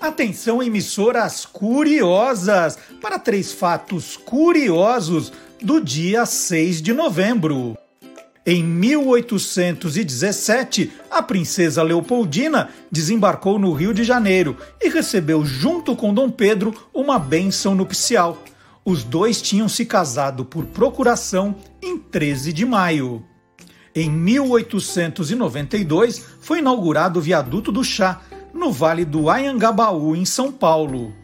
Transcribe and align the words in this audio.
Atenção, 0.00 0.62
emissoras 0.62 1.44
curiosas, 1.44 2.78
para 3.02 3.18
três 3.18 3.52
fatos 3.52 4.16
curiosos 4.16 5.30
do 5.60 5.78
dia 5.78 6.24
6 6.24 6.80
de 6.80 6.94
novembro. 6.94 7.76
Em 8.46 8.64
1817, 8.64 10.90
a 11.10 11.22
princesa 11.22 11.82
Leopoldina 11.82 12.70
desembarcou 12.90 13.58
no 13.58 13.74
Rio 13.74 13.92
de 13.92 14.02
Janeiro 14.02 14.56
e 14.80 14.88
recebeu, 14.88 15.44
junto 15.44 15.94
com 15.94 16.14
Dom 16.14 16.30
Pedro, 16.30 16.74
uma 16.94 17.18
bênção 17.18 17.74
nupcial. 17.74 18.42
Os 18.82 19.04
dois 19.04 19.42
tinham 19.42 19.68
se 19.68 19.84
casado 19.84 20.46
por 20.46 20.64
procuração 20.64 21.54
em 21.82 21.98
13 21.98 22.54
de 22.54 22.64
maio. 22.64 23.22
Em 23.94 24.08
1892, 24.08 26.24
foi 26.40 26.60
inaugurado 26.60 27.18
o 27.18 27.22
Viaduto 27.22 27.70
do 27.70 27.84
Chá, 27.84 28.22
no 28.52 28.72
Vale 28.72 29.04
do 29.04 29.30
Anhangabaú, 29.30 30.14
em 30.14 30.24
São 30.24 30.50
Paulo. 30.50 31.14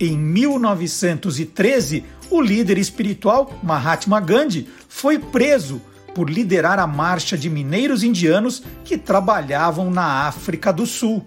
Em 0.00 0.16
1913, 0.16 2.04
o 2.30 2.40
líder 2.40 2.78
espiritual 2.78 3.52
Mahatma 3.62 4.20
Gandhi 4.20 4.68
foi 4.88 5.18
preso 5.18 5.80
por 6.14 6.30
liderar 6.30 6.78
a 6.78 6.86
marcha 6.86 7.36
de 7.36 7.50
mineiros 7.50 8.02
indianos 8.02 8.62
que 8.84 8.96
trabalhavam 8.96 9.90
na 9.90 10.26
África 10.26 10.72
do 10.72 10.86
Sul. 10.86 11.26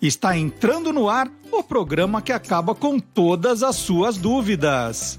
Está 0.00 0.36
entrando 0.36 0.92
no 0.92 1.08
ar 1.08 1.30
o 1.50 1.62
programa 1.62 2.22
que 2.22 2.32
acaba 2.32 2.74
com 2.74 2.98
todas 2.98 3.62
as 3.62 3.76
suas 3.76 4.16
dúvidas. 4.16 5.18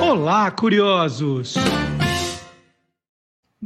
Olá, 0.00 0.50
curiosos! 0.50 1.54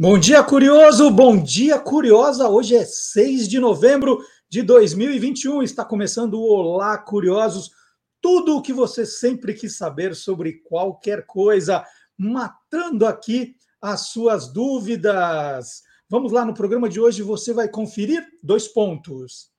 Bom 0.02 0.18
dia, 0.18 0.42
curioso! 0.42 1.10
Bom 1.10 1.36
dia, 1.36 1.78
curiosa! 1.78 2.48
Hoje 2.48 2.74
é 2.74 2.86
6 2.86 3.46
de 3.46 3.60
novembro 3.60 4.18
de 4.48 4.62
2021. 4.62 5.62
Está 5.62 5.84
começando 5.84 6.40
o 6.40 6.46
Olá, 6.46 6.96
curiosos! 6.96 7.70
Tudo 8.18 8.56
o 8.56 8.62
que 8.62 8.72
você 8.72 9.04
sempre 9.04 9.52
quis 9.52 9.76
saber 9.76 10.16
sobre 10.16 10.54
qualquer 10.62 11.26
coisa, 11.26 11.84
matando 12.16 13.04
aqui 13.04 13.54
as 13.78 14.06
suas 14.06 14.50
dúvidas. 14.50 15.82
Vamos 16.08 16.32
lá 16.32 16.46
no 16.46 16.54
programa 16.54 16.88
de 16.88 16.98
hoje, 16.98 17.22
você 17.22 17.52
vai 17.52 17.68
conferir 17.68 18.26
dois 18.42 18.66
pontos. 18.66 19.50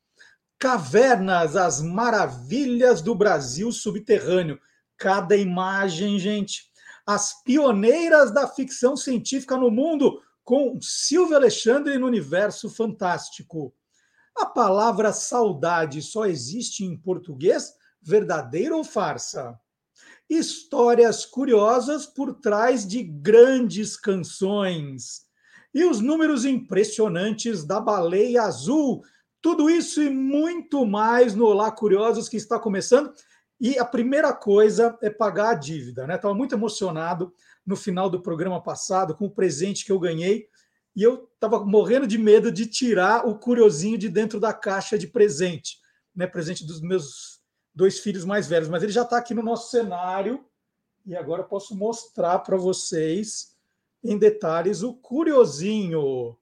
Cavernas, 0.57 1.55
as 1.55 1.83
maravilhas 1.83 2.99
do 3.03 3.13
Brasil 3.13 3.71
subterrâneo. 3.71 4.59
Cada 4.97 5.37
imagem, 5.37 6.17
gente. 6.17 6.63
As 7.05 7.43
pioneiras 7.43 8.33
da 8.33 8.47
ficção 8.47 8.97
científica 8.97 9.55
no 9.55 9.69
mundo 9.69 10.19
com 10.43 10.79
Silvio 10.81 11.35
Alexandre 11.35 11.97
no 11.97 12.07
Universo 12.07 12.69
Fantástico. 12.69 13.73
A 14.35 14.45
palavra 14.45 15.11
saudade 15.11 16.01
só 16.01 16.25
existe 16.25 16.83
em 16.83 16.97
português? 16.97 17.73
Verdadeiro 18.01 18.77
ou 18.77 18.83
farsa? 18.83 19.59
Histórias 20.29 21.25
curiosas 21.25 22.05
por 22.05 22.33
trás 22.35 22.87
de 22.87 23.03
grandes 23.03 23.97
canções. 23.97 25.21
E 25.73 25.85
os 25.85 25.99
números 25.99 26.45
impressionantes 26.45 27.63
da 27.63 27.79
baleia 27.79 28.43
azul. 28.43 29.03
Tudo 29.41 29.69
isso 29.69 30.01
e 30.01 30.09
muito 30.09 30.85
mais 30.85 31.35
no 31.35 31.45
Olá 31.45 31.71
Curiosos 31.71 32.27
que 32.27 32.37
está 32.37 32.59
começando. 32.59 33.13
E 33.59 33.77
a 33.77 33.85
primeira 33.85 34.33
coisa 34.33 34.97
é 35.01 35.09
pagar 35.09 35.49
a 35.49 35.53
dívida, 35.53 36.07
né? 36.07 36.15
Estava 36.15 36.33
muito 36.33 36.55
emocionado 36.55 37.31
no 37.65 37.75
final 37.75 38.09
do 38.09 38.21
programa 38.21 38.61
passado 38.61 39.15
com 39.15 39.25
o 39.25 39.31
presente 39.31 39.85
que 39.85 39.91
eu 39.91 39.99
ganhei 39.99 40.47
e 40.95 41.03
eu 41.03 41.29
estava 41.33 41.63
morrendo 41.63 42.05
de 42.05 42.17
medo 42.17 42.51
de 42.51 42.65
tirar 42.65 43.25
o 43.27 43.37
curiosinho 43.37 43.97
de 43.97 44.09
dentro 44.09 44.39
da 44.39 44.53
caixa 44.53 44.97
de 44.97 45.07
presente, 45.07 45.79
né? 46.13 46.27
Presente 46.27 46.65
dos 46.65 46.81
meus 46.81 47.41
dois 47.73 47.99
filhos 47.99 48.25
mais 48.25 48.47
velhos, 48.47 48.67
mas 48.67 48.83
ele 48.83 48.91
já 48.91 49.03
está 49.03 49.17
aqui 49.17 49.33
no 49.33 49.41
nosso 49.41 49.71
cenário 49.71 50.45
e 51.05 51.15
agora 51.15 51.43
eu 51.43 51.47
posso 51.47 51.75
mostrar 51.75 52.39
para 52.39 52.57
vocês 52.57 53.55
em 54.03 54.17
detalhes 54.17 54.83
o 54.83 54.93
curiosinho. 54.93 56.37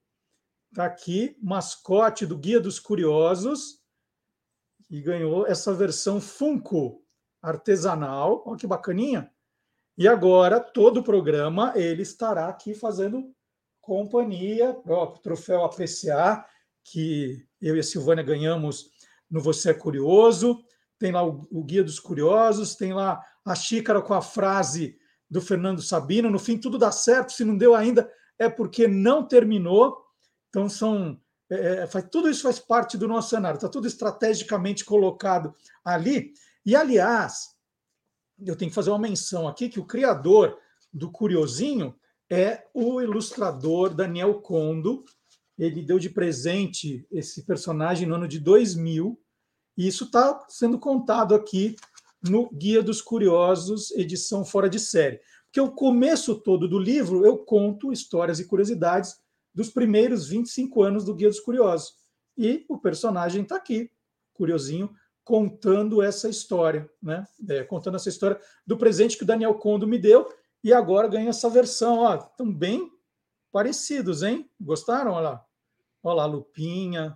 Está 0.71 0.85
aqui, 0.85 1.37
mascote 1.41 2.25
do 2.25 2.37
Guia 2.37 2.59
dos 2.59 2.79
Curiosos, 2.79 3.79
e 4.89 5.01
ganhou 5.01 5.45
essa 5.45 5.73
versão 5.73 6.19
Funko 6.19 7.03
artesanal. 7.41 8.43
Olha 8.45 8.57
que 8.57 8.67
bacaninha. 8.67 9.31
E 9.99 10.07
agora, 10.07 10.61
todo 10.61 11.01
o 11.01 11.03
programa, 11.03 11.73
ele 11.75 12.03
estará 12.03 12.47
aqui 12.47 12.73
fazendo 12.73 13.35
companhia, 13.81 14.79
o 14.85 15.07
troféu 15.07 15.65
APCA, 15.65 16.45
que 16.85 17.45
eu 17.61 17.75
e 17.75 17.81
a 17.81 17.83
Silvânia 17.83 18.23
ganhamos 18.23 18.91
no 19.29 19.41
Você 19.41 19.71
é 19.71 19.73
Curioso. 19.73 20.63
Tem 20.97 21.11
lá 21.11 21.21
o, 21.27 21.45
o 21.51 21.61
Guia 21.65 21.83
dos 21.83 21.99
Curiosos, 21.99 22.75
tem 22.75 22.93
lá 22.93 23.21
a 23.43 23.53
xícara 23.53 24.01
com 24.01 24.13
a 24.13 24.21
frase 24.21 24.97
do 25.29 25.41
Fernando 25.41 25.81
Sabino. 25.81 26.29
No 26.29 26.39
fim, 26.39 26.57
tudo 26.57 26.77
dá 26.77 26.93
certo. 26.93 27.33
Se 27.33 27.43
não 27.43 27.57
deu 27.57 27.75
ainda, 27.75 28.09
é 28.37 28.47
porque 28.47 28.87
não 28.87 29.27
terminou. 29.27 30.01
Então, 30.47 30.69
são. 30.69 31.19
É, 31.49 31.83
é 31.83 31.87
faz, 31.87 32.07
tudo 32.09 32.29
isso 32.29 32.43
faz 32.43 32.57
parte 32.57 32.97
do 32.97 33.05
nosso 33.05 33.31
cenário, 33.31 33.57
está 33.57 33.67
tudo 33.67 33.85
estrategicamente 33.85 34.85
colocado 34.85 35.53
ali. 35.83 36.31
E, 36.65 36.73
aliás, 36.73 37.49
eu 38.45 38.55
tenho 38.55 38.71
que 38.71 38.75
fazer 38.75 38.89
uma 38.89 38.99
menção 38.99 39.47
aqui 39.47 39.69
que 39.69 39.79
o 39.79 39.85
criador 39.85 40.57
do 40.93 41.11
Curiosinho 41.11 41.95
é 42.29 42.65
o 42.73 43.01
ilustrador 43.01 43.93
Daniel 43.93 44.41
Condo. 44.41 45.03
Ele 45.57 45.83
deu 45.83 45.99
de 45.99 46.09
presente 46.09 47.05
esse 47.11 47.45
personagem 47.45 48.07
no 48.07 48.15
ano 48.15 48.27
de 48.27 48.39
2000, 48.39 49.19
e 49.77 49.87
isso 49.87 50.05
está 50.05 50.45
sendo 50.49 50.77
contado 50.77 51.33
aqui 51.33 51.75
no 52.21 52.49
Guia 52.51 52.83
dos 52.83 53.01
Curiosos, 53.01 53.91
edição 53.91 54.43
fora 54.43 54.69
de 54.69 54.79
série. 54.79 55.19
Porque 55.45 55.61
o 55.61 55.71
começo 55.71 56.35
todo 56.35 56.67
do 56.67 56.77
livro 56.77 57.25
eu 57.25 57.37
conto 57.37 57.91
histórias 57.91 58.39
e 58.39 58.45
curiosidades 58.45 59.15
dos 59.53 59.69
primeiros 59.69 60.27
25 60.27 60.83
anos 60.83 61.03
do 61.03 61.15
Guia 61.15 61.29
dos 61.29 61.39
Curiosos. 61.39 61.93
E 62.37 62.65
o 62.69 62.77
personagem 62.77 63.43
está 63.43 63.55
aqui, 63.55 63.89
curiosinho, 64.33 64.93
contando 65.29 66.01
essa 66.01 66.27
história, 66.27 66.89
né? 66.99 67.23
É, 67.47 67.63
contando 67.63 67.97
essa 67.97 68.09
história 68.09 68.41
do 68.65 68.75
presente 68.75 69.15
que 69.15 69.21
o 69.21 69.27
Daniel 69.27 69.53
Condo 69.53 69.85
me 69.85 69.99
deu 69.99 70.27
e 70.63 70.73
agora 70.73 71.07
ganha 71.07 71.29
essa 71.29 71.47
versão. 71.47 71.99
Ó, 71.99 72.15
estão 72.15 72.51
bem 72.51 72.91
parecidos, 73.51 74.23
hein? 74.23 74.49
Gostaram? 74.59 75.11
Olha 75.11 75.29
lá. 75.29 75.45
Olha 76.01 76.15
lá, 76.15 76.25
Lupinha. 76.25 77.15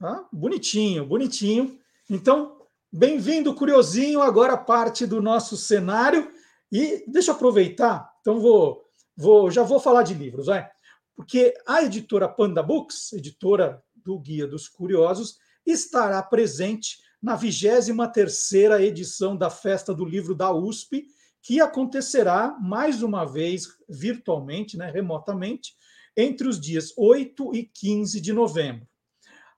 Ah, 0.00 0.24
bonitinho, 0.32 1.06
bonitinho. 1.06 1.78
Então, 2.10 2.66
bem-vindo, 2.92 3.54
curiosinho, 3.54 4.20
agora 4.20 4.56
parte 4.56 5.06
do 5.06 5.22
nosso 5.22 5.56
cenário. 5.56 6.28
E 6.72 7.04
deixa 7.06 7.30
eu 7.30 7.36
aproveitar, 7.36 8.12
então 8.20 8.40
vou, 8.40 8.84
vou 9.16 9.52
já 9.52 9.62
vou 9.62 9.78
falar 9.78 10.02
de 10.02 10.14
livros, 10.14 10.46
vai. 10.46 10.68
Porque 11.14 11.54
a 11.64 11.84
editora 11.84 12.28
Panda 12.28 12.60
Books, 12.60 13.12
editora 13.12 13.80
do 13.94 14.18
Guia 14.18 14.48
dos 14.48 14.68
Curiosos, 14.68 15.38
estará 15.64 16.20
presente 16.24 16.98
na 17.22 17.38
23ª 17.38 18.80
edição 18.80 19.36
da 19.36 19.50
Festa 19.50 19.94
do 19.94 20.04
Livro 20.04 20.34
da 20.34 20.52
USP, 20.52 21.06
que 21.42 21.60
acontecerá 21.60 22.56
mais 22.60 23.02
uma 23.02 23.24
vez 23.24 23.66
virtualmente, 23.88 24.76
né, 24.76 24.90
remotamente, 24.90 25.74
entre 26.16 26.48
os 26.48 26.60
dias 26.60 26.92
8 26.96 27.54
e 27.54 27.64
15 27.64 28.20
de 28.20 28.32
novembro. 28.32 28.86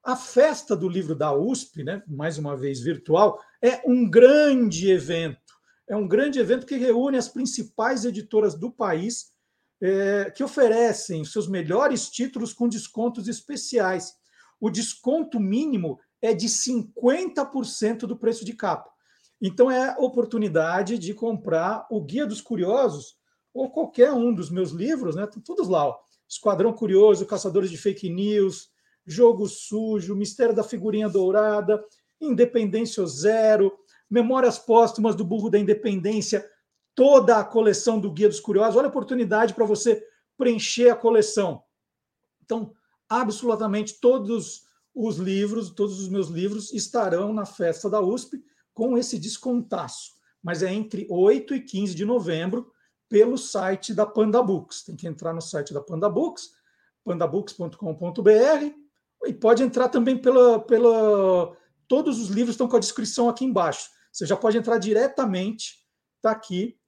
A 0.05 0.17
Festa 0.17 0.77
do 0.77 0.89
Livro 0.89 1.15
da 1.15 1.33
USP, 1.33 1.84
né, 1.84 2.03
mais 2.06 2.39
uma 2.39 2.56
vez 2.56 2.81
virtual, 2.81 3.41
é 3.62 3.81
um 3.87 4.09
grande 4.09 4.91
evento. 4.91 5.41
É 5.89 5.97
um 5.97 6.09
grande 6.09 6.39
evento 6.39 6.67
que 6.67 6.77
reúne 6.77 7.17
as 7.17 7.29
principais 7.29 8.05
editoras 8.05 8.55
do 8.55 8.71
país 8.71 9.33
é, 9.81 10.31
que 10.31 10.44
oferecem 10.44 11.25
seus 11.25 11.49
melhores 11.49 12.09
títulos 12.09 12.53
com 12.53 12.69
descontos 12.69 13.29
especiais. 13.29 14.14
O 14.61 14.70
desconto 14.70 15.41
mínimo 15.41 15.99
é 16.23 16.33
de 16.33 16.47
50% 16.47 18.07
do 18.07 18.17
preço 18.17 18.45
de 18.45 18.55
capa. 18.55 18.91
Então 19.41 19.69
é 19.69 19.97
oportunidade 19.99 20.97
de 20.97 21.13
comprar 21.13 21.85
o 21.91 22.01
Guia 22.01 22.25
dos 22.25 22.41
Curiosos 22.41 23.17
ou 23.53 23.71
qualquer 23.71 24.13
um 24.13 24.33
dos 24.33 24.49
meus 24.49 24.71
livros, 24.71 25.17
né? 25.17 25.25
Estão 25.25 25.43
todos 25.43 25.69
lá. 25.69 25.89
Ó. 25.89 25.99
Esquadrão 26.29 26.73
Curioso, 26.73 27.27
Caçadores 27.27 27.69
de 27.69 27.77
Fake 27.77 28.09
News, 28.09 28.71
Jogo 29.05 29.49
Sujo, 29.49 30.15
Mistério 30.15 30.55
da 30.55 30.63
Figurinha 30.63 31.09
Dourada, 31.09 31.85
Independência 32.21 33.05
Zero, 33.05 33.77
Memórias 34.09 34.59
Póstumas 34.59 35.17
do 35.17 35.25
Burro 35.25 35.51
da 35.51 35.59
Independência, 35.59 36.49
toda 36.95 37.39
a 37.39 37.45
coleção 37.45 37.99
do 37.99 38.13
Guia 38.13 38.29
dos 38.29 38.41
Curiosos. 38.41 38.77
Olha 38.77 38.87
a 38.87 38.91
oportunidade 38.91 39.55
para 39.55 39.65
você 39.65 40.07
preencher 40.39 40.89
a 40.89 40.97
coleção. 40.97 41.63
Então, 42.45 42.73
absolutamente 43.09 44.01
todos 44.01 44.63
os 44.94 45.17
livros, 45.17 45.71
todos 45.71 46.00
os 46.00 46.09
meus 46.09 46.29
livros 46.29 46.73
estarão 46.73 47.33
na 47.33 47.47
festa 47.47 47.89
da 47.89 48.00
USP 48.00 48.43
com 48.75 48.97
esse 48.97 49.19
descontaço. 49.19 50.12
Mas 50.43 50.62
é 50.62 50.73
entre 50.73 51.06
8 51.09 51.55
e 51.55 51.61
15 51.61 51.94
de 51.94 52.05
novembro 52.05 52.71
pelo 53.09 53.37
site 53.39 53.94
da 53.94 54.06
Panda 54.06 54.43
Books. 54.43 54.85
Tem 54.85 54.97
que 54.97 55.06
entrar 55.06 55.33
no 55.33 55.41
site 55.41 55.73
da 55.73 55.81
Panda 55.81 56.09
Books, 56.09 56.50
pandabooks.com.br, 57.05 58.75
E 59.27 59.33
pode 59.35 59.62
entrar 59.62 59.89
também 59.89 60.17
pela, 60.17 60.61
pela. 60.61 61.56
Todos 61.87 62.21
os 62.21 62.29
livros 62.29 62.55
estão 62.55 62.69
com 62.69 62.77
a 62.77 62.81
descrição 62.81 63.29
aqui 63.29 63.45
embaixo. 63.45 63.91
Você 64.12 64.27
já 64.27 64.37
pode 64.37 64.59
entrar 64.59 64.79
diretamente, 64.79 65.87
está 66.17 66.31
aqui. 66.31 66.79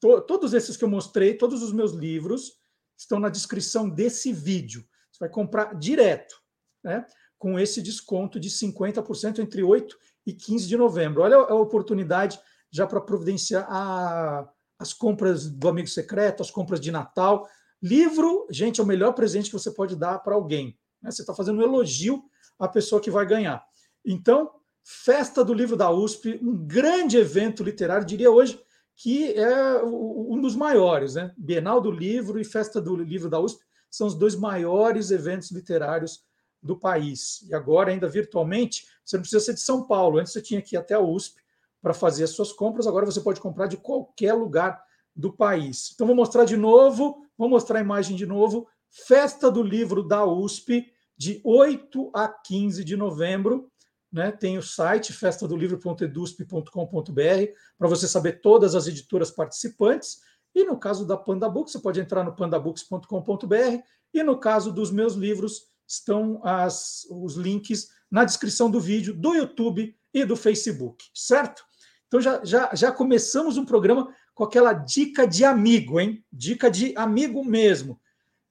To, 0.00 0.20
todos 0.20 0.52
esses 0.52 0.76
que 0.76 0.84
eu 0.84 0.88
mostrei, 0.88 1.34
todos 1.34 1.62
os 1.62 1.72
meus 1.72 1.92
livros, 1.92 2.52
estão 2.96 3.20
na 3.20 3.28
descrição 3.28 3.88
desse 3.88 4.32
vídeo. 4.32 4.84
Você 5.10 5.18
vai 5.20 5.28
comprar 5.28 5.74
direto, 5.74 6.34
né? 6.82 7.06
Com 7.42 7.58
esse 7.58 7.82
desconto 7.82 8.38
de 8.38 8.48
50% 8.48 9.40
entre 9.40 9.64
8 9.64 9.98
e 10.24 10.32
15 10.32 10.68
de 10.68 10.76
novembro. 10.76 11.22
Olha 11.22 11.38
a 11.38 11.56
oportunidade 11.56 12.38
já 12.70 12.86
para 12.86 13.00
providenciar 13.00 13.66
a, 13.68 14.48
as 14.78 14.92
compras 14.92 15.50
do 15.50 15.68
amigo 15.68 15.88
secreto, 15.88 16.40
as 16.40 16.52
compras 16.52 16.78
de 16.78 16.92
Natal. 16.92 17.44
Livro, 17.82 18.46
gente, 18.48 18.80
é 18.80 18.84
o 18.84 18.86
melhor 18.86 19.12
presente 19.12 19.50
que 19.50 19.58
você 19.58 19.72
pode 19.72 19.96
dar 19.96 20.20
para 20.20 20.36
alguém. 20.36 20.78
Né? 21.02 21.10
Você 21.10 21.22
está 21.22 21.34
fazendo 21.34 21.58
um 21.58 21.62
elogio 21.62 22.22
à 22.60 22.68
pessoa 22.68 23.00
que 23.00 23.10
vai 23.10 23.26
ganhar. 23.26 23.60
Então, 24.06 24.48
Festa 24.84 25.44
do 25.44 25.52
Livro 25.52 25.76
da 25.76 25.90
USP, 25.90 26.38
um 26.40 26.56
grande 26.56 27.16
evento 27.16 27.64
literário, 27.64 28.06
diria 28.06 28.30
hoje 28.30 28.56
que 28.94 29.32
é 29.32 29.82
um 29.82 30.40
dos 30.40 30.54
maiores, 30.54 31.14
né? 31.14 31.34
Bienal 31.36 31.80
do 31.80 31.90
Livro 31.90 32.38
e 32.38 32.44
Festa 32.44 32.80
do 32.80 32.94
Livro 32.94 33.28
da 33.28 33.40
USP 33.40 33.64
são 33.90 34.06
os 34.06 34.14
dois 34.14 34.36
maiores 34.36 35.10
eventos 35.10 35.50
literários 35.50 36.20
do 36.62 36.78
país. 36.78 37.42
E 37.48 37.54
agora, 37.54 37.90
ainda 37.90 38.08
virtualmente, 38.08 38.86
você 39.04 39.16
não 39.16 39.22
precisa 39.22 39.44
ser 39.44 39.54
de 39.54 39.60
São 39.60 39.86
Paulo. 39.86 40.18
Antes 40.18 40.32
você 40.32 40.40
tinha 40.40 40.62
que 40.62 40.76
ir 40.76 40.78
até 40.78 40.94
a 40.94 41.00
USP 41.00 41.42
para 41.80 41.92
fazer 41.92 42.24
as 42.24 42.30
suas 42.30 42.52
compras, 42.52 42.86
agora 42.86 43.04
você 43.04 43.20
pode 43.20 43.40
comprar 43.40 43.66
de 43.66 43.76
qualquer 43.76 44.34
lugar 44.34 44.80
do 45.14 45.32
país. 45.32 45.90
Então, 45.94 46.06
vou 46.06 46.14
mostrar 46.14 46.44
de 46.44 46.56
novo, 46.56 47.26
vou 47.36 47.48
mostrar 47.48 47.78
a 47.78 47.82
imagem 47.82 48.16
de 48.16 48.24
novo. 48.24 48.68
Festa 48.88 49.50
do 49.50 49.62
Livro 49.62 50.06
da 50.06 50.24
USP, 50.24 50.86
de 51.16 51.40
8 51.44 52.10
a 52.14 52.28
15 52.28 52.84
de 52.84 52.96
novembro. 52.96 53.68
Né? 54.12 54.30
Tem 54.30 54.58
o 54.58 54.62
site 54.62 55.12
festadolivro.edusp.com.br 55.12 57.52
para 57.78 57.88
você 57.88 58.06
saber 58.06 58.40
todas 58.40 58.74
as 58.74 58.86
editoras 58.86 59.30
participantes. 59.30 60.18
E 60.54 60.64
no 60.64 60.78
caso 60.78 61.06
da 61.06 61.16
Pandabooks, 61.16 61.72
você 61.72 61.78
pode 61.78 62.00
entrar 62.00 62.22
no 62.22 62.36
pandabooks.com.br. 62.36 63.82
E 64.14 64.22
no 64.22 64.38
caso 64.38 64.70
dos 64.70 64.90
meus 64.90 65.14
livros, 65.14 65.71
estão 65.92 66.40
as, 66.44 67.06
os 67.10 67.36
links 67.36 67.88
na 68.10 68.24
descrição 68.24 68.70
do 68.70 68.80
vídeo, 68.80 69.14
do 69.14 69.34
YouTube 69.34 69.94
e 70.12 70.24
do 70.24 70.36
Facebook, 70.36 71.04
certo? 71.14 71.64
Então 72.06 72.20
já, 72.20 72.44
já, 72.44 72.70
já 72.74 72.92
começamos 72.92 73.56
um 73.56 73.64
programa 73.64 74.14
com 74.34 74.44
aquela 74.44 74.72
dica 74.72 75.26
de 75.26 75.44
amigo, 75.44 76.00
hein? 76.00 76.24
Dica 76.32 76.70
de 76.70 76.94
amigo 76.96 77.44
mesmo. 77.44 78.00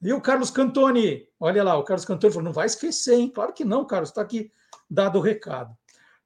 E 0.02 0.12
o 0.14 0.22
Carlos 0.22 0.50
Cantoni? 0.50 1.28
Olha 1.40 1.64
lá, 1.64 1.78
o 1.78 1.84
Carlos 1.84 2.06
Cantoni 2.06 2.34
falou: 2.34 2.46
não 2.46 2.54
vai 2.54 2.66
esquecer, 2.66 3.20
hein? 3.20 3.32
Claro 3.34 3.54
que 3.54 3.64
não, 3.64 3.86
Carlos, 3.86 4.10
está 4.10 4.22
aqui 4.22 4.52
dado 4.90 5.20
o 5.20 5.22
recado. 5.22 5.76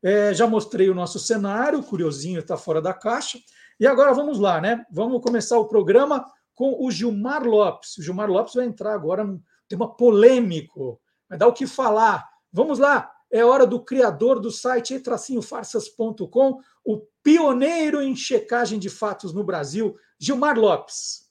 É, 0.01 0.33
já 0.33 0.47
mostrei 0.47 0.89
o 0.89 0.95
nosso 0.95 1.19
cenário, 1.19 1.79
o 1.79 1.83
curiosinho 1.83 2.39
está 2.39 2.55
fora 2.55 2.81
da 2.81 2.93
caixa. 2.93 3.39
E 3.79 3.85
agora 3.85 4.13
vamos 4.13 4.39
lá, 4.39 4.61
né? 4.61 4.85
Vamos 4.89 5.21
começar 5.21 5.57
o 5.57 5.67
programa 5.67 6.25
com 6.53 6.85
o 6.85 6.89
Gilmar 6.89 7.43
Lopes. 7.43 7.97
O 7.97 8.01
Gilmar 8.01 8.29
Lopes 8.29 8.53
vai 8.53 8.65
entrar 8.65 8.93
agora 8.93 9.25
num 9.25 9.41
tema 9.67 9.93
polêmico, 9.93 11.01
vai 11.29 11.37
dar 11.37 11.47
o 11.47 11.53
que 11.53 11.67
falar. 11.67 12.29
Vamos 12.51 12.79
lá, 12.79 13.11
é 13.31 13.43
hora 13.43 13.67
do 13.67 13.83
criador 13.83 14.39
do 14.39 14.51
site 14.51 14.99
tracinhofarsas.com, 14.99 16.59
o 16.83 17.01
pioneiro 17.21 18.01
em 18.01 18.15
checagem 18.15 18.79
de 18.79 18.89
fatos 18.89 19.33
no 19.33 19.43
Brasil, 19.43 19.95
Gilmar 20.19 20.57
Lopes. 20.57 21.25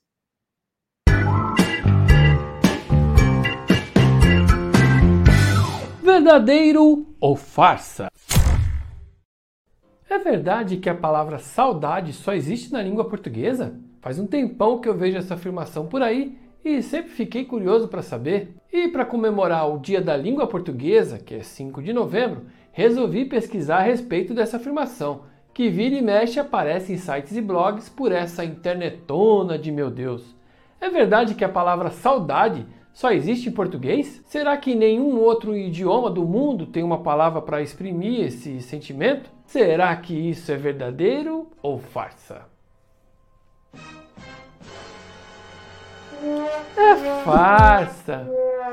Verdadeiro 6.03 7.17
ou 7.19 7.35
farsa? 7.35 8.09
É 10.09 10.19
verdade 10.19 10.77
que 10.77 10.91
a 10.91 10.95
palavra 10.95 11.39
saudade 11.39 12.13
só 12.13 12.35
existe 12.35 12.71
na 12.71 12.83
língua 12.83 13.09
portuguesa? 13.09 13.81
Faz 14.01 14.19
um 14.19 14.27
tempão 14.27 14.81
que 14.81 14.89
eu 14.89 14.97
vejo 14.97 15.17
essa 15.17 15.35
afirmação 15.35 15.87
por 15.87 16.03
aí 16.03 16.39
e 16.65 16.83
sempre 16.83 17.11
fiquei 17.11 17.45
curioso 17.45 17.89
para 17.89 18.01
saber. 18.01 18.57
E 18.73 18.89
para 18.89 19.05
comemorar 19.05 19.71
o 19.71 19.79
Dia 19.79 20.01
da 20.01 20.17
Língua 20.17 20.47
Portuguesa, 20.47 21.19
que 21.19 21.35
é 21.35 21.43
5 21.43 21.83
de 21.83 21.93
novembro, 21.93 22.47
resolvi 22.73 23.25
pesquisar 23.25 23.79
a 23.79 23.83
respeito 23.83 24.33
dessa 24.33 24.57
afirmação, 24.57 25.23
que 25.53 25.69
vira 25.69 25.95
e 25.95 26.03
mexe 26.03 26.41
aparece 26.41 26.93
em 26.93 26.97
sites 26.97 27.37
e 27.37 27.43
blogs 27.43 27.89
por 27.89 28.11
essa 28.11 28.45
internetona 28.45 29.59
de 29.59 29.71
meu 29.71 29.91
Deus. 29.91 30.35
É 30.81 30.89
verdade 30.89 31.35
que 31.35 31.45
a 31.45 31.49
palavra 31.49 31.91
saudade 31.91 32.67
só 32.93 33.11
existe 33.11 33.49
em 33.49 33.53
português? 33.53 34.23
Será 34.25 34.57
que 34.57 34.75
nenhum 34.75 35.19
outro 35.19 35.57
idioma 35.57 36.11
do 36.11 36.25
mundo 36.25 36.65
tem 36.65 36.83
uma 36.83 37.03
palavra 37.03 37.43
para 37.43 37.61
exprimir 37.61 38.25
esse 38.25 38.61
sentimento? 38.61 39.31
Será 39.47 39.95
que 39.97 40.15
isso 40.15 40.51
é 40.51 40.57
verdadeiro 40.57 41.51
ou 41.61 41.79
farsa? 41.79 42.47
É 46.75 47.23
farsa! 47.23 48.27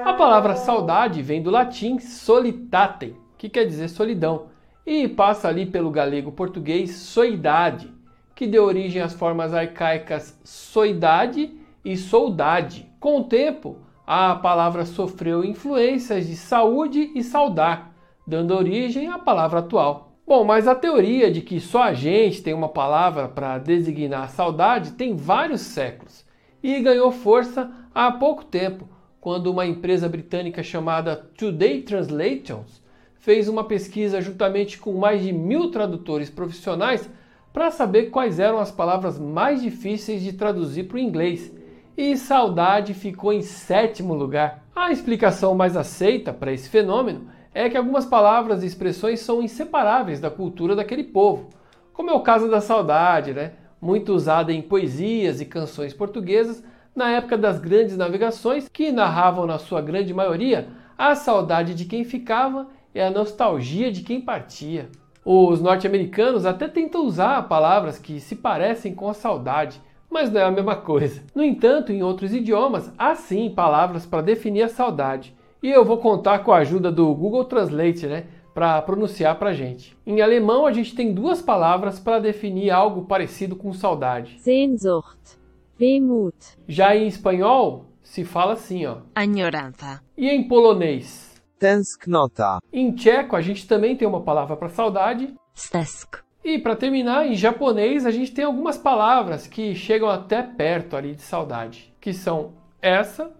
A 0.06 0.14
palavra 0.14 0.56
saudade 0.56 1.22
vem 1.22 1.42
do 1.42 1.52
latim 1.52 2.00
solitatem, 2.00 3.18
que 3.38 3.50
quer 3.50 3.66
dizer 3.66 3.90
solidão, 3.90 4.48
e 4.86 5.06
passa 5.06 5.50
ali 5.50 5.66
pelo 5.66 5.92
galego 5.92 6.32
português 6.32 6.92
soidade, 6.92 7.92
que 8.34 8.48
deu 8.48 8.64
origem 8.64 9.02
às 9.02 9.14
formas 9.14 9.54
arcaicas 9.54 10.40
soidade 10.46 11.54
e 11.84 11.98
soldade. 11.98 12.90
Com 13.02 13.20
o 13.20 13.24
tempo, 13.26 13.80
a 14.08 14.34
palavra 14.34 14.86
sofreu 14.86 15.44
influências 15.44 16.28
de 16.28 16.38
saúde 16.38 17.12
e 17.14 17.22
saudar, 17.22 17.94
dando 18.26 18.56
origem 18.56 19.10
à 19.10 19.20
palavra 19.20 19.60
atual. 19.60 20.14
Bom, 20.26 20.46
mas 20.46 20.70
a 20.70 20.76
teoria 20.76 21.30
de 21.30 21.42
que 21.42 21.60
só 21.60 21.84
a 21.84 21.94
gente 21.94 22.42
tem 22.42 22.54
uma 22.54 22.70
palavra 22.70 23.28
para 23.28 23.58
designar 23.58 24.30
saudade 24.30 24.92
tem 24.92 25.14
vários 25.16 25.60
séculos 25.60 26.31
e 26.64 26.80
ganhou 26.80 27.12
força 27.12 27.72
há 27.94 28.12
pouco 28.12 28.46
tempo, 28.46 28.88
quando 29.20 29.48
uma 29.48 29.66
empresa 29.66 30.10
britânica 30.10 30.64
chamada 30.64 31.16
Today 31.38 31.82
Translations 31.82 32.82
fez 33.20 33.48
uma 33.48 33.64
pesquisa 33.64 34.20
juntamente 34.20 34.80
com 34.80 34.94
mais 34.94 35.22
de 35.22 35.32
mil 35.32 35.70
tradutores 35.70 36.30
profissionais 36.30 37.10
para 37.54 37.70
saber 37.70 38.10
quais 38.10 38.40
eram 38.40 38.60
as 38.60 38.72
palavras 38.72 39.20
mais 39.20 39.62
difíceis 39.62 40.22
de 40.22 40.34
traduzir 40.34 40.86
para 40.86 40.96
o 40.96 41.00
inglês 41.00 41.54
e 41.96 42.18
saudade 42.18 42.94
ficou 42.94 43.32
em 43.32 43.42
sétimo 43.42 44.14
lugar. 44.14 44.66
A 44.76 44.92
explicação 44.92 45.54
mais 45.54 45.76
aceita 45.76 46.34
para 46.34 46.52
esse 46.52 46.70
fenômeno 46.70 47.28
é 47.54 47.70
que 47.70 47.78
algumas 47.78 48.06
palavras 48.06 48.64
e 48.64 48.66
expressões 48.66 49.20
são 49.20 49.44
inseparáveis 49.44 50.20
da 50.20 50.32
cultura 50.32 50.76
daquele 50.76 51.04
povo, 51.04 51.50
como 51.94 52.10
é 52.10 52.14
o 52.14 52.22
caso 52.22 52.50
da 52.50 52.62
saudade, 52.62 53.34
né? 53.34 53.52
Muito 53.82 54.14
usada 54.14 54.54
em 54.54 54.62
poesias 54.62 55.42
e 55.42 55.46
canções 55.46 55.94
portuguesas 55.94 56.64
na 56.96 57.10
época 57.10 57.38
das 57.38 57.60
grandes 57.60 57.98
navegações, 57.98 58.70
que 58.70 58.92
narravam 58.92 59.48
na 59.48 59.58
sua 59.58 59.82
grande 59.82 60.14
maioria 60.14 60.68
a 60.98 61.16
saudade 61.16 61.74
de 61.74 61.86
quem 61.86 62.04
ficava 62.04 62.68
e 62.94 63.02
a 63.02 63.10
nostalgia 63.10 63.92
de 63.92 64.02
quem 64.02 64.22
partia. 64.22 64.90
Os 65.24 65.62
norte-americanos 65.62 66.46
até 66.46 66.68
tentam 66.68 67.06
usar 67.06 67.48
palavras 67.48 67.98
que 67.98 68.20
se 68.20 68.36
parecem 68.36 68.94
com 68.94 69.10
a 69.10 69.14
saudade, 69.14 69.82
mas 70.10 70.32
não 70.32 70.42
é 70.42 70.44
a 70.44 70.52
mesma 70.52 70.76
coisa. 70.76 71.22
No 71.34 71.44
entanto, 71.44 71.92
em 71.92 72.04
outros 72.04 72.34
idiomas, 72.34 72.92
há 72.98 73.16
sim 73.16 73.50
palavras 73.50 74.06
para 74.06 74.22
definir 74.22 74.64
a 74.64 74.70
saudade. 74.70 75.34
E 75.64 75.70
eu 75.70 75.86
vou 75.86 75.98
contar 75.98 76.40
com 76.40 76.52
a 76.52 76.58
ajuda 76.58 76.92
do 76.92 77.14
Google 77.14 77.46
Translate, 77.46 78.08
né, 78.08 78.26
para 78.54 78.82
pronunciar 78.82 79.38
para 79.38 79.52
a 79.52 79.54
gente. 79.54 79.98
Em 80.06 80.22
alemão, 80.22 80.66
a 80.66 80.74
gente 80.74 80.96
tem 80.96 81.14
duas 81.14 81.42
palavras 81.42 82.00
para 82.00 82.20
definir 82.20 82.70
algo 82.70 83.06
parecido 83.06 83.56
com 83.56 83.74
saudade. 83.74 84.40
Sehnsucht, 84.40 85.38
Wehmut. 85.80 86.36
Já 86.68 86.96
em 86.96 87.08
espanhol, 87.08 87.86
se 88.04 88.24
fala 88.24 88.54
assim, 88.54 88.86
ó. 88.86 88.98
Añoranza. 89.16 90.02
E 90.18 90.30
em 90.30 90.48
polonês? 90.48 91.42
Tęsknota. 91.58 92.60
Em 92.74 92.92
tcheco, 92.94 93.36
a 93.36 93.42
gente 93.42 93.68
também 93.68 93.96
tem 93.96 94.08
uma 94.08 94.22
palavra 94.22 94.56
para 94.58 94.70
saudade. 94.70 95.34
Stesk. 95.56 96.20
E 96.44 96.58
para 96.58 96.76
terminar, 96.76 97.28
em 97.28 97.36
japonês 97.36 98.06
a 98.06 98.12
gente 98.12 98.32
tem 98.32 98.44
algumas 98.44 98.78
palavras 98.78 99.46
que 99.46 99.76
chegam 99.76 100.10
até 100.10 100.42
perto 100.42 100.96
ali 100.96 101.14
de 101.14 101.22
saudade, 101.22 101.94
que 102.02 102.14
são 102.14 102.54
essa, 102.82 103.32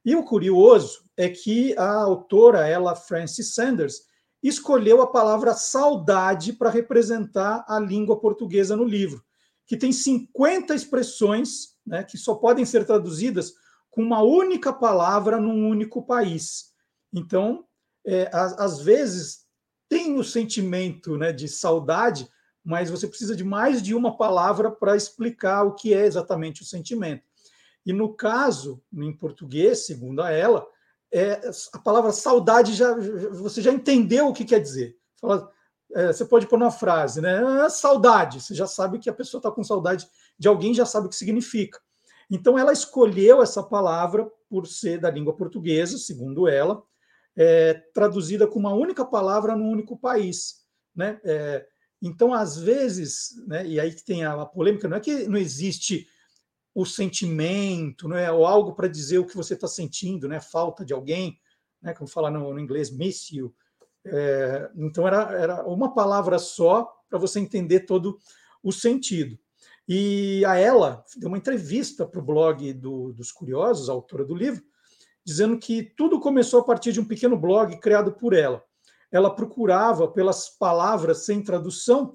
E 0.05 0.15
o 0.15 0.23
curioso 0.23 1.03
é 1.17 1.29
que 1.29 1.77
a 1.77 1.95
autora, 2.01 2.67
ela 2.67 2.95
Francis 2.95 3.53
Sanders, 3.53 4.03
escolheu 4.41 5.01
a 5.01 5.07
palavra 5.07 5.53
saudade 5.53 6.53
para 6.53 6.69
representar 6.69 7.65
a 7.67 7.79
língua 7.79 8.19
portuguesa 8.19 8.75
no 8.75 8.85
livro, 8.85 9.23
que 9.65 9.75
tem 9.75 9.91
50 9.91 10.73
expressões 10.73 11.75
né, 11.85 12.03
que 12.03 12.17
só 12.17 12.35
podem 12.35 12.65
ser 12.65 12.85
traduzidas 12.85 13.53
com 13.89 14.01
uma 14.01 14.21
única 14.21 14.71
palavra 14.71 15.39
num 15.39 15.67
único 15.67 16.05
país. 16.05 16.71
Então, 17.11 17.65
é, 18.05 18.29
às, 18.31 18.59
às, 18.59 18.79
vezes, 18.81 19.45
tem 19.89 20.17
o 20.17 20.23
sentimento 20.23 21.17
né, 21.17 21.33
de 21.33 21.47
saudade, 21.47 22.29
mas 22.67 22.89
você 22.89 23.07
precisa 23.07 23.33
de 23.33 23.45
mais 23.45 23.81
de 23.81 23.95
uma 23.95 24.17
palavra 24.17 24.69
para 24.69 24.97
explicar 24.97 25.63
o 25.63 25.73
que 25.73 25.93
é 25.93 26.05
exatamente 26.05 26.63
o 26.63 26.65
sentimento. 26.65 27.23
E 27.85 27.93
no 27.93 28.13
caso, 28.13 28.83
em 28.93 29.13
português, 29.13 29.85
segundo 29.85 30.21
ela, 30.21 30.67
é, 31.09 31.49
a 31.71 31.79
palavra 31.79 32.11
saudade 32.11 32.73
já 32.73 32.93
você 33.31 33.61
já 33.61 33.71
entendeu 33.71 34.27
o 34.27 34.33
que 34.33 34.43
quer 34.43 34.59
dizer. 34.59 34.97
Fala, 35.15 35.49
é, 35.95 36.07
você 36.07 36.25
pode 36.25 36.45
pôr 36.45 36.57
uma 36.57 36.69
frase, 36.69 37.21
né? 37.21 37.41
Ah, 37.41 37.69
saudade. 37.69 38.41
Você 38.41 38.53
já 38.53 38.67
sabe 38.67 38.99
que 38.99 39.09
a 39.09 39.13
pessoa 39.13 39.39
está 39.39 39.49
com 39.49 39.63
saudade 39.63 40.05
de 40.37 40.49
alguém, 40.49 40.73
já 40.73 40.85
sabe 40.85 41.07
o 41.07 41.09
que 41.09 41.15
significa. 41.15 41.79
Então, 42.29 42.59
ela 42.59 42.73
escolheu 42.73 43.41
essa 43.41 43.63
palavra 43.63 44.29
por 44.49 44.67
ser 44.67 44.99
da 44.99 45.09
língua 45.09 45.33
portuguesa, 45.33 45.97
segundo 45.97 46.49
ela, 46.49 46.83
é, 47.33 47.75
traduzida 47.93 48.45
com 48.45 48.59
uma 48.59 48.73
única 48.73 49.05
palavra 49.05 49.55
num 49.55 49.69
único 49.69 49.97
país, 49.97 50.65
né? 50.93 51.21
É, 51.23 51.65
então, 52.01 52.33
às 52.33 52.57
vezes, 52.57 53.35
né, 53.47 53.65
e 53.65 53.79
aí 53.79 53.93
que 53.93 54.03
tem 54.03 54.23
a, 54.23 54.33
a 54.41 54.45
polêmica, 54.45 54.87
não 54.87 54.97
é 54.97 54.99
que 54.99 55.27
não 55.27 55.37
existe 55.37 56.07
o 56.73 56.85
sentimento, 56.85 58.07
né, 58.07 58.31
ou 58.31 58.45
algo 58.45 58.73
para 58.73 58.87
dizer 58.87 59.17
o 59.17 59.25
que 59.25 59.35
você 59.35 59.55
está 59.55 59.67
sentindo, 59.67 60.27
né, 60.27 60.39
falta 60.39 60.85
de 60.85 60.93
alguém, 60.93 61.39
né, 61.81 61.93
como 61.93 62.07
falar 62.07 62.29
no, 62.29 62.53
no 62.53 62.59
inglês, 62.59 62.91
miss 62.91 63.31
you. 63.31 63.53
É, 64.05 64.69
então, 64.75 65.07
era, 65.07 65.31
era 65.33 65.67
uma 65.67 65.93
palavra 65.93 66.37
só 66.37 66.87
para 67.09 67.17
você 67.17 67.39
entender 67.39 67.81
todo 67.81 68.19
o 68.61 68.71
sentido. 68.71 69.37
E 69.87 70.43
a 70.45 70.55
ela 70.55 71.03
deu 71.15 71.29
uma 71.29 71.37
entrevista 71.37 72.05
para 72.05 72.19
o 72.19 72.25
blog 72.25 72.73
do, 72.73 73.13
dos 73.13 73.31
Curiosos, 73.31 73.89
a 73.89 73.93
autora 73.93 74.23
do 74.23 74.35
livro, 74.35 74.63
dizendo 75.25 75.57
que 75.57 75.81
tudo 75.81 76.19
começou 76.19 76.59
a 76.59 76.63
partir 76.63 76.91
de 76.91 76.99
um 76.99 77.05
pequeno 77.05 77.37
blog 77.37 77.75
criado 77.79 78.11
por 78.11 78.33
ela 78.33 78.63
ela 79.11 79.33
procurava 79.33 80.07
pelas 80.07 80.49
palavras 80.49 81.25
sem 81.25 81.41
tradução, 81.41 82.13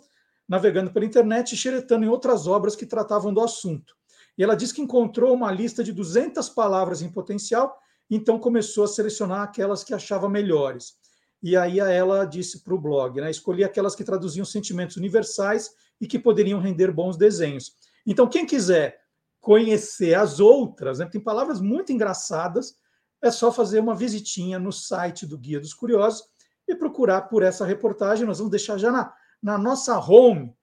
navegando 0.48 0.92
pela 0.92 1.04
internet 1.04 1.52
e 1.52 1.56
xeretando 1.56 2.04
em 2.04 2.08
outras 2.08 2.46
obras 2.46 2.76
que 2.76 2.86
tratavam 2.86 3.32
do 3.32 3.40
assunto. 3.40 3.94
E 4.36 4.42
ela 4.42 4.54
diz 4.54 4.72
que 4.72 4.82
encontrou 4.82 5.34
uma 5.34 5.50
lista 5.50 5.82
de 5.82 5.92
200 5.92 6.48
palavras 6.50 7.02
em 7.02 7.10
potencial, 7.10 7.76
então 8.10 8.38
começou 8.38 8.84
a 8.84 8.88
selecionar 8.88 9.42
aquelas 9.42 9.84
que 9.84 9.94
achava 9.94 10.28
melhores. 10.28 10.94
E 11.42 11.56
aí 11.56 11.80
ela 11.80 12.24
disse 12.24 12.62
para 12.62 12.74
o 12.74 12.80
blog, 12.80 13.20
né, 13.20 13.30
escolhi 13.30 13.64
aquelas 13.64 13.96
que 13.96 14.04
traduziam 14.04 14.44
sentimentos 14.44 14.96
universais 14.96 15.70
e 16.00 16.06
que 16.06 16.18
poderiam 16.18 16.60
render 16.60 16.92
bons 16.92 17.16
desenhos. 17.16 17.74
Então, 18.06 18.28
quem 18.28 18.46
quiser 18.46 19.00
conhecer 19.40 20.14
as 20.14 20.38
outras, 20.38 20.98
né, 20.98 21.06
tem 21.06 21.20
palavras 21.20 21.60
muito 21.60 21.92
engraçadas, 21.92 22.76
é 23.20 23.30
só 23.30 23.52
fazer 23.52 23.80
uma 23.80 23.94
visitinha 23.94 24.58
no 24.58 24.72
site 24.72 25.26
do 25.26 25.38
Guia 25.38 25.58
dos 25.58 25.74
Curiosos 25.74 26.24
e 26.72 26.78
procurar 26.78 27.22
por 27.22 27.42
essa 27.42 27.64
reportagem. 27.64 28.26
Nós 28.26 28.38
vamos 28.38 28.50
deixar 28.50 28.78
já 28.78 28.90
na, 28.90 29.12
na 29.42 29.58
nossa 29.58 29.98
home, 29.98 30.54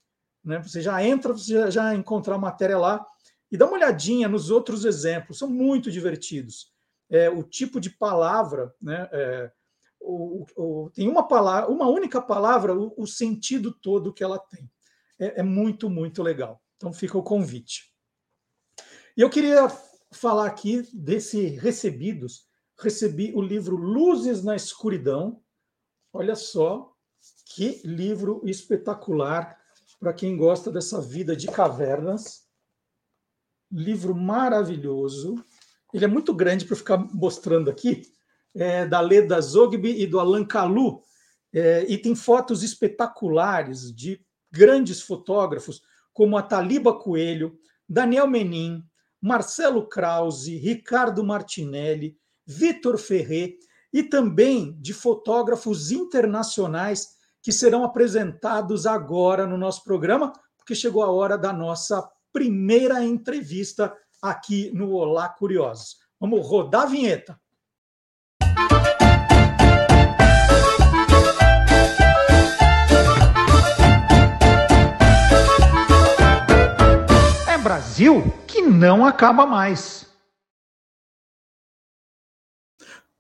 né? 0.44 0.62
Você 0.62 0.82
já 0.82 1.04
entra, 1.04 1.34
você 1.34 1.54
já, 1.54 1.70
já 1.70 1.96
encontrar 1.96 2.36
a 2.36 2.40
matéria 2.40 2.78
lá 2.78 3.06
e 3.52 3.58
dá 3.58 3.66
uma 3.66 3.76
olhadinha 3.76 4.28
nos 4.28 4.50
outros 4.50 4.86
exemplos, 4.86 5.38
são 5.38 5.50
muito 5.50 5.92
divertidos. 5.92 6.72
É, 7.10 7.30
o 7.30 7.44
tipo 7.44 7.80
de 7.80 7.90
palavra, 7.90 8.74
né? 8.82 9.10
É, 9.12 9.52
o, 10.00 10.46
o, 10.56 10.90
tem 10.92 11.08
uma 11.08 11.28
palavra, 11.28 11.70
uma 11.70 11.88
única 11.88 12.22
palavra, 12.22 12.74
o, 12.74 12.94
o 12.98 13.08
sentido 13.08 13.72
todo 13.72 14.14
que 14.14 14.24
ela 14.24 14.40
tem. 14.40 14.70
É, 15.20 15.42
é, 15.42 15.44
muito, 15.44 15.90
muito 15.90 16.24
legal. 16.24 16.62
Então 16.78 16.94
fica 16.94 17.18
o 17.18 17.24
convite. 17.24 17.94
E 19.18 19.22
eu 19.22 19.30
queria 19.30 19.68
falar 20.12 20.46
aqui 20.46 20.88
desse 20.94 21.48
recebidos. 21.48 22.48
Recebi 22.80 23.34
o 23.36 23.42
livro 23.42 23.76
Luzes 23.76 24.44
na 24.44 24.56
Escuridão, 24.56 25.42
Olha 26.12 26.36
só 26.36 26.92
que 27.46 27.82
livro 27.84 28.42
espetacular 28.46 29.58
para 30.00 30.14
quem 30.14 30.36
gosta 30.38 30.72
dessa 30.72 31.02
vida 31.02 31.36
de 31.36 31.48
cavernas. 31.48 32.48
Livro 33.72 34.16
maravilhoso. 34.16 35.36
Ele 35.94 36.06
é 36.06 36.08
muito 36.08 36.34
grande 36.34 36.66
para 36.66 36.76
ficar 36.76 36.98
mostrando 37.14 37.70
aqui. 37.70 38.02
É 38.56 38.86
da 38.86 39.00
Leda 39.00 39.40
Zogby 39.40 40.02
e 40.02 40.08
do 40.08 40.20
Alan 40.20 40.46
Kalu. 40.46 41.04
É, 41.54 41.86
e 41.88 41.98
tem 41.98 42.16
fotos 42.16 42.64
espetaculares 42.64 43.94
de 43.94 44.24
grandes 44.52 45.02
fotógrafos 45.02 45.82
como 46.14 46.38
a 46.38 46.42
Taliba 46.42 46.94
Coelho, 46.94 47.58
Daniel 47.88 48.28
Menin, 48.28 48.84
Marcelo 49.22 49.88
Krause, 49.88 50.58
Ricardo 50.58 51.24
Martinelli, 51.24 52.18
Vitor 52.46 52.98
Ferrer 52.98 53.58
e 53.92 54.04
também 54.04 54.78
de 54.80 54.94
fotógrafos 54.94 55.92
internacionais 55.92 57.18
que 57.42 57.52
serão 57.52 57.84
apresentados 57.84 58.86
agora 58.86 59.48
no 59.48 59.58
nosso 59.58 59.84
programa, 59.84 60.34
porque 60.58 60.76
chegou 60.76 61.04
a 61.04 61.12
hora 61.12 61.38
da 61.38 61.54
nossa 61.54 62.08
primeira 62.32 63.04
entrevista 63.04 63.94
aqui 64.22 64.72
no 64.74 64.92
Olá 64.92 65.30
Curiosos. 65.30 65.98
Vamos 66.20 66.46
rodar 66.46 66.84
a 66.84 66.86
vinheta. 66.86 67.40
É 77.48 77.58
Brasil 77.58 78.34
que 78.46 78.62
não 78.62 79.06
acaba 79.06 79.46
mais. 79.46 80.09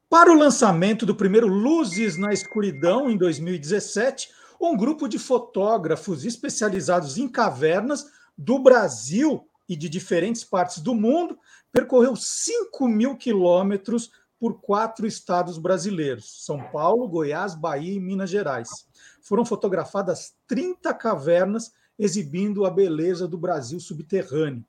Para 0.09 0.31
o 0.31 0.35
lançamento 0.35 1.05
do 1.05 1.13
primeiro 1.13 1.47
Luzes 1.47 2.17
na 2.17 2.33
Escuridão, 2.33 3.11
em 3.11 3.15
2017, 3.15 4.31
um 4.59 4.75
grupo 4.75 5.07
de 5.07 5.19
fotógrafos 5.19 6.25
especializados 6.25 7.19
em 7.19 7.27
cavernas 7.27 8.07
do 8.35 8.57
Brasil 8.57 9.47
e 9.69 9.75
de 9.75 9.87
diferentes 9.87 10.43
partes 10.43 10.79
do 10.79 10.95
mundo 10.95 11.37
percorreu 11.71 12.15
5 12.15 12.87
mil 12.87 13.17
quilômetros 13.17 14.09
por 14.39 14.59
quatro 14.59 15.05
estados 15.05 15.59
brasileiros: 15.59 16.43
São 16.43 16.59
Paulo, 16.71 17.07
Goiás, 17.07 17.53
Bahia 17.53 17.93
e 17.93 17.99
Minas 17.99 18.31
Gerais. 18.31 18.87
Foram 19.21 19.45
fotografadas 19.45 20.33
30 20.47 20.91
cavernas 20.95 21.71
exibindo 21.99 22.65
a 22.65 22.71
beleza 22.71 23.27
do 23.27 23.37
Brasil 23.37 23.79
subterrâneo. 23.79 24.65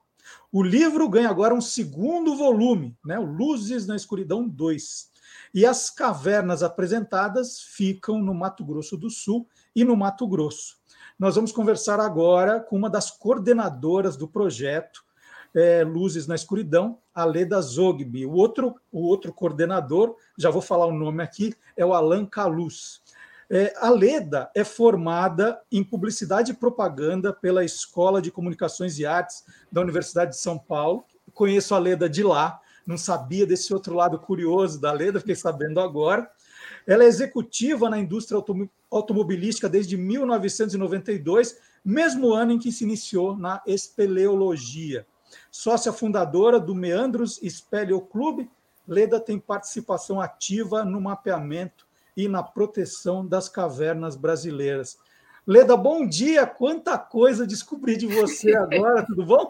O 0.52 0.62
livro 0.62 1.08
ganha 1.08 1.30
agora 1.30 1.54
um 1.54 1.62
segundo 1.62 2.36
volume, 2.36 2.94
né? 3.02 3.18
Luzes 3.18 3.86
na 3.86 3.96
Escuridão 3.96 4.46
2. 4.46 5.09
E 5.52 5.66
as 5.66 5.90
cavernas 5.90 6.62
apresentadas 6.62 7.60
ficam 7.60 8.22
no 8.22 8.34
Mato 8.34 8.64
Grosso 8.64 8.96
do 8.96 9.10
Sul 9.10 9.48
e 9.74 9.84
no 9.84 9.96
Mato 9.96 10.26
Grosso. 10.26 10.76
Nós 11.18 11.34
vamos 11.34 11.52
conversar 11.52 12.00
agora 12.00 12.60
com 12.60 12.76
uma 12.76 12.88
das 12.88 13.10
coordenadoras 13.10 14.16
do 14.16 14.28
projeto 14.28 15.04
é, 15.54 15.82
Luzes 15.84 16.26
na 16.26 16.34
Escuridão, 16.34 16.98
a 17.14 17.24
Leda 17.24 17.60
Zogby. 17.60 18.26
O 18.26 18.32
outro, 18.32 18.74
o 18.90 19.02
outro 19.02 19.32
coordenador, 19.32 20.16
já 20.38 20.50
vou 20.50 20.62
falar 20.62 20.86
o 20.86 20.94
nome 20.94 21.22
aqui, 21.22 21.54
é 21.76 21.84
o 21.84 21.92
Alan 21.92 22.24
Caluz. 22.24 23.02
É, 23.52 23.74
a 23.78 23.90
Leda 23.90 24.48
é 24.54 24.62
formada 24.62 25.60
em 25.72 25.82
Publicidade 25.82 26.52
e 26.52 26.54
Propaganda 26.54 27.32
pela 27.32 27.64
Escola 27.64 28.22
de 28.22 28.30
Comunicações 28.30 28.98
e 28.98 29.04
Artes 29.04 29.44
da 29.72 29.80
Universidade 29.80 30.32
de 30.32 30.38
São 30.38 30.56
Paulo. 30.56 31.04
Conheço 31.34 31.74
a 31.74 31.78
Leda 31.78 32.08
de 32.08 32.22
lá, 32.22 32.60
não 32.90 32.98
sabia 32.98 33.46
desse 33.46 33.72
outro 33.72 33.94
lado 33.94 34.18
curioso 34.18 34.80
da 34.80 34.92
Leda, 34.92 35.20
fiquei 35.20 35.36
sabendo 35.36 35.78
agora. 35.78 36.28
Ela 36.84 37.04
é 37.04 37.06
executiva 37.06 37.88
na 37.88 37.96
indústria 37.96 38.42
automobilística 38.90 39.68
desde 39.68 39.96
1992, 39.96 41.56
mesmo 41.84 42.32
ano 42.34 42.50
em 42.50 42.58
que 42.58 42.72
se 42.72 42.82
iniciou 42.82 43.36
na 43.36 43.62
espeleologia. 43.64 45.06
Sócia 45.52 45.92
fundadora 45.92 46.58
do 46.58 46.74
Meandros 46.74 47.40
Espeleo 47.40 48.00
Clube, 48.00 48.50
Leda 48.88 49.20
tem 49.20 49.38
participação 49.38 50.20
ativa 50.20 50.84
no 50.84 51.00
mapeamento 51.00 51.86
e 52.16 52.26
na 52.26 52.42
proteção 52.42 53.24
das 53.24 53.48
cavernas 53.48 54.16
brasileiras. 54.16 54.98
Leda, 55.50 55.76
bom 55.76 56.06
dia! 56.06 56.46
Quanta 56.46 56.96
coisa 56.96 57.44
descobri 57.44 57.96
de 57.96 58.06
você 58.06 58.54
agora, 58.54 59.04
tudo 59.04 59.26
bom? 59.26 59.48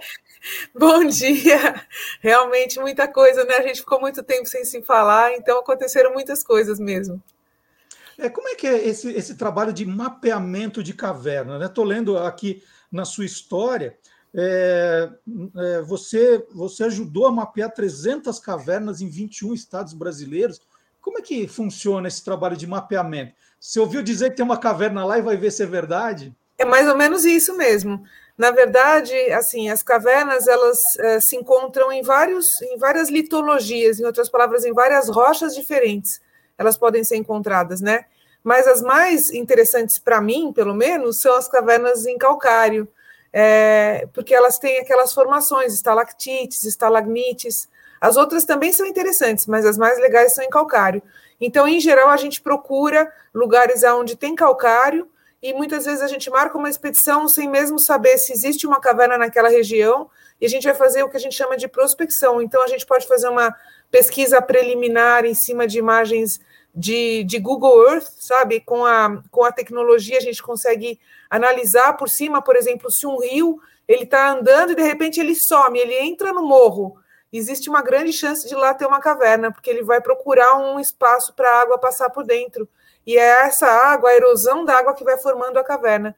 Bom 0.75 1.05
dia! 1.05 1.87
Realmente 2.23 2.81
muita 2.81 3.07
coisa, 3.07 3.45
né? 3.45 3.57
A 3.57 3.63
gente 3.65 3.81
ficou 3.81 4.01
muito 4.01 4.23
tempo 4.23 4.47
sem 4.47 4.65
se 4.65 4.81
falar, 4.81 5.35
então 5.35 5.59
aconteceram 5.59 6.15
muitas 6.15 6.43
coisas 6.43 6.81
mesmo. 6.81 7.23
É, 8.17 8.31
como 8.31 8.49
é 8.49 8.55
que 8.55 8.67
é 8.67 8.89
esse, 8.89 9.13
esse 9.13 9.35
trabalho 9.35 9.75
de 9.75 9.85
mapeamento 9.85 10.83
de 10.83 10.95
caverna? 10.95 11.63
Estou 11.63 11.85
né? 11.85 11.97
lendo 11.97 12.17
aqui 12.17 12.63
na 12.91 13.05
sua 13.05 13.27
história, 13.27 13.95
é, 14.35 15.11
é, 15.55 15.83
você, 15.83 16.43
você 16.55 16.85
ajudou 16.85 17.27
a 17.27 17.31
mapear 17.31 17.75
300 17.75 18.39
cavernas 18.39 19.03
em 19.03 19.09
21 19.11 19.53
estados 19.53 19.93
brasileiros. 19.93 20.63
Como 21.01 21.19
é 21.19 21.23
que 21.23 21.49
funciona 21.49 22.09
esse 22.09 22.25
trabalho 22.25 22.57
de 22.57 22.67
mapeamento? 22.67 23.33
Você 23.59 23.79
ouviu 23.81 24.03
dizer 24.03 24.31
que 24.31 24.37
tem 24.37 24.45
uma 24.45 24.59
caverna 24.59 25.05
lá 25.05 25.19
e 25.19 25.23
vai 25.23 25.37
ver 25.37 25.51
se 25.51 25.63
é 25.63 25.67
verdade? 25.67 26.35
É 26.57 26.65
mais 26.65 26.89
ou 26.89 26.97
menos 26.97 27.25
isso 27.25 27.57
mesmo. 27.57 28.03
Na 28.37 28.51
verdade, 28.51 29.15
assim, 29.33 29.69
as 29.69 29.83
cavernas 29.83 30.47
elas 30.47 30.81
é, 30.99 31.21
se 31.21 31.37
encontram 31.37 31.93
em 31.93 32.03
vários, 32.03 32.61
em 32.63 32.79
várias 32.79 33.11
litologias, 33.11 34.01
em 34.01 34.05
outras 34.05 34.31
palavras, 34.31 34.65
em 34.65 34.73
várias 34.73 35.09
rochas 35.09 35.55
diferentes. 35.55 36.21
Elas 36.57 36.77
podem 36.79 37.05
ser 37.05 37.17
encontradas, 37.17 37.81
né? 37.81 38.07
Mas 38.43 38.67
as 38.67 38.81
mais 38.81 39.31
interessantes 39.31 39.99
para 39.99 40.21
mim, 40.21 40.53
pelo 40.53 40.75
menos, 40.75 41.21
são 41.21 41.35
as 41.35 41.49
cavernas 41.49 42.07
em 42.07 42.17
calcário, 42.17 42.89
é, 43.33 44.09
porque 44.13 44.35
elas 44.35 44.59
têm 44.59 44.79
aquelas 44.79 45.13
formações, 45.13 45.75
estalactites, 45.75 46.65
estalagmites. 46.65 47.69
As 48.01 48.17
outras 48.17 48.45
também 48.45 48.73
são 48.73 48.87
interessantes, 48.87 49.47
mas 49.47 49.67
as 49.67 49.77
mais 49.77 49.99
legais 49.99 50.35
são 50.35 50.43
em 50.43 50.49
calcário. 50.49 51.03
Então, 51.41 51.69
em 51.69 51.79
geral, 51.79 52.09
a 52.09 52.17
gente 52.17 52.41
procura 52.41 53.13
lugares 53.35 53.83
onde 53.85 54.17
tem 54.17 54.35
calcário 54.35 55.09
e 55.43 55.53
muitas 55.53 55.85
vezes 55.85 56.03
a 56.03 56.07
gente 56.07 56.29
marca 56.31 56.57
uma 56.57 56.69
expedição 56.69 57.29
sem 57.29 57.49
mesmo 57.49 57.79
saber 57.79 58.19
se 58.19 58.33
existe 58.33 58.67
uma 58.67 58.81
caverna 58.81 59.17
naquela 59.17 59.49
região 59.49 60.09
e 60.41 60.47
a 60.47 60.49
gente 60.49 60.65
vai 60.65 60.75
fazer 60.75 61.03
o 61.03 61.09
que 61.09 61.17
a 61.17 61.21
gente 61.21 61.35
chama 61.35 61.57
de 61.57 61.69
prospecção. 61.69 62.41
Então, 62.41 62.63
a 62.63 62.67
gente 62.67 62.87
pode 62.87 63.07
fazer 63.07 63.29
uma 63.29 63.55
pesquisa 63.91 64.41
preliminar 64.41 65.25
em 65.25 65.35
cima 65.35 65.67
de 65.67 65.79
imagens 65.79 66.41
de, 66.75 67.25
de 67.25 67.39
Google 67.39 67.91
Earth, 67.91 68.09
sabe? 68.19 68.61
Com 68.61 68.85
a, 68.85 69.23
com 69.31 69.45
a 69.45 69.53
tecnologia, 69.53 70.19
a 70.19 70.23
gente 70.23 70.43
consegue 70.43 70.99
analisar 71.29 71.95
por 71.97 72.09
cima, 72.09 72.41
por 72.41 72.57
exemplo, 72.57 72.91
se 72.91 73.07
um 73.07 73.19
rio 73.19 73.61
ele 73.87 74.05
está 74.05 74.31
andando 74.31 74.73
e 74.73 74.77
de 74.77 74.83
repente 74.83 75.19
ele 75.19 75.35
some, 75.35 75.79
ele 75.79 75.95
entra 75.95 76.33
no 76.33 76.47
morro. 76.47 76.97
Existe 77.33 77.69
uma 77.69 77.83
grande 77.83 78.13
chance 78.13 78.49
de 78.49 78.55
lá 78.55 78.75
ter 78.75 78.87
uma 78.87 79.01
caverna, 79.01 79.53
porque 79.53 79.71
ele 79.71 79.83
vai 79.83 80.01
procurar 80.01 80.57
um 80.59 80.81
espaço 80.81 81.33
para 81.35 81.49
a 81.49 81.61
água 81.61 81.79
passar 81.79 82.11
por 82.11 82.25
dentro. 82.25 82.69
E 83.07 83.17
é 83.17 83.47
essa 83.47 83.67
água, 83.67 84.11
a 84.11 84.17
erosão 84.17 84.65
da 84.65 84.77
água, 84.77 84.95
que 84.95 85.05
vai 85.05 85.17
formando 85.17 85.59
a 85.59 85.65
caverna. 85.65 86.17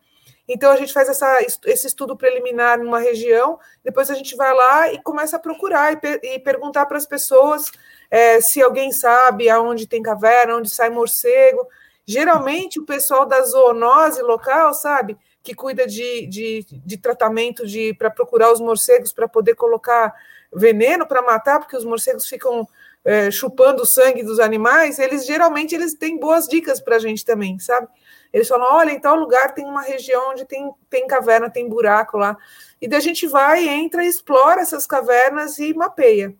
Então 0.48 0.72
a 0.72 0.76
gente 0.76 0.92
faz 0.92 1.08
essa, 1.08 1.40
esse 1.64 1.86
estudo 1.86 2.16
preliminar 2.16 2.78
numa 2.78 2.98
região, 2.98 3.58
depois 3.84 4.10
a 4.10 4.14
gente 4.14 4.34
vai 4.36 4.52
lá 4.52 4.92
e 4.92 5.00
começa 5.02 5.36
a 5.36 5.40
procurar 5.40 5.92
e, 5.92 5.96
per, 5.96 6.20
e 6.22 6.38
perguntar 6.38 6.86
para 6.86 6.98
as 6.98 7.06
pessoas 7.06 7.70
é, 8.10 8.40
se 8.40 8.60
alguém 8.60 8.90
sabe 8.90 9.48
aonde 9.48 9.86
tem 9.86 10.02
caverna, 10.02 10.56
onde 10.56 10.68
sai 10.68 10.90
morcego. 10.90 11.66
Geralmente, 12.04 12.80
o 12.80 12.84
pessoal 12.84 13.24
da 13.24 13.40
zoonose 13.42 14.20
local, 14.22 14.74
sabe, 14.74 15.16
que 15.42 15.54
cuida 15.54 15.86
de, 15.86 16.26
de, 16.26 16.66
de 16.70 16.96
tratamento 16.96 17.66
de 17.66 17.94
para 17.94 18.10
procurar 18.10 18.52
os 18.52 18.60
morcegos 18.60 19.12
para 19.12 19.28
poder 19.28 19.54
colocar 19.54 20.12
veneno 20.54 21.06
para 21.06 21.22
matar, 21.22 21.58
porque 21.58 21.76
os 21.76 21.84
morcegos 21.84 22.26
ficam 22.26 22.66
é, 23.04 23.30
chupando 23.30 23.82
o 23.82 23.86
sangue 23.86 24.22
dos 24.22 24.38
animais, 24.38 24.98
eles 24.98 25.26
geralmente 25.26 25.74
eles 25.74 25.94
têm 25.94 26.18
boas 26.18 26.46
dicas 26.46 26.80
para 26.80 26.96
a 26.96 26.98
gente 26.98 27.24
também, 27.24 27.58
sabe? 27.58 27.88
Eles 28.32 28.48
falam: 28.48 28.66
olha, 28.72 28.92
em 28.92 29.00
tal 29.00 29.16
lugar 29.16 29.54
tem 29.54 29.64
uma 29.64 29.82
região 29.82 30.30
onde 30.30 30.44
tem, 30.44 30.70
tem 30.88 31.06
caverna, 31.06 31.50
tem 31.50 31.68
buraco 31.68 32.16
lá. 32.16 32.36
E 32.80 32.88
daí 32.88 32.98
a 32.98 33.02
gente 33.02 33.26
vai, 33.26 33.68
entra, 33.68 34.04
explora 34.04 34.60
essas 34.60 34.86
cavernas 34.86 35.58
e 35.58 35.74
mapeia. 35.74 36.34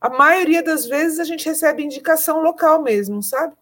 A 0.00 0.08
maioria 0.08 0.62
das 0.62 0.86
vezes 0.86 1.18
a 1.18 1.24
gente 1.24 1.46
recebe 1.46 1.82
indicação 1.82 2.42
local 2.42 2.82
mesmo, 2.82 3.22
sabe? 3.22 3.54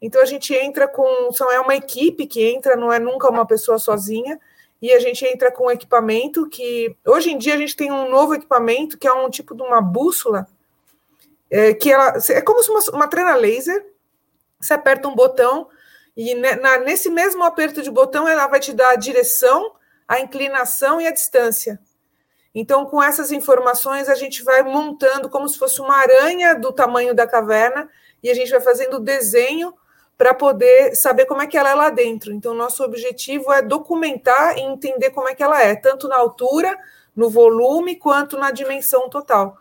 Então 0.00 0.20
a 0.20 0.26
gente 0.26 0.54
entra 0.54 0.86
com, 0.86 1.32
são 1.32 1.50
é 1.50 1.58
uma 1.58 1.74
equipe 1.74 2.26
que 2.26 2.44
entra, 2.44 2.76
não 2.76 2.92
é 2.92 2.98
nunca 2.98 3.30
uma 3.30 3.46
pessoa 3.46 3.78
sozinha, 3.78 4.38
e 4.80 4.92
a 4.92 5.00
gente 5.00 5.24
entra 5.24 5.50
com 5.50 5.70
equipamento 5.70 6.48
que 6.48 6.96
hoje 7.04 7.30
em 7.30 7.38
dia 7.38 7.54
a 7.54 7.58
gente 7.58 7.74
tem 7.74 7.90
um 7.90 8.10
novo 8.10 8.34
equipamento 8.34 8.98
que 8.98 9.06
é 9.06 9.12
um 9.12 9.30
tipo 9.30 9.54
de 9.54 9.62
uma 9.62 9.80
bússola, 9.80 10.46
é, 11.50 11.72
que 11.74 11.90
ela 11.90 12.14
é 12.30 12.40
como 12.42 12.62
se 12.62 12.70
uma, 12.70 12.80
uma 12.92 13.08
trena 13.08 13.34
laser, 13.34 13.86
você 14.60 14.74
aperta 14.74 15.08
um 15.08 15.14
botão 15.14 15.68
e 16.16 16.34
na, 16.34 16.78
nesse 16.78 17.10
mesmo 17.10 17.44
aperto 17.44 17.82
de 17.82 17.90
botão 17.90 18.28
ela 18.28 18.46
vai 18.46 18.60
te 18.60 18.72
dar 18.72 18.90
a 18.90 18.96
direção, 18.96 19.74
a 20.06 20.20
inclinação 20.20 21.00
e 21.00 21.06
a 21.06 21.12
distância. 21.12 21.78
Então, 22.54 22.86
com 22.86 23.02
essas 23.02 23.30
informações, 23.32 24.08
a 24.08 24.14
gente 24.14 24.42
vai 24.42 24.62
montando 24.62 25.28
como 25.28 25.46
se 25.46 25.58
fosse 25.58 25.78
uma 25.78 25.94
aranha 25.94 26.54
do 26.54 26.72
tamanho 26.72 27.14
da 27.14 27.26
caverna 27.26 27.86
e 28.22 28.30
a 28.30 28.34
gente 28.34 28.50
vai 28.50 28.60
fazendo 28.60 28.94
o 28.96 29.00
desenho 29.00 29.74
para 30.16 30.32
poder 30.32 30.94
saber 30.96 31.26
como 31.26 31.42
é 31.42 31.46
que 31.46 31.56
ela 31.56 31.70
é 31.70 31.74
lá 31.74 31.90
dentro. 31.90 32.32
Então, 32.32 32.54
nosso 32.54 32.82
objetivo 32.82 33.52
é 33.52 33.60
documentar 33.60 34.56
e 34.56 34.62
entender 34.62 35.10
como 35.10 35.28
é 35.28 35.34
que 35.34 35.42
ela 35.42 35.62
é, 35.62 35.74
tanto 35.74 36.08
na 36.08 36.16
altura, 36.16 36.76
no 37.14 37.28
volume, 37.28 37.96
quanto 37.96 38.38
na 38.38 38.50
dimensão 38.50 39.08
total. 39.10 39.58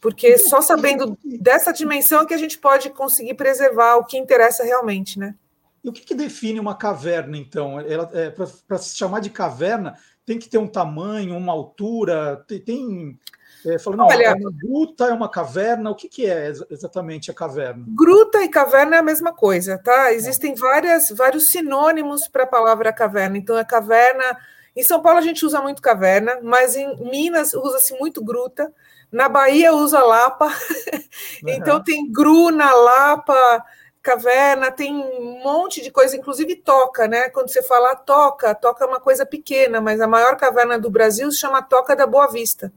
Porque 0.00 0.38
só 0.38 0.60
sabendo 0.60 1.18
dessa 1.24 1.72
dimensão 1.72 2.22
é 2.22 2.26
que 2.26 2.34
a 2.34 2.38
gente 2.38 2.58
pode 2.58 2.90
conseguir 2.90 3.34
preservar 3.34 3.96
o 3.96 4.04
que 4.04 4.16
interessa 4.16 4.62
realmente, 4.62 5.18
né? 5.18 5.34
E 5.82 5.88
o 5.88 5.92
que, 5.92 6.02
que 6.02 6.14
define 6.14 6.60
uma 6.60 6.74
caverna, 6.74 7.36
então? 7.36 7.80
É, 7.80 8.30
para 8.30 8.78
se 8.78 8.96
chamar 8.96 9.20
de 9.20 9.30
caverna, 9.30 9.96
tem 10.24 10.38
que 10.38 10.48
ter 10.48 10.58
um 10.58 10.66
tamanho, 10.66 11.36
uma 11.36 11.52
altura, 11.52 12.44
tem, 12.46 12.60
tem 12.60 13.20
é, 13.66 13.78
falando, 13.78 13.98
não, 13.98 14.06
Olha, 14.06 14.26
é 14.26 14.34
uma 14.34 14.52
gruta, 14.52 15.06
é 15.06 15.12
uma 15.12 15.28
caverna, 15.28 15.90
o 15.90 15.94
que, 15.94 16.08
que 16.08 16.24
é 16.24 16.52
exatamente 16.70 17.30
a 17.32 17.34
caverna? 17.34 17.84
Gruta 17.88 18.42
e 18.44 18.48
caverna 18.48 18.96
é 18.96 18.98
a 19.00 19.02
mesma 19.02 19.32
coisa, 19.32 19.76
tá? 19.76 20.12
Existem 20.12 20.54
várias, 20.54 21.10
vários 21.10 21.48
sinônimos 21.48 22.28
para 22.28 22.44
a 22.44 22.46
palavra 22.46 22.92
caverna. 22.92 23.36
Então, 23.36 23.56
a 23.56 23.64
caverna. 23.64 24.38
Em 24.74 24.82
São 24.82 25.00
Paulo 25.00 25.18
a 25.18 25.22
gente 25.22 25.44
usa 25.44 25.60
muito 25.60 25.82
caverna, 25.82 26.38
mas 26.42 26.76
em 26.76 27.10
Minas 27.10 27.54
usa-se 27.54 27.98
muito 27.98 28.22
gruta. 28.22 28.72
Na 29.10 29.28
Bahia 29.28 29.72
usa 29.72 30.04
lapa. 30.04 30.46
Uhum. 30.46 31.48
então 31.48 31.82
tem 31.82 32.12
gruna, 32.12 32.72
lapa, 32.72 33.64
caverna, 34.02 34.70
tem 34.70 34.94
um 34.94 35.40
monte 35.42 35.82
de 35.82 35.90
coisa, 35.90 36.14
inclusive 36.14 36.56
toca, 36.56 37.08
né? 37.08 37.30
Quando 37.30 37.48
você 37.48 37.62
fala 37.62 37.96
toca, 37.96 38.54
toca 38.54 38.84
é 38.84 38.86
uma 38.86 39.00
coisa 39.00 39.24
pequena, 39.24 39.80
mas 39.80 40.00
a 40.00 40.06
maior 40.06 40.36
caverna 40.36 40.78
do 40.78 40.90
Brasil 40.90 41.30
se 41.32 41.38
chama 41.38 41.62
Toca 41.62 41.96
da 41.96 42.06
Boa 42.06 42.26
Vista 42.28 42.70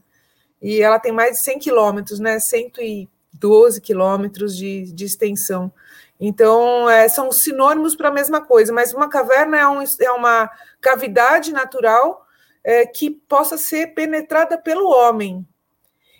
e 0.61 0.81
ela 0.81 0.99
tem 0.99 1.11
mais 1.11 1.37
de 1.37 1.43
100 1.43 1.59
quilômetros, 1.59 2.19
né? 2.19 2.39
112 2.39 3.81
quilômetros 3.81 4.55
de, 4.55 4.91
de 4.91 5.05
extensão. 5.05 5.71
Então, 6.19 6.89
é, 6.89 7.07
são 7.07 7.31
sinônimos 7.31 7.95
para 7.95 8.09
a 8.09 8.13
mesma 8.13 8.41
coisa, 8.41 8.73
mas 8.73 8.93
uma 8.93 9.07
caverna 9.07 9.57
é, 9.57 9.67
um, 9.67 9.81
é 9.81 10.11
uma 10.11 10.49
cavidade 10.81 11.53
natural 11.53 12.25
é, 12.63 12.85
que 12.85 13.09
possa 13.09 13.57
ser 13.57 13.93
penetrada 13.93 14.57
pelo 14.57 14.89
homem. 14.89 15.47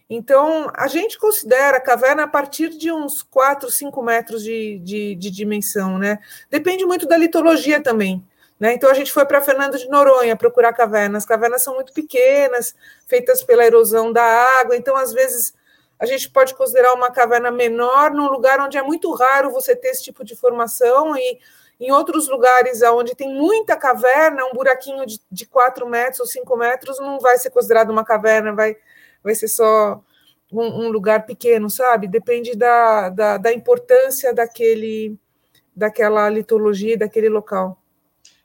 Então, 0.09 0.71
a 0.73 0.87
gente 0.87 1.19
considera 1.19 1.77
a 1.77 1.81
caverna 1.81 2.23
a 2.23 2.27
partir 2.27 2.69
de 2.69 2.91
uns 2.91 3.21
4, 3.21 3.69
5 3.69 4.01
metros 4.01 4.43
de, 4.43 4.79
de, 4.79 5.15
de 5.15 5.29
dimensão, 5.29 5.99
né? 5.99 6.17
Depende 6.49 6.85
muito 6.85 7.05
da 7.07 7.15
litologia 7.15 7.79
também. 7.81 8.25
Né? 8.59 8.73
Então 8.73 8.89
a 8.89 8.93
gente 8.93 9.11
foi 9.11 9.25
para 9.25 9.41
Fernando 9.41 9.77
de 9.77 9.87
Noronha 9.87 10.35
procurar 10.35 10.73
cavernas. 10.73 11.23
As 11.23 11.27
cavernas 11.27 11.63
são 11.63 11.75
muito 11.75 11.93
pequenas, 11.93 12.75
feitas 13.07 13.41
pela 13.41 13.65
erosão 13.65 14.11
da 14.11 14.23
água, 14.59 14.75
então 14.75 14.95
às 14.95 15.13
vezes 15.13 15.53
a 15.97 16.05
gente 16.05 16.29
pode 16.29 16.53
considerar 16.55 16.93
uma 16.93 17.11
caverna 17.11 17.51
menor 17.51 18.11
num 18.11 18.29
lugar 18.29 18.59
onde 18.59 18.77
é 18.77 18.81
muito 18.81 19.13
raro 19.13 19.51
você 19.51 19.75
ter 19.75 19.89
esse 19.89 20.03
tipo 20.03 20.23
de 20.23 20.35
formação 20.35 21.15
e 21.15 21.39
em 21.79 21.91
outros 21.91 22.27
lugares 22.27 22.81
onde 22.81 23.15
tem 23.15 23.33
muita 23.33 23.77
caverna, 23.77 24.45
um 24.45 24.53
buraquinho 24.53 25.05
de, 25.05 25.19
de 25.31 25.45
4 25.45 25.87
metros 25.87 26.19
ou 26.19 26.25
5 26.25 26.57
metros 26.57 26.99
não 26.99 27.19
vai 27.19 27.37
ser 27.37 27.49
considerado 27.51 27.89
uma 27.89 28.03
caverna, 28.03 28.53
vai, 28.53 28.75
vai 29.23 29.33
ser 29.33 29.47
só 29.47 30.01
um, 30.51 30.85
um 30.85 30.89
lugar 30.89 31.25
pequeno, 31.25 31.69
sabe? 31.69 32.07
Depende 32.07 32.55
da, 32.55 33.09
da, 33.09 33.37
da 33.37 33.53
importância 33.53 34.33
daquele, 34.33 35.17
daquela 35.73 36.29
litologia, 36.29 36.97
daquele 36.97 37.29
local. 37.29 37.78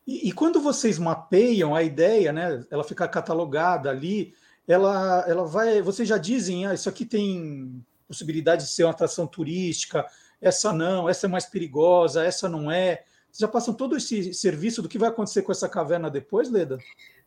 E, 0.07 0.29
e, 0.29 0.33
quando 0.33 0.61
vocês 0.61 0.99
mapeiam 0.99 1.75
a 1.75 1.83
ideia, 1.83 2.33
né, 2.33 2.65
ela 2.71 2.85
fica 2.85 3.09
catalogada 3.09 3.89
ali, 3.89 4.35
ela, 4.69 5.25
ela 5.27 5.45
vai. 5.47 5.81
Vocês 5.81 6.09
já 6.09 6.19
dizem, 6.19 6.67
ah, 6.67 6.75
isso 6.75 6.89
aqui 6.89 7.07
tem 7.07 7.83
possibilidade 8.07 8.65
de 8.65 8.71
ser 8.71 8.85
uma 8.85 8.91
atração 8.91 9.27
turística, 9.27 10.07
essa 10.41 10.73
não, 10.73 11.09
essa 11.09 11.27
é 11.27 11.29
mais 11.29 11.47
perigosa, 11.47 12.25
essa 12.25 12.49
não 12.49 12.71
é. 12.71 13.03
já 13.33 13.49
passam 13.49 13.73
todo 13.73 13.97
esse 13.97 14.35
serviço 14.35 14.83
do 14.83 14.89
que 14.89 14.99
vai 14.99 15.09
acontecer 15.09 15.43
com 15.43 15.53
essa 15.53 15.69
caverna 15.69 16.11
depois, 16.11 16.51
Leda? 16.51 16.79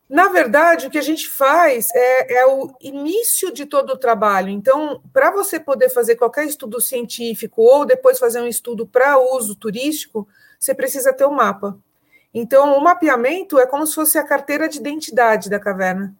Na 0.09 0.29
verdade, 0.29 0.87
o 0.87 0.89
que 0.89 0.97
a 0.97 1.03
gente 1.03 1.27
faz 1.27 1.89
é, 1.93 2.39
é 2.39 2.45
o 2.45 2.73
início 2.79 3.51
de 3.51 3.65
todo 3.65 3.91
o 3.91 3.97
trabalho. 3.97 4.49
Então, 4.49 5.01
para 5.11 5.31
você 5.31 5.59
poder 5.59 5.89
fazer 5.89 6.15
qualquer 6.15 6.45
estudo 6.45 6.79
científico 6.79 7.61
ou 7.61 7.85
depois 7.85 8.17
fazer 8.17 8.39
um 8.39 8.47
estudo 8.47 8.87
para 8.87 9.19
uso 9.19 9.53
turístico, 9.53 10.25
você 10.57 10.73
precisa 10.73 11.11
ter 11.11 11.25
o 11.25 11.29
um 11.29 11.35
mapa. 11.35 11.77
Então, 12.39 12.77
o 12.77 12.83
mapeamento 12.83 13.57
é 13.57 13.65
como 13.65 13.87
se 13.87 13.95
fosse 13.95 14.15
a 14.15 14.23
carteira 14.23 14.69
de 14.69 14.77
identidade 14.77 15.49
da 15.49 15.59
caverna. 15.59 16.15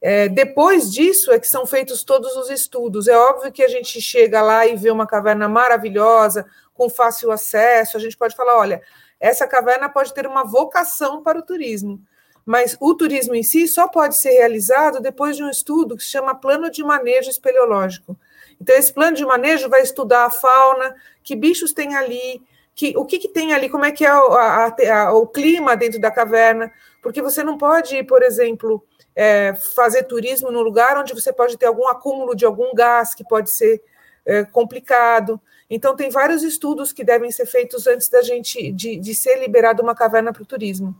É, 0.00 0.28
depois 0.28 0.92
disso 0.92 1.32
é 1.32 1.40
que 1.40 1.48
são 1.48 1.66
feitos 1.66 2.04
todos 2.04 2.36
os 2.36 2.48
estudos. 2.50 3.08
É 3.08 3.16
óbvio 3.16 3.50
que 3.50 3.64
a 3.64 3.68
gente 3.68 4.00
chega 4.00 4.40
lá 4.40 4.64
e 4.64 4.76
vê 4.76 4.92
uma 4.92 5.08
caverna 5.08 5.48
maravilhosa, 5.48 6.46
com 6.72 6.88
fácil 6.88 7.32
acesso, 7.32 7.96
a 7.96 8.00
gente 8.00 8.16
pode 8.16 8.36
falar: 8.36 8.56
olha, 8.56 8.80
essa 9.18 9.44
caverna 9.44 9.88
pode 9.88 10.14
ter 10.14 10.24
uma 10.24 10.44
vocação 10.44 11.20
para 11.20 11.36
o 11.36 11.42
turismo. 11.42 12.00
Mas 12.44 12.76
o 12.78 12.94
turismo 12.94 13.34
em 13.34 13.42
si 13.42 13.66
só 13.66 13.88
pode 13.88 14.16
ser 14.16 14.30
realizado 14.30 15.00
depois 15.00 15.36
de 15.36 15.42
um 15.42 15.50
estudo 15.50 15.96
que 15.96 16.04
se 16.04 16.10
chama 16.10 16.32
plano 16.32 16.70
de 16.70 16.84
manejo 16.84 17.28
espeleológico. 17.28 18.16
Então, 18.60 18.76
esse 18.76 18.92
plano 18.92 19.16
de 19.16 19.26
manejo 19.26 19.68
vai 19.68 19.82
estudar 19.82 20.26
a 20.26 20.30
fauna, 20.30 20.94
que 21.24 21.34
bichos 21.34 21.72
tem 21.72 21.96
ali, 21.96 22.40
que, 22.76 22.94
o 22.94 23.06
que, 23.06 23.18
que 23.18 23.28
tem 23.28 23.54
ali, 23.54 23.70
como 23.70 23.86
é 23.86 23.90
que 23.90 24.04
é 24.04 24.10
a, 24.10 24.18
a, 24.18 25.00
a, 25.00 25.12
o 25.14 25.26
clima 25.26 25.74
dentro 25.74 25.98
da 25.98 26.10
caverna, 26.10 26.70
porque 27.02 27.22
você 27.22 27.42
não 27.42 27.56
pode, 27.56 28.04
por 28.04 28.22
exemplo, 28.22 28.84
é, 29.14 29.54
fazer 29.74 30.02
turismo 30.02 30.50
num 30.50 30.60
lugar 30.60 30.98
onde 30.98 31.14
você 31.14 31.32
pode 31.32 31.56
ter 31.56 31.64
algum 31.64 31.88
acúmulo 31.88 32.36
de 32.36 32.44
algum 32.44 32.74
gás 32.74 33.14
que 33.14 33.24
pode 33.24 33.50
ser 33.50 33.82
é, 34.26 34.44
complicado. 34.44 35.40
Então, 35.70 35.96
tem 35.96 36.10
vários 36.10 36.42
estudos 36.42 36.92
que 36.92 37.02
devem 37.02 37.30
ser 37.30 37.46
feitos 37.46 37.86
antes 37.86 38.10
da 38.10 38.20
gente 38.20 38.70
de, 38.72 38.98
de 38.98 39.14
ser 39.14 39.40
liberado 39.40 39.82
uma 39.82 39.94
caverna 39.94 40.30
para 40.30 40.42
o 40.42 40.46
turismo. 40.46 40.94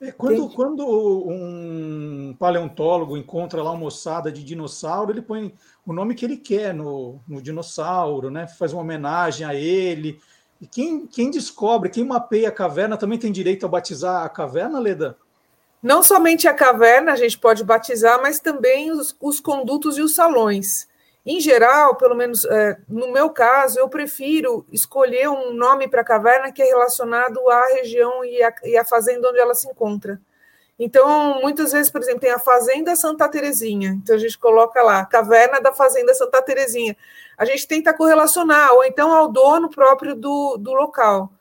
É, 0.00 0.10
quando, 0.10 0.48
quando 0.50 0.84
um 0.84 2.34
paleontólogo 2.36 3.16
encontra 3.16 3.62
lá 3.62 3.70
uma 3.70 3.86
ossada 3.86 4.32
de 4.32 4.42
dinossauro, 4.42 5.12
ele 5.12 5.22
põe 5.22 5.54
o 5.86 5.92
nome 5.92 6.16
que 6.16 6.24
ele 6.24 6.36
quer 6.36 6.74
no, 6.74 7.20
no 7.28 7.40
dinossauro, 7.40 8.32
né? 8.32 8.48
faz 8.48 8.72
uma 8.72 8.82
homenagem 8.82 9.46
a 9.46 9.54
ele. 9.54 10.18
E 10.62 10.66
quem, 10.68 11.08
quem 11.08 11.28
descobre, 11.28 11.90
quem 11.90 12.04
mapeia 12.04 12.48
a 12.48 12.52
caverna, 12.52 12.96
também 12.96 13.18
tem 13.18 13.32
direito 13.32 13.66
a 13.66 13.68
batizar 13.68 14.24
a 14.24 14.28
caverna, 14.28 14.78
Leda? 14.78 15.18
Não 15.82 16.04
somente 16.04 16.46
a 16.46 16.54
caverna 16.54 17.10
a 17.10 17.16
gente 17.16 17.36
pode 17.36 17.64
batizar, 17.64 18.22
mas 18.22 18.38
também 18.38 18.92
os, 18.92 19.16
os 19.20 19.40
condutos 19.40 19.98
e 19.98 20.02
os 20.02 20.14
salões. 20.14 20.86
Em 21.26 21.40
geral, 21.40 21.96
pelo 21.96 22.14
menos 22.14 22.44
é, 22.44 22.78
no 22.88 23.10
meu 23.10 23.28
caso, 23.30 23.80
eu 23.80 23.88
prefiro 23.88 24.64
escolher 24.70 25.28
um 25.28 25.52
nome 25.52 25.88
para 25.88 26.02
a 26.02 26.04
caverna 26.04 26.52
que 26.52 26.62
é 26.62 26.66
relacionado 26.66 27.40
à 27.50 27.66
região 27.74 28.24
e 28.24 28.40
à, 28.40 28.54
e 28.62 28.76
à 28.76 28.84
fazenda 28.84 29.30
onde 29.30 29.40
ela 29.40 29.54
se 29.54 29.68
encontra. 29.68 30.20
Então, 30.78 31.40
muitas 31.40 31.72
vezes, 31.72 31.90
por 31.90 32.00
exemplo, 32.00 32.20
tem 32.20 32.30
a 32.30 32.38
Fazenda 32.38 32.96
Santa 32.96 33.28
Terezinha. 33.28 33.90
Então, 34.02 34.16
a 34.16 34.18
gente 34.18 34.38
coloca 34.38 34.82
lá, 34.82 35.04
Caverna 35.04 35.60
da 35.60 35.72
Fazenda 35.72 36.14
Santa 36.14 36.42
Terezinha. 36.42 36.96
A 37.36 37.44
gente 37.44 37.66
tenta 37.66 37.94
correlacionar, 37.94 38.72
ou 38.72 38.84
então 38.84 39.12
ao 39.12 39.28
dono 39.28 39.68
próprio 39.68 40.14
do, 40.14 40.56
do 40.58 40.72
local 40.72 41.32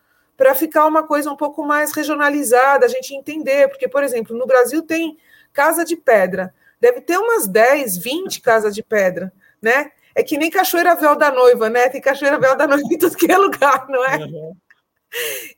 para 0.42 0.56
ficar 0.56 0.88
uma 0.88 1.04
coisa 1.04 1.32
um 1.32 1.36
pouco 1.36 1.64
mais 1.64 1.92
regionalizada, 1.92 2.86
a 2.86 2.90
gente 2.90 3.14
entender, 3.14 3.68
porque, 3.68 3.88
por 3.88 4.04
exemplo, 4.04 4.36
no 4.36 4.48
Brasil 4.48 4.82
tem 4.82 5.18
casa 5.54 5.86
de 5.86 5.96
pedra, 5.96 6.52
deve 6.80 7.02
ter 7.02 7.18
umas 7.18 7.48
10, 7.48 7.98
20 7.98 8.42
casas 8.42 8.74
de 8.74 8.82
pedra, 8.82 9.32
né? 9.62 9.92
É 10.16 10.24
que 10.24 10.38
nem 10.38 10.50
Cachoeira 10.50 10.96
Véu 10.96 11.16
da 11.16 11.32
Noiva, 11.32 11.70
né? 11.70 11.90
Tem 11.90 12.02
Cachoeira 12.02 12.40
Véu 12.40 12.58
da 12.58 12.66
Noiva 12.66 12.84
em 12.92 12.98
tudo 12.98 13.16
que 13.16 13.32
é 13.32 13.38
lugar, 13.38 13.88
não 13.88 14.04
é? 14.04 14.18
Uhum. 14.18 14.56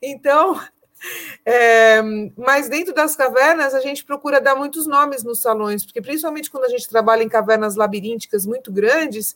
Então, 0.02 0.60
é, 1.46 2.02
mas 2.38 2.70
dentro 2.70 2.94
das 2.94 3.16
cavernas, 3.16 3.74
a 3.74 3.80
gente 3.80 4.04
procura 4.04 4.42
dar 4.42 4.56
muitos 4.56 4.88
nomes 4.88 5.24
nos 5.24 5.42
salões, 5.42 5.86
porque 5.86 6.02
principalmente 6.02 6.50
quando 6.50 6.66
a 6.66 6.70
gente 6.70 6.90
trabalha 6.90 7.24
em 7.24 7.30
cavernas 7.30 7.76
labirínticas 7.76 8.46
muito 8.46 8.72
grandes, 8.72 9.36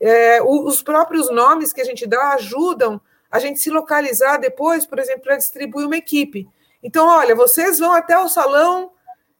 é, 0.00 0.42
os 0.42 0.82
próprios 0.82 1.30
nomes 1.30 1.72
que 1.72 1.80
a 1.80 1.84
gente 1.84 2.06
dá 2.06 2.34
ajudam 2.34 3.00
a 3.30 3.38
gente 3.38 3.60
se 3.60 3.70
localizar 3.70 4.38
depois, 4.38 4.86
por 4.86 4.98
exemplo, 4.98 5.22
para 5.22 5.36
distribuir 5.36 5.86
uma 5.86 5.96
equipe. 5.96 6.48
Então, 6.82 7.06
olha, 7.06 7.34
vocês 7.34 7.78
vão 7.78 7.92
até 7.92 8.18
o 8.18 8.28
salão 8.28 8.92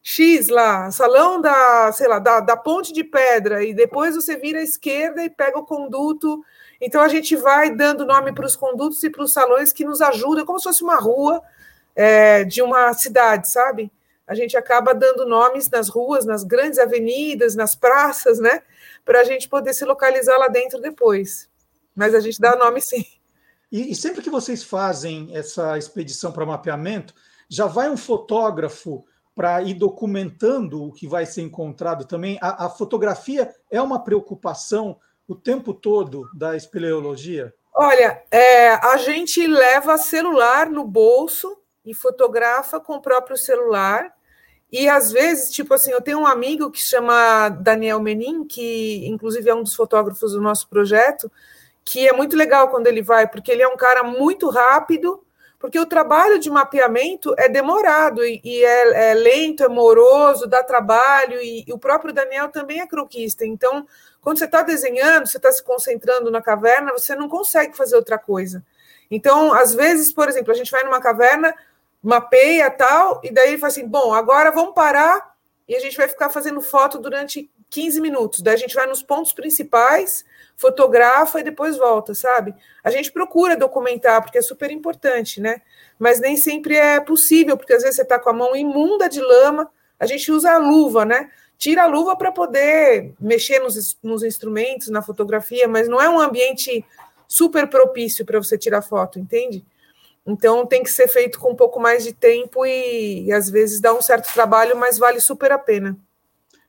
X 0.03 0.47
lá, 0.47 0.89
salão 0.91 1.41
da, 1.41 1.91
sei 1.91 2.07
lá, 2.07 2.19
da, 2.19 2.39
da 2.39 2.55
ponte 2.55 2.93
de 2.93 3.03
pedra, 3.03 3.63
e 3.63 3.73
depois 3.73 4.15
você 4.15 4.37
vira 4.37 4.59
à 4.59 4.63
esquerda 4.63 5.23
e 5.23 5.29
pega 5.29 5.57
o 5.59 5.65
conduto. 5.65 6.43
Então 6.79 7.01
a 7.01 7.07
gente 7.07 7.35
vai 7.35 7.69
dando 7.69 8.05
nome 8.05 8.31
para 8.31 8.45
os 8.45 8.55
condutos 8.55 9.03
e 9.03 9.09
para 9.09 9.23
os 9.23 9.33
salões 9.33 9.73
que 9.73 9.83
nos 9.83 10.01
ajudam, 10.01 10.45
como 10.45 10.59
se 10.59 10.63
fosse 10.63 10.83
uma 10.83 10.95
rua 10.95 11.41
é, 11.95 12.43
de 12.43 12.61
uma 12.61 12.93
cidade, 12.93 13.49
sabe? 13.49 13.91
A 14.25 14.35
gente 14.35 14.55
acaba 14.55 14.93
dando 14.93 15.25
nomes 15.25 15.69
nas 15.69 15.89
ruas, 15.89 16.25
nas 16.25 16.43
grandes 16.43 16.79
avenidas, 16.79 17.55
nas 17.55 17.75
praças, 17.75 18.39
né? 18.39 18.61
Para 19.07 19.21
a 19.21 19.23
gente 19.23 19.47
poder 19.47 19.73
se 19.73 19.85
localizar 19.85 20.37
lá 20.37 20.49
dentro 20.49 20.81
depois. 20.81 21.49
Mas 21.95 22.13
a 22.13 22.19
gente 22.19 22.39
dá 22.39 22.57
nome 22.57 22.81
sim. 22.81 23.05
E, 23.71 23.91
e 23.91 23.95
sempre 23.95 24.21
que 24.21 24.29
vocês 24.29 24.63
fazem 24.63 25.29
essa 25.33 25.77
expedição 25.77 26.31
para 26.31 26.45
mapeamento, 26.45 27.13
já 27.49 27.65
vai 27.65 27.89
um 27.89 27.97
fotógrafo 27.97 29.05
para 29.33 29.61
ir 29.61 29.75
documentando 29.75 30.83
o 30.83 30.91
que 30.91 31.07
vai 31.07 31.25
ser 31.25 31.41
encontrado 31.41 32.05
também? 32.05 32.37
A, 32.41 32.65
a, 32.65 32.69
fotografia 32.69 33.53
é 33.71 33.81
uma 33.81 34.03
preocupação 34.03 34.97
o 35.27 35.35
tempo 35.35 35.73
todo 35.73 36.29
da 36.33 36.55
espeleologia? 36.55 37.53
Olha, 37.73 38.23
é, 38.29 38.71
a 38.73 38.97
gente 38.97 39.45
leva 39.47 39.97
celular 39.97 40.69
no 40.69 40.83
bolso 40.83 41.57
e 41.85 41.93
fotografa 41.93 42.79
com 42.79 42.95
o 42.95 43.01
próprio 43.01 43.37
celular. 43.37 44.11
E 44.71 44.89
às 44.89 45.11
vezes, 45.11 45.51
tipo 45.51 45.73
assim, 45.73 45.91
eu 45.91 46.01
tenho 46.01 46.19
um 46.19 46.27
amigo 46.27 46.69
que 46.69 46.81
chama 46.81 47.49
Daniel 47.49 48.01
Menin, 48.01 48.43
que 48.45 49.07
inclusive 49.07 49.49
é 49.49 49.55
um 49.55 49.63
dos 49.63 49.73
fotógrafos 49.73 50.33
do 50.33 50.41
nosso 50.41 50.67
projeto, 50.67 51.31
que 51.85 52.07
é 52.07 52.11
muito 52.11 52.35
legal 52.35 52.69
quando 52.69 52.87
ele 52.87 53.01
vai, 53.01 53.27
porque 53.27 53.51
ele 53.51 53.61
é 53.61 53.67
um 53.67 53.77
cara 53.77 54.03
muito 54.03 54.49
rápido, 54.49 55.23
porque 55.57 55.79
o 55.79 55.85
trabalho 55.85 56.37
de 56.37 56.49
mapeamento 56.49 57.33
é 57.37 57.47
demorado 57.47 58.23
e, 58.25 58.41
e 58.43 58.63
é, 58.63 59.11
é, 59.11 59.13
lento, 59.13 59.63
é 59.63 59.69
moroso, 59.69 60.45
dá 60.47 60.61
trabalho, 60.63 61.39
e, 61.41 61.63
e, 61.65 61.73
o 61.73 61.79
próprio 61.79 62.13
Daniel 62.13 62.49
também 62.49 62.81
é 62.81 62.87
croquista. 62.87 63.45
Então, 63.45 63.87
quando 64.21 64.37
você 64.37 64.45
está 64.45 64.61
desenhando, 64.61 65.27
você 65.27 65.37
está 65.37 65.51
se 65.51 65.63
concentrando 65.63 66.29
na 66.29 66.41
caverna, 66.41 66.91
você 66.91 67.15
não 67.15 67.29
consegue 67.29 67.75
fazer 67.75 67.95
outra 67.95 68.17
coisa. 68.17 68.63
Então, 69.09 69.53
às 69.53 69.73
vezes, 69.73 70.11
por 70.11 70.27
exemplo, 70.27 70.51
a 70.51 70.55
gente 70.55 70.69
vai 70.69 70.83
numa 70.83 70.99
caverna, 70.99 71.55
mapeia 72.07 72.71
tal, 72.71 73.19
e 73.21 73.29
daí 73.29 73.57
fala 73.57 73.67
assim: 73.67 73.85
bom, 73.85 74.13
agora 74.13 74.49
vamos 74.49 74.73
parar 74.73 75.35
e 75.67 75.75
a 75.75 75.79
gente 75.81 75.97
vai 75.97 76.07
ficar 76.07 76.29
fazendo 76.29 76.61
foto 76.61 76.97
durante 76.99 77.51
15 77.69 77.99
minutos. 77.99 78.41
Daí 78.41 78.53
a 78.53 78.57
gente 78.57 78.73
vai 78.73 78.87
nos 78.87 79.03
pontos 79.03 79.33
principais 79.33 80.23
fotografa 80.55 81.41
e 81.41 81.43
depois 81.43 81.75
volta, 81.77 82.15
sabe? 82.15 82.55
A 82.81 82.89
gente 82.89 83.11
procura 83.11 83.57
documentar, 83.57 84.21
porque 84.21 84.37
é 84.37 84.41
super 84.41 84.71
importante, 84.71 85.41
né? 85.41 85.61
Mas 85.99 86.21
nem 86.21 86.37
sempre 86.37 86.77
é 86.77 87.01
possível, 87.01 87.57
porque 87.57 87.73
às 87.73 87.83
vezes 87.83 87.97
você 87.97 88.03
está 88.03 88.17
com 88.17 88.29
a 88.29 88.33
mão 88.33 88.55
imunda 88.55 89.09
de 89.09 89.19
lama, 89.19 89.69
a 89.99 90.05
gente 90.05 90.31
usa 90.31 90.53
a 90.53 90.57
luva, 90.57 91.03
né? 91.03 91.29
Tira 91.57 91.83
a 91.83 91.87
luva 91.87 92.15
para 92.15 92.31
poder 92.31 93.13
mexer 93.19 93.59
nos, 93.59 93.97
nos 94.01 94.23
instrumentos, 94.23 94.87
na 94.87 95.01
fotografia, 95.01 95.67
mas 95.67 95.89
não 95.89 96.01
é 96.01 96.09
um 96.09 96.19
ambiente 96.21 96.85
super 97.27 97.67
propício 97.67 98.25
para 98.25 98.39
você 98.39 98.57
tirar 98.57 98.81
foto, 98.81 99.19
entende? 99.19 99.65
Então 100.27 100.65
tem 100.65 100.83
que 100.83 100.91
ser 100.91 101.07
feito 101.07 101.39
com 101.39 101.51
um 101.51 101.55
pouco 101.55 101.79
mais 101.79 102.03
de 102.03 102.13
tempo 102.13 102.65
e, 102.65 103.25
e 103.25 103.31
às 103.31 103.49
vezes 103.49 103.79
dá 103.79 103.93
um 103.93 104.01
certo 104.01 104.31
trabalho, 104.33 104.75
mas 104.75 104.97
vale 104.97 105.21
super 105.21 105.51
a 105.53 105.57
pena. 105.57 105.97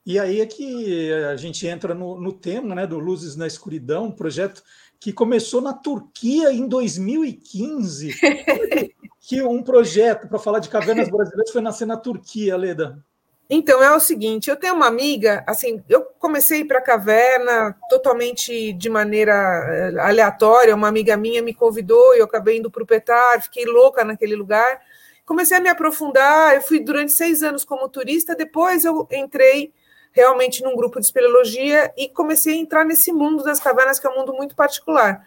E 0.07 0.19
aí 0.19 0.41
é 0.41 0.47
que 0.47 1.13
a 1.13 1.37
gente 1.37 1.67
entra 1.67 1.93
no, 1.93 2.19
no 2.19 2.33
tema 2.33 2.75
né, 2.75 2.87
do 2.87 2.99
Luzes 2.99 3.37
na 3.37 3.47
Escuridão, 3.47 4.07
um 4.07 4.13
projeto 4.13 4.63
que 5.01 5.13
começou 5.13 5.61
na 5.61 5.75
Turquia 5.75 6.53
em 6.53 6.67
2015. 6.67 8.15
que 9.21 9.43
um 9.43 9.63
projeto 9.63 10.27
para 10.27 10.39
falar 10.39 10.61
de 10.61 10.71
cavernas 10.71 11.11
brasileiras 11.11 11.51
foi 11.51 11.61
nascer 11.61 11.87
na 11.87 11.97
Turquia, 11.97 12.57
Leda. 12.57 13.05
Então, 13.51 13.83
é 13.83 13.91
o 13.97 14.01
seguinte, 14.01 14.51
eu 14.51 14.57
tenho 14.57 14.75
uma 14.75 14.87
amiga, 14.87 15.43
assim, 15.47 15.83
eu 15.89 16.03
comecei 16.19 16.67
para 16.67 16.81
a 16.81 16.83
caverna 16.83 17.75
totalmente 17.89 18.75
de 18.75 18.91
maneira 18.91 19.33
eh, 19.33 20.01
aleatória, 20.01 20.75
uma 20.75 20.89
amiga 20.89 21.17
minha 21.17 21.41
me 21.41 21.55
convidou, 21.55 22.15
eu 22.15 22.27
acabei 22.27 22.59
indo 22.59 22.71
para 22.71 22.83
o 22.83 22.87
Petar, 22.87 23.41
fiquei 23.41 23.65
louca 23.65 24.05
naquele 24.05 24.37
lugar, 24.37 24.83
comecei 25.25 25.57
a 25.57 25.61
me 25.61 25.71
aprofundar, 25.71 26.57
eu 26.57 26.61
fui 26.61 26.79
durante 26.79 27.13
seis 27.13 27.43
anos 27.43 27.65
como 27.65 27.89
turista, 27.89 28.35
depois 28.35 28.85
eu 28.85 29.09
entrei 29.11 29.73
realmente 30.13 30.63
num 30.63 30.77
grupo 30.77 31.01
de 31.01 31.07
espeleologia 31.07 31.91
e 31.97 32.07
comecei 32.07 32.53
a 32.53 32.59
entrar 32.59 32.85
nesse 32.85 33.11
mundo 33.13 33.43
das 33.43 33.59
cavernas, 33.59 33.99
que 33.99 34.07
é 34.07 34.11
um 34.11 34.19
mundo 34.19 34.35
muito 34.35 34.55
particular. 34.55 35.25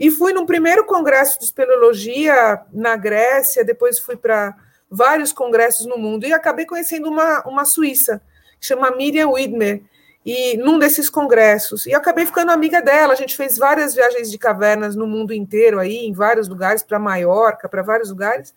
E 0.00 0.10
fui 0.10 0.32
no 0.32 0.46
primeiro 0.46 0.84
congresso 0.84 1.38
de 1.38 1.44
espeleologia 1.44 2.60
na 2.72 2.96
Grécia, 2.96 3.64
depois 3.64 4.00
fui 4.00 4.16
para 4.16 4.56
vários 4.92 5.32
congressos 5.32 5.86
no 5.86 5.96
mundo 5.96 6.26
e 6.26 6.32
acabei 6.34 6.66
conhecendo 6.66 7.08
uma, 7.08 7.42
uma 7.48 7.64
suíça, 7.64 8.20
chama 8.60 8.90
Miriam 8.90 9.30
Widmer. 9.30 9.82
e 10.24 10.56
num 10.58 10.78
desses 10.78 11.08
congressos. 11.08 11.86
E 11.86 11.94
acabei 11.94 12.26
ficando 12.26 12.52
amiga 12.52 12.80
dela. 12.80 13.12
A 13.12 13.16
gente 13.16 13.34
fez 13.34 13.58
várias 13.58 13.94
viagens 13.94 14.30
de 14.30 14.38
cavernas 14.38 14.94
no 14.94 15.06
mundo 15.06 15.32
inteiro, 15.32 15.80
aí, 15.80 16.06
em 16.06 16.12
vários 16.12 16.46
lugares, 16.46 16.82
para 16.82 16.98
Maiorca, 16.98 17.68
para 17.68 17.82
vários 17.82 18.10
lugares. 18.10 18.54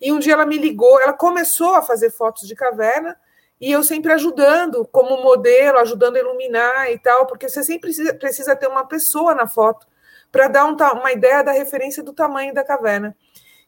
E 0.00 0.10
um 0.10 0.18
dia 0.18 0.32
ela 0.32 0.46
me 0.46 0.56
ligou, 0.56 1.00
ela 1.00 1.12
começou 1.12 1.74
a 1.74 1.82
fazer 1.82 2.10
fotos 2.10 2.48
de 2.48 2.54
caverna, 2.54 3.16
e 3.60 3.70
eu 3.70 3.82
sempre 3.84 4.12
ajudando, 4.12 4.84
como 4.90 5.22
modelo, 5.22 5.78
ajudando 5.78 6.16
a 6.16 6.18
iluminar 6.18 6.90
e 6.90 6.98
tal, 6.98 7.26
porque 7.26 7.48
você 7.48 7.62
sempre 7.62 7.82
precisa, 7.82 8.14
precisa 8.14 8.56
ter 8.56 8.66
uma 8.66 8.84
pessoa 8.84 9.34
na 9.34 9.46
foto 9.46 9.86
para 10.32 10.48
dar 10.48 10.64
um, 10.64 10.74
uma 10.98 11.12
ideia 11.12 11.44
da 11.44 11.52
referência 11.52 12.02
do 12.02 12.12
tamanho 12.12 12.52
da 12.52 12.64
caverna. 12.64 13.14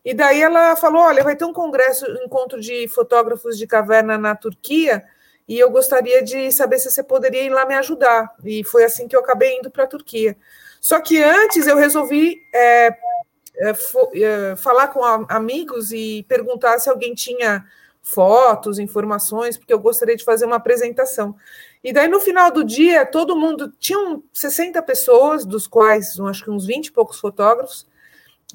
E 0.05 0.13
daí 0.13 0.43
ela 0.43 0.77
falou: 0.77 1.03
olha, 1.03 1.25
vai 1.25 1.37
ter 1.37 1.45
um 1.45 1.53
congresso, 1.53 2.05
um 2.07 2.25
encontro 2.25 2.61
de 2.61 2.87
fotógrafos 2.89 3.57
de 3.57 3.67
caverna 3.67 4.19
na 4.19 4.35
Turquia 4.35 5.05
e 5.47 5.59
eu 5.59 5.71
gostaria 5.71 6.23
de 6.23 6.51
saber 6.51 6.79
se 6.79 6.91
você 6.91 7.03
poderia 7.03 7.43
ir 7.43 7.51
lá 7.51 7.67
me 7.67 7.75
ajudar. 7.75 8.35
E 8.45 8.65
foi 8.65 8.85
assim 8.85 9.07
que 9.07 9.15
eu 9.15 9.21
acabei 9.21 9.59
indo 9.59 9.71
para 9.71 9.85
a 9.85 9.87
Turquia. 9.87 10.37
Só 10.81 11.01
que 11.01 11.23
antes 11.23 11.67
eu 11.67 11.77
resolvi 11.77 12.43
é, 12.53 12.89
é, 13.57 13.71
é, 13.71 14.57
falar 14.57 14.89
com 14.89 15.05
amigos 15.05 15.93
e 15.93 16.25
perguntar 16.29 16.79
se 16.79 16.89
alguém 16.89 17.15
tinha 17.15 17.65
fotos, 18.03 18.79
informações, 18.79 19.57
porque 19.57 19.73
eu 19.73 19.79
gostaria 19.79 20.17
de 20.17 20.25
fazer 20.25 20.45
uma 20.45 20.57
apresentação. 20.57 21.35
E 21.83 21.93
daí, 21.93 22.09
no 22.09 22.21
final 22.21 22.51
do 22.51 22.65
dia, 22.65 23.05
todo 23.05 23.37
mundo. 23.37 23.73
Tinham 23.79 24.23
60 24.33 24.81
pessoas, 24.83 25.45
dos 25.45 25.67
quais 25.67 26.19
acho 26.21 26.45
que 26.45 26.51
uns 26.51 26.67
20 26.67 26.87
e 26.87 26.93
poucos 26.93 27.21
fotógrafos, 27.21 27.87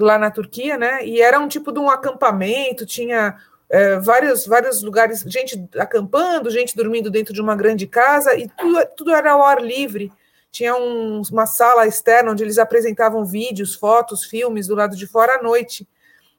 lá 0.04 0.18
na 0.18 0.32
Turquia, 0.32 0.78
né? 0.78 1.06
E 1.06 1.22
era 1.22 1.40
um 1.40 1.48
tipo 1.48 1.72
de 1.72 1.80
um 1.80 1.90
acampamento, 1.90 2.86
tinha 2.86 3.36
é, 3.70 3.98
vários, 4.00 4.48
vários 4.48 4.82
lugares, 4.82 5.22
gente 5.28 5.70
acampando, 5.78 6.50
gente 6.50 6.76
dormindo 6.76 7.12
dentro 7.12 7.34
de 7.34 7.42
uma 7.42 7.56
grande 7.56 7.86
casa, 7.86 8.36
e 8.36 8.48
tudo, 8.50 8.86
tudo 8.98 9.12
era 9.14 9.32
ao 9.32 9.44
ar 9.44 9.62
livre. 9.62 10.12
Tinha 10.52 10.76
um, 10.76 11.22
uma 11.32 11.46
sala 11.46 11.86
externa 11.86 12.32
onde 12.32 12.44
eles 12.44 12.58
apresentavam 12.58 13.24
vídeos, 13.24 13.76
fotos, 13.76 14.26
filmes 14.26 14.66
do 14.66 14.76
lado 14.76 14.96
de 14.96 15.06
fora 15.06 15.36
à 15.36 15.44
noite. 15.44 15.88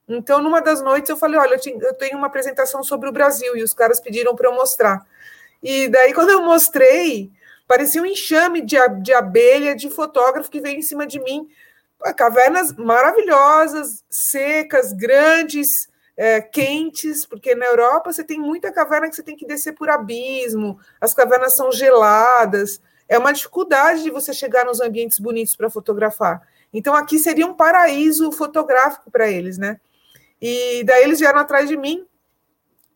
Então, 0.08 0.42
numa 0.42 0.60
das 0.60 0.82
noites, 0.82 1.08
eu 1.08 1.16
falei: 1.16 1.38
Olha, 1.38 1.56
eu 1.64 1.94
tenho 1.94 2.18
uma 2.18 2.26
apresentação 2.26 2.82
sobre 2.82 3.08
o 3.08 3.12
Brasil, 3.12 3.56
e 3.56 3.62
os 3.62 3.72
caras 3.72 4.00
pediram 4.00 4.34
para 4.34 4.48
eu 4.48 4.54
mostrar. 4.54 5.06
E 5.62 5.88
daí, 5.88 6.12
quando 6.12 6.30
eu 6.30 6.42
mostrei, 6.42 7.30
parecia 7.68 8.02
um 8.02 8.06
enxame 8.06 8.60
de, 8.62 8.76
de 9.00 9.12
abelha, 9.12 9.76
de 9.76 9.88
fotógrafo 9.88 10.50
que 10.50 10.60
veio 10.60 10.78
em 10.78 10.82
cima 10.82 11.06
de 11.06 11.20
mim. 11.20 11.48
Cavernas 12.16 12.72
maravilhosas, 12.72 14.04
secas, 14.08 14.92
grandes, 14.92 15.88
é, 16.16 16.40
quentes, 16.40 17.24
porque 17.24 17.54
na 17.54 17.64
Europa 17.64 18.12
você 18.12 18.22
tem 18.22 18.38
muita 18.38 18.70
caverna 18.70 19.08
que 19.08 19.16
você 19.16 19.22
tem 19.22 19.36
que 19.36 19.46
descer 19.46 19.72
por 19.72 19.88
abismo, 19.88 20.78
as 21.00 21.14
cavernas 21.14 21.56
são 21.56 21.72
geladas, 21.72 22.80
é 23.08 23.18
uma 23.18 23.32
dificuldade 23.32 24.02
de 24.02 24.10
você 24.10 24.32
chegar 24.32 24.64
nos 24.64 24.80
ambientes 24.80 25.18
bonitos 25.18 25.56
para 25.56 25.70
fotografar. 25.70 26.46
Então 26.72 26.94
aqui 26.94 27.18
seria 27.18 27.46
um 27.46 27.54
paraíso 27.54 28.30
fotográfico 28.32 29.10
para 29.10 29.30
eles, 29.30 29.58
né? 29.58 29.80
E 30.40 30.84
daí 30.84 31.04
eles 31.04 31.20
vieram 31.20 31.40
atrás 31.40 31.68
de 31.68 31.76
mim. 31.76 32.06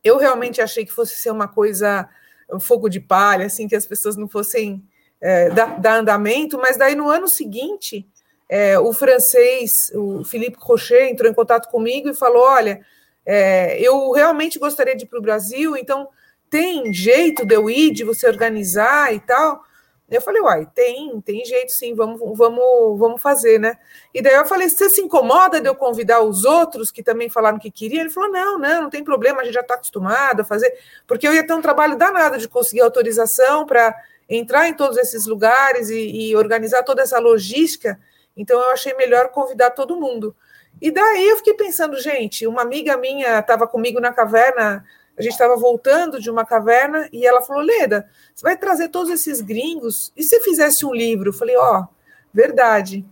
Eu 0.02 0.18
realmente 0.18 0.60
achei 0.60 0.84
que 0.84 0.92
fosse 0.92 1.16
ser 1.16 1.30
uma 1.30 1.48
coisa, 1.48 2.08
um 2.52 2.60
fogo 2.60 2.88
de 2.88 3.00
palha, 3.00 3.46
assim, 3.46 3.66
que 3.66 3.74
as 3.74 3.86
pessoas 3.86 4.16
não 4.16 4.28
fossem 4.28 4.86
é, 5.20 5.48
dar, 5.48 5.80
dar 5.80 5.94
andamento, 5.96 6.58
mas 6.58 6.76
daí 6.76 6.94
no 6.94 7.08
ano 7.08 7.26
seguinte, 7.26 8.06
é, 8.48 8.78
o 8.78 8.92
francês, 8.92 9.90
o 9.94 10.24
Philippe 10.24 10.59
Rocher, 10.61 11.09
entrou 11.09 11.30
em 11.30 11.35
contato 11.35 11.68
comigo 11.70 12.09
e 12.09 12.14
falou: 12.14 12.42
olha, 12.42 12.80
é, 13.24 13.80
eu 13.80 14.11
realmente 14.11 14.59
gostaria 14.59 14.96
de 14.96 15.04
ir 15.04 15.09
para 15.09 15.18
o 15.18 15.22
Brasil, 15.22 15.76
então 15.76 16.09
tem 16.50 16.92
jeito 16.92 17.44
de 17.44 17.54
eu 17.54 17.68
ir, 17.68 17.92
de 17.92 18.04
você 18.04 18.26
organizar 18.28 19.12
e 19.14 19.20
tal? 19.20 19.62
Eu 20.11 20.20
falei, 20.20 20.42
uai, 20.42 20.68
tem, 20.74 21.18
tem 21.22 21.44
jeito 21.44 21.72
sim, 21.72 21.94
vamos, 21.94 22.20
vamos, 22.37 22.98
vamos 22.98 23.22
fazer, 23.22 23.59
né? 23.59 23.76
E 24.12 24.20
daí 24.20 24.35
eu 24.35 24.44
falei, 24.44 24.68
você 24.68 24.88
se 24.90 25.00
incomoda 25.00 25.61
de 25.61 25.68
eu 25.68 25.74
convidar 25.74 26.20
os 26.20 26.44
outros 26.44 26.90
que 26.90 27.02
também 27.02 27.30
falaram 27.30 27.59
que 27.59 27.70
queriam? 27.70 28.02
Ele 28.02 28.11
falou, 28.11 28.30
não, 28.30 28.59
não, 28.59 28.83
não 28.83 28.90
tem 28.90 29.02
problema, 29.02 29.40
a 29.40 29.44
gente 29.44 29.54
já 29.54 29.62
está 29.62 29.74
acostumado 29.74 30.40
a 30.40 30.44
fazer, 30.44 30.72
porque 31.07 31.26
eu 31.26 31.35
ia 31.35 31.46
ter 31.46 31.54
um 31.54 31.62
trabalho 31.62 31.96
danado 31.96 32.37
de 32.37 32.46
conseguir 32.46 32.83
autorização 32.83 33.64
para 33.64 33.94
entrar 34.28 34.68
em 34.68 34.74
todos 34.74 34.98
esses 34.98 35.26
lugares 35.26 35.88
e, 35.88 36.28
e 36.28 36.37
organizar 36.37 36.83
toda 36.83 37.02
essa 37.02 37.18
logística, 37.18 37.98
então 38.37 38.61
eu 38.61 38.70
achei 38.70 38.94
melhor 38.94 39.29
convidar 39.31 39.70
todo 39.70 39.97
mundo. 39.97 40.35
E 40.81 40.90
daí 40.90 41.29
eu 41.29 41.37
fiquei 41.37 41.55
pensando, 41.55 42.01
gente, 42.01 42.47
uma 42.47 42.62
amiga 42.62 42.97
minha 42.97 43.38
estava 43.38 43.66
comigo 43.66 44.01
na 44.01 44.12
caverna, 44.12 44.85
a 45.16 45.23
gente 45.23 45.33
estava 45.33 45.57
voltando 45.57 46.20
de 46.20 46.29
uma 46.29 46.44
caverna 46.44 47.09
e 47.12 47.27
ela 47.27 47.40
falou: 47.40 47.62
Leda, 47.62 48.09
você 48.35 48.42
vai 48.42 48.57
trazer 48.57 48.88
todos 48.88 49.11
esses 49.11 49.40
gringos? 49.40 50.12
E 50.16 50.23
se 50.23 50.40
fizesse 50.40 50.85
um 50.85 50.92
livro? 50.92 51.29
Eu 51.29 51.33
falei: 51.33 51.57
Ó, 51.57 51.81
oh, 51.81 51.87
verdade, 52.33 53.07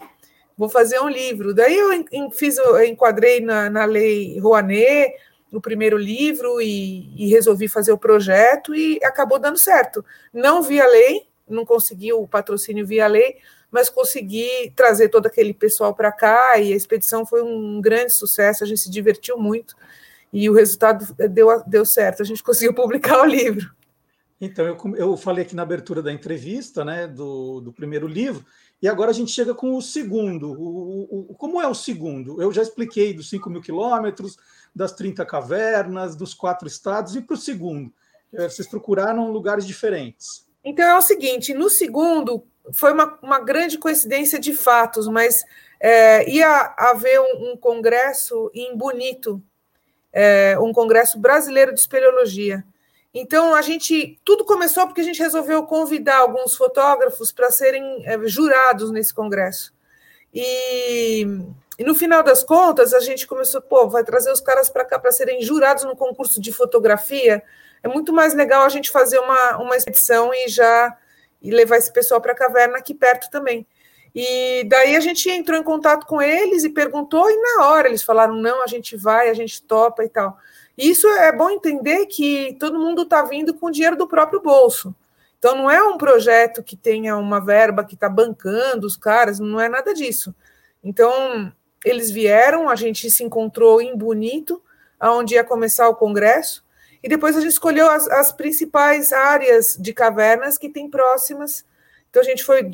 vou 0.56 0.68
fazer 0.68 1.00
um 1.00 1.08
livro. 1.08 1.54
Daí 1.54 1.76
eu 1.76 2.30
fiz, 2.32 2.58
eu 2.58 2.84
enquadrei 2.84 3.40
na, 3.40 3.70
na 3.70 3.84
lei 3.84 4.38
Rouanet, 4.40 5.14
no 5.50 5.60
primeiro 5.60 5.96
livro, 5.96 6.60
e, 6.60 7.14
e 7.16 7.28
resolvi 7.28 7.68
fazer 7.68 7.92
o 7.92 7.98
projeto 7.98 8.74
e 8.74 8.98
acabou 9.04 9.38
dando 9.38 9.58
certo. 9.58 10.04
Não 10.32 10.62
via 10.62 10.86
lei, 10.86 11.28
não 11.48 11.64
consegui 11.64 12.12
o 12.12 12.26
patrocínio 12.26 12.86
via 12.86 13.06
lei, 13.06 13.36
mas 13.72 13.88
consegui 13.88 14.70
trazer 14.76 15.08
todo 15.08 15.26
aquele 15.26 15.54
pessoal 15.54 15.94
para 15.94 16.12
cá 16.12 16.58
e 16.58 16.72
a 16.72 16.76
expedição 16.76 17.24
foi 17.24 17.42
um 17.42 17.80
grande 17.80 18.12
sucesso, 18.12 18.62
a 18.62 18.66
gente 18.66 18.80
se 18.80 18.90
divertiu 18.90 19.38
muito 19.38 19.74
e 20.30 20.48
o 20.48 20.52
resultado 20.52 21.06
deu, 21.30 21.48
deu 21.66 21.84
certo, 21.86 22.22
a 22.22 22.24
gente 22.24 22.42
conseguiu 22.42 22.74
publicar 22.74 23.20
o 23.22 23.24
livro. 23.24 23.74
Então, 24.38 24.66
eu, 24.66 24.96
eu 24.96 25.16
falei 25.16 25.44
aqui 25.44 25.54
na 25.54 25.62
abertura 25.62 26.02
da 26.02 26.12
entrevista, 26.12 26.84
né, 26.84 27.06
do, 27.06 27.60
do 27.60 27.72
primeiro 27.72 28.06
livro, 28.06 28.44
e 28.80 28.88
agora 28.88 29.10
a 29.10 29.14
gente 29.14 29.30
chega 29.30 29.54
com 29.54 29.76
o 29.76 29.80
segundo. 29.80 30.50
O, 30.52 31.30
o, 31.30 31.34
como 31.34 31.62
é 31.62 31.68
o 31.68 31.74
segundo? 31.74 32.42
Eu 32.42 32.52
já 32.52 32.60
expliquei 32.60 33.14
dos 33.14 33.30
5 33.30 33.48
mil 33.48 33.62
quilômetros, 33.62 34.36
das 34.74 34.92
30 34.92 35.24
cavernas, 35.24 36.16
dos 36.16 36.34
quatro 36.34 36.66
estados, 36.66 37.14
e 37.14 37.20
para 37.20 37.34
o 37.34 37.38
segundo? 37.38 37.92
É, 38.32 38.48
vocês 38.48 38.66
procuraram 38.66 39.30
lugares 39.30 39.64
diferentes. 39.64 40.44
Então 40.64 40.84
é 40.84 40.96
o 40.96 41.02
seguinte: 41.02 41.54
no 41.54 41.70
segundo, 41.70 42.44
foi 42.70 42.92
uma, 42.92 43.18
uma 43.22 43.40
grande 43.40 43.78
coincidência 43.78 44.38
de 44.38 44.54
fatos, 44.54 45.08
mas 45.08 45.44
é, 45.80 46.28
ia 46.30 46.74
haver 46.76 47.20
um, 47.20 47.52
um, 47.52 47.56
congresso 47.56 48.50
em 48.54 48.76
Bonito, 48.76 49.42
é, 50.12 50.56
um 50.60 50.72
congresso 50.72 51.18
brasileiro 51.18 51.74
de 51.74 51.80
espeleologia. 51.80 52.64
Então 53.12 53.54
a 53.54 53.60
gente 53.60 54.18
tudo 54.24 54.44
começou 54.44 54.86
porque 54.86 55.00
a 55.00 55.04
gente 55.04 55.20
resolveu 55.20 55.64
convidar 55.64 56.18
alguns 56.18 56.54
fotógrafos 56.54 57.32
para 57.32 57.50
serem 57.50 58.02
é, 58.06 58.18
jurados 58.26 58.90
nesse 58.90 59.12
congresso. 59.12 59.74
E, 60.32 61.26
e, 61.78 61.84
no 61.84 61.94
final 61.94 62.22
das 62.22 62.42
contas 62.42 62.94
a 62.94 63.00
gente 63.00 63.26
começou, 63.26 63.60
pô, 63.60 63.88
vai 63.88 64.02
trazer 64.02 64.32
os 64.32 64.40
caras 64.40 64.70
para 64.70 64.84
cá 64.84 64.98
para 64.98 65.12
serem 65.12 65.42
jurados 65.42 65.84
no 65.84 65.96
concurso 65.96 66.40
de 66.40 66.52
fotografia. 66.52 67.42
É 67.82 67.88
muito 67.88 68.12
mais 68.12 68.32
legal 68.32 68.62
a 68.62 68.68
gente 68.68 68.90
fazer 68.90 69.18
uma, 69.18 69.58
uma 69.58 69.76
expedição 69.76 70.32
e 70.32 70.48
já 70.48 70.96
e 71.42 71.50
levar 71.50 71.76
esse 71.76 71.92
pessoal 71.92 72.20
para 72.20 72.32
a 72.32 72.36
caverna 72.36 72.78
aqui 72.78 72.94
perto 72.94 73.30
também. 73.30 73.66
E 74.14 74.64
daí 74.68 74.94
a 74.94 75.00
gente 75.00 75.28
entrou 75.30 75.58
em 75.58 75.62
contato 75.62 76.06
com 76.06 76.20
eles 76.20 76.64
e 76.64 76.68
perguntou, 76.68 77.30
e 77.30 77.36
na 77.36 77.66
hora 77.66 77.88
eles 77.88 78.02
falaram: 78.02 78.34
não, 78.34 78.62
a 78.62 78.66
gente 78.66 78.96
vai, 78.96 79.28
a 79.30 79.34
gente 79.34 79.62
topa 79.62 80.04
e 80.04 80.08
tal. 80.08 80.36
Isso 80.76 81.06
é 81.08 81.32
bom 81.32 81.50
entender 81.50 82.06
que 82.06 82.56
todo 82.58 82.78
mundo 82.78 83.02
está 83.02 83.22
vindo 83.22 83.54
com 83.54 83.70
dinheiro 83.70 83.96
do 83.96 84.08
próprio 84.08 84.40
bolso. 84.40 84.94
Então 85.38 85.56
não 85.56 85.70
é 85.70 85.82
um 85.82 85.98
projeto 85.98 86.62
que 86.62 86.76
tenha 86.76 87.16
uma 87.16 87.40
verba 87.40 87.84
que 87.84 87.94
está 87.94 88.08
bancando 88.08 88.86
os 88.86 88.96
caras, 88.96 89.40
não 89.40 89.60
é 89.60 89.68
nada 89.68 89.92
disso. 89.92 90.34
Então 90.84 91.52
eles 91.84 92.10
vieram, 92.10 92.68
a 92.68 92.76
gente 92.76 93.10
se 93.10 93.24
encontrou 93.24 93.80
em 93.80 93.96
Bonito, 93.96 94.62
aonde 95.00 95.34
ia 95.34 95.42
começar 95.42 95.88
o 95.88 95.96
congresso, 95.96 96.64
e 97.02 97.08
depois 97.08 97.36
a 97.36 97.40
gente 97.40 97.50
escolheu 97.50 97.90
as, 97.90 98.06
as 98.08 98.32
principais 98.32 99.12
áreas 99.12 99.76
de 99.78 99.92
cavernas 99.92 100.56
que 100.56 100.68
tem 100.68 100.88
próximas. 100.88 101.64
Então 102.08 102.22
a 102.22 102.24
gente 102.24 102.44
foi, 102.44 102.70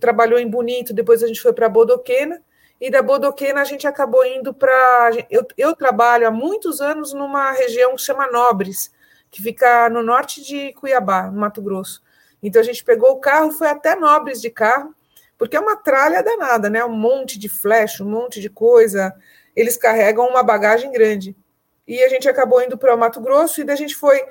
trabalhou 0.00 0.38
em 0.38 0.48
Bonito, 0.48 0.94
depois 0.94 1.22
a 1.22 1.26
gente 1.26 1.40
foi 1.40 1.52
para 1.52 1.68
Bodoquena, 1.68 2.40
e 2.80 2.90
da 2.90 3.02
Bodoquena 3.02 3.60
a 3.60 3.64
gente 3.64 3.86
acabou 3.86 4.24
indo 4.24 4.54
para. 4.54 5.10
Eu, 5.28 5.46
eu 5.56 5.74
trabalho 5.74 6.26
há 6.26 6.30
muitos 6.30 6.80
anos 6.80 7.12
numa 7.12 7.52
região 7.52 7.94
que 7.96 8.02
chama 8.02 8.30
Nobres, 8.30 8.92
que 9.30 9.42
fica 9.42 9.90
no 9.90 10.02
norte 10.02 10.42
de 10.42 10.72
Cuiabá, 10.74 11.24
no 11.24 11.40
Mato 11.40 11.60
Grosso. 11.60 12.00
Então 12.42 12.62
a 12.62 12.64
gente 12.64 12.84
pegou 12.84 13.10
o 13.10 13.20
carro, 13.20 13.50
foi 13.50 13.68
até 13.68 13.96
Nobres 13.96 14.40
de 14.40 14.48
carro, 14.48 14.94
porque 15.36 15.56
é 15.56 15.60
uma 15.60 15.76
tralha 15.76 16.22
danada, 16.22 16.70
né? 16.70 16.84
Um 16.84 16.96
monte 16.96 17.38
de 17.38 17.48
flecha, 17.48 18.04
um 18.04 18.08
monte 18.08 18.40
de 18.40 18.48
coisa. 18.48 19.12
Eles 19.56 19.76
carregam 19.76 20.28
uma 20.28 20.44
bagagem 20.44 20.90
grande 20.92 21.36
e 21.88 22.04
a 22.04 22.08
gente 22.08 22.28
acabou 22.28 22.62
indo 22.62 22.76
para 22.76 22.94
o 22.94 22.98
Mato 22.98 23.18
Grosso 23.18 23.62
e 23.62 23.64
daí 23.64 23.72
a 23.72 23.78
gente 23.78 23.96
foi 23.96 24.22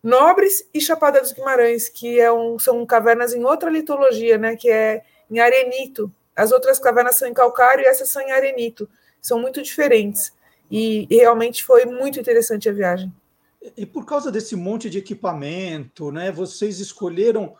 Nobres 0.00 0.68
e 0.72 0.80
Chapada 0.80 1.20
dos 1.20 1.32
Guimarães, 1.32 1.88
que 1.88 2.20
é 2.20 2.32
um, 2.32 2.60
são 2.60 2.86
cavernas 2.86 3.34
em 3.34 3.44
outra 3.44 3.68
litologia, 3.68 4.38
né, 4.38 4.54
que 4.54 4.70
é 4.70 5.02
em 5.28 5.40
arenito. 5.40 6.12
As 6.34 6.52
outras 6.52 6.78
cavernas 6.78 7.18
são 7.18 7.26
em 7.26 7.34
calcário 7.34 7.82
e 7.82 7.86
essas 7.86 8.08
são 8.08 8.22
em 8.22 8.30
arenito. 8.30 8.88
São 9.20 9.40
muito 9.40 9.60
diferentes. 9.60 10.32
E, 10.70 11.06
e 11.10 11.16
realmente 11.16 11.64
foi 11.64 11.84
muito 11.84 12.20
interessante 12.20 12.68
a 12.68 12.72
viagem. 12.72 13.12
E 13.76 13.84
por 13.84 14.06
causa 14.06 14.30
desse 14.30 14.56
monte 14.56 14.88
de 14.88 14.98
equipamento, 14.98 16.10
né, 16.12 16.30
vocês 16.30 16.78
escolheram 16.78 17.56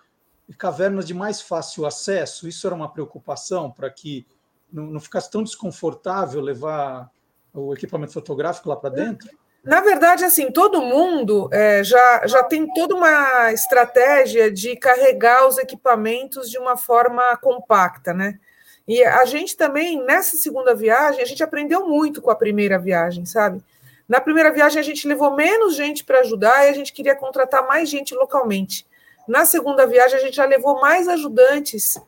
cavernas 0.57 1.07
de 1.07 1.15
mais 1.15 1.41
fácil 1.41 1.85
acesso? 1.85 2.49
Isso 2.49 2.67
era 2.67 2.75
uma 2.75 2.93
preocupação 2.93 3.71
para 3.71 3.91
que 3.91 4.27
não, 4.73 4.87
não 4.87 5.01
ficasse 5.01 5.31
tão 5.31 5.43
desconfortável 5.43 6.41
levar 6.41 7.11
o 7.55 7.73
equipamento 7.73 8.13
fotográfico 8.13 8.69
lá 8.69 8.77
para 8.77 8.91
dentro? 8.91 9.29
Na 9.65 9.81
verdade, 9.81 10.25
assim, 10.25 10.51
todo 10.51 10.83
mundo 10.83 11.49
é, 11.53 11.85
já, 11.85 12.27
já 12.27 12.43
tem 12.43 12.67
toda 12.75 12.97
uma 12.97 13.53
estratégia 13.53 14.51
de 14.51 14.75
carregar 14.75 15.47
os 15.47 15.57
equipamentos 15.57 16.51
de 16.51 16.59
uma 16.59 16.77
forma 16.77 17.37
compacta, 17.37 18.13
né? 18.13 18.41
E 18.89 19.05
a 19.05 19.25
gente 19.25 19.57
também, 19.57 20.05
nessa 20.05 20.37
segunda 20.37 20.75
viagem, 20.75 21.23
a 21.23 21.25
gente 21.25 21.45
aprendeu 21.45 21.87
muito 21.87 22.21
com 22.21 22.31
a 22.31 22.35
primeira 22.35 22.77
viagem, 22.77 23.25
sabe? 23.25 23.63
Na 24.09 24.21
primeira 24.21 24.53
viagem, 24.53 24.81
a 24.81 24.83
gente 24.83 25.07
levou 25.07 25.37
menos 25.37 25.77
gente 25.77 26.03
para 26.03 26.21
ajudar 26.21 26.67
e 26.67 26.71
a 26.71 26.73
gente 26.73 26.93
queria 26.93 27.15
contratar 27.15 27.65
mais 27.65 27.89
gente 27.89 28.13
localmente. 28.17 28.85
Na 29.29 29.45
segunda 29.45 29.87
viagem, 29.87 30.19
a 30.19 30.21
gente 30.21 30.35
já 30.35 30.45
levou 30.45 30.81
mais 30.81 31.07
ajudantes 31.07 32.03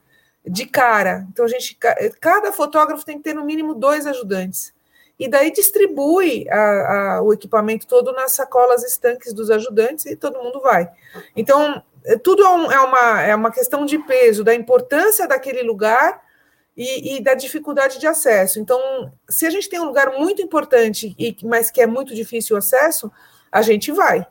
de 0.45 0.67
cara. 0.67 1.25
Então, 1.33 1.45
a 1.45 1.49
gente, 1.49 1.79
cada 2.21 2.53
fotógrafo 2.53 3.07
tem 3.07 3.17
que 3.17 3.23
ter 3.23 3.35
no 3.35 3.45
mínimo 3.45 3.77
dois 3.77 4.09
ajudantes 4.09 4.74
e 5.19 5.29
daí 5.29 5.51
distribui 5.53 6.49
a, 6.51 7.17
a, 7.17 7.23
o 7.23 7.33
equipamento 7.33 7.87
todo 7.87 8.13
nas 8.13 8.33
sacolas 8.33 8.83
estanques 8.83 9.33
dos 9.33 9.51
ajudantes 9.51 10.07
e 10.07 10.17
todo 10.17 10.43
mundo 10.43 10.61
vai. 10.61 10.91
Então, 11.37 11.83
é, 12.05 12.17
tudo 12.19 12.45
é, 12.45 12.51
um, 12.51 12.73
é, 12.73 12.81
uma, 12.81 13.23
é 13.23 13.35
uma 13.35 13.51
questão 13.51 13.87
de 13.87 13.99
peso, 13.99 14.43
da 14.43 14.55
importância 14.55 15.27
daquele 15.29 15.63
lugar 15.63 16.21
e, 16.77 17.17
e, 17.17 17.23
da 17.23 17.35
dificuldade 17.35 17.99
de 17.99 18.07
acesso. 18.07 18.59
Então, 18.59 19.13
se 19.29 19.47
a 19.47 19.51
gente 19.51 19.69
tem 19.69 19.81
um 19.81 19.87
lugar 19.87 20.13
muito 20.13 20.43
importante, 20.43 21.15
e 21.19 21.37
mas 21.45 21.71
que 21.71 21.81
é 21.81 21.87
muito 21.87 22.15
difícil 22.15 22.57
o 22.57 22.59
acesso, 22.59 23.11
a 23.51 23.63
gente 23.63 23.93
vai. 23.93 24.27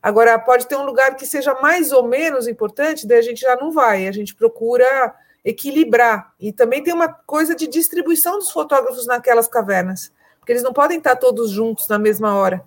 Agora, 0.00 0.38
pode 0.38 0.68
ter 0.68 0.76
um 0.76 0.84
lugar 0.84 1.16
que 1.16 1.26
seja 1.26 1.54
mais 1.54 1.90
ou 1.90 2.06
menos 2.06 2.46
importante, 2.46 3.06
daí 3.06 3.18
a 3.18 3.22
gente 3.22 3.40
já 3.40 3.56
não 3.56 3.72
vai, 3.72 4.06
a 4.06 4.12
gente 4.12 4.34
procura 4.34 5.14
equilibrar. 5.44 6.32
E 6.40 6.52
também 6.52 6.82
tem 6.82 6.94
uma 6.94 7.08
coisa 7.08 7.54
de 7.54 7.66
distribuição 7.66 8.38
dos 8.38 8.50
fotógrafos 8.50 9.06
naquelas 9.06 9.46
cavernas, 9.46 10.12
porque 10.38 10.52
eles 10.52 10.62
não 10.62 10.72
podem 10.72 10.98
estar 10.98 11.16
todos 11.16 11.50
juntos 11.50 11.86
na 11.88 11.98
mesma 11.98 12.34
hora, 12.34 12.64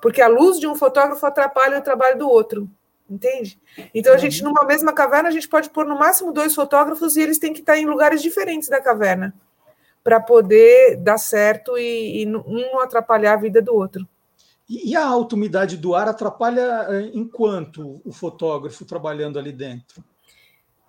porque 0.00 0.22
a 0.22 0.28
luz 0.28 0.58
de 0.58 0.66
um 0.66 0.74
fotógrafo 0.74 1.24
atrapalha 1.26 1.78
o 1.78 1.82
trabalho 1.82 2.18
do 2.18 2.28
outro, 2.28 2.68
entende? 3.08 3.60
Então 3.94 4.14
a 4.14 4.18
gente, 4.18 4.42
numa 4.42 4.64
mesma 4.64 4.92
caverna, 4.92 5.28
a 5.28 5.32
gente 5.32 5.48
pode 5.48 5.68
pôr 5.70 5.84
no 5.84 5.98
máximo 5.98 6.32
dois 6.32 6.54
fotógrafos 6.54 7.16
e 7.16 7.20
eles 7.20 7.38
têm 7.38 7.52
que 7.52 7.60
estar 7.60 7.76
em 7.76 7.86
lugares 7.86 8.22
diferentes 8.22 8.68
da 8.68 8.80
caverna 8.80 9.34
para 10.02 10.20
poder 10.20 10.96
dar 10.96 11.18
certo 11.18 11.76
e, 11.76 12.22
e 12.22 12.26
um 12.26 12.70
não 12.72 12.80
atrapalhar 12.80 13.34
a 13.34 13.36
vida 13.36 13.60
do 13.60 13.74
outro. 13.74 14.08
E 14.68 14.94
a 14.94 15.06
alta 15.06 15.34
umidade 15.34 15.78
do 15.78 15.94
ar 15.94 16.08
atrapalha 16.08 16.86
eh, 16.90 17.10
enquanto 17.14 18.02
o 18.04 18.12
fotógrafo 18.12 18.84
trabalhando 18.84 19.38
ali 19.38 19.50
dentro? 19.50 20.04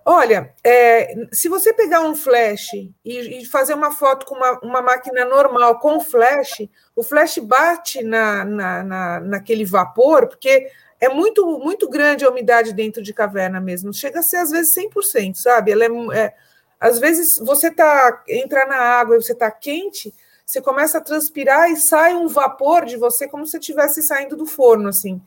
Olha, 0.06 0.54
é, 0.64 1.14
se 1.32 1.50
você 1.50 1.74
pegar 1.74 2.02
um 2.02 2.16
flash 2.16 2.74
e, 2.74 3.42
e 3.42 3.46
fazer 3.46 3.74
uma 3.74 3.92
foto 3.92 4.26
com 4.26 4.36
uma, 4.36 4.60
uma, 4.62 4.82
máquina 4.82 5.26
normal 5.26 5.80
com 5.80 6.00
flash, 6.00 6.68
o 6.96 7.04
flash 7.04 7.38
bate 7.38 8.04
na, 8.04 8.44
na, 8.44 8.84
na, 8.84 9.20
naquele 9.20 9.66
vapor, 9.66 10.28
porque 10.28 10.72
é 11.00 11.10
muito, 11.10 11.46
muito 11.60 11.88
grande 11.88 12.26
a 12.26 12.30
umidade 12.30 12.74
dentro 12.74 13.04
de 13.04 13.14
caverna 13.14 13.60
mesmo. 13.60 13.94
Chega 13.94 14.20
a 14.20 14.24
ser, 14.24 14.38
às 14.38 14.52
vezes, 14.52 14.74
100%, 14.74 15.36
sabe? 15.36 15.72
Ela 15.72 15.86
é, 15.86 16.18
é 16.18 16.34
às 16.80 16.98
vezes, 16.98 17.38
você 17.38 17.70
tá 17.70 18.24
entrar 18.28 18.66
na 18.66 18.78
água 18.78 19.16
e 19.16 19.22
você 19.22 19.34
está 19.34 19.52
quente, 19.52 20.14
você 20.46 20.62
começa 20.62 20.98
a 20.98 21.02
transpirar 21.02 21.70
e 21.70 21.76
sai 21.76 22.16
um 22.16 22.28
vapor 22.28 22.86
de 22.86 22.96
você 22.96 23.28
como 23.28 23.46
se 23.46 23.58
estivesse 23.58 24.02
saindo 24.02 24.36
do 24.36 24.46
forno, 24.46 24.88
assim. 24.90 25.22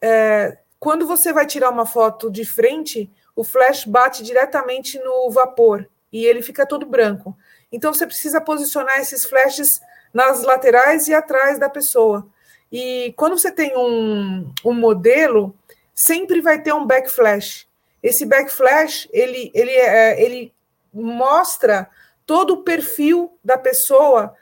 É, 0.00 0.58
quando 0.78 1.06
você 1.06 1.32
vai 1.32 1.46
tirar 1.46 1.70
uma 1.70 1.86
foto 1.86 2.30
de 2.30 2.44
frente 2.44 3.10
o 3.40 3.44
flash 3.44 3.86
bate 3.86 4.22
diretamente 4.22 4.98
no 4.98 5.30
vapor 5.30 5.88
e 6.12 6.26
ele 6.26 6.42
fica 6.42 6.66
todo 6.66 6.84
branco. 6.84 7.34
Então 7.72 7.90
você 7.90 8.06
precisa 8.06 8.38
posicionar 8.38 9.00
esses 9.00 9.24
flashes 9.24 9.80
nas 10.12 10.42
laterais 10.42 11.08
e 11.08 11.14
atrás 11.14 11.58
da 11.58 11.66
pessoa. 11.66 12.26
E 12.70 13.14
quando 13.16 13.38
você 13.38 13.50
tem 13.50 13.74
um, 13.78 14.52
um 14.62 14.74
modelo, 14.74 15.56
sempre 15.94 16.42
vai 16.42 16.60
ter 16.60 16.74
um 16.74 16.86
backflash. 16.86 17.66
Esse 18.02 18.26
backflash 18.26 19.08
ele, 19.10 19.50
ele, 19.54 19.70
é, 19.70 20.22
ele 20.22 20.52
mostra 20.92 21.88
todo 22.26 22.54
o 22.54 22.62
perfil 22.62 23.38
da 23.42 23.56
pessoa 23.56 24.34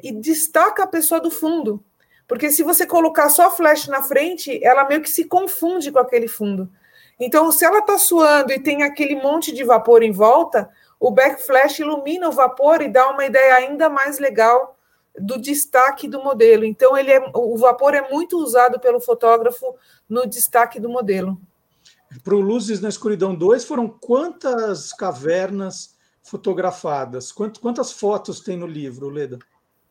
e 0.00 0.12
destaca 0.12 0.84
a 0.84 0.86
pessoa 0.86 1.20
do 1.20 1.30
fundo. 1.30 1.82
Porque 2.28 2.52
se 2.52 2.62
você 2.62 2.86
colocar 2.86 3.30
só 3.30 3.50
flash 3.50 3.88
na 3.88 4.00
frente, 4.00 4.62
ela 4.64 4.86
meio 4.86 5.02
que 5.02 5.10
se 5.10 5.24
confunde 5.24 5.90
com 5.90 5.98
aquele 5.98 6.28
fundo. 6.28 6.70
Então, 7.18 7.50
se 7.52 7.64
ela 7.64 7.78
está 7.78 7.98
suando 7.98 8.52
e 8.52 8.58
tem 8.58 8.82
aquele 8.82 9.16
monte 9.16 9.52
de 9.52 9.64
vapor 9.64 10.02
em 10.02 10.12
volta, 10.12 10.68
o 10.98 11.10
backflash 11.10 11.80
ilumina 11.80 12.28
o 12.28 12.32
vapor 12.32 12.82
e 12.82 12.88
dá 12.88 13.08
uma 13.10 13.24
ideia 13.24 13.54
ainda 13.54 13.88
mais 13.88 14.18
legal 14.18 14.76
do 15.18 15.40
destaque 15.40 16.08
do 16.08 16.22
modelo. 16.22 16.64
Então, 16.64 16.96
ele 16.96 17.12
é, 17.12 17.30
o 17.34 17.56
vapor 17.56 17.94
é 17.94 18.10
muito 18.10 18.36
usado 18.38 18.80
pelo 18.80 19.00
fotógrafo 19.00 19.74
no 20.08 20.26
destaque 20.26 20.80
do 20.80 20.88
modelo. 20.88 21.38
Para 22.22 22.34
o 22.34 22.40
Luzes 22.40 22.80
na 22.80 22.88
Escuridão 22.88 23.34
2, 23.34 23.64
foram 23.64 23.88
quantas 23.88 24.92
cavernas 24.92 25.94
fotografadas? 26.22 27.30
Quantas 27.32 27.92
fotos 27.92 28.40
tem 28.40 28.56
no 28.56 28.66
livro, 28.66 29.08
Leda? 29.08 29.38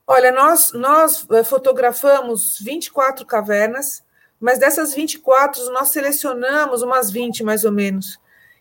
Olha, 0.05 0.31
nós, 0.31 0.73
nós 0.73 1.25
eh, 1.31 1.43
fotografamos 1.43 2.59
24 2.59 3.25
cavernas, 3.25 4.02
mas 4.43 4.59
dessas 4.59 4.93
24, 4.93 5.71
nós 5.71 5.87
selecionamos 5.87 6.81
umas 6.81 7.09
20 7.09 7.45
mais 7.45 7.63
ou 7.63 7.71
menos. 7.71 8.19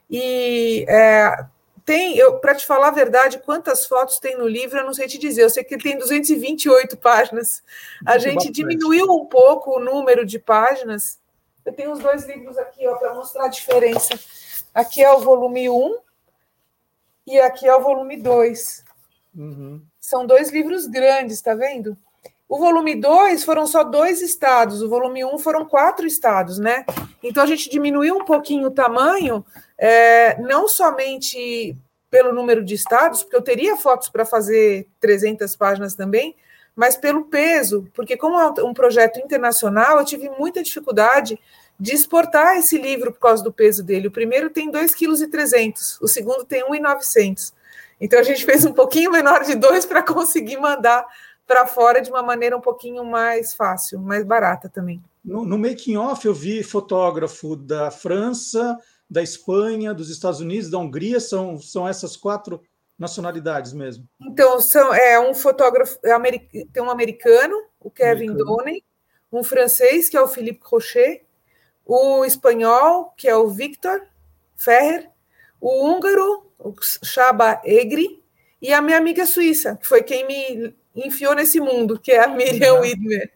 E 0.09 0.87
é, 0.89 1.45
tem, 1.85 2.19
para 2.41 2.55
te 2.55 2.65
falar 2.65 2.87
a 2.87 2.93
verdade, 2.93 3.41
quantas 3.41 3.85
fotos 3.85 4.21
tem 4.21 4.39
no 4.39 4.47
livro, 4.47 4.79
eu 4.79 4.85
não 4.85 4.95
sei 4.95 5.09
te 5.09 5.19
dizer. 5.19 5.43
Eu 5.43 5.51
sei 5.51 5.65
que 5.65 5.77
tem 5.77 5.99
228 5.99 6.97
páginas. 6.99 7.65
A 8.07 8.13
Muito 8.13 8.23
gente 8.23 8.35
bastante. 8.35 8.53
diminuiu 8.53 9.07
um 9.13 9.27
pouco 9.27 9.77
o 9.77 9.81
número 9.81 10.25
de 10.25 10.39
páginas. 10.39 11.19
Eu 11.67 11.73
tenho 11.73 11.91
os 11.91 11.99
dois 11.99 12.27
livros 12.27 12.57
aqui 12.59 12.85
para 13.01 13.15
mostrar 13.15 13.47
a 13.47 13.49
diferença. 13.49 14.17
Aqui 14.73 15.03
é 15.03 15.13
o 15.13 15.19
volume 15.19 15.69
1 15.69 15.99
e 17.27 17.41
aqui 17.41 17.67
é 17.67 17.75
o 17.75 17.83
volume 17.83 18.19
2. 18.19 18.85
Uhum. 19.37 19.83
São 19.99 20.25
dois 20.27 20.49
livros 20.53 20.87
grandes, 20.87 21.43
tá 21.43 21.57
vendo? 21.57 21.99
O 22.53 22.59
volume 22.59 22.95
2 22.95 23.45
foram 23.45 23.67
só 23.67 23.83
dois 23.83 24.21
estados, 24.21 24.83
o 24.83 24.89
volume 24.91 25.25
1 25.25 25.35
um 25.35 25.39
foram 25.39 25.65
quatro 25.65 26.07
estados, 26.07 26.59
né? 26.59 26.85
Então 27.23 27.43
a 27.43 27.47
gente 27.47 27.71
diminuiu 27.71 28.17
um 28.17 28.27
pouquinho 28.27 28.67
o 28.67 28.71
tamanho, 28.71 29.43
é, 29.79 30.39
não 30.39 30.69
somente 30.69 31.75
pelo 32.11 32.31
número 32.31 32.63
de 32.63 32.75
estados, 32.75 33.23
porque 33.23 33.37
eu 33.37 33.41
teria 33.41 33.75
fotos 33.79 34.11
para 34.11 34.27
fazer 34.27 34.87
300 35.01 35.57
páginas 35.57 35.95
também, 35.95 36.37
mas 36.77 36.95
pelo 36.95 37.25
peso, 37.25 37.89
porque 37.95 38.19
como 38.19 38.39
é 38.39 38.63
um 38.63 38.75
projeto 38.75 39.19
internacional, 39.19 39.99
eu 39.99 40.05
tive 40.05 40.29
muita 40.39 40.63
dificuldade 40.63 41.41
de 41.81 41.95
exportar 41.95 42.59
esse 42.59 42.77
livro 42.77 43.13
por 43.13 43.21
causa 43.21 43.43
do 43.43 43.51
peso 43.51 43.83
dele. 43.83 44.09
O 44.09 44.13
primeiro 44.13 44.51
tem 44.51 44.71
2,3 44.71 44.93
kg, 44.93 45.73
o 46.03 46.07
segundo 46.07 46.45
tem 46.45 46.69
1,900. 46.69 47.55
Então 47.99 48.21
a 48.21 48.23
gente 48.23 48.45
fez 48.45 48.67
um 48.67 48.75
pouquinho 48.75 49.11
menor 49.11 49.43
de 49.43 49.55
dois 49.55 49.87
para 49.87 50.03
conseguir 50.03 50.59
mandar 50.59 51.07
para 51.53 51.67
fora 51.67 52.01
de 52.01 52.09
uma 52.09 52.23
maneira 52.23 52.57
um 52.57 52.61
pouquinho 52.63 53.05
mais 53.05 53.53
fácil, 53.53 54.01
mais 54.01 54.25
barata 54.25 54.71
também. 54.71 55.03
No, 55.23 55.45
no 55.45 55.59
making 55.59 55.99
off 55.99 56.27
eu 56.27 56.33
vi 56.33 56.63
fotógrafo 56.63 57.55
da 57.55 57.91
França, 57.91 58.79
da 59.09 59.23
Espanha, 59.23 59.93
dos 59.93 60.09
Estados 60.09 60.41
Unidos, 60.41 60.71
da 60.71 60.79
Hungria, 60.79 61.21
são, 61.21 61.59
são 61.59 61.87
essas 61.87 62.17
quatro 62.17 62.63
nacionalidades 62.99 63.75
mesmo. 63.75 64.09
Então, 64.19 64.59
são, 64.63 64.95
é 64.95 65.21
um 65.21 65.35
fotógrafo, 65.35 65.99
tem 66.73 66.83
um 66.83 66.91
americano, 66.91 67.55
o 67.79 67.91
Kevin 67.91 68.31
americano. 68.31 68.83
um 69.31 69.45
francês, 69.45 70.09
que 70.09 70.17
é 70.17 70.23
o 70.23 70.29
Philippe 70.29 70.61
Crochet, 70.61 71.23
o 71.85 72.25
espanhol, 72.25 73.13
que 73.15 73.29
é 73.29 73.37
o 73.37 73.49
Victor 73.49 74.01
Ferrer, 74.57 75.11
o 75.61 75.87
húngaro, 75.87 76.47
o 76.59 76.75
Chaba 76.81 77.61
Egri, 77.63 78.23
e 78.63 78.73
a 78.73 78.81
minha 78.81 78.97
amiga 78.97 79.27
suíça, 79.27 79.77
que 79.77 79.87
foi 79.87 80.03
quem 80.03 80.27
me 80.27 80.75
enfiou 80.95 81.35
nesse 81.35 81.61
mundo, 81.61 81.99
que 81.99 82.13
é 82.13 82.25
a 82.25 82.29
Miriam 82.29 82.75
uhum. 82.75 82.81
Widmer, 82.81 83.33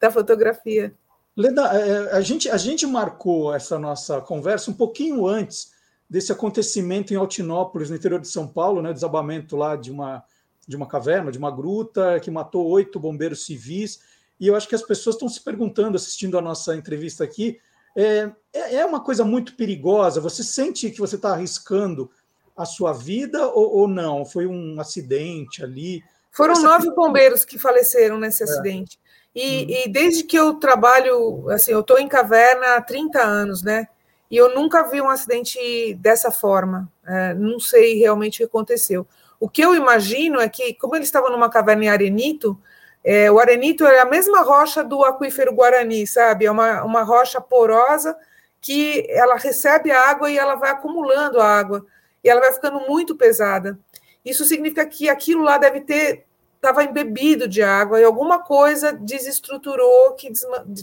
da 0.00 0.10
fotografia. 0.10 0.94
Leda, 1.36 1.70
é, 1.74 1.88
é, 1.88 2.12
a 2.12 2.20
gente, 2.20 2.48
a 2.48 2.56
gente 2.56 2.86
marcou 2.86 3.54
essa 3.54 3.78
nossa 3.78 4.20
conversa 4.20 4.70
um 4.70 4.74
pouquinho 4.74 5.26
antes 5.26 5.72
desse 6.08 6.32
acontecimento 6.32 7.12
em 7.12 7.16
Altinópolis, 7.16 7.88
no 7.88 7.96
interior 7.96 8.20
de 8.20 8.28
São 8.28 8.46
Paulo, 8.48 8.82
né, 8.82 8.92
desabamento 8.92 9.56
lá 9.56 9.76
de 9.76 9.92
uma, 9.92 10.24
de 10.66 10.76
uma 10.76 10.86
caverna, 10.86 11.30
de 11.30 11.38
uma 11.38 11.50
gruta, 11.50 12.18
que 12.20 12.30
matou 12.30 12.66
oito 12.68 12.98
bombeiros 12.98 13.46
civis. 13.46 14.00
E 14.40 14.46
eu 14.46 14.56
acho 14.56 14.68
que 14.68 14.74
as 14.74 14.82
pessoas 14.82 15.14
estão 15.14 15.28
se 15.28 15.40
perguntando, 15.40 15.96
assistindo 15.96 16.36
a 16.36 16.42
nossa 16.42 16.74
entrevista 16.74 17.22
aqui, 17.22 17.60
é, 17.96 18.30
é, 18.52 18.76
é 18.76 18.86
uma 18.86 19.00
coisa 19.00 19.24
muito 19.24 19.54
perigosa? 19.56 20.20
Você 20.20 20.42
sente 20.42 20.90
que 20.90 20.98
você 20.98 21.16
está 21.16 21.32
arriscando 21.32 22.10
a 22.56 22.64
sua 22.64 22.92
vida 22.92 23.48
ou, 23.48 23.78
ou 23.78 23.88
não? 23.88 24.24
Foi 24.24 24.46
um 24.46 24.80
acidente 24.80 25.62
ali? 25.62 26.02
Foram 26.30 26.52
Essa 26.52 26.62
nove 26.62 26.90
bombeiros 26.90 27.44
que 27.44 27.58
faleceram 27.58 28.18
nesse 28.18 28.42
é. 28.42 28.44
acidente. 28.44 28.98
E, 29.34 29.42
hum. 29.42 29.66
e, 29.68 29.88
desde 29.88 30.24
que 30.24 30.36
eu 30.36 30.54
trabalho, 30.54 31.48
assim, 31.50 31.72
eu 31.72 31.80
estou 31.80 31.98
em 31.98 32.08
caverna 32.08 32.76
há 32.76 32.80
30 32.80 33.20
anos, 33.20 33.62
né? 33.62 33.88
e 34.30 34.36
eu 34.36 34.54
nunca 34.54 34.84
vi 34.84 35.02
um 35.02 35.10
acidente 35.10 35.58
dessa 35.94 36.30
forma. 36.30 36.88
É, 37.06 37.34
não 37.34 37.58
sei 37.58 37.98
realmente 37.98 38.36
o 38.36 38.38
que 38.38 38.44
aconteceu. 38.44 39.06
O 39.40 39.48
que 39.48 39.62
eu 39.62 39.74
imagino 39.74 40.38
é 40.38 40.48
que, 40.48 40.74
como 40.74 40.94
eles 40.94 41.08
estavam 41.08 41.30
numa 41.30 41.50
caverna 41.50 41.84
em 41.84 41.88
arenito, 41.88 42.56
é, 43.02 43.30
o 43.30 43.40
arenito 43.40 43.84
é 43.84 43.98
a 43.98 44.04
mesma 44.04 44.42
rocha 44.42 44.84
do 44.84 45.02
aquífero 45.04 45.52
Guarani, 45.52 46.06
sabe? 46.06 46.46
É 46.46 46.50
uma, 46.50 46.84
uma 46.84 47.02
rocha 47.02 47.40
porosa 47.40 48.16
que 48.60 49.04
ela 49.08 49.36
recebe 49.36 49.90
a 49.90 50.10
água 50.10 50.30
e 50.30 50.38
ela 50.38 50.54
vai 50.54 50.70
acumulando 50.70 51.40
a 51.40 51.46
água 51.46 51.84
e 52.22 52.28
ela 52.28 52.40
vai 52.40 52.52
ficando 52.52 52.80
muito 52.80 53.16
pesada. 53.16 53.78
Isso 54.24 54.44
significa 54.44 54.84
que 54.86 55.08
aquilo 55.08 55.42
lá 55.42 55.58
deve 55.58 55.80
ter 55.80 56.26
estava 56.56 56.84
embebido 56.84 57.48
de 57.48 57.62
água 57.62 57.98
e 57.98 58.04
alguma 58.04 58.38
coisa 58.38 58.92
desestruturou 58.92 60.12
que 60.12 60.30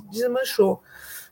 desmanchou. 0.10 0.82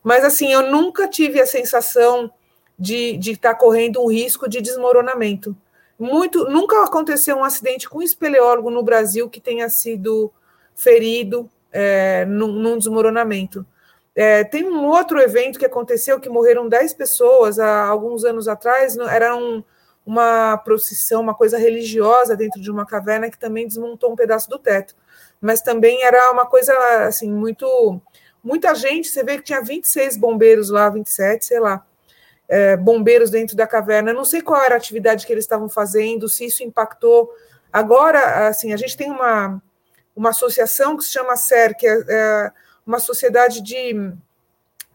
Mas 0.03 0.23
assim, 0.23 0.53
eu 0.53 0.69
nunca 0.71 1.07
tive 1.07 1.41
a 1.41 1.47
sensação 1.47 2.31
de 2.77 3.17
estar 3.19 3.53
tá 3.53 3.59
correndo 3.59 4.03
um 4.03 4.07
risco 4.07 4.47
de 4.47 4.61
desmoronamento. 4.61 5.57
Muito, 5.97 6.45
nunca 6.49 6.83
aconteceu 6.83 7.37
um 7.37 7.43
acidente 7.43 7.89
com 7.89 8.03
espeleólogo 8.03 8.69
no 8.69 8.83
Brasil 8.83 9.29
que 9.29 9.41
tenha 9.41 9.67
sido 9.67 10.31
ferido 10.75 11.49
é, 11.71 12.25
num, 12.25 12.51
num, 12.51 12.77
desmoronamento. 12.77 13.65
É, 14.13 14.43
tem 14.43 14.65
um 14.65 14.85
outro 14.85 15.19
evento 15.19 15.57
que 15.57 15.65
aconteceu 15.65 16.19
que 16.19 16.29
morreram 16.29 16.69
10 16.69 16.93
pessoas 16.93 17.59
há 17.59 17.85
alguns 17.85 18.23
anos 18.23 18.47
atrás, 18.47 18.97
era 18.97 19.35
um, 19.35 19.63
uma 20.05 20.57
procissão, 20.57 21.21
uma 21.21 21.33
coisa 21.33 21.57
religiosa 21.57 22.35
dentro 22.35 22.61
de 22.61 22.69
uma 22.69 22.85
caverna 22.85 23.29
que 23.29 23.39
também 23.39 23.67
desmontou 23.67 24.11
um 24.11 24.15
pedaço 24.15 24.49
do 24.49 24.59
teto. 24.59 24.95
Mas 25.41 25.61
também 25.61 26.03
era 26.03 26.31
uma 26.31 26.45
coisa 26.45 26.73
assim 27.07 27.31
muito 27.31 28.01
muita 28.45 28.75
gente, 28.75 29.07
você 29.07 29.23
vê 29.23 29.37
que 29.37 29.43
tinha 29.43 29.59
26 29.59 30.17
bombeiros 30.17 30.69
lá, 30.69 30.87
27, 30.87 31.45
sei 31.47 31.59
lá, 31.59 31.83
é, 32.47 32.77
bombeiros 32.77 33.31
dentro 33.31 33.57
da 33.57 33.65
caverna. 33.65 34.11
Eu 34.11 34.15
não 34.15 34.23
sei 34.23 34.39
qual 34.39 34.61
era 34.61 34.75
a 34.75 34.77
atividade 34.77 35.25
que 35.25 35.33
eles 35.33 35.45
estavam 35.45 35.67
fazendo, 35.67 36.29
se 36.29 36.45
isso 36.45 36.63
impactou. 36.63 37.33
Agora, 37.73 38.47
assim, 38.47 38.71
a 38.71 38.77
gente 38.77 38.95
tem 38.95 39.09
uma, 39.09 39.59
uma 40.15 40.29
associação 40.29 40.95
que 40.95 41.03
se 41.03 41.11
chama 41.11 41.35
SER, 41.35 41.75
que 41.75 41.87
é, 41.87 42.03
é 42.07 42.51
uma 42.85 42.99
sociedade 42.99 43.61
de. 43.61 44.13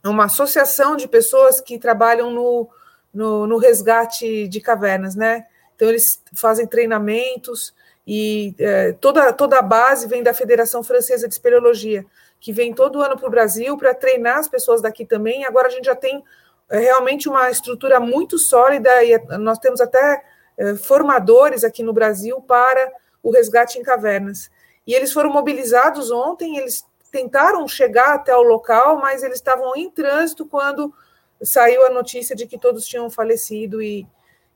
uma 0.05 0.27
associação 0.27 0.97
de 0.97 1.09
pessoas 1.09 1.61
que 1.61 1.77
trabalham 1.77 2.31
no, 2.31 2.69
no, 3.13 3.47
no 3.47 3.59
resgate 3.59 4.49
de 4.49 4.61
cavernas, 4.61 5.15
né? 5.15 5.47
Então, 5.75 5.89
eles 5.89 6.23
fazem 6.35 6.67
treinamentos 6.67 7.75
e 8.07 8.55
é, 8.59 8.93
toda, 8.93 9.33
toda 9.33 9.59
a 9.59 9.63
base 9.63 10.09
vem 10.09 10.23
da 10.23 10.35
Federação 10.35 10.83
Francesa 10.83 11.29
de 11.29 11.35
Espeleologia 11.35 12.05
que 12.41 12.53
vem 12.53 12.73
todo 12.73 13.03
ano 13.03 13.17
para 13.19 13.29
o 13.29 13.31
Brasil 13.31 13.77
para 13.77 13.95
treinar 13.95 14.39
as 14.39 14.49
pessoas 14.49 14.81
daqui 14.81 15.05
também. 15.05 15.45
Agora 15.45 15.69
a 15.69 15.71
gente 15.71 15.85
já 15.85 15.95
tem 15.95 16.25
é, 16.69 16.79
realmente 16.79 17.29
uma 17.29 17.51
estrutura 17.51 18.01
muito 18.01 18.39
sólida 18.39 19.05
e 19.05 19.13
é, 19.13 19.39
nós 19.39 19.59
temos 19.59 19.81
até 19.81 20.25
é, 20.57 20.75
formadores 20.75 21.63
aqui 21.63 21.83
no 21.83 21.93
Brasil 21.93 22.41
para 22.41 22.93
o 23.23 23.31
resgate 23.31 23.79
em 23.79 23.83
cavernas. 23.83 24.51
E 24.87 24.95
eles 24.95 25.13
foram 25.13 25.31
mobilizados 25.31 26.11
ontem, 26.11 26.57
eles 26.57 26.85
tentaram 27.13 27.69
chegar 27.69 28.15
até 28.15 28.35
o 28.35 28.43
local, 28.43 28.97
mas 28.97 29.23
eles 29.23 29.37
estavam 29.37 29.77
em 29.77 29.91
trânsito 29.91 30.47
quando 30.47 30.95
saiu 31.43 31.87
a 31.87 31.91
notícia 31.91 32.37
de 32.37 32.47
que 32.47 32.59
todos 32.59 32.87
tinham 32.87 33.11
falecido 33.11 33.83
e, 33.83 34.07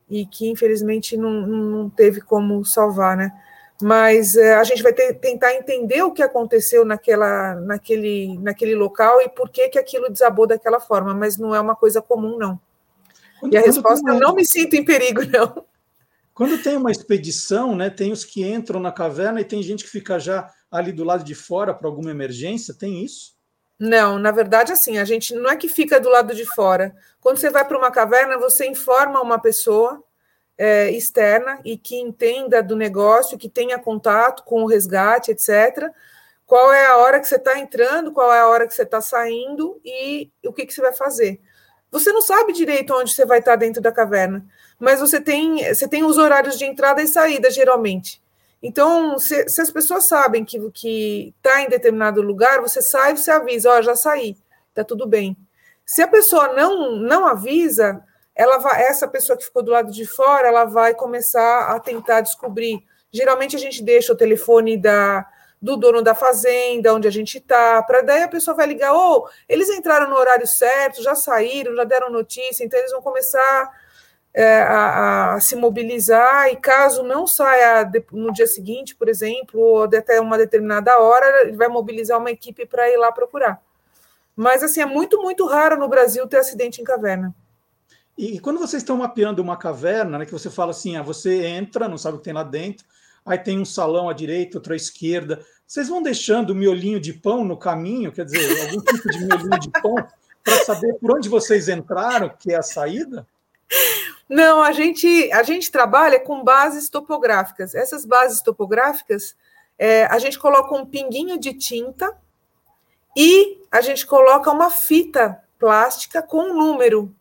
e 0.08 0.26
que 0.26 0.48
infelizmente 0.48 1.16
não, 1.16 1.30
não 1.46 1.90
teve 1.90 2.20
como 2.20 2.64
salvar, 2.64 3.16
né? 3.16 3.32
mas 3.82 4.36
é, 4.36 4.54
a 4.54 4.64
gente 4.64 4.82
vai 4.82 4.92
ter, 4.92 5.14
tentar 5.14 5.54
entender 5.54 6.02
o 6.02 6.12
que 6.12 6.22
aconteceu 6.22 6.84
naquela, 6.84 7.56
naquele, 7.56 8.38
naquele 8.38 8.74
local 8.74 9.20
e 9.20 9.28
por 9.28 9.50
que, 9.50 9.68
que 9.68 9.78
aquilo 9.78 10.10
desabou 10.10 10.46
daquela 10.46 10.80
forma, 10.80 11.14
mas 11.14 11.36
não 11.36 11.54
é 11.54 11.60
uma 11.60 11.74
coisa 11.74 12.00
comum, 12.00 12.38
não. 12.38 12.58
Quando, 13.40 13.52
e 13.52 13.56
a 13.56 13.60
resposta 13.60 14.10
é: 14.10 14.18
não 14.18 14.34
me 14.34 14.44
sinto 14.44 14.74
em 14.74 14.84
perigo, 14.84 15.22
não. 15.30 15.64
Quando 16.32 16.62
tem 16.62 16.76
uma 16.76 16.90
expedição, 16.90 17.76
né, 17.76 17.90
tem 17.90 18.10
os 18.10 18.24
que 18.24 18.44
entram 18.44 18.80
na 18.80 18.90
caverna 18.90 19.40
e 19.40 19.44
tem 19.44 19.62
gente 19.62 19.84
que 19.84 19.90
fica 19.90 20.18
já 20.18 20.50
ali 20.70 20.90
do 20.90 21.04
lado 21.04 21.22
de 21.22 21.34
fora 21.34 21.72
para 21.72 21.88
alguma 21.88 22.10
emergência, 22.10 22.74
tem 22.74 23.04
isso? 23.04 23.33
Não, 23.78 24.18
na 24.18 24.30
verdade, 24.30 24.72
assim, 24.72 24.98
a 24.98 25.04
gente 25.04 25.34
não 25.34 25.50
é 25.50 25.56
que 25.56 25.68
fica 25.68 25.98
do 25.98 26.08
lado 26.08 26.34
de 26.34 26.44
fora. 26.44 26.94
Quando 27.20 27.38
você 27.38 27.50
vai 27.50 27.64
para 27.66 27.76
uma 27.76 27.90
caverna, 27.90 28.38
você 28.38 28.66
informa 28.66 29.20
uma 29.20 29.38
pessoa 29.38 30.02
é, 30.56 30.90
externa 30.90 31.60
e 31.64 31.76
que 31.76 31.96
entenda 31.96 32.62
do 32.62 32.76
negócio, 32.76 33.38
que 33.38 33.48
tenha 33.48 33.78
contato 33.78 34.44
com 34.44 34.62
o 34.62 34.66
resgate, 34.66 35.32
etc. 35.32 35.90
Qual 36.46 36.72
é 36.72 36.86
a 36.86 36.96
hora 36.98 37.18
que 37.18 37.26
você 37.26 37.36
está 37.36 37.58
entrando, 37.58 38.12
qual 38.12 38.32
é 38.32 38.40
a 38.40 38.46
hora 38.46 38.66
que 38.66 38.74
você 38.74 38.82
está 38.82 39.00
saindo 39.00 39.80
e 39.84 40.30
o 40.44 40.52
que, 40.52 40.66
que 40.66 40.72
você 40.72 40.80
vai 40.80 40.92
fazer. 40.92 41.40
Você 41.90 42.12
não 42.12 42.22
sabe 42.22 42.52
direito 42.52 42.94
onde 42.94 43.12
você 43.12 43.24
vai 43.24 43.38
estar 43.38 43.52
tá 43.52 43.56
dentro 43.56 43.80
da 43.80 43.92
caverna, 43.92 44.44
mas 44.78 45.00
você 45.00 45.20
tem, 45.20 45.64
você 45.72 45.88
tem 45.88 46.04
os 46.04 46.18
horários 46.18 46.58
de 46.58 46.64
entrada 46.64 47.02
e 47.02 47.06
saída, 47.06 47.50
geralmente. 47.50 48.23
Então, 48.66 49.18
se, 49.18 49.46
se 49.46 49.60
as 49.60 49.70
pessoas 49.70 50.04
sabem 50.04 50.42
que 50.42 51.34
está 51.36 51.60
em 51.60 51.68
determinado 51.68 52.22
lugar, 52.22 52.62
você 52.62 52.80
sai 52.80 53.14
você 53.14 53.30
avisa, 53.30 53.70
ó, 53.70 53.78
oh, 53.78 53.82
já 53.82 53.94
saí, 53.94 54.38
está 54.70 54.82
tudo 54.82 55.06
bem. 55.06 55.36
Se 55.84 56.00
a 56.00 56.08
pessoa 56.08 56.54
não, 56.54 56.96
não 56.96 57.26
avisa, 57.26 58.02
ela 58.34 58.56
vai, 58.56 58.84
essa 58.84 59.06
pessoa 59.06 59.36
que 59.36 59.44
ficou 59.44 59.62
do 59.62 59.70
lado 59.70 59.92
de 59.92 60.06
fora, 60.06 60.48
ela 60.48 60.64
vai 60.64 60.94
começar 60.94 61.74
a 61.74 61.78
tentar 61.78 62.22
descobrir. 62.22 62.82
Geralmente 63.12 63.54
a 63.54 63.58
gente 63.58 63.82
deixa 63.82 64.14
o 64.14 64.16
telefone 64.16 64.78
da, 64.78 65.26
do 65.60 65.76
dono 65.76 66.00
da 66.00 66.14
fazenda, 66.14 66.94
onde 66.94 67.06
a 67.06 67.12
gente 67.12 67.36
está, 67.36 67.82
para 67.82 68.00
daí 68.00 68.22
a 68.22 68.28
pessoa 68.28 68.56
vai 68.56 68.66
ligar, 68.66 68.94
ou 68.94 69.26
oh, 69.26 69.28
eles 69.46 69.68
entraram 69.68 70.08
no 70.08 70.16
horário 70.16 70.46
certo, 70.46 71.02
já 71.02 71.14
saíram, 71.14 71.76
já 71.76 71.84
deram 71.84 72.10
notícia, 72.10 72.64
então 72.64 72.78
eles 72.78 72.92
vão 72.92 73.02
começar 73.02 73.70
é, 74.34 74.62
a, 74.62 75.34
a, 75.34 75.40
se 75.40 75.54
mobilizar, 75.54 76.48
e 76.48 76.56
caso 76.56 77.04
não 77.04 77.24
saia 77.24 77.88
no 78.10 78.32
dia 78.32 78.48
seguinte, 78.48 78.96
por 78.96 79.08
exemplo, 79.08 79.60
ou 79.60 79.84
até 79.84 80.20
uma 80.20 80.36
determinada 80.36 80.98
hora, 80.98 81.42
ele 81.42 81.56
vai 81.56 81.68
mobilizar 81.68 82.18
uma 82.18 82.32
equipe 82.32 82.66
para 82.66 82.90
ir 82.90 82.96
lá 82.96 83.12
procurar. 83.12 83.62
Mas 84.34 84.64
assim, 84.64 84.80
é 84.80 84.86
muito, 84.86 85.22
muito 85.22 85.46
raro 85.46 85.78
no 85.78 85.88
Brasil 85.88 86.26
ter 86.26 86.38
acidente 86.38 86.80
em 86.80 86.84
caverna. 86.84 87.32
E 88.18 88.40
quando 88.40 88.58
vocês 88.58 88.82
estão 88.82 88.96
mapeando 88.96 89.40
uma 89.40 89.56
caverna, 89.56 90.18
né, 90.18 90.26
que 90.26 90.32
você 90.32 90.50
fala 90.50 90.72
assim, 90.72 90.96
ah, 90.96 91.02
você 91.02 91.46
entra, 91.46 91.88
não 91.88 91.98
sabe 91.98 92.16
o 92.16 92.18
que 92.18 92.24
tem 92.24 92.32
lá 92.32 92.42
dentro, 92.42 92.84
aí 93.24 93.38
tem 93.38 93.60
um 93.60 93.64
salão 93.64 94.08
à 94.08 94.12
direita, 94.12 94.58
outro 94.58 94.72
à 94.72 94.76
esquerda, 94.76 95.44
vocês 95.66 95.88
vão 95.88 96.02
deixando 96.02 96.54
miolinho 96.54 97.00
de 97.00 97.12
pão 97.12 97.44
no 97.44 97.56
caminho, 97.56 98.12
quer 98.12 98.24
dizer, 98.24 98.62
algum 98.62 98.80
tipo 98.80 99.10
de 99.10 99.18
miolinho 99.18 99.60
de 99.60 99.70
pão, 99.70 99.94
para 100.42 100.64
saber 100.64 100.94
por 100.94 101.16
onde 101.16 101.28
vocês 101.28 101.68
entraram, 101.68 102.28
que 102.28 102.52
é 102.52 102.56
a 102.56 102.62
saída? 102.62 103.26
Não, 104.28 104.62
a 104.62 104.72
gente, 104.72 105.30
a 105.32 105.42
gente 105.42 105.70
trabalha 105.70 106.18
com 106.18 106.42
bases 106.42 106.88
topográficas. 106.88 107.74
Essas 107.74 108.04
bases 108.04 108.40
topográficas, 108.40 109.36
é, 109.78 110.06
a 110.06 110.18
gente 110.18 110.38
coloca 110.38 110.74
um 110.74 110.86
pinguinho 110.86 111.38
de 111.38 111.52
tinta 111.54 112.16
e 113.16 113.60
a 113.70 113.80
gente 113.80 114.06
coloca 114.06 114.50
uma 114.50 114.70
fita 114.70 115.42
plástica 115.58 116.22
com 116.22 116.38
um 116.38 116.54
número 116.54 117.14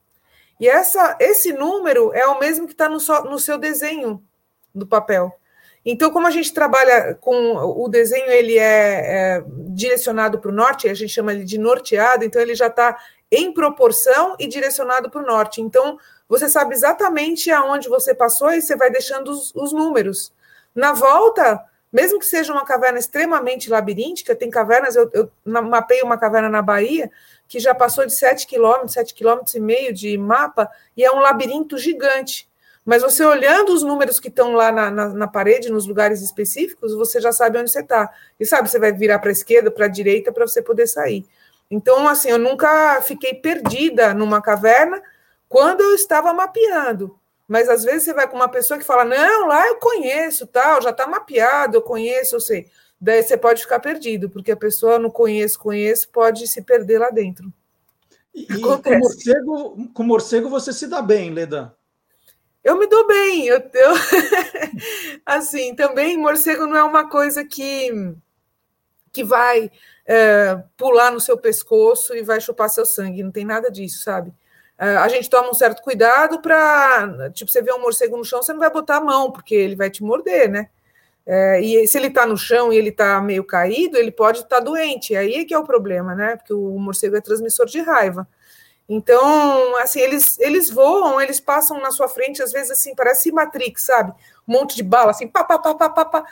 e 0.63 0.67
essa, 0.69 1.17
esse 1.19 1.51
número 1.51 2.13
é 2.13 2.25
o 2.25 2.39
mesmo 2.39 2.65
que 2.65 2.73
está 2.73 2.87
no, 2.87 2.97
no 3.29 3.37
seu 3.37 3.57
desenho 3.57 4.23
do 4.73 4.87
papel. 4.87 5.37
Então, 5.85 6.09
como 6.09 6.25
a 6.25 6.31
gente 6.31 6.53
trabalha 6.53 7.15
com 7.15 7.35
o 7.57 7.89
desenho, 7.89 8.31
ele 8.31 8.57
é, 8.57 9.39
é 9.39 9.43
direcionado 9.69 10.39
para 10.39 10.49
o 10.49 10.53
norte, 10.53 10.87
a 10.87 10.93
gente 10.93 11.11
chama 11.11 11.33
ele 11.33 11.43
de 11.43 11.57
norteado, 11.57 12.23
então 12.23 12.41
ele 12.41 12.55
já 12.55 12.67
está 12.67 12.97
em 13.29 13.53
proporção 13.53 14.37
e 14.39 14.47
direcionado 14.47 15.09
para 15.09 15.21
o 15.21 15.25
norte. 15.25 15.59
Então, 15.59 15.97
você 16.33 16.49
sabe 16.49 16.73
exatamente 16.73 17.51
aonde 17.51 17.87
você 17.87 18.13
passou 18.15 18.51
e 18.51 18.59
você 18.59 18.75
vai 18.75 18.89
deixando 18.89 19.29
os, 19.29 19.53
os 19.53 19.71
números. 19.71 20.33
Na 20.73 20.91
volta, 20.91 21.63
mesmo 21.91 22.17
que 22.17 22.25
seja 22.25 22.51
uma 22.51 22.65
caverna 22.65 22.97
extremamente 22.97 23.69
labiríntica, 23.69 24.35
tem 24.35 24.49
cavernas, 24.49 24.95
eu, 24.95 25.07
eu 25.13 25.31
mapei 25.45 26.01
uma 26.01 26.17
caverna 26.17 26.49
na 26.49 26.61
Bahia, 26.61 27.11
que 27.47 27.59
já 27.59 27.75
passou 27.75 28.03
de 28.07 28.13
7 28.13 28.47
quilômetros, 28.47 28.93
7 28.93 29.13
quilômetros 29.13 29.53
e 29.53 29.59
meio 29.59 29.93
de 29.93 30.17
mapa, 30.17 30.67
e 30.97 31.05
é 31.05 31.11
um 31.11 31.19
labirinto 31.19 31.77
gigante. 31.77 32.49
Mas 32.83 33.03
você 33.03 33.23
olhando 33.23 33.71
os 33.71 33.83
números 33.83 34.19
que 34.19 34.27
estão 34.27 34.53
lá 34.53 34.71
na, 34.71 34.89
na, 34.89 35.09
na, 35.09 35.27
parede, 35.27 35.69
nos 35.69 35.85
lugares 35.85 36.21
específicos, 36.23 36.95
você 36.95 37.21
já 37.21 37.31
sabe 37.31 37.59
onde 37.59 37.69
você 37.69 37.81
está. 37.81 38.11
E 38.39 38.45
sabe, 38.45 38.67
você 38.67 38.79
vai 38.79 38.91
virar 38.91 39.19
para 39.19 39.29
a 39.29 39.31
esquerda, 39.31 39.69
para 39.69 39.85
a 39.85 39.89
direita, 39.89 40.33
para 40.33 40.47
você 40.47 40.63
poder 40.63 40.87
sair. 40.87 41.23
Então, 41.69 42.07
assim, 42.07 42.29
eu 42.29 42.39
nunca 42.39 43.01
fiquei 43.03 43.35
perdida 43.35 44.15
numa 44.15 44.41
caverna 44.41 44.99
quando 45.53 45.81
eu 45.81 45.93
estava 45.93 46.33
mapeando. 46.33 47.19
Mas 47.47 47.69
às 47.69 47.83
vezes 47.83 48.03
você 48.03 48.13
vai 48.13 48.27
com 48.27 48.35
uma 48.35 48.49
pessoa 48.49 48.79
que 48.79 48.85
fala: 48.85 49.05
Não, 49.05 49.47
lá 49.47 49.67
eu 49.67 49.75
conheço, 49.75 50.47
tal, 50.47 50.81
já 50.81 50.89
está 50.89 51.05
mapeado, 51.05 51.77
eu 51.77 51.81
conheço, 51.81 52.35
eu 52.35 52.39
sei 52.39 52.69
daí 53.03 53.21
você 53.21 53.35
pode 53.35 53.61
ficar 53.61 53.81
perdido, 53.81 54.29
porque 54.29 54.53
a 54.53 54.55
pessoa 54.55 54.97
não 54.97 55.09
conhece, 55.09 55.57
conheço, 55.57 56.07
pode 56.07 56.47
se 56.47 56.61
perder 56.61 56.99
lá 56.99 57.09
dentro. 57.09 57.51
E, 58.33 58.45
com 58.61 58.97
morcego, 58.97 59.89
com 59.93 60.03
morcego 60.03 60.49
você 60.49 60.71
se 60.71 60.87
dá 60.87 61.01
bem, 61.01 61.29
Leda? 61.29 61.75
Eu 62.63 62.79
me 62.79 62.87
dou 62.87 63.05
bem, 63.05 63.45
eu, 63.45 63.57
eu 63.57 63.93
assim, 65.25 65.75
também 65.75 66.17
morcego 66.17 66.65
não 66.65 66.77
é 66.77 66.83
uma 66.83 67.09
coisa 67.09 67.43
que 67.43 67.91
que 69.11 69.23
vai 69.23 69.69
é, 70.07 70.63
pular 70.75 71.11
no 71.11 71.19
seu 71.19 71.37
pescoço 71.37 72.15
e 72.15 72.23
vai 72.23 72.39
chupar 72.39 72.69
seu 72.69 72.85
sangue, 72.85 73.21
não 73.21 73.31
tem 73.31 73.45
nada 73.45 73.69
disso, 73.69 74.01
sabe? 74.01 74.33
Uh, 74.79 74.99
a 74.99 75.07
gente 75.07 75.29
toma 75.29 75.49
um 75.49 75.53
certo 75.53 75.81
cuidado 75.81 76.41
para, 76.41 77.29
tipo, 77.31 77.49
você 77.49 77.61
vê 77.61 77.71
um 77.71 77.81
morcego 77.81 78.17
no 78.17 78.25
chão, 78.25 78.41
você 78.41 78.51
não 78.51 78.59
vai 78.59 78.71
botar 78.71 78.97
a 78.97 79.01
mão, 79.01 79.31
porque 79.31 79.53
ele 79.53 79.75
vai 79.75 79.89
te 79.89 80.03
morder, 80.03 80.49
né? 80.49 80.69
É, 81.25 81.61
e 81.61 81.87
se 81.87 81.97
ele 81.97 82.07
está 82.07 82.25
no 82.25 82.35
chão 82.35 82.73
e 82.73 82.77
ele 82.77 82.89
está 82.89 83.21
meio 83.21 83.45
caído, 83.45 83.97
ele 83.97 84.11
pode 84.11 84.39
estar 84.39 84.57
tá 84.57 84.61
doente. 84.61 85.15
Aí 85.15 85.35
é 85.35 85.45
que 85.45 85.53
é 85.53 85.57
o 85.57 85.63
problema, 85.63 86.13
né? 86.13 86.35
Porque 86.35 86.53
o 86.53 86.77
morcego 86.77 87.15
é 87.15 87.21
transmissor 87.21 87.65
de 87.65 87.79
raiva. 87.81 88.27
Então, 88.87 89.77
assim, 89.77 90.01
eles, 90.01 90.37
eles 90.39 90.69
voam, 90.69 91.21
eles 91.21 91.39
passam 91.39 91.79
na 91.79 91.91
sua 91.91 92.09
frente, 92.09 92.43
às 92.43 92.51
vezes, 92.51 92.71
assim, 92.71 92.93
parece 92.95 93.31
Matrix, 93.31 93.83
sabe? 93.83 94.11
Um 94.47 94.53
monte 94.53 94.75
de 94.75 94.83
bala, 94.83 95.11
assim, 95.11 95.27
pá, 95.27 95.43
pá, 95.43 95.57
pá, 95.57 95.73
pá, 95.73 95.89
pá, 95.89 96.05
pá. 96.05 96.25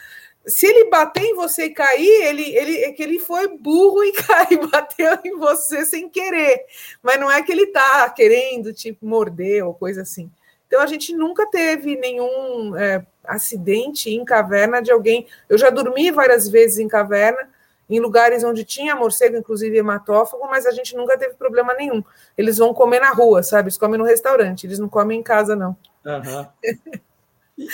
Se 0.46 0.66
ele 0.66 0.90
bater 0.90 1.24
em 1.24 1.36
você 1.36 1.66
e 1.66 1.74
cair, 1.74 2.24
ele, 2.26 2.56
ele, 2.56 2.78
é 2.84 2.92
que 2.92 3.04
ele 3.04 3.20
foi 3.20 3.48
burro 3.48 4.04
e 4.04 4.12
caiu, 4.24 4.68
bateu 4.68 5.18
em 5.24 5.38
você 5.38 5.86
sem 5.86 6.10
querer. 6.10 6.66
Mas 7.02 7.20
não 7.20 7.30
é 7.30 7.42
que 7.44 7.52
ele 7.52 7.68
tá 7.68 8.10
querendo, 8.10 8.74
tipo, 8.74 9.06
morder 9.06 9.66
ou 9.66 9.74
coisa 9.74 10.02
assim. 10.02 10.32
Então, 10.68 10.82
a 10.82 10.88
gente 10.88 11.14
nunca 11.14 11.46
teve 11.48 11.96
nenhum 11.98 12.76
é, 12.78 13.06
acidente 13.26 14.10
em 14.10 14.24
caverna 14.24 14.82
de 14.82 14.92
alguém. 14.92 15.28
Eu 15.50 15.58
já 15.58 15.70
dormi 15.70 16.12
várias 16.12 16.48
vezes 16.48 16.80
em 16.80 16.88
caverna, 16.88 17.50
em 17.90 18.00
lugares 18.00 18.44
onde 18.44 18.64
tinha 18.64 18.96
morcego, 18.96 19.36
inclusive 19.36 19.78
hematófago, 19.78 20.48
mas 20.50 20.66
a 20.66 20.72
gente 20.72 20.96
nunca 20.96 21.18
teve 21.18 21.36
problema 21.36 21.74
nenhum. 21.74 22.02
Eles 22.38 22.58
vão 22.58 22.74
comer 22.74 23.02
na 23.02 23.12
rua, 23.12 23.44
sabe? 23.44 23.68
Eles 23.68 23.78
comem 23.78 24.00
no 24.00 24.06
restaurante, 24.06 24.66
eles 24.66 24.80
não 24.80 24.88
comem 24.88 25.20
em 25.20 25.24
casa, 25.24 25.56
não. 25.56 25.76
Uhum. 26.06 26.48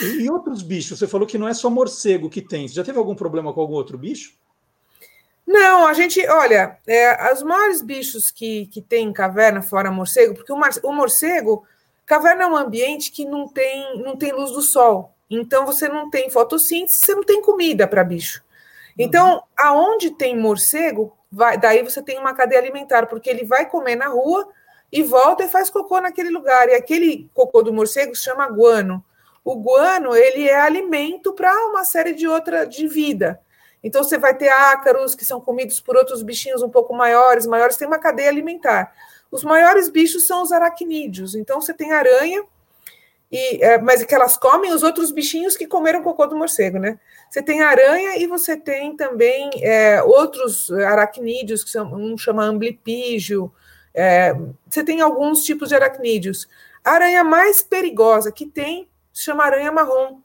e, 0.00 0.22
e, 0.22 0.30
outros 0.30 0.62
bichos? 0.62 0.98
Você 0.98 1.06
falou 1.06 1.26
que 1.26 1.38
não 1.38 1.48
é 1.48 1.54
só 1.54 1.70
morcego 1.70 2.30
que 2.30 2.42
tem. 2.42 2.66
Você 2.66 2.74
já 2.74 2.84
teve 2.84 2.98
algum 2.98 3.14
problema 3.14 3.52
com 3.52 3.60
algum 3.60 3.74
outro 3.74 3.96
bicho? 3.96 4.34
Não, 5.46 5.86
a 5.86 5.94
gente, 5.94 6.20
olha, 6.28 6.76
é, 6.86 7.32
os 7.32 7.42
maiores 7.42 7.80
bichos 7.80 8.30
que, 8.30 8.66
que 8.66 8.82
tem 8.82 9.08
em 9.08 9.12
caverna, 9.12 9.62
fora 9.62 9.90
morcego, 9.90 10.34
porque 10.34 10.52
o, 10.52 10.58
o 10.82 10.92
morcego, 10.92 11.64
caverna 12.04 12.44
é 12.44 12.46
um 12.46 12.56
ambiente 12.56 13.10
que 13.10 13.24
não 13.24 13.48
tem, 13.48 14.02
não 14.02 14.14
tem 14.14 14.32
luz 14.32 14.50
do 14.50 14.60
sol. 14.60 15.14
Então 15.30 15.64
você 15.64 15.88
não 15.88 16.10
tem 16.10 16.28
fotossíntese, 16.28 16.98
você 16.98 17.14
não 17.14 17.22
tem 17.22 17.40
comida 17.40 17.86
para 17.86 18.04
bicho. 18.04 18.42
Então, 18.98 19.36
uhum. 19.36 19.40
aonde 19.56 20.10
tem 20.10 20.36
morcego, 20.36 21.16
vai, 21.30 21.56
daí 21.56 21.82
você 21.82 22.02
tem 22.02 22.18
uma 22.18 22.34
cadeia 22.34 22.60
alimentar, 22.60 23.06
porque 23.06 23.30
ele 23.30 23.44
vai 23.44 23.66
comer 23.66 23.96
na 23.96 24.08
rua 24.08 24.48
e 24.90 25.02
volta 25.02 25.44
e 25.44 25.48
faz 25.48 25.70
cocô 25.70 26.00
naquele 26.00 26.30
lugar. 26.30 26.68
E 26.68 26.74
aquele 26.74 27.30
cocô 27.32 27.62
do 27.62 27.72
morcego 27.72 28.14
se 28.14 28.24
chama 28.24 28.48
guano. 28.48 29.04
O 29.48 29.56
guano, 29.56 30.14
ele 30.14 30.46
é 30.46 30.60
alimento 30.60 31.32
para 31.32 31.50
uma 31.68 31.82
série 31.82 32.12
de 32.12 32.28
outra 32.28 32.66
de 32.66 32.86
vida. 32.86 33.40
Então 33.82 34.04
você 34.04 34.18
vai 34.18 34.36
ter 34.36 34.50
ácaros 34.50 35.14
que 35.14 35.24
são 35.24 35.40
comidos 35.40 35.80
por 35.80 35.96
outros 35.96 36.22
bichinhos 36.22 36.62
um 36.62 36.68
pouco 36.68 36.94
maiores, 36.94 37.46
maiores 37.46 37.78
tem 37.78 37.88
uma 37.88 37.98
cadeia 37.98 38.28
alimentar. 38.28 38.92
Os 39.30 39.42
maiores 39.42 39.88
bichos 39.88 40.26
são 40.26 40.42
os 40.42 40.52
aracnídeos. 40.52 41.34
Então 41.34 41.62
você 41.62 41.72
tem 41.72 41.92
aranha, 41.92 42.44
e, 43.32 43.64
é, 43.64 43.78
mas 43.78 44.04
que 44.04 44.14
elas 44.14 44.36
comem 44.36 44.70
os 44.70 44.82
outros 44.82 45.10
bichinhos 45.10 45.56
que 45.56 45.66
comeram 45.66 46.02
cocô 46.02 46.26
do 46.26 46.36
morcego, 46.36 46.78
né? 46.78 47.00
Você 47.30 47.42
tem 47.42 47.62
aranha 47.62 48.18
e 48.18 48.26
você 48.26 48.54
tem 48.54 48.94
também 48.98 49.48
é, 49.62 50.02
outros 50.02 50.70
aracnídeos, 50.70 51.64
que 51.64 51.70
são, 51.70 51.90
um 51.94 52.18
chama 52.18 52.44
amblipígio, 52.44 53.50
é, 53.94 54.34
você 54.68 54.84
tem 54.84 55.00
alguns 55.00 55.42
tipos 55.42 55.70
de 55.70 55.74
aracnídeos. 55.74 56.46
A 56.84 56.90
aranha 56.90 57.24
mais 57.24 57.62
perigosa 57.62 58.30
que 58.30 58.44
tem 58.44 58.86
se 59.18 59.24
chama 59.24 59.44
aranha 59.44 59.72
marrom. 59.72 60.20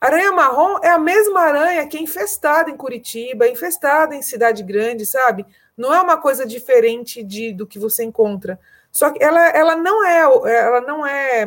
Aranha 0.00 0.32
marrom 0.32 0.80
é 0.82 0.88
a 0.88 0.98
mesma 0.98 1.42
aranha 1.42 1.86
que 1.86 1.96
é 1.96 2.00
infestada 2.00 2.68
em 2.68 2.76
Curitiba, 2.76 3.46
infestada 3.46 4.16
em 4.16 4.22
cidade 4.22 4.64
grande, 4.64 5.06
sabe? 5.06 5.46
Não 5.76 5.94
é 5.94 6.00
uma 6.00 6.16
coisa 6.16 6.44
diferente 6.44 7.22
de, 7.22 7.52
do 7.52 7.68
que 7.68 7.78
você 7.78 8.02
encontra. 8.02 8.58
Só 8.90 9.10
que 9.10 9.22
ela, 9.22 9.46
ela 9.50 9.76
não 9.76 10.04
é, 10.04 10.20
ela 10.20 10.80
não 10.80 11.06
é 11.06 11.46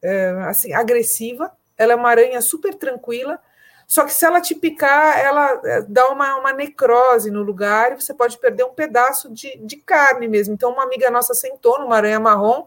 é, 0.00 0.30
assim, 0.48 0.72
agressiva, 0.72 1.52
ela 1.76 1.92
é 1.92 1.96
uma 1.96 2.08
aranha 2.08 2.40
super 2.40 2.74
tranquila, 2.74 3.38
só 3.86 4.04
que 4.06 4.14
se 4.14 4.24
ela 4.24 4.40
te 4.40 4.54
picar, 4.54 5.18
ela 5.18 5.60
é, 5.66 5.82
dá 5.82 6.08
uma, 6.08 6.36
uma 6.36 6.52
necrose 6.54 7.30
no 7.30 7.42
lugar 7.42 7.92
e 7.92 8.00
você 8.00 8.14
pode 8.14 8.38
perder 8.38 8.64
um 8.64 8.72
pedaço 8.72 9.30
de, 9.30 9.54
de 9.58 9.76
carne 9.76 10.26
mesmo. 10.26 10.54
Então, 10.54 10.72
uma 10.72 10.82
amiga 10.82 11.10
nossa 11.10 11.34
sentou 11.34 11.78
numa 11.78 11.96
aranha 11.96 12.18
marrom 12.18 12.66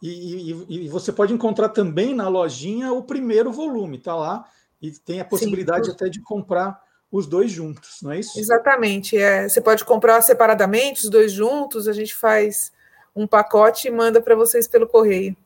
E, 0.00 0.52
e, 0.52 0.66
e, 0.68 0.88
você 0.88 1.12
pode 1.12 1.32
encontrar 1.32 1.70
também 1.70 2.14
na 2.14 2.28
lojinha 2.28 2.92
o 2.92 3.02
primeiro 3.02 3.50
volume, 3.52 3.98
tá 3.98 4.14
lá, 4.14 4.48
e 4.80 4.90
tem 4.90 5.20
a 5.20 5.24
possibilidade 5.24 5.86
Sim. 5.86 5.92
até 5.92 6.08
de 6.08 6.20
comprar 6.20 6.80
os 7.12 7.26
dois 7.26 7.50
juntos, 7.50 7.98
não 8.02 8.10
é 8.10 8.20
isso? 8.20 8.40
Exatamente. 8.40 9.18
É, 9.18 9.46
você 9.46 9.60
pode 9.60 9.84
comprar 9.84 10.22
separadamente 10.22 11.04
os 11.04 11.10
dois 11.10 11.30
juntos, 11.30 11.86
a 11.86 11.92
gente 11.92 12.14
faz 12.14 12.72
um 13.14 13.26
pacote 13.26 13.86
e 13.86 13.90
manda 13.90 14.20
para 14.22 14.34
vocês 14.34 14.66
pelo 14.66 14.88
correio. 14.88 15.36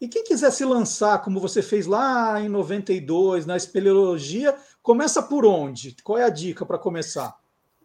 E 0.00 0.08
quem 0.08 0.24
quiser 0.24 0.50
se 0.50 0.64
lançar, 0.64 1.22
como 1.22 1.38
você 1.38 1.60
fez 1.60 1.86
lá 1.86 2.40
em 2.40 2.48
92, 2.48 3.44
na 3.44 3.54
espeleologia, 3.54 4.56
começa 4.82 5.22
por 5.22 5.44
onde? 5.44 5.94
Qual 6.02 6.16
é 6.16 6.24
a 6.24 6.30
dica 6.30 6.64
para 6.64 6.78
começar? 6.78 7.38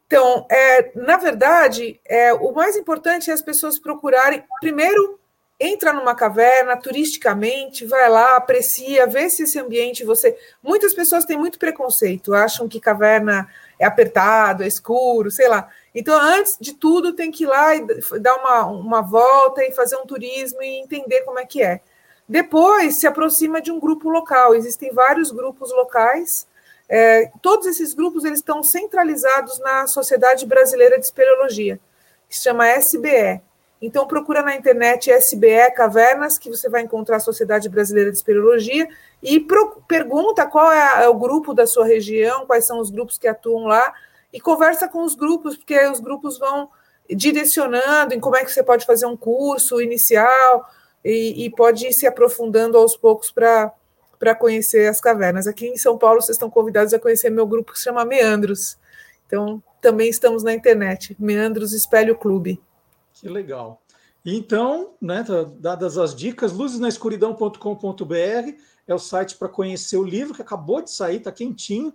Então, 0.07 0.47
é, 0.49 0.97
na 0.97 1.17
verdade, 1.17 1.99
é, 2.05 2.33
o 2.33 2.53
mais 2.53 2.77
importante 2.77 3.29
é 3.29 3.33
as 3.33 3.41
pessoas 3.41 3.77
procurarem, 3.77 4.45
primeiro, 4.61 5.19
entra 5.59 5.93
numa 5.93 6.13
caverna 6.13 6.75
turisticamente, 6.75 7.85
vai 7.85 8.09
lá, 8.09 8.35
aprecia, 8.35 9.07
vê 9.07 9.29
se 9.29 9.43
esse 9.43 9.57
ambiente 9.57 10.03
você. 10.03 10.37
Muitas 10.61 10.93
pessoas 10.93 11.25
têm 11.25 11.37
muito 11.37 11.57
preconceito, 11.57 12.33
acham 12.33 12.67
que 12.67 12.79
caverna 12.79 13.47
é 13.79 13.85
apertado, 13.85 14.63
é 14.63 14.67
escuro, 14.67 15.31
sei 15.31 15.47
lá. 15.47 15.69
Então, 15.93 16.17
antes 16.19 16.57
de 16.59 16.73
tudo, 16.73 17.13
tem 17.13 17.31
que 17.31 17.43
ir 17.43 17.47
lá 17.47 17.75
e 17.75 17.85
dar 18.19 18.35
uma, 18.35 18.65
uma 18.65 19.01
volta 19.01 19.63
e 19.63 19.71
fazer 19.71 19.95
um 19.97 20.05
turismo 20.05 20.61
e 20.61 20.79
entender 20.79 21.21
como 21.21 21.39
é 21.39 21.45
que 21.45 21.61
é. 21.61 21.81
Depois 22.27 22.95
se 22.95 23.07
aproxima 23.07 23.61
de 23.61 23.71
um 23.71 23.79
grupo 23.79 24.09
local. 24.09 24.55
Existem 24.55 24.91
vários 24.93 25.31
grupos 25.31 25.71
locais. 25.71 26.47
É, 26.87 27.31
todos 27.41 27.65
esses 27.65 27.93
grupos 27.93 28.25
eles 28.25 28.39
estão 28.39 28.61
centralizados 28.63 29.59
na 29.59 29.87
Sociedade 29.87 30.45
Brasileira 30.45 30.99
de 30.99 31.05
Espeleologia, 31.05 31.79
que 32.27 32.35
se 32.35 32.43
chama 32.43 32.67
SBE. 32.69 33.41
Então 33.85 34.07
procura 34.07 34.41
na 34.41 34.55
internet 34.55 35.11
SBE 35.11 35.71
Cavernas, 35.75 36.39
que 36.39 36.49
você 36.49 36.67
vai 36.67 36.81
encontrar 36.81 37.17
a 37.17 37.19
Sociedade 37.19 37.69
Brasileira 37.69 38.09
de 38.09 38.17
Espeleologia, 38.17 38.89
e 39.21 39.39
pro, 39.39 39.79
pergunta 39.87 40.47
qual 40.47 40.71
é, 40.71 41.03
é, 41.03 41.07
o 41.07 41.13
grupo 41.13 41.53
da 41.53 41.67
sua 41.67 41.85
região, 41.85 42.47
quais 42.47 42.65
são 42.65 42.79
os 42.79 42.89
grupos 42.89 43.19
que 43.19 43.27
atuam 43.27 43.65
lá, 43.65 43.93
e 44.33 44.41
conversa 44.41 44.87
com 44.87 45.03
os 45.03 45.13
grupos, 45.13 45.55
porque 45.55 45.79
os 45.87 45.99
grupos 45.99 46.39
vão 46.39 46.67
direcionando 47.07 48.15
em 48.15 48.19
como 48.19 48.35
é 48.35 48.43
que 48.43 48.51
você 48.51 48.63
pode 48.63 48.87
fazer 48.87 49.05
um 49.05 49.15
curso 49.15 49.79
inicial, 49.79 50.67
e, 51.03 51.45
e 51.45 51.51
pode 51.51 51.85
ir 51.85 51.93
se 51.93 52.07
aprofundando 52.07 52.79
aos 52.79 52.97
poucos 52.97 53.31
para 53.31 54.35
conhecer 54.39 54.87
as 54.89 54.99
cavernas. 54.99 55.45
Aqui 55.45 55.67
em 55.67 55.77
São 55.77 55.95
Paulo, 55.95 56.23
vocês 56.23 56.35
estão 56.35 56.49
convidados 56.49 56.91
a 56.91 56.99
conhecer 56.99 57.29
meu 57.29 57.45
grupo 57.45 57.71
que 57.71 57.77
se 57.77 57.83
chama 57.83 58.03
Meandros. 58.03 58.79
Então, 59.27 59.61
também 59.79 60.09
estamos 60.09 60.41
na 60.41 60.55
internet, 60.55 61.15
Meandros 61.19 61.71
Espelho 61.71 62.15
Clube. 62.15 62.59
Que 63.15 63.29
legal. 63.29 63.81
Então, 64.25 64.95
né, 65.01 65.23
tá 65.23 65.43
dadas 65.43 65.97
as 65.97 66.15
dicas, 66.15 66.51
luzesnaescuridão.com.br 66.51 68.59
é 68.87 68.93
o 68.93 68.99
site 68.99 69.35
para 69.35 69.49
conhecer 69.49 69.97
o 69.97 70.03
livro 70.03 70.33
que 70.33 70.41
acabou 70.41 70.81
de 70.81 70.91
sair, 70.91 71.17
está 71.17 71.31
quentinho. 71.31 71.93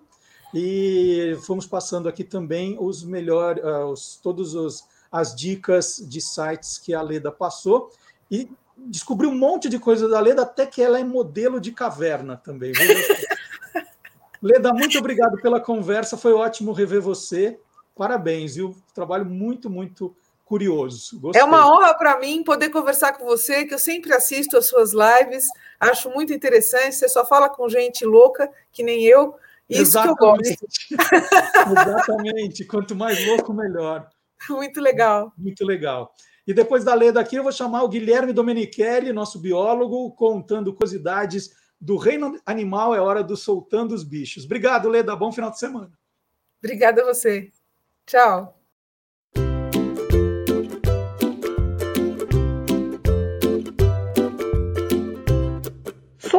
E 0.53 1.37
fomos 1.47 1.67
passando 1.67 2.09
aqui 2.09 2.25
também 2.25 2.77
os 2.81 3.05
melhores, 3.05 3.63
uh, 3.63 3.87
os, 3.87 4.17
todos 4.17 4.55
os, 4.55 4.85
as 5.11 5.35
dicas 5.35 6.05
de 6.05 6.21
sites 6.21 6.79
que 6.79 6.93
a 6.93 7.03
Leda 7.03 7.31
passou 7.31 7.91
e 8.29 8.51
descobri 8.77 9.27
um 9.27 9.35
monte 9.35 9.69
de 9.69 9.79
coisa 9.79 10.09
da 10.09 10.19
Leda, 10.19 10.43
até 10.43 10.67
que 10.67 10.83
ela 10.83 10.99
é 10.99 11.05
modelo 11.05 11.61
de 11.61 11.71
caverna 11.71 12.37
também. 12.37 12.73
Leda, 14.43 14.73
muito 14.73 14.99
obrigado 14.99 15.41
pela 15.41 15.61
conversa, 15.61 16.17
foi 16.17 16.33
ótimo 16.33 16.73
rever 16.73 17.01
você. 17.01 17.61
Parabéns, 17.95 18.55
viu? 18.55 18.75
Trabalho 18.95 19.27
muito, 19.27 19.69
muito 19.69 20.17
curioso. 20.51 21.21
Gostei. 21.21 21.41
É 21.41 21.45
uma 21.45 21.73
honra 21.73 21.95
para 21.95 22.19
mim 22.19 22.43
poder 22.43 22.71
conversar 22.71 23.13
com 23.13 23.25
você, 23.25 23.65
que 23.65 23.73
eu 23.73 23.79
sempre 23.79 24.13
assisto 24.13 24.57
as 24.57 24.67
suas 24.67 24.91
lives, 24.93 25.47
acho 25.79 26.11
muito 26.11 26.33
interessante. 26.33 26.97
Você 26.97 27.09
só 27.09 27.25
fala 27.25 27.49
com 27.49 27.69
gente 27.69 28.05
louca, 28.05 28.51
que 28.73 28.83
nem 28.83 29.05
eu. 29.05 29.37
Isso 29.69 29.83
Exatamente. 29.83 30.17
que 30.17 30.95
eu 30.95 30.99
gosto. 30.99 31.71
Exatamente. 31.71 32.65
Quanto 32.65 32.97
mais 32.97 33.25
louco, 33.25 33.55
melhor. 33.55 34.11
Muito 34.49 34.81
legal. 34.81 35.33
Muito 35.39 35.65
legal. 35.65 36.13
E 36.45 36.53
depois 36.53 36.83
da 36.83 36.95
Leda 36.95 37.21
aqui, 37.21 37.37
eu 37.37 37.45
vou 37.45 37.53
chamar 37.53 37.85
o 37.85 37.89
Guilherme 37.89 38.33
Domenichelli, 38.33 39.13
nosso 39.13 39.39
biólogo, 39.39 40.11
contando 40.17 40.75
curiosidades 40.75 41.51
do 41.81 41.97
reino 41.97 42.41
animal. 42.45 42.93
É 42.93 43.01
hora 43.01 43.23
do 43.23 43.37
Soltando 43.37 43.95
os 43.95 44.03
Bichos. 44.03 44.47
Obrigado, 44.47 44.89
Leda. 44.89 45.15
Bom 45.15 45.31
final 45.31 45.53
de 45.53 45.61
semana. 45.61 45.93
Obrigada 46.59 47.03
a 47.03 47.05
você. 47.05 47.53
Tchau. 48.05 48.60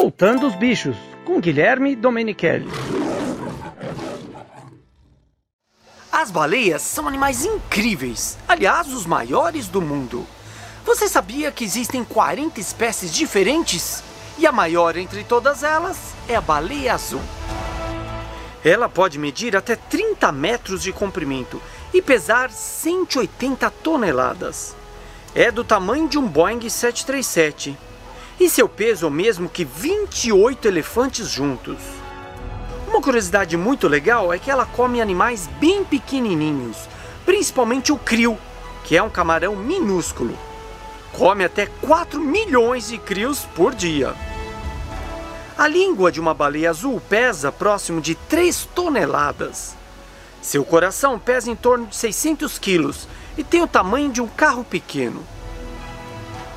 Soltando 0.01 0.47
os 0.47 0.55
Bichos, 0.55 0.97
com 1.23 1.39
Guilherme 1.39 1.95
Domenichelli. 1.95 2.67
As 6.11 6.31
baleias 6.31 6.81
são 6.81 7.07
animais 7.07 7.45
incríveis, 7.45 8.35
aliás, 8.47 8.91
os 8.91 9.05
maiores 9.05 9.67
do 9.67 9.79
mundo. 9.79 10.25
Você 10.83 11.07
sabia 11.07 11.51
que 11.51 11.63
existem 11.63 12.03
40 12.03 12.59
espécies 12.59 13.13
diferentes? 13.13 14.03
E 14.39 14.47
a 14.47 14.51
maior 14.51 14.97
entre 14.97 15.23
todas 15.23 15.61
elas 15.61 16.15
é 16.27 16.35
a 16.35 16.41
baleia 16.41 16.95
azul. 16.95 17.21
Ela 18.65 18.89
pode 18.89 19.19
medir 19.19 19.55
até 19.55 19.75
30 19.75 20.31
metros 20.31 20.81
de 20.81 20.91
comprimento 20.91 21.61
e 21.93 22.01
pesar 22.01 22.49
180 22.49 23.69
toneladas. 23.69 24.75
É 25.35 25.51
do 25.51 25.63
tamanho 25.63 26.09
de 26.09 26.17
um 26.17 26.27
Boeing 26.27 26.67
737. 26.67 27.77
E 28.41 28.49
seu 28.49 28.67
peso 28.67 29.05
é 29.05 29.07
o 29.07 29.11
mesmo 29.11 29.47
que 29.47 29.63
28 29.63 30.67
elefantes 30.67 31.29
juntos. 31.29 31.77
Uma 32.87 32.99
curiosidade 32.99 33.55
muito 33.55 33.87
legal 33.87 34.33
é 34.33 34.39
que 34.39 34.49
ela 34.49 34.65
come 34.65 34.99
animais 34.99 35.47
bem 35.59 35.83
pequenininhos, 35.83 36.75
principalmente 37.23 37.91
o 37.91 37.99
krill, 37.99 38.39
que 38.83 38.97
é 38.97 39.03
um 39.03 39.11
camarão 39.11 39.55
minúsculo. 39.55 40.35
Come 41.13 41.45
até 41.45 41.67
4 41.67 42.19
milhões 42.19 42.87
de 42.87 42.97
krios 42.97 43.45
por 43.55 43.75
dia. 43.75 44.15
A 45.55 45.67
língua 45.67 46.11
de 46.11 46.19
uma 46.19 46.33
baleia 46.33 46.71
azul 46.71 46.99
pesa 46.99 47.51
próximo 47.51 48.01
de 48.01 48.15
3 48.15 48.69
toneladas. 48.73 49.75
Seu 50.41 50.65
coração 50.65 51.19
pesa 51.19 51.51
em 51.51 51.55
torno 51.55 51.85
de 51.85 51.95
600 51.95 52.57
quilos 52.57 53.07
e 53.37 53.43
tem 53.43 53.61
o 53.61 53.67
tamanho 53.67 54.11
de 54.11 54.19
um 54.19 54.27
carro 54.27 54.63
pequeno. 54.63 55.23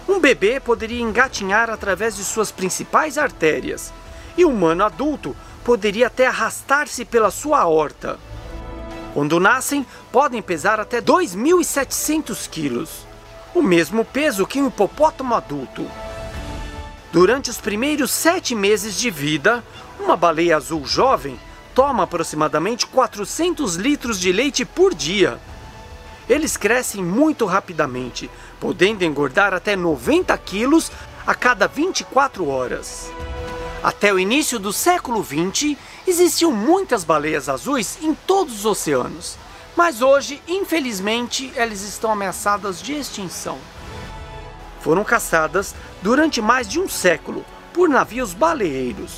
Um 0.09 0.21
bebê 0.21 0.61
poderia 0.61 1.01
engatinhar 1.01 1.71
através 1.71 2.17
de 2.17 2.25
suas 2.25 2.51
principais 2.51 3.17
artérias, 3.17 3.93
e 4.37 4.45
o 4.45 4.51
humano 4.51 4.85
adulto 4.85 5.35
poderia 5.65 6.09
até 6.09 6.27
arrastar-se 6.27 7.05
pela 7.05 7.31
sua 7.31 7.67
horta. 7.67 8.19
Quando 9.15 9.41
nascem, 9.41 9.87
podem 10.13 10.43
pesar 10.43 10.79
até 10.79 11.01
2.700 11.01 12.49
quilos, 12.49 13.07
o 13.55 13.63
mesmo 13.63 14.05
peso 14.05 14.47
que 14.47 14.61
um 14.61 14.69
hipopótamo 14.69 15.35
adulto. 15.35 15.87
Durante 17.13 17.49
os 17.49 17.59
primeiros 17.59 18.11
sete 18.11 18.55
meses 18.55 18.99
de 18.99 19.09
vida, 19.09 19.65
uma 20.01 20.17
baleia 20.17 20.57
azul 20.57 20.85
jovem 20.85 21.39
toma 21.75 22.03
aproximadamente 22.03 22.87
400 22.87 23.77
litros 23.77 24.19
de 24.21 24.33
leite 24.33 24.65
por 24.65 24.93
dia. 24.93 25.39
Eles 26.29 26.57
crescem 26.57 27.03
muito 27.03 27.47
rapidamente, 27.47 28.31
podendo 28.61 29.03
engordar 29.03 29.53
até 29.53 29.77
90 29.77 30.37
quilos 30.39 30.91
a 31.27 31.35
cada 31.35 31.67
24 31.67 32.47
horas. 32.49 33.11
Até 33.83 34.13
o 34.13 34.19
início 34.19 34.59
do 34.59 34.73
século 34.73 35.23
XX, 35.23 35.77
existiam 36.07 36.51
muitas 36.51 37.05
baleias 37.05 37.49
azuis 37.49 37.99
em 38.03 38.15
todos 38.15 38.61
os 38.61 38.65
oceanos, 38.65 39.37
mas 39.77 40.01
hoje, 40.01 40.41
infelizmente, 40.49 41.53
elas 41.55 41.83
estão 41.83 42.11
ameaçadas 42.11 42.81
de 42.81 42.95
extinção. 42.95 43.59
Foram 44.81 45.05
caçadas 45.05 45.75
durante 46.01 46.41
mais 46.41 46.69
de 46.69 46.79
um 46.79 46.89
século 46.89 47.45
por 47.73 47.89
navios 47.89 48.33
baleeiros. 48.33 49.13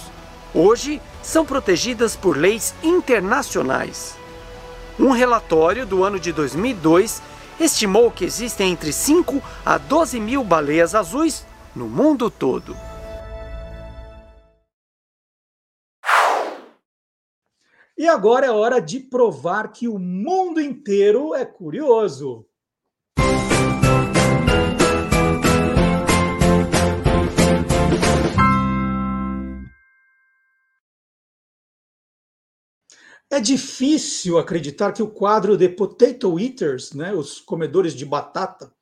Hoje, 0.55 1.01
são 1.23 1.45
protegidas 1.45 2.17
por 2.17 2.37
leis 2.37 2.75
internacionais. 2.83 4.17
Um 4.99 5.11
relatório 5.11 5.85
do 5.85 6.03
ano 6.03 6.19
de 6.19 6.33
2002 6.33 7.21
estimou 7.59 8.11
que 8.11 8.25
existem 8.25 8.73
entre 8.73 8.93
5 8.93 9.43
a 9.65 9.79
12 9.79 10.21
mil 10.21 10.45
baleias 10.45 10.95
azuis 10.95 11.45
no 11.75 11.89
mundo 11.89 12.31
todo. 12.31 12.77
E 17.99 18.07
agora 18.07 18.47
é 18.47 18.51
hora 18.51 18.79
de 18.79 19.01
provar 19.01 19.73
que 19.73 19.89
o 19.89 19.99
mundo 19.99 20.61
inteiro 20.61 21.35
é 21.35 21.47
curioso. 21.47 22.47
É 33.29 33.41
difícil 33.41 34.39
acreditar 34.39 34.93
que 34.93 35.03
o 35.03 35.11
quadro 35.11 35.59
The 35.59 35.69
Potato 35.69 36.39
Eaters, 36.39 36.93
né, 36.93 37.13
os 37.13 37.41
comedores 37.41 37.93
de 37.93 38.07
batata, 38.07 38.73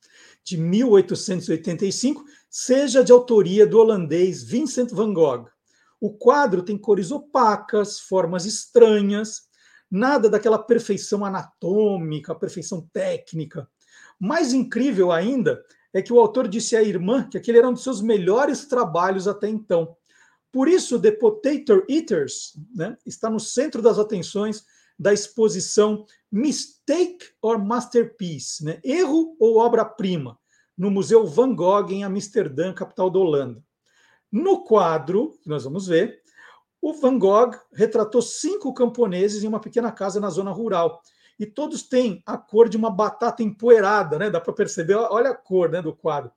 de 0.45 0.59
1885, 0.59 2.23
seja 2.51 3.03
de 3.03 3.11
autoria 3.11 3.67
do 3.67 3.79
holandês 3.79 4.43
Vincent 4.45 4.91
van 4.91 5.15
Gogh. 5.15 5.47
O 5.99 6.13
quadro 6.13 6.63
tem 6.63 6.77
cores 6.77 7.11
opacas, 7.11 7.99
formas 7.99 8.45
estranhas, 8.45 9.45
nada 9.91 10.29
daquela 10.29 10.59
perfeição 10.59 11.25
anatômica, 11.25 12.35
perfeição 12.35 12.87
técnica. 12.93 13.67
Mais 14.21 14.53
incrível 14.53 15.11
ainda 15.11 15.65
é 15.95 16.03
que 16.03 16.13
o 16.13 16.21
autor 16.21 16.49
disse 16.49 16.77
à 16.77 16.83
irmã 16.83 17.27
que 17.27 17.39
aquele 17.39 17.57
era 17.57 17.69
um 17.69 17.73
dos 17.73 17.83
seus 17.83 18.03
melhores 18.03 18.67
trabalhos 18.67 19.27
até 19.27 19.49
então. 19.49 19.97
Por 20.55 20.69
isso, 20.69 21.01
The 21.01 21.11
Potato 21.11 21.85
Eaters 21.89 22.57
né, 22.73 22.97
está 23.05 23.29
no 23.29 23.41
centro 23.41 23.83
das 23.83 23.99
atenções 23.99 24.65
da 24.97 25.13
exposição 25.13 26.07
Mistake 26.31 27.27
or 27.43 27.59
Masterpiece, 27.59 28.65
né, 28.65 28.79
erro 28.85 29.37
ou 29.41 29.59
obra-prima, 29.59 30.39
no 30.79 30.93
Museu 30.93 31.27
Van 31.27 31.53
Gogh 31.53 31.91
em 31.91 32.05
Amsterdã, 32.05 32.73
capital 32.73 33.11
da 33.11 33.19
Holanda. 33.19 33.65
No 34.31 34.63
quadro, 34.63 35.37
que 35.43 35.49
nós 35.49 35.65
vamos 35.65 35.89
ver, 35.89 36.23
o 36.81 36.93
Van 36.93 37.19
Gogh 37.19 37.59
retratou 37.73 38.23
cinco 38.23 38.73
camponeses 38.73 39.43
em 39.43 39.49
uma 39.49 39.59
pequena 39.59 39.91
casa 39.91 40.21
na 40.21 40.31
zona 40.31 40.53
rural. 40.53 41.03
E 41.37 41.47
todos 41.47 41.83
têm 41.83 42.23
a 42.25 42.39
cor 42.39 42.69
de 42.69 42.77
uma 42.77 42.91
batata 42.91 43.43
empoeirada, 43.43 44.21
né? 44.21 44.31
Dá 44.31 44.41
para 44.41 44.53
perceber, 44.53 44.95
olha 44.95 45.31
a 45.31 45.35
cor 45.35 45.69
né, 45.69 45.83
do 45.83 45.93
quadro. 45.93 46.31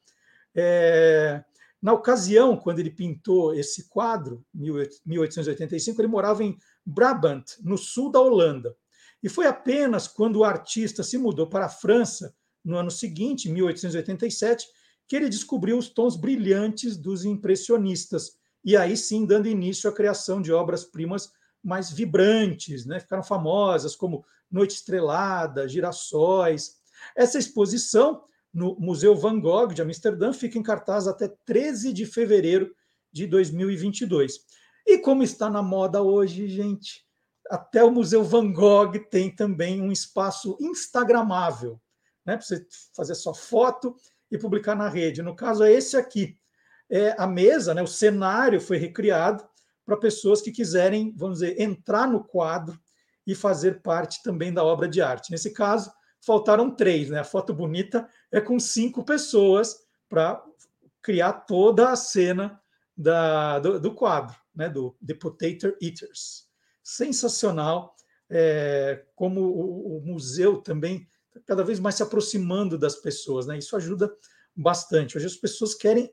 É... 0.55 1.43
Na 1.81 1.93
ocasião, 1.93 2.57
quando 2.57 2.79
ele 2.79 2.89
pintou 2.89 3.53
esse 3.53 3.87
quadro, 3.87 4.43
1885, 4.53 6.01
ele 6.01 6.07
morava 6.07 6.43
em 6.43 6.57
Brabant, 6.85 7.45
no 7.61 7.77
sul 7.77 8.11
da 8.11 8.19
Holanda. 8.19 8.75
E 9.21 9.29
foi 9.29 9.45
apenas 9.45 10.07
quando 10.07 10.37
o 10.37 10.43
artista 10.43 11.03
se 11.03 11.17
mudou 11.17 11.47
para 11.47 11.65
a 11.65 11.69
França, 11.69 12.35
no 12.63 12.77
ano 12.77 12.91
seguinte, 12.91 13.49
1887, 13.49 14.67
que 15.07 15.15
ele 15.15 15.29
descobriu 15.29 15.77
os 15.77 15.89
tons 15.89 16.17
brilhantes 16.17 16.97
dos 16.97 17.23
impressionistas, 17.23 18.37
e 18.63 18.75
aí 18.75 18.97
sim 18.97 19.25
dando 19.25 19.47
início 19.47 19.89
à 19.89 19.93
criação 19.93 20.41
de 20.41 20.51
obras-primas 20.51 21.31
mais 21.63 21.91
vibrantes, 21.91 22.85
né? 22.85 22.99
ficaram 22.99 23.23
famosas 23.23 23.95
como 23.95 24.25
Noite 24.49 24.75
Estrelada, 24.75 25.67
Girassóis. 25.67 26.77
Essa 27.15 27.37
exposição 27.37 28.23
no 28.53 28.75
Museu 28.79 29.15
Van 29.15 29.39
Gogh 29.39 29.73
de 29.73 29.81
Amsterdã 29.81 30.33
fica 30.33 30.57
em 30.57 30.63
cartaz 30.63 31.07
até 31.07 31.27
13 31.45 31.93
de 31.93 32.05
fevereiro 32.05 32.73
de 33.11 33.27
2022. 33.27 34.39
E 34.85 34.99
como 34.99 35.23
está 35.23 35.49
na 35.49 35.61
moda 35.61 36.01
hoje, 36.01 36.47
gente, 36.47 37.05
até 37.49 37.83
o 37.83 37.91
Museu 37.91 38.23
Van 38.23 38.51
Gogh 38.51 38.93
tem 39.09 39.33
também 39.33 39.81
um 39.81 39.91
espaço 39.91 40.57
instagramável, 40.59 41.79
né? 42.25 42.37
Para 42.37 42.45
você 42.45 42.65
fazer 42.95 43.15
sua 43.15 43.33
foto 43.33 43.95
e 44.31 44.37
publicar 44.37 44.75
na 44.75 44.89
rede. 44.89 45.21
No 45.21 45.35
caso 45.35 45.63
é 45.63 45.71
esse 45.71 45.95
aqui. 45.97 46.37
É, 46.89 47.15
a 47.17 47.27
mesa, 47.27 47.73
né, 47.73 47.81
o 47.81 47.87
cenário 47.87 48.61
foi 48.61 48.77
recriado 48.77 49.47
para 49.85 49.97
pessoas 49.97 50.41
que 50.41 50.51
quiserem, 50.51 51.13
vamos 51.15 51.39
dizer, 51.39 51.59
entrar 51.59 52.07
no 52.07 52.23
quadro 52.23 52.79
e 53.25 53.35
fazer 53.35 53.81
parte 53.81 54.21
também 54.23 54.53
da 54.53 54.63
obra 54.63 54.87
de 54.87 55.01
arte. 55.01 55.31
Nesse 55.31 55.51
caso, 55.51 55.91
faltaram 56.27 56.69
três, 56.69 57.09
né? 57.09 57.19
A 57.19 57.23
foto 57.23 57.53
bonita 57.53 58.05
é 58.29 58.41
com 58.41 58.59
cinco 58.59 59.05
pessoas 59.05 59.77
para 60.09 60.43
criar 61.01 61.31
toda 61.31 61.89
a 61.89 61.95
cena 61.95 62.61
da, 62.95 63.59
do, 63.59 63.79
do, 63.79 63.93
quadro, 63.93 64.35
né? 64.53 64.67
Do 64.67 64.97
The 65.05 65.13
Potato 65.13 65.73
Eaters. 65.81 66.49
Sensacional, 66.83 67.95
é, 68.29 69.05
como 69.15 69.39
o, 69.41 69.99
o 69.99 70.01
museu 70.05 70.61
também 70.61 71.07
tá 71.33 71.39
cada 71.45 71.63
vez 71.63 71.79
mais 71.79 71.95
se 71.95 72.03
aproximando 72.03 72.77
das 72.77 72.97
pessoas, 72.97 73.47
né? 73.47 73.57
Isso 73.57 73.77
ajuda 73.77 74.13
bastante. 74.53 75.17
Hoje 75.17 75.27
as 75.27 75.35
pessoas 75.37 75.73
querem 75.73 76.11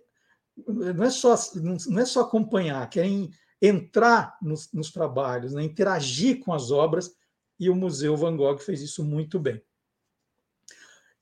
não 0.69 1.05
é 1.05 1.11
só 1.11 1.35
não 1.57 1.99
é 2.01 2.05
só 2.05 2.21
acompanhar, 2.21 2.89
querem 2.89 3.33
entrar 3.61 4.39
nos, 4.41 4.73
nos 4.73 4.93
trabalhos, 4.93 5.53
né? 5.53 5.65
interagir 5.65 6.39
com 6.39 6.53
as 6.53 6.71
obras, 6.71 7.13
e 7.59 7.69
o 7.69 7.75
Museu 7.75 8.17
Van 8.17 8.37
Gogh 8.37 8.59
fez 8.59 8.81
isso 8.81 9.03
muito 9.03 9.41
bem. 9.41 9.61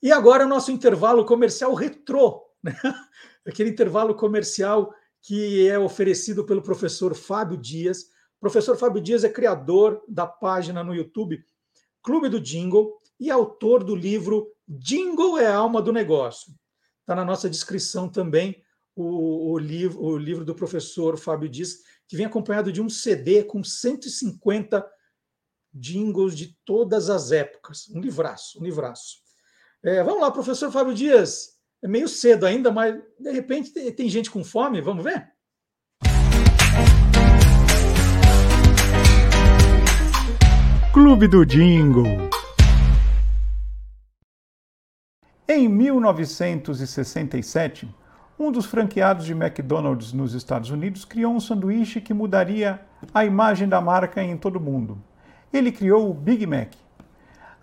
E 0.03 0.11
agora 0.11 0.45
nosso 0.45 0.73
intervalo 0.73 1.25
comercial 1.25 1.73
retrô, 1.75 2.45
né? 2.63 2.75
aquele 3.47 3.71
intervalo 3.71 4.15
comercial 4.15 4.93
que 5.21 5.69
é 5.69 5.79
oferecido 5.79 6.45
pelo 6.45 6.61
professor 6.61 7.15
Fábio 7.15 7.57
Dias. 7.57 8.05
O 8.39 8.41
professor 8.41 8.77
Fábio 8.77 9.01
Dias 9.01 9.23
é 9.23 9.29
criador 9.29 10.03
da 10.09 10.27
página 10.27 10.83
no 10.83 10.95
YouTube 10.95 11.45
Clube 12.03 12.29
do 12.29 12.41
Jingle 12.41 12.99
e 13.21 13.31
autor 13.31 13.85
do 13.85 13.95
livro 13.95 14.53
Jingle 14.67 15.39
é 15.39 15.47
a 15.47 15.55
alma 15.55 15.81
do 15.81 15.93
negócio. 15.93 16.53
Está 17.01 17.15
na 17.15 17.25
nossa 17.25 17.49
descrição 17.49 18.09
também 18.09 18.61
o, 18.97 19.53
o, 19.53 19.59
livro, 19.59 20.03
o 20.03 20.19
livro 20.19 20.45
do 20.45 20.55
professor 20.55 21.17
Fábio 21.17 21.49
Dias, 21.49 21.79
que 22.09 22.17
vem 22.17 22.27
acompanhado 22.27 22.73
de 22.73 22.83
um 22.83 22.89
CD 22.89 23.45
com 23.45 23.63
150 23.63 24.85
jingles 25.73 26.37
de 26.37 26.59
todas 26.65 27.09
as 27.09 27.31
épocas. 27.31 27.89
Um 27.89 28.01
livraço, 28.01 28.61
um 28.61 28.65
livraço. 28.65 29.22
É, 29.85 30.01
vamos 30.05 30.21
lá, 30.21 30.31
professor 30.31 30.71
Fábio 30.71 30.95
Dias. 30.95 31.59
É 31.83 31.89
meio 31.89 32.07
cedo 32.07 32.47
ainda, 32.47 32.71
mas 32.71 32.95
de 33.19 33.33
repente 33.33 33.73
tem, 33.73 33.91
tem 33.91 34.09
gente 34.09 34.31
com 34.31 34.45
fome. 34.45 34.81
Vamos 34.81 35.03
ver? 35.03 35.27
Clube 40.93 41.27
do 41.27 41.45
Jingle. 41.45 42.31
Em 45.49 45.69
1967, 45.69 47.93
um 48.39 48.53
dos 48.53 48.67
franqueados 48.67 49.27
de 49.27 49.33
McDonald's 49.33 50.13
nos 50.13 50.33
Estados 50.33 50.71
Unidos 50.71 51.05
criou 51.05 51.35
um 51.35 51.41
sanduíche 51.41 52.01
que 52.01 52.15
mudaria 52.15 52.81
a 53.13 53.25
imagem 53.25 53.69
da 53.69 53.81
marca 53.81 54.23
em 54.23 54.37
todo 54.37 54.55
o 54.57 54.61
mundo. 54.61 55.03
Ele 55.53 55.73
criou 55.73 56.09
o 56.09 56.15
Big 56.15 56.47
Mac. 56.47 56.73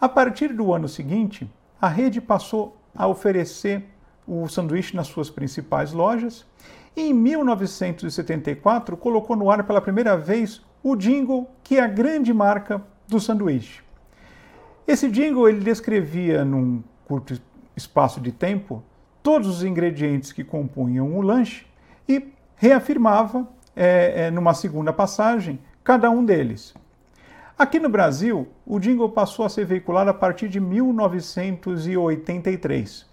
A 0.01 0.09
partir 0.09 0.53
do 0.53 0.73
ano 0.73 0.89
seguinte, 0.89 1.49
a 1.81 1.87
rede 1.87 2.19
passou 2.19 2.77
a 2.93 3.07
oferecer 3.07 3.85
o 4.27 4.47
sanduíche 4.47 4.95
nas 4.95 5.07
suas 5.07 5.29
principais 5.29 5.91
lojas 5.91 6.45
e 6.95 7.01
em 7.01 7.13
1974 7.13 8.97
colocou 8.97 9.35
no 9.35 9.49
ar 9.49 9.63
pela 9.63 9.81
primeira 9.81 10.17
vez 10.17 10.61
o 10.83 10.95
jingle 10.95 11.49
que 11.63 11.77
é 11.77 11.81
a 11.81 11.87
grande 11.87 12.33
marca 12.33 12.81
do 13.07 13.19
sanduíche. 13.19 13.81
Esse 14.87 15.09
jingle 15.09 15.47
ele 15.47 15.59
descrevia 15.59 16.43
num 16.43 16.83
curto 17.05 17.39
espaço 17.75 18.19
de 18.19 18.31
tempo 18.31 18.83
todos 19.21 19.47
os 19.47 19.63
ingredientes 19.63 20.31
que 20.31 20.43
compunham 20.43 21.15
o 21.17 21.21
lanche 21.21 21.65
e 22.07 22.33
reafirmava 22.55 23.47
é, 23.75 24.25
é, 24.25 24.31
numa 24.31 24.53
segunda 24.53 24.91
passagem 24.91 25.59
cada 25.83 26.09
um 26.09 26.23
deles. 26.23 26.73
Aqui 27.59 27.77
no 27.77 27.89
Brasil, 27.89 28.47
o 28.65 28.79
jingle 28.79 29.09
passou 29.09 29.43
a 29.43 29.49
ser 29.49 29.65
veiculado 29.65 30.09
a 30.09 30.13
partir 30.13 30.47
de 30.47 30.61
1983 30.61 33.05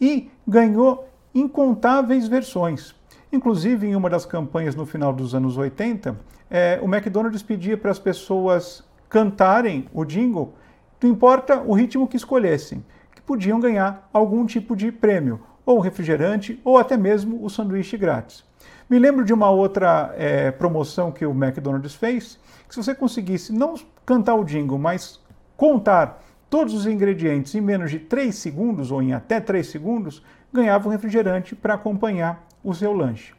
e 0.00 0.30
ganhou 0.48 1.06
incontáveis 1.34 2.26
versões. 2.26 2.94
Inclusive, 3.30 3.86
em 3.86 3.94
uma 3.94 4.08
das 4.08 4.24
campanhas 4.24 4.74
no 4.74 4.86
final 4.86 5.12
dos 5.12 5.34
anos 5.34 5.58
80, 5.58 6.18
é, 6.50 6.80
o 6.80 6.86
McDonald's 6.86 7.42
pedia 7.42 7.76
para 7.76 7.90
as 7.90 7.98
pessoas 7.98 8.82
cantarem 9.10 9.86
o 9.92 10.06
jingle, 10.06 10.54
não 11.02 11.10
importa 11.10 11.60
o 11.60 11.74
ritmo 11.74 12.08
que 12.08 12.16
escolhessem, 12.16 12.82
que 13.14 13.20
podiam 13.20 13.60
ganhar 13.60 14.08
algum 14.10 14.46
tipo 14.46 14.74
de 14.74 14.90
prêmio, 14.90 15.38
ou 15.66 15.80
refrigerante, 15.80 16.58
ou 16.64 16.78
até 16.78 16.96
mesmo 16.96 17.44
o 17.44 17.50
sanduíche 17.50 17.98
grátis. 17.98 18.42
Me 18.88 18.98
lembro 18.98 19.22
de 19.22 19.34
uma 19.34 19.50
outra 19.50 20.14
é, 20.16 20.50
promoção 20.50 21.12
que 21.12 21.26
o 21.26 21.32
McDonald's 21.32 21.94
fez, 21.94 22.40
que 22.72 22.74
se 22.74 22.82
você 22.82 22.94
conseguisse 22.94 23.52
não 23.52 23.74
cantar 24.06 24.34
o 24.34 24.44
jingle, 24.44 24.78
mas 24.78 25.20
contar 25.58 26.24
todos 26.48 26.72
os 26.72 26.86
ingredientes 26.86 27.54
em 27.54 27.60
menos 27.60 27.90
de 27.90 27.98
3 27.98 28.34
segundos, 28.34 28.90
ou 28.90 29.02
em 29.02 29.12
até 29.12 29.40
3 29.40 29.66
segundos, 29.66 30.22
ganhava 30.50 30.88
um 30.88 30.90
refrigerante 30.90 31.54
para 31.54 31.74
acompanhar 31.74 32.46
o 32.64 32.72
seu 32.72 32.94
lanche. 32.94 33.34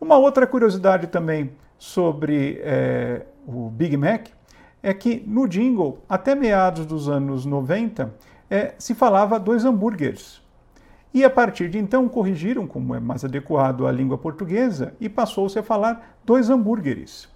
Uma 0.00 0.16
outra 0.16 0.48
curiosidade 0.48 1.06
também 1.06 1.52
sobre 1.78 2.60
é, 2.64 3.22
o 3.46 3.70
Big 3.70 3.96
Mac 3.96 4.26
é 4.82 4.92
que 4.92 5.22
no 5.28 5.46
jingle, 5.46 6.00
até 6.08 6.34
meados 6.34 6.84
dos 6.84 7.08
anos 7.08 7.46
90, 7.46 8.12
é, 8.50 8.74
se 8.78 8.96
falava 8.96 9.38
dois 9.38 9.64
hambúrgueres. 9.64 10.42
E 11.14 11.24
a 11.24 11.30
partir 11.30 11.68
de 11.68 11.78
então 11.78 12.08
corrigiram, 12.08 12.66
como 12.66 12.96
é 12.96 13.00
mais 13.00 13.24
adequado 13.24 13.86
à 13.86 13.92
língua 13.92 14.18
portuguesa, 14.18 14.92
e 15.00 15.08
passou-se 15.08 15.56
a 15.56 15.62
falar 15.62 16.16
dois 16.24 16.50
hambúrgueres. 16.50 17.28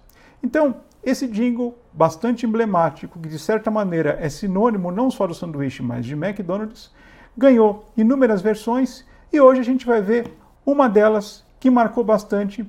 Então, 0.43 0.75
esse 1.03 1.27
jingle, 1.27 1.77
bastante 1.93 2.45
emblemático, 2.45 3.19
que 3.19 3.29
de 3.29 3.39
certa 3.39 3.71
maneira 3.71 4.17
é 4.19 4.29
sinônimo 4.29 4.91
não 4.91 5.09
só 5.09 5.25
do 5.25 5.33
sanduíche, 5.33 5.81
mas 5.81 6.05
de 6.05 6.13
McDonald's, 6.13 6.91
ganhou 7.37 7.85
inúmeras 7.95 8.41
versões 8.41 9.05
e 9.31 9.39
hoje 9.39 9.61
a 9.61 9.63
gente 9.63 9.85
vai 9.85 10.01
ver 10.01 10.33
uma 10.65 10.89
delas 10.89 11.45
que 11.59 11.69
marcou 11.69 12.03
bastante 12.03 12.67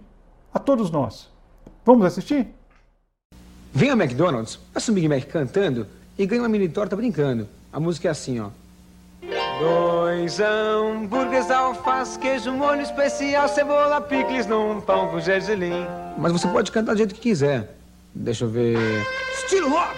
a 0.53 0.59
todos 0.59 0.91
nós. 0.91 1.31
Vamos 1.85 2.05
assistir? 2.05 2.49
Vem 3.73 3.91
ao 3.91 3.97
McDonald's, 3.97 4.59
faça 4.73 4.91
um 4.91 4.95
Big 4.95 5.09
Mac 5.09 5.25
cantando 5.25 5.87
e 6.19 6.27
ganha 6.27 6.43
uma 6.43 6.49
mini 6.49 6.69
torta 6.69 6.97
brincando. 6.97 7.49
A 7.73 7.79
música 7.79 8.09
é 8.09 8.11
assim, 8.11 8.41
ó. 8.41 8.51
Dois 9.61 10.39
hambúrgueres, 10.41 11.51
alface, 11.51 12.19
queijo, 12.19 12.53
molho 12.53 12.83
especial, 12.83 13.49
cebola, 13.49 14.01
picles 14.01 14.47
num 14.47 14.81
pão 14.81 15.09
com 15.09 15.21
gergelim. 15.21 15.87
Mas 16.17 16.33
você 16.33 16.47
pode 16.49 16.71
cantar 16.71 16.93
do 16.93 16.99
jeito 16.99 17.15
que 17.15 17.21
quiser. 17.21 17.78
Deixa 18.15 18.45
eu 18.45 18.49
ver. 18.49 18.77
Estilo 19.35 19.71
rock! 19.71 19.97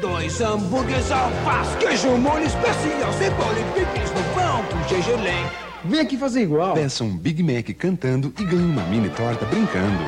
Dois 0.00 0.40
hambúrgueres, 0.40 1.10
alface, 1.10 1.76
queijo, 1.78 2.16
molho 2.16 2.44
especial, 2.44 3.12
cebola 3.14 3.58
e 3.58 3.64
picles 3.74 4.10
no 4.10 4.34
pão 4.34 4.64
com 4.66 4.88
gergelim. 4.88 5.44
Vem 5.84 6.00
aqui 6.00 6.16
fazer 6.16 6.42
igual. 6.42 6.74
Peça 6.74 7.02
um 7.02 7.16
Big 7.18 7.42
Mac 7.42 7.68
cantando 7.76 8.32
e 8.38 8.44
ganhe 8.44 8.62
uma 8.62 8.82
mini 8.84 9.10
torta 9.10 9.44
brincando. 9.46 10.04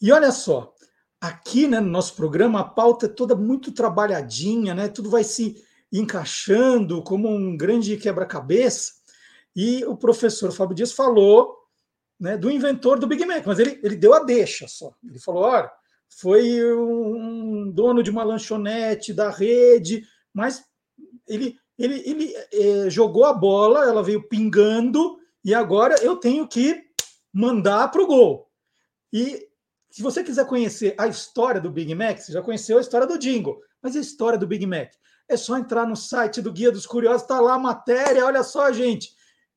E 0.00 0.10
olha 0.10 0.32
só, 0.32 0.74
aqui 1.20 1.68
né, 1.68 1.78
no 1.78 1.88
nosso 1.88 2.16
programa 2.16 2.58
a 2.58 2.64
pauta 2.64 3.06
é 3.06 3.08
toda 3.08 3.36
muito 3.36 3.70
trabalhadinha, 3.70 4.74
né? 4.74 4.88
Tudo 4.88 5.08
vai 5.08 5.22
se 5.22 5.54
encaixando 5.92 7.00
como 7.02 7.28
um 7.28 7.56
grande 7.56 7.96
quebra-cabeça. 7.96 9.01
E 9.54 9.84
o 9.84 9.96
professor 9.96 10.50
Fábio 10.52 10.74
Dias 10.74 10.92
falou 10.92 11.56
né, 12.18 12.36
do 12.36 12.50
inventor 12.50 12.98
do 12.98 13.06
Big 13.06 13.24
Mac, 13.26 13.44
mas 13.46 13.58
ele, 13.58 13.80
ele 13.82 13.96
deu 13.96 14.14
a 14.14 14.20
deixa 14.20 14.66
só. 14.68 14.94
Ele 15.04 15.18
falou: 15.18 15.42
olha, 15.42 15.70
foi 16.08 16.62
um 16.74 17.70
dono 17.70 18.02
de 18.02 18.10
uma 18.10 18.22
lanchonete 18.22 19.12
da 19.12 19.30
rede, 19.30 20.04
mas 20.32 20.64
ele, 21.28 21.56
ele, 21.78 22.02
ele 22.06 22.34
é, 22.52 22.90
jogou 22.90 23.24
a 23.24 23.32
bola, 23.32 23.84
ela 23.84 24.02
veio 24.02 24.26
pingando, 24.28 25.18
e 25.44 25.54
agora 25.54 25.96
eu 26.02 26.16
tenho 26.16 26.46
que 26.46 26.80
mandar 27.32 27.90
para 27.90 28.02
o 28.02 28.06
gol. 28.06 28.48
E 29.12 29.48
se 29.90 30.02
você 30.02 30.22
quiser 30.24 30.46
conhecer 30.46 30.94
a 30.96 31.06
história 31.06 31.60
do 31.60 31.70
Big 31.70 31.94
Mac, 31.94 32.18
você 32.18 32.32
já 32.32 32.40
conheceu 32.40 32.78
a 32.78 32.80
história 32.80 33.06
do 33.06 33.18
Jingle, 33.18 33.60
mas 33.82 33.96
a 33.96 34.00
história 34.00 34.38
do 34.38 34.46
Big 34.46 34.64
Mac 34.66 34.92
é 35.28 35.36
só 35.36 35.56
entrar 35.58 35.86
no 35.86 35.96
site 35.96 36.40
do 36.40 36.52
Guia 36.52 36.70
dos 36.70 36.86
Curiosos, 36.86 37.22
está 37.22 37.40
lá 37.40 37.54
a 37.54 37.58
matéria. 37.58 38.24
Olha 38.24 38.42
só, 38.42 38.70
gente. 38.72 39.14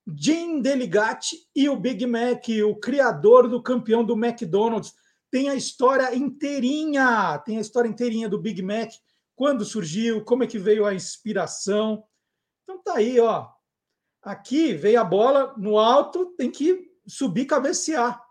Jim 0.07 0.61
Deligatti 0.61 1.49
e 1.55 1.67
o 1.67 1.75
Big 1.75 2.05
Mac, 2.05 2.45
o 2.67 2.75
criador 2.75 3.49
do 3.49 3.59
campeão 3.61 4.03
do 4.03 4.13
McDonald's, 4.13 4.93
tem 5.31 5.49
a 5.49 5.55
história 5.55 6.15
inteirinha, 6.15 7.39
tem 7.39 7.57
a 7.57 7.61
história 7.61 7.89
inteirinha 7.89 8.29
do 8.29 8.39
Big 8.39 8.61
Mac, 8.61 8.91
quando 9.35 9.65
surgiu, 9.65 10.23
como 10.23 10.43
é 10.43 10.47
que 10.47 10.59
veio 10.59 10.85
a 10.85 10.93
inspiração. 10.93 12.03
Então 12.63 12.79
tá 12.83 12.97
aí, 12.97 13.19
ó. 13.19 13.49
Aqui 14.21 14.73
veio 14.73 15.01
a 15.01 15.03
bola 15.03 15.55
no 15.57 15.79
alto, 15.79 16.35
tem 16.37 16.51
que 16.51 16.91
subir 17.07 17.45
cabecear. 17.45 18.23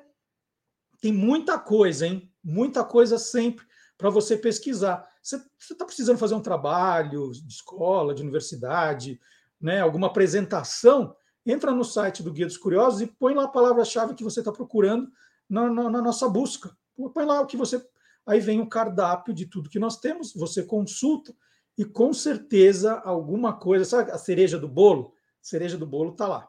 Tem 1.01 1.13
muita 1.13 1.59
coisa, 1.59 2.07
hein? 2.07 2.33
Muita 2.43 2.85
coisa 2.85 3.19
sempre 3.19 3.67
para 3.99 4.11
você 4.11 4.37
pesquisar. 4.37 5.07
Você 5.23 5.41
está 5.61 5.85
precisando 5.85 6.19
fazer 6.19 6.35
um 6.35 6.43
trabalho 6.43 7.33
de 7.33 7.49
escola, 7.49 8.15
de 8.15 8.23
universidade, 8.23 9.21
né, 9.61 9.81
alguma 9.81 10.07
apresentação, 10.07 11.17
entra 11.45 11.73
no 11.73 11.85
site 11.85 12.23
do 12.23 12.33
Guia 12.33 12.47
dos 12.47 12.57
Curiosos 12.57 13.01
e 13.01 13.07
põe 13.07 13.35
lá 13.35 13.45
a 13.45 13.49
palavra-chave 13.49 14.15
que 14.15 14.25
você 14.25 14.41
está 14.41 14.53
procurando 14.53 15.09
na, 15.49 15.71
na, 15.71 15.91
na, 15.91 16.03
nossa 16.03 16.29
busca. 16.29 16.77
Põe 17.15 17.25
lá 17.25 17.41
o 17.41 17.47
que 17.47 17.57
você. 17.57 17.85
Aí 18.27 18.41
vem 18.41 18.61
o 18.61 18.69
cardápio 18.69 19.33
de 19.33 19.47
tudo 19.47 19.71
que 19.71 19.79
nós 19.79 19.99
temos, 19.99 20.35
você 20.35 20.65
consulta 20.65 21.35
e 21.79 21.85
com 21.85 22.13
certeza 22.13 23.01
alguma 23.05 23.53
coisa. 23.53 23.85
Sabe 23.85 24.11
a 24.11 24.19
cereja 24.19 24.59
do 24.59 24.69
bolo? 24.69 25.13
Cereja 25.47 25.78
do 25.78 25.86
bolo 25.86 26.11
está 26.11 26.26
lá. 26.26 26.49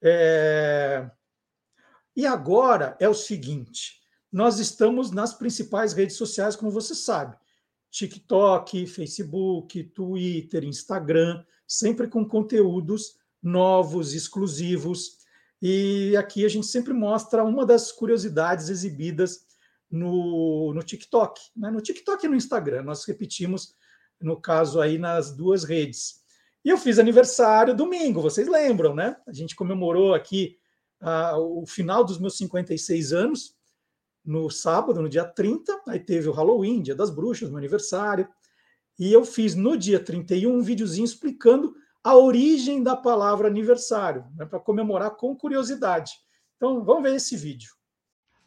É... 0.00 1.10
E 2.14 2.24
agora 2.24 2.96
é 3.00 3.08
o 3.08 3.14
seguinte: 3.14 4.00
nós 4.30 4.60
estamos 4.60 5.10
nas 5.10 5.34
principais 5.34 5.92
redes 5.92 6.14
sociais, 6.14 6.54
como 6.54 6.70
você 6.70 6.94
sabe. 6.94 7.36
TikTok, 7.90 8.86
Facebook, 8.86 9.82
Twitter, 9.82 10.62
Instagram, 10.62 11.44
sempre 11.66 12.06
com 12.06 12.24
conteúdos 12.24 13.16
novos, 13.42 14.14
exclusivos. 14.14 15.18
E 15.60 16.16
aqui 16.16 16.44
a 16.44 16.48
gente 16.48 16.66
sempre 16.66 16.92
mostra 16.92 17.42
uma 17.42 17.66
das 17.66 17.90
curiosidades 17.90 18.68
exibidas 18.68 19.46
no, 19.90 20.72
no 20.72 20.82
TikTok. 20.84 21.40
Né? 21.56 21.72
No 21.72 21.80
TikTok 21.80 22.24
e 22.24 22.28
no 22.28 22.36
Instagram, 22.36 22.82
nós 22.82 23.04
repetimos, 23.04 23.74
no 24.20 24.40
caso 24.40 24.80
aí, 24.80 24.96
nas 24.96 25.34
duas 25.34 25.64
redes. 25.64 26.21
E 26.64 26.68
eu 26.68 26.78
fiz 26.78 26.98
aniversário 26.98 27.74
domingo, 27.74 28.20
vocês 28.20 28.46
lembram, 28.46 28.94
né? 28.94 29.16
A 29.26 29.32
gente 29.32 29.56
comemorou 29.56 30.14
aqui 30.14 30.56
uh, 31.02 31.62
o 31.62 31.66
final 31.66 32.04
dos 32.04 32.18
meus 32.18 32.36
56 32.36 33.12
anos 33.12 33.56
no 34.24 34.48
sábado, 34.48 35.02
no 35.02 35.08
dia 35.08 35.24
30, 35.24 35.82
aí 35.88 35.98
teve 35.98 36.28
o 36.28 36.32
Halloween, 36.32 36.80
Dia 36.80 36.94
das 36.94 37.10
Bruxas, 37.10 37.48
meu 37.48 37.58
aniversário, 37.58 38.28
e 38.98 39.12
eu 39.12 39.24
fiz 39.24 39.54
no 39.56 39.76
dia 39.76 39.98
31 39.98 40.54
um 40.54 40.62
videozinho 40.62 41.04
explicando 41.04 41.74
a 42.04 42.16
origem 42.16 42.82
da 42.82 42.96
palavra 42.96 43.48
aniversário, 43.48 44.24
né, 44.36 44.44
para 44.44 44.60
comemorar 44.60 45.12
com 45.12 45.36
curiosidade. 45.36 46.12
Então, 46.56 46.84
vamos 46.84 47.02
ver 47.02 47.16
esse 47.16 47.36
vídeo. 47.36 47.72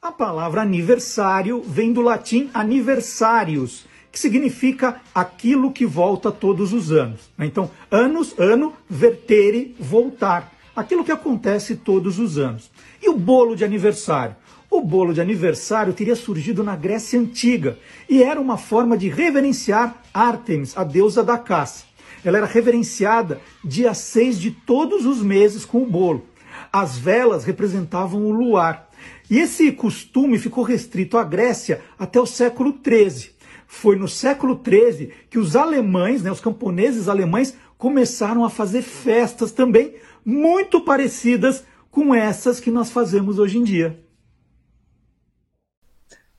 A 0.01 0.11
palavra 0.11 0.61
aniversário 0.61 1.61
vem 1.61 1.91
do 1.91 2.01
latim 2.01 2.49
aniversarius, 2.53 3.85
que 4.15 4.19
significa 4.21 5.01
aquilo 5.13 5.73
que 5.73 5.85
volta 5.85 6.31
todos 6.31 6.71
os 6.71 6.89
anos. 6.89 7.29
Né? 7.37 7.47
Então, 7.47 7.69
anos, 7.91 8.33
ano, 8.39 8.71
vertere, 8.89 9.75
voltar. 9.77 10.53
Aquilo 10.73 11.03
que 11.03 11.11
acontece 11.11 11.75
todos 11.75 12.17
os 12.17 12.37
anos. 12.37 12.71
E 13.03 13.09
o 13.09 13.17
bolo 13.17 13.57
de 13.57 13.65
aniversário? 13.65 14.37
O 14.71 14.79
bolo 14.79 15.13
de 15.13 15.19
aniversário 15.19 15.91
teria 15.91 16.15
surgido 16.15 16.63
na 16.63 16.77
Grécia 16.77 17.19
Antiga 17.19 17.77
e 18.07 18.23
era 18.23 18.39
uma 18.39 18.57
forma 18.57 18.97
de 18.97 19.09
reverenciar 19.09 20.01
Ártemis, 20.13 20.77
a 20.77 20.85
deusa 20.85 21.21
da 21.21 21.37
caça. 21.37 21.83
Ela 22.23 22.37
era 22.37 22.47
reverenciada 22.47 23.41
dia 23.61 23.93
6 23.93 24.39
de 24.39 24.51
todos 24.51 25.05
os 25.05 25.21
meses 25.21 25.65
com 25.65 25.83
o 25.83 25.85
bolo. 25.85 26.25
As 26.71 26.97
velas 26.97 27.43
representavam 27.43 28.25
o 28.25 28.31
luar. 28.31 28.89
E 29.29 29.39
esse 29.39 29.73
costume 29.73 30.39
ficou 30.39 30.63
restrito 30.63 31.17
à 31.17 31.23
Grécia 31.25 31.81
até 31.99 32.17
o 32.17 32.25
século 32.25 32.73
XIII. 32.81 33.34
Foi 33.67 33.95
no 33.95 34.07
século 34.07 34.61
XIII 34.63 35.11
que 35.29 35.39
os 35.39 35.55
alemães, 35.55 36.21
né, 36.21 36.31
os 36.31 36.39
camponeses 36.39 37.07
alemães, 37.07 37.55
começaram 37.77 38.43
a 38.45 38.49
fazer 38.49 38.81
festas 38.81 39.51
também 39.51 39.95
muito 40.23 40.81
parecidas 40.81 41.63
com 41.91 42.13
essas 42.13 42.59
que 42.59 42.71
nós 42.71 42.89
fazemos 42.89 43.39
hoje 43.39 43.57
em 43.57 43.63
dia. 43.63 44.03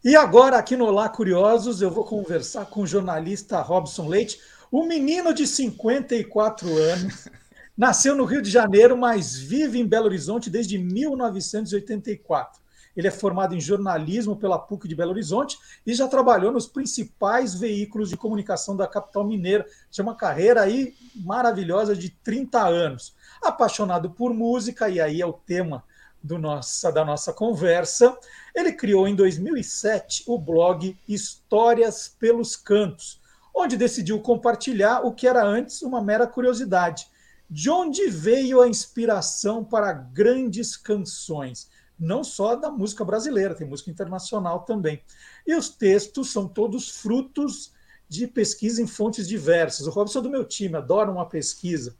E 0.04 0.14
agora, 0.14 0.56
aqui 0.56 0.76
no 0.76 0.86
Olá 0.86 1.08
Curiosos, 1.08 1.82
eu 1.82 1.90
vou 1.90 2.04
conversar 2.04 2.66
com 2.66 2.82
o 2.82 2.86
jornalista 2.86 3.60
Robson 3.60 4.06
Leite, 4.06 4.38
um 4.72 4.86
menino 4.86 5.32
de 5.32 5.46
54 5.46 6.68
anos, 6.68 7.28
nasceu 7.76 8.14
no 8.14 8.24
Rio 8.24 8.40
de 8.40 8.50
Janeiro, 8.50 8.96
mas 8.96 9.36
vive 9.36 9.80
em 9.80 9.86
Belo 9.86 10.06
Horizonte 10.06 10.48
desde 10.48 10.78
1984. 10.78 12.60
Ele 12.96 13.08
é 13.08 13.10
formado 13.10 13.54
em 13.54 13.60
jornalismo 13.60 14.36
pela 14.36 14.58
PUC 14.58 14.88
de 14.88 14.94
Belo 14.94 15.10
Horizonte 15.10 15.58
e 15.86 15.94
já 15.94 16.08
trabalhou 16.08 16.50
nos 16.50 16.66
principais 16.66 17.54
veículos 17.54 18.08
de 18.08 18.16
comunicação 18.16 18.76
da 18.76 18.86
capital 18.86 19.24
mineira. 19.24 19.66
Tinha 19.90 20.04
uma 20.04 20.14
carreira 20.14 20.62
aí 20.62 20.94
maravilhosa 21.14 21.94
de 21.94 22.08
30 22.08 22.66
anos. 22.66 23.14
Apaixonado 23.42 24.10
por 24.10 24.32
música, 24.32 24.88
e 24.88 25.00
aí 25.00 25.20
é 25.20 25.26
o 25.26 25.32
tema 25.32 25.84
do 26.22 26.38
nossa, 26.38 26.90
da 26.90 27.04
nossa 27.04 27.32
conversa, 27.32 28.18
ele 28.54 28.72
criou 28.72 29.06
em 29.06 29.14
2007 29.14 30.24
o 30.26 30.38
blog 30.38 30.98
Histórias 31.06 32.08
pelos 32.18 32.56
Cantos, 32.56 33.20
onde 33.54 33.76
decidiu 33.76 34.20
compartilhar 34.20 35.06
o 35.06 35.12
que 35.12 35.28
era 35.28 35.44
antes 35.44 35.82
uma 35.82 36.02
mera 36.02 36.26
curiosidade. 36.26 37.06
De 37.48 37.70
onde 37.70 38.08
veio 38.08 38.60
a 38.60 38.68
inspiração 38.68 39.64
para 39.64 39.92
grandes 39.92 40.76
canções? 40.76 41.70
Não 41.98 42.22
só 42.22 42.54
da 42.54 42.70
música 42.70 43.04
brasileira, 43.04 43.54
tem 43.54 43.66
música 43.66 43.90
internacional 43.90 44.60
também. 44.60 45.02
E 45.46 45.54
os 45.54 45.68
textos 45.68 46.30
são 46.30 46.46
todos 46.46 46.90
frutos 46.90 47.72
de 48.08 48.26
pesquisa 48.26 48.82
em 48.82 48.86
fontes 48.86 49.26
diversas. 49.26 49.86
O 49.86 49.90
Robson 49.90 50.18
é 50.18 50.22
do 50.22 50.30
meu 50.30 50.44
time, 50.44 50.76
adora 50.76 51.10
uma 51.10 51.26
pesquisa. 51.26 51.96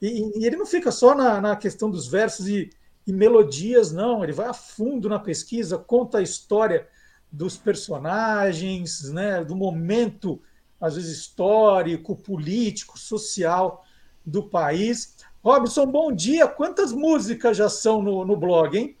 E, 0.00 0.38
e 0.38 0.46
ele 0.46 0.56
não 0.56 0.66
fica 0.66 0.90
só 0.90 1.14
na, 1.14 1.40
na 1.40 1.56
questão 1.56 1.90
dos 1.90 2.06
versos 2.06 2.48
e, 2.48 2.70
e 3.06 3.12
melodias, 3.12 3.92
não. 3.92 4.22
Ele 4.22 4.32
vai 4.32 4.48
a 4.48 4.54
fundo 4.54 5.08
na 5.08 5.18
pesquisa, 5.18 5.78
conta 5.78 6.18
a 6.18 6.22
história 6.22 6.86
dos 7.30 7.56
personagens, 7.56 9.10
né, 9.10 9.44
do 9.44 9.56
momento, 9.56 10.40
às 10.80 10.94
vezes 10.96 11.18
histórico, 11.18 12.16
político, 12.16 12.98
social 12.98 13.84
do 14.24 14.42
país. 14.42 15.16
Robson, 15.42 15.86
bom 15.86 16.12
dia. 16.12 16.46
Quantas 16.48 16.92
músicas 16.92 17.56
já 17.56 17.68
são 17.68 18.02
no, 18.02 18.24
no 18.24 18.36
blog, 18.36 18.76
hein? 18.76 18.96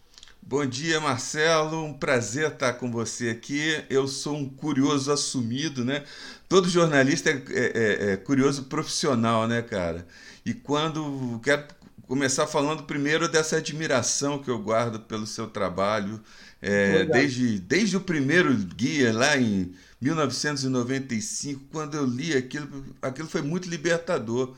Bom 0.48 0.64
dia, 0.64 1.00
Marcelo. 1.00 1.82
Um 1.82 1.92
prazer 1.92 2.52
estar 2.52 2.74
com 2.74 2.88
você 2.88 3.30
aqui. 3.30 3.82
Eu 3.90 4.06
sou 4.06 4.36
um 4.36 4.48
curioso 4.48 5.10
assumido, 5.10 5.84
né? 5.84 6.04
Todo 6.48 6.68
jornalista 6.68 7.30
é, 7.30 7.42
é, 7.50 8.10
é, 8.10 8.12
é 8.12 8.16
curioso 8.16 8.62
profissional, 8.66 9.48
né, 9.48 9.60
cara? 9.60 10.06
E 10.44 10.54
quando 10.54 11.40
quero 11.42 11.64
começar 12.06 12.46
falando 12.46 12.84
primeiro 12.84 13.28
dessa 13.28 13.56
admiração 13.56 14.38
que 14.38 14.48
eu 14.48 14.60
guardo 14.60 15.00
pelo 15.00 15.26
seu 15.26 15.48
trabalho, 15.48 16.22
é, 16.62 17.04
desde, 17.04 17.58
desde 17.58 17.96
o 17.96 18.00
primeiro 18.00 18.54
guia, 18.54 19.12
lá 19.12 19.36
em 19.36 19.74
1995, 20.00 21.64
quando 21.72 21.96
eu 21.96 22.06
li 22.06 22.36
aquilo, 22.36 22.84
aquilo 23.02 23.28
foi 23.28 23.42
muito 23.42 23.68
libertador. 23.68 24.54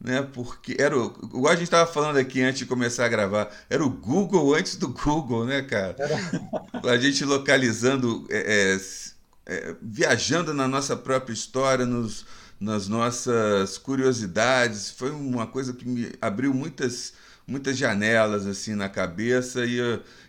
Né, 0.00 0.22
porque 0.22 0.76
era 0.78 0.96
o, 0.96 1.06
igual 1.24 1.52
a 1.52 1.56
gente 1.56 1.64
estava 1.64 1.90
falando 1.90 2.18
aqui 2.18 2.40
antes 2.40 2.60
de 2.60 2.66
começar 2.66 3.04
a 3.04 3.08
gravar, 3.08 3.50
era 3.68 3.84
o 3.84 3.90
Google 3.90 4.54
antes 4.54 4.76
do 4.76 4.88
Google, 4.88 5.44
né, 5.44 5.62
cara? 5.62 5.96
Era. 5.98 6.92
A 6.92 6.96
gente 6.96 7.24
localizando, 7.24 8.24
é, 8.30 8.76
é, 8.76 9.54
é, 9.54 9.76
viajando 9.82 10.54
na 10.54 10.68
nossa 10.68 10.96
própria 10.96 11.34
história, 11.34 11.84
nos, 11.84 12.24
nas 12.60 12.86
nossas 12.86 13.76
curiosidades. 13.76 14.90
Foi 14.90 15.10
uma 15.10 15.48
coisa 15.48 15.72
que 15.72 15.86
me 15.86 16.12
abriu 16.20 16.54
muitas 16.54 17.12
muitas 17.48 17.78
janelas 17.78 18.46
assim 18.46 18.74
na 18.74 18.90
cabeça 18.90 19.64
e, 19.64 19.78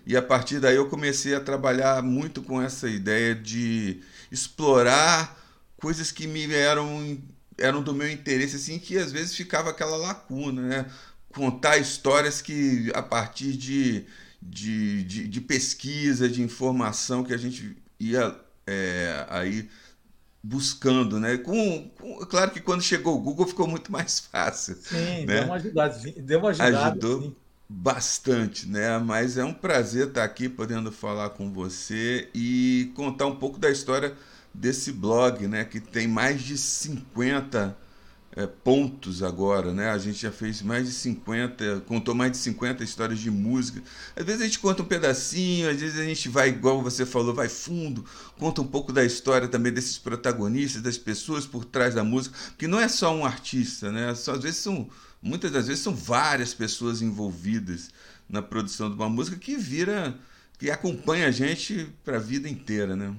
e 0.05 0.15
a 0.15 0.21
partir 0.21 0.61
daí 0.61 0.77
eu 0.77 0.87
comecei 0.87 1.35
a 1.35 1.41
trabalhar 1.41 2.01
muito 2.01 2.41
com 2.41 2.61
essa 2.61 2.87
ideia 2.89 3.35
de 3.35 4.01
explorar 4.31 5.37
coisas 5.75 6.13
que 6.13 6.25
me 6.25 6.51
eram 6.53 7.21
eram 7.59 7.81
do 7.83 7.93
meu 7.93 8.09
interesse 8.09 8.55
assim 8.55 8.79
que 8.79 8.97
às 8.97 9.11
vezes 9.11 9.35
ficava 9.35 9.69
aquela 9.69 9.97
lacuna 9.97 10.61
né 10.61 10.85
contar 11.33 11.77
histórias 11.77 12.41
que 12.41 12.91
a 12.93 13.01
partir 13.01 13.53
de, 13.53 14.05
de, 14.41 15.03
de, 15.03 15.27
de 15.27 15.41
pesquisa 15.41 16.27
de 16.27 16.41
informação 16.41 17.23
que 17.23 17.33
a 17.33 17.37
gente 17.37 17.77
ia 17.99 18.35
é, 18.67 19.25
aí 19.29 19.69
buscando, 20.41 21.19
né? 21.19 21.37
Com, 21.37 21.89
com, 21.89 22.19
claro 22.25 22.51
que 22.51 22.61
quando 22.61 22.81
chegou 22.81 23.15
o 23.15 23.19
Google 23.19 23.47
ficou 23.47 23.67
muito 23.67 23.91
mais 23.91 24.19
fácil. 24.31 24.75
Sim, 24.75 25.25
né? 25.25 25.25
deu 25.25 25.43
uma 25.45 25.55
ajudada, 25.55 25.99
deu 26.17 26.39
uma 26.39 26.49
ajudada, 26.49 26.87
Ajudou 26.87 27.21
sim. 27.21 27.35
bastante, 27.67 28.67
né? 28.67 28.97
Mas 28.99 29.37
é 29.37 29.43
um 29.43 29.53
prazer 29.53 30.07
estar 30.07 30.23
aqui 30.23 30.47
podendo 30.47 30.91
falar 30.91 31.31
com 31.31 31.51
você 31.51 32.29
e 32.33 32.91
contar 32.95 33.25
um 33.27 33.35
pouco 33.35 33.59
da 33.59 33.69
história 33.69 34.15
desse 34.53 34.91
blog, 34.91 35.47
né? 35.47 35.63
Que 35.65 35.79
tem 35.79 36.07
mais 36.07 36.41
de 36.41 36.57
50 36.57 37.77
é, 38.35 38.45
pontos 38.45 39.23
agora, 39.23 39.73
né? 39.73 39.89
A 39.89 39.97
gente 39.97 40.21
já 40.21 40.31
fez 40.31 40.61
mais 40.61 40.87
de 40.87 40.93
50, 40.93 41.81
contou 41.87 42.13
mais 42.13 42.31
de 42.31 42.37
50 42.37 42.83
histórias 42.83 43.19
de 43.19 43.31
música. 43.31 43.81
Às 44.15 44.25
vezes 44.25 44.41
a 44.41 44.45
gente 44.45 44.59
conta 44.59 44.83
um 44.83 44.85
pedacinho, 44.85 45.69
às 45.69 45.79
vezes 45.79 45.99
a 45.99 46.03
gente 46.03 46.29
vai, 46.29 46.49
igual 46.49 46.81
você 46.81 47.05
falou, 47.05 47.33
vai 47.33 47.49
fundo, 47.49 48.05
conta 48.37 48.61
um 48.61 48.67
pouco 48.67 48.93
da 48.93 49.03
história 49.03 49.47
também 49.47 49.73
desses 49.73 49.97
protagonistas, 49.97 50.81
das 50.81 50.97
pessoas 50.97 51.45
por 51.45 51.65
trás 51.65 51.95
da 51.95 52.03
música, 52.03 52.37
que 52.57 52.67
não 52.67 52.79
é 52.79 52.87
só 52.87 53.15
um 53.15 53.25
artista, 53.25 53.91
né? 53.91 54.13
Só, 54.15 54.33
às 54.33 54.43
vezes 54.43 54.59
são, 54.59 54.89
muitas 55.21 55.51
das 55.51 55.67
vezes 55.67 55.83
são 55.83 55.95
várias 55.95 56.53
pessoas 56.53 57.01
envolvidas 57.01 57.89
na 58.29 58.41
produção 58.41 58.89
de 58.89 58.95
uma 58.95 59.09
música 59.09 59.37
que 59.37 59.57
vira, 59.57 60.17
que 60.57 60.69
acompanha 60.69 61.27
a 61.27 61.31
gente 61.31 61.91
para 62.05 62.17
a 62.17 62.19
vida 62.19 62.47
inteira, 62.47 62.95
né? 62.95 63.15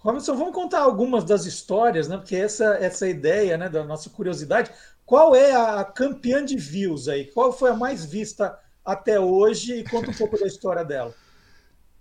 Robinson, 0.00 0.34
vamos 0.34 0.54
contar 0.54 0.80
algumas 0.80 1.24
das 1.24 1.44
histórias, 1.44 2.08
né? 2.08 2.16
Porque 2.16 2.34
essa 2.34 2.74
essa 2.76 3.06
ideia, 3.08 3.56
né, 3.56 3.68
da 3.68 3.84
nossa 3.84 4.08
curiosidade. 4.10 4.70
Qual 5.04 5.34
é 5.34 5.52
a 5.52 5.84
campeã 5.84 6.44
de 6.44 6.56
views 6.56 7.08
aí? 7.08 7.26
Qual 7.26 7.52
foi 7.52 7.70
a 7.70 7.76
mais 7.76 8.04
vista 8.04 8.58
até 8.84 9.20
hoje? 9.20 9.80
E 9.80 9.84
conta 9.84 10.10
um 10.10 10.14
pouco 10.14 10.38
da 10.38 10.46
história 10.46 10.84
dela. 10.84 11.14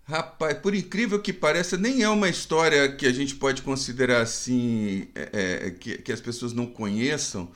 Rapaz, 0.03 0.57
por 0.57 0.73
incrível 0.73 1.21
que 1.21 1.31
pareça, 1.31 1.77
nem 1.77 2.01
é 2.01 2.09
uma 2.09 2.29
história 2.29 2.91
que 2.95 3.05
a 3.05 3.11
gente 3.11 3.35
pode 3.35 3.61
considerar 3.61 4.21
assim, 4.21 5.07
é, 5.13 5.67
é, 5.67 5.71
que, 5.71 5.99
que 5.99 6.11
as 6.11 6.19
pessoas 6.19 6.51
não 6.51 6.65
conheçam, 6.65 7.51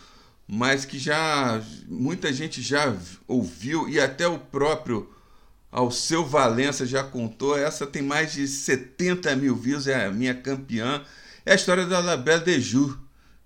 mas 0.48 0.86
que 0.86 1.00
já 1.00 1.64
muita 1.88 2.32
gente 2.32 2.62
já 2.62 2.96
ouviu 3.28 3.90
e 3.90 4.00
até 4.00 4.28
o 4.28 4.38
próprio 4.38 5.12
ao 5.74 5.90
seu 5.90 6.24
Valença 6.24 6.86
já 6.86 7.04
contou, 7.04 7.58
essa 7.58 7.88
tem 7.88 8.04
mais 8.04 8.34
de 8.34 8.48
70 8.48 9.36
mil 9.36 9.56
views, 9.56 9.88
é 9.88 10.06
a 10.06 10.12
minha 10.12 10.36
campeã. 10.36 11.04
É 11.44 11.54
a 11.54 11.56
história 11.56 11.88
da 11.88 12.00
La 12.00 12.16
Belle 12.16 12.46
de 12.46 12.62
Jour, 12.62 13.00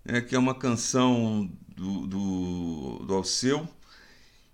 né, 0.04 0.20
que 0.20 0.36
é 0.36 0.40
uma 0.40 0.54
canção 0.54 1.50
do, 1.74 2.06
do, 2.06 3.06
do 3.08 3.14
Alceu, 3.14 3.66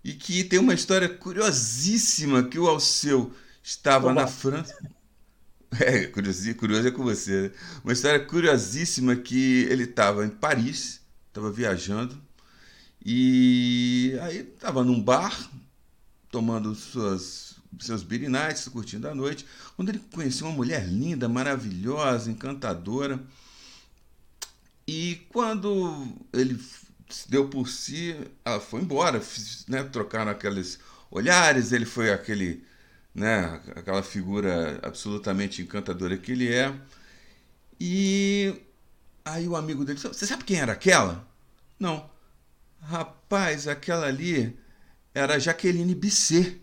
e 0.03 0.13
que 0.13 0.43
tem 0.43 0.59
uma 0.59 0.75
história 0.75 1.09
curiosíssima, 1.09 2.43
que 2.43 2.59
o 2.59 2.67
Alceu 2.67 3.33
estava 3.63 4.05
Olá. 4.05 4.21
na 4.21 4.27
França. 4.27 4.77
É, 5.79 6.05
curioso, 6.05 6.53
curioso 6.53 6.87
é 6.87 6.91
com 6.91 7.03
você. 7.03 7.41
Né? 7.41 7.51
Uma 7.83 7.93
história 7.93 8.23
curiosíssima 8.23 9.15
que 9.15 9.63
ele 9.71 9.85
estava 9.85 10.23
em 10.23 10.29
Paris, 10.29 11.01
estava 11.29 11.51
viajando, 11.51 12.21
e 13.03 14.15
aí 14.21 14.41
estava 14.41 14.83
num 14.83 15.01
bar, 15.01 15.49
tomando 16.29 16.75
suas 16.75 17.52
seus 17.79 18.03
Beer 18.03 18.29
Nights, 18.29 18.67
curtindo 18.67 19.07
a 19.07 19.15
noite, 19.15 19.45
quando 19.75 19.89
ele 19.89 19.99
conheceu 20.11 20.47
uma 20.47 20.55
mulher 20.55 20.87
linda, 20.87 21.27
maravilhosa, 21.29 22.29
encantadora. 22.31 23.19
E 24.87 25.25
quando 25.29 26.07
ele 26.31 26.59
se 27.09 27.29
deu 27.29 27.47
por 27.47 27.67
si, 27.67 28.15
ela 28.43 28.59
foi 28.59 28.81
embora, 28.81 29.21
né? 29.67 29.83
trocaram 29.83 30.31
aqueles 30.31 30.79
olhares, 31.11 31.71
ele 31.71 31.85
foi 31.85 32.11
aquele, 32.11 32.65
né? 33.13 33.61
aquela 33.75 34.01
figura 34.01 34.79
absolutamente 34.81 35.61
encantadora 35.61 36.17
que 36.17 36.31
ele 36.31 36.53
é. 36.53 36.73
E 37.79 38.53
aí 39.23 39.47
o 39.47 39.55
amigo 39.55 39.85
dele 39.85 39.95
disse, 39.95 40.07
você 40.07 40.25
sabe 40.25 40.43
quem 40.43 40.59
era 40.59 40.73
aquela? 40.73 41.27
Não. 41.79 42.09
Rapaz, 42.81 43.67
aquela 43.67 44.07
ali 44.07 44.57
era 45.13 45.39
Jaqueline 45.39 45.95
Bisset. 45.95 46.62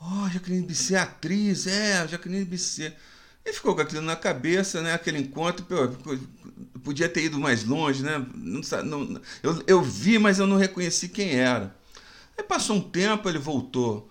Ó, 0.00 0.24
oh, 0.24 0.28
Jaqueline 0.30 0.66
Bisset, 0.66 0.96
atriz, 0.96 1.66
é, 1.66 2.08
Jaqueline 2.08 2.44
Bisset. 2.44 2.96
E 3.44 3.52
ficou 3.52 3.74
com 3.74 3.82
aquilo 3.82 4.02
na 4.02 4.16
cabeça, 4.16 4.80
né? 4.80 4.94
Aquele 4.94 5.18
encontro, 5.18 5.64
pô, 5.66 6.16
podia 6.82 7.08
ter 7.08 7.24
ido 7.24 7.38
mais 7.38 7.64
longe, 7.64 8.02
né? 8.02 8.24
Não, 8.34 8.60
não, 8.84 9.20
eu, 9.42 9.62
eu 9.66 9.82
vi, 9.82 10.18
mas 10.18 10.38
eu 10.38 10.46
não 10.46 10.56
reconheci 10.56 11.08
quem 11.08 11.34
era. 11.34 11.74
Aí 12.36 12.44
passou 12.44 12.76
um 12.76 12.80
tempo, 12.80 13.28
ele 13.28 13.38
voltou 13.38 14.10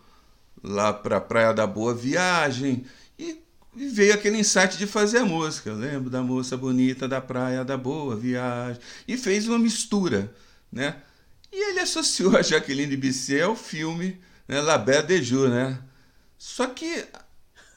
lá 0.63 0.93
para 0.93 1.17
a 1.17 1.21
Praia 1.21 1.53
da 1.53 1.65
Boa 1.65 1.93
Viagem 1.93 2.85
e, 3.17 3.41
e, 3.75 3.87
veio 3.87 4.13
aquele 4.13 4.37
insight 4.37 4.77
de 4.77 4.85
fazer 4.85 5.19
a 5.19 5.25
música. 5.25 5.69
Eu 5.69 5.75
lembro 5.75 6.09
da 6.09 6.21
moça 6.21 6.55
bonita 6.57 7.07
da 7.07 7.21
Praia 7.21 7.63
da 7.65 7.77
Boa 7.77 8.15
Viagem. 8.15 8.81
E 9.07 9.17
fez 9.17 9.47
uma 9.47 9.57
mistura, 9.57 10.33
né? 10.71 10.97
E 11.51 11.71
ele 11.71 11.79
associou 11.79 12.37
a 12.37 12.41
Jaqueline 12.43 12.95
Bisset 12.95 13.41
ao 13.41 13.55
filme 13.55 14.19
né, 14.49 14.59
La 14.61 14.79
Belle 14.79 15.03
de 15.03 15.21
Jour, 15.21 15.47
né? 15.47 15.77
Só 16.37 16.65
que 16.65 17.05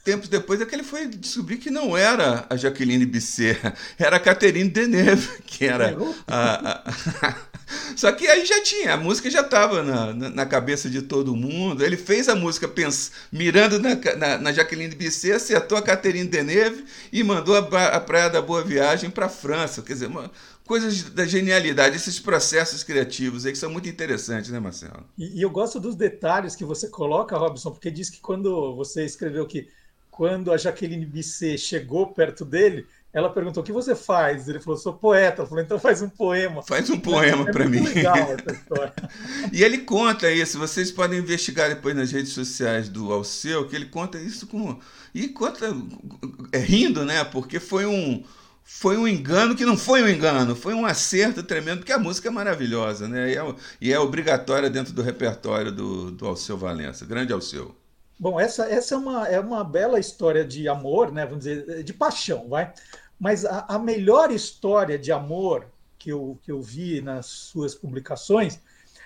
tempos 0.03 0.29
depois 0.29 0.61
é 0.61 0.65
que 0.65 0.75
ele 0.75 0.83
foi 0.83 1.07
descobrir 1.07 1.59
que 1.59 1.71
não 1.71 1.97
era 1.97 2.47
a 2.49 2.57
Jaqueline 2.57 3.05
Bisset, 3.05 3.61
era 3.99 4.17
a 4.17 4.21
Catherine 4.21 4.71
Deneuve, 4.71 5.29
que 5.47 5.67
era 5.67 5.95
a, 6.27 6.73
a... 6.73 7.35
Só 7.97 8.11
que 8.13 8.27
aí 8.27 8.45
já 8.45 8.63
tinha, 8.63 8.95
a 8.95 8.97
música 8.97 9.31
já 9.31 9.41
estava 9.41 9.83
na, 9.83 10.13
na, 10.13 10.31
na, 10.31 10.47
cabeça 10.47 10.91
de 10.91 11.03
todo 11.03 11.37
mundo. 11.37 11.83
Ele 11.83 11.97
fez 11.97 12.29
a 12.29 12.35
música 12.35 12.69
pens, 12.69 13.13
mirando 13.31 13.79
na, 13.79 13.95
na, 14.17 14.39
na 14.39 14.53
Jaqueline 14.53 14.95
Bisset, 14.95 15.33
acertou 15.33 15.79
a 15.79 15.83
Catherine 15.83 16.29
Deneuve 16.29 16.85
e 17.13 17.23
mandou 17.23 17.55
a, 17.57 17.87
a 17.87 18.01
Praia 18.01 18.29
da 18.29 18.43
Boa 18.43 18.63
Viagem 18.63 19.11
para 19.11 19.27
a 19.27 19.31
França. 19.31 19.81
Quer 19.83 19.95
dizer, 19.95 20.07
uma, 20.07 20.31
coisas 20.73 21.03
da 21.03 21.27
genialidade, 21.27 21.97
esses 21.97 22.19
processos 22.19 22.83
criativos 22.83 23.45
aí 23.45 23.53
que 23.53 23.59
são 23.59 23.71
muito 23.71 23.91
interessantes, 23.91 24.51
né, 24.51 24.59
Marcelo? 24.59 25.05
E, 25.19 25.39
e, 25.39 25.43
eu 25.43 25.51
gosto 25.51 25.79
dos 25.79 25.95
detalhes 25.95 26.57
que 26.57 26.65
você 26.65 26.89
coloca, 26.89 27.37
Robson, 27.37 27.73
porque 27.73 27.91
diz 27.91 28.09
que 28.09 28.19
quando 28.23 28.75
você 28.75 29.05
escreveu 29.05 29.47
que 29.47 29.69
quando 30.11 30.51
a 30.51 30.57
Jaqueline 30.57 31.05
Bisset 31.05 31.59
chegou 31.59 32.15
perto 32.15 32.43
dele, 32.43 32.87
ela 33.13 33.29
perguntou: 33.29 33.63
o 33.63 33.67
que 33.67 33.71
você 33.71 33.95
faz? 33.95 34.49
Ele 34.49 34.61
falou: 34.61 34.79
sou 34.79 34.95
poeta. 34.95 35.43
Ela 35.43 35.47
falou: 35.47 35.63
então 35.63 35.79
faz 35.79 36.01
um 36.01 36.09
poema. 36.09 36.63
Faz 36.63 36.89
um 36.89 36.99
poema 36.99 37.47
é 37.47 37.53
para 37.53 37.69
mim. 37.69 37.81
Legal 37.81 38.17
essa 38.17 38.53
história. 38.53 38.95
e 39.53 39.63
ele 39.63 39.77
conta 39.77 40.33
isso. 40.33 40.59
Vocês 40.59 40.91
podem 40.91 41.19
investigar 41.19 41.69
depois 41.69 41.95
nas 41.95 42.11
redes 42.11 42.33
sociais 42.33 42.89
do 42.89 43.13
Alceu, 43.13 43.69
que 43.69 43.77
ele 43.77 43.87
conta 43.87 44.19
isso 44.19 44.47
com. 44.47 44.79
E 45.15 45.29
conta 45.29 45.67
é, 46.51 46.59
rindo, 46.59 47.05
né? 47.05 47.23
Porque 47.25 47.61
foi 47.61 47.85
um 47.85 48.25
foi 48.65 48.97
um 48.97 49.07
engano 49.07 49.55
que 49.55 49.65
não 49.65 49.77
foi 49.77 50.03
um 50.03 50.09
engano, 50.09 50.55
foi 50.55 50.75
um 50.75 50.87
acerto 50.87 51.43
tremendo, 51.43 51.79
porque 51.79 51.93
a 51.93 51.99
música 51.99 52.29
é 52.29 52.31
maravilhosa, 52.31 53.09
né? 53.09 53.33
E 53.33 53.37
é, 53.37 53.55
e 53.81 53.93
é 53.93 53.99
obrigatória 53.99 54.71
dentro 54.71 54.93
do 54.93 55.03
repertório 55.03 55.73
do, 55.73 56.11
do 56.11 56.27
Alceu 56.27 56.57
Valença. 56.57 57.05
Grande 57.05 57.33
Alceu. 57.33 57.75
Bom, 58.19 58.39
essa, 58.39 58.67
essa 58.67 58.95
é, 58.95 58.99
uma, 58.99 59.29
é 59.29 59.41
uma 59.41 59.65
bela 59.65 59.99
história 59.99 60.45
de 60.45 60.69
amor, 60.69 61.11
né? 61.11 61.27
Vamos 61.27 61.45
dizer, 61.45 61.83
de 61.83 61.93
paixão, 61.93 62.49
vai. 62.49 62.73
Mas 63.19 63.45
a, 63.45 63.67
a 63.69 63.79
melhor 63.79 64.31
história 64.31 64.99
de 64.99 65.11
amor 65.11 65.67
que 65.99 66.11
eu, 66.11 66.39
que 66.43 66.51
eu 66.51 66.61
vi 66.61 67.01
nas 67.01 67.27
suas 67.27 67.75
publicações 67.75 68.61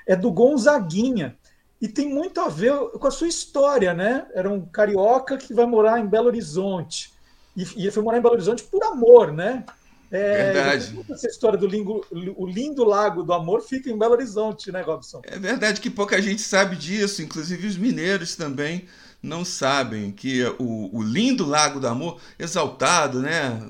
é 0.06 0.14
do 0.14 0.30
Gonzaguinha. 0.30 1.36
E 1.80 1.88
tem 1.88 2.08
muito 2.08 2.40
a 2.40 2.48
ver 2.48 2.74
com 2.98 3.06
a 3.06 3.10
sua 3.10 3.28
história, 3.28 3.92
né? 3.92 4.26
Era 4.34 4.50
um 4.50 4.64
carioca 4.64 5.36
que 5.36 5.52
vai 5.52 5.66
morar 5.66 5.98
em 5.98 6.06
Belo 6.06 6.26
Horizonte 6.26 7.15
e, 7.56 7.62
e 7.76 7.82
ele 7.82 7.90
foi 7.90 8.02
morar 8.02 8.18
em 8.18 8.22
Belo 8.22 8.34
Horizonte 8.34 8.62
por 8.64 8.82
amor, 8.84 9.32
né? 9.32 9.64
É, 10.10 10.52
verdade. 10.52 11.04
Essa 11.10 11.26
história 11.26 11.58
do 11.58 11.66
lindo, 11.66 12.04
o 12.36 12.46
lindo 12.46 12.84
lago 12.84 13.22
do 13.22 13.32
amor 13.32 13.62
fica 13.62 13.90
em 13.90 13.98
Belo 13.98 14.12
Horizonte, 14.12 14.70
né, 14.70 14.80
Robson? 14.82 15.20
É 15.24 15.38
verdade 15.38 15.80
que 15.80 15.90
pouca 15.90 16.20
gente 16.22 16.42
sabe 16.42 16.76
disso, 16.76 17.22
inclusive 17.22 17.66
os 17.66 17.76
mineiros 17.76 18.36
também 18.36 18.86
não 19.22 19.44
sabem 19.44 20.12
que 20.12 20.44
o, 20.58 20.96
o 20.96 21.02
lindo 21.02 21.44
lago 21.44 21.80
do 21.80 21.88
amor, 21.88 22.20
exaltado, 22.38 23.20
né? 23.20 23.60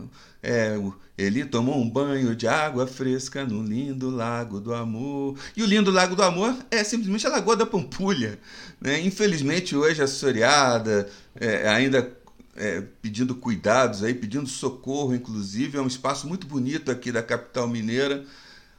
É, 0.43 0.78
ele 1.16 1.47
tomou 1.47 1.80
um 1.80 1.89
banho 1.89 2.37
de 2.37 2.47
água 2.47 2.87
fresca 2.87 3.45
no 3.45 3.62
lindo 3.62 4.11
lago 4.11 4.61
do 4.61 4.74
amor. 4.74 5.34
E 5.57 5.62
o 5.62 5.66
lindo 5.66 5.91
lago 5.91 6.14
do 6.14 6.22
amor 6.22 6.55
é 6.70 6.84
simplesmente 6.84 7.26
a 7.26 7.30
Lagoa 7.30 7.57
da 7.57 7.64
Pampulha. 7.64 8.39
Né? 8.78 9.01
Infelizmente, 9.01 9.74
hoje 9.74 10.03
assoreada, 10.03 11.09
é, 11.34 11.66
ainda 11.68 12.14
é, 12.57 12.83
pedindo 13.03 13.35
cuidados, 13.35 14.03
aí, 14.03 14.15
pedindo 14.15 14.49
socorro, 14.49 15.15
inclusive. 15.15 15.79
É 15.79 15.81
um 15.81 15.87
espaço 15.87 16.27
muito 16.27 16.47
bonito 16.47 16.91
aqui 16.91 17.13
da 17.13 17.23
capital 17.23 17.69
mineira. 17.69 18.25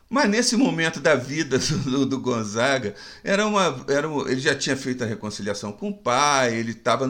Mas 0.10 0.30
nesse 0.30 0.56
momento 0.56 1.02
da 1.02 1.16
vida 1.16 1.60
do, 1.84 2.06
do 2.06 2.20
Gonzaga, 2.20 2.96
era 3.24 3.46
uma, 3.46 3.86
era 3.90 4.08
uma, 4.08 4.30
ele 4.30 4.40
já 4.40 4.56
tinha 4.56 4.78
feito 4.78 5.04
a 5.04 5.08
reconciliação 5.08 5.72
com 5.72 5.90
o 5.90 5.94
pai, 5.94 6.56
ele 6.56 6.72
estava 6.72 7.08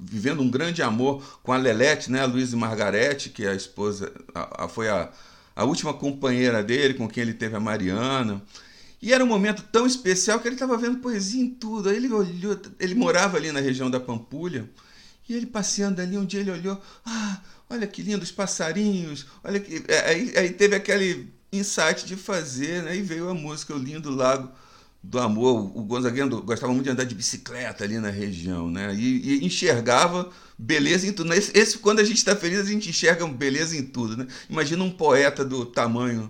vivendo 0.00 0.42
um 0.42 0.50
grande 0.50 0.82
amor 0.82 1.40
com 1.42 1.52
a 1.52 1.56
Lelete, 1.56 2.10
né, 2.10 2.22
a 2.22 2.26
Luísa 2.26 2.56
Margarete, 2.56 3.30
que 3.30 3.44
é 3.44 3.50
a 3.50 3.54
esposa, 3.54 4.12
a, 4.34 4.64
a, 4.64 4.68
foi 4.68 4.88
a, 4.88 5.10
a 5.54 5.64
última 5.64 5.94
companheira 5.94 6.62
dele, 6.62 6.94
com 6.94 7.08
quem 7.08 7.22
ele 7.22 7.34
teve 7.34 7.54
a 7.54 7.60
Mariana. 7.60 8.42
E 9.00 9.12
era 9.14 9.24
um 9.24 9.28
momento 9.28 9.62
tão 9.72 9.86
especial 9.86 10.40
que 10.40 10.48
ele 10.48 10.56
estava 10.56 10.76
vendo 10.76 10.98
poesia 10.98 11.42
em 11.42 11.48
tudo. 11.48 11.88
Aí 11.88 11.96
ele 11.96 12.12
olhou, 12.12 12.60
ele 12.78 12.94
morava 12.94 13.38
ali 13.38 13.50
na 13.50 13.60
região 13.60 13.90
da 13.90 13.98
Pampulha. 13.98 14.68
E 15.30 15.34
ele 15.34 15.46
passeando 15.46 16.02
ali, 16.02 16.18
um 16.18 16.24
dia 16.24 16.40
ele 16.40 16.50
olhou, 16.50 16.82
ah, 17.06 17.40
olha 17.70 17.86
que 17.86 18.02
lindos 18.02 18.32
passarinhos, 18.32 19.26
olha 19.44 19.60
que. 19.60 19.80
É, 19.86 20.10
aí, 20.10 20.32
aí 20.36 20.50
teve 20.50 20.74
aquele 20.74 21.32
insight 21.52 22.04
de 22.04 22.16
fazer, 22.16 22.82
né? 22.82 22.96
E 22.96 23.00
veio 23.00 23.28
a 23.28 23.34
música, 23.34 23.72
o 23.72 23.78
lindo 23.78 24.10
lago 24.10 24.50
do 25.00 25.20
amor. 25.20 25.70
O 25.78 25.84
Gonzaguinho 25.84 26.42
gostava 26.42 26.72
muito 26.72 26.86
de 26.86 26.90
andar 26.90 27.04
de 27.04 27.14
bicicleta 27.14 27.84
ali 27.84 28.00
na 28.00 28.10
região, 28.10 28.68
né? 28.68 28.92
E, 28.92 29.38
e 29.38 29.46
enxergava 29.46 30.28
beleza 30.58 31.06
em 31.06 31.12
tudo. 31.12 31.32
Esse, 31.32 31.56
esse 31.56 31.78
quando 31.78 32.00
a 32.00 32.04
gente 32.04 32.18
está 32.18 32.34
feliz, 32.34 32.58
a 32.58 32.64
gente 32.64 32.90
enxerga 32.90 33.24
beleza 33.28 33.76
em 33.76 33.84
tudo, 33.84 34.16
né? 34.16 34.26
Imagina 34.48 34.82
um 34.82 34.90
poeta 34.90 35.44
do 35.44 35.64
tamanho 35.64 36.28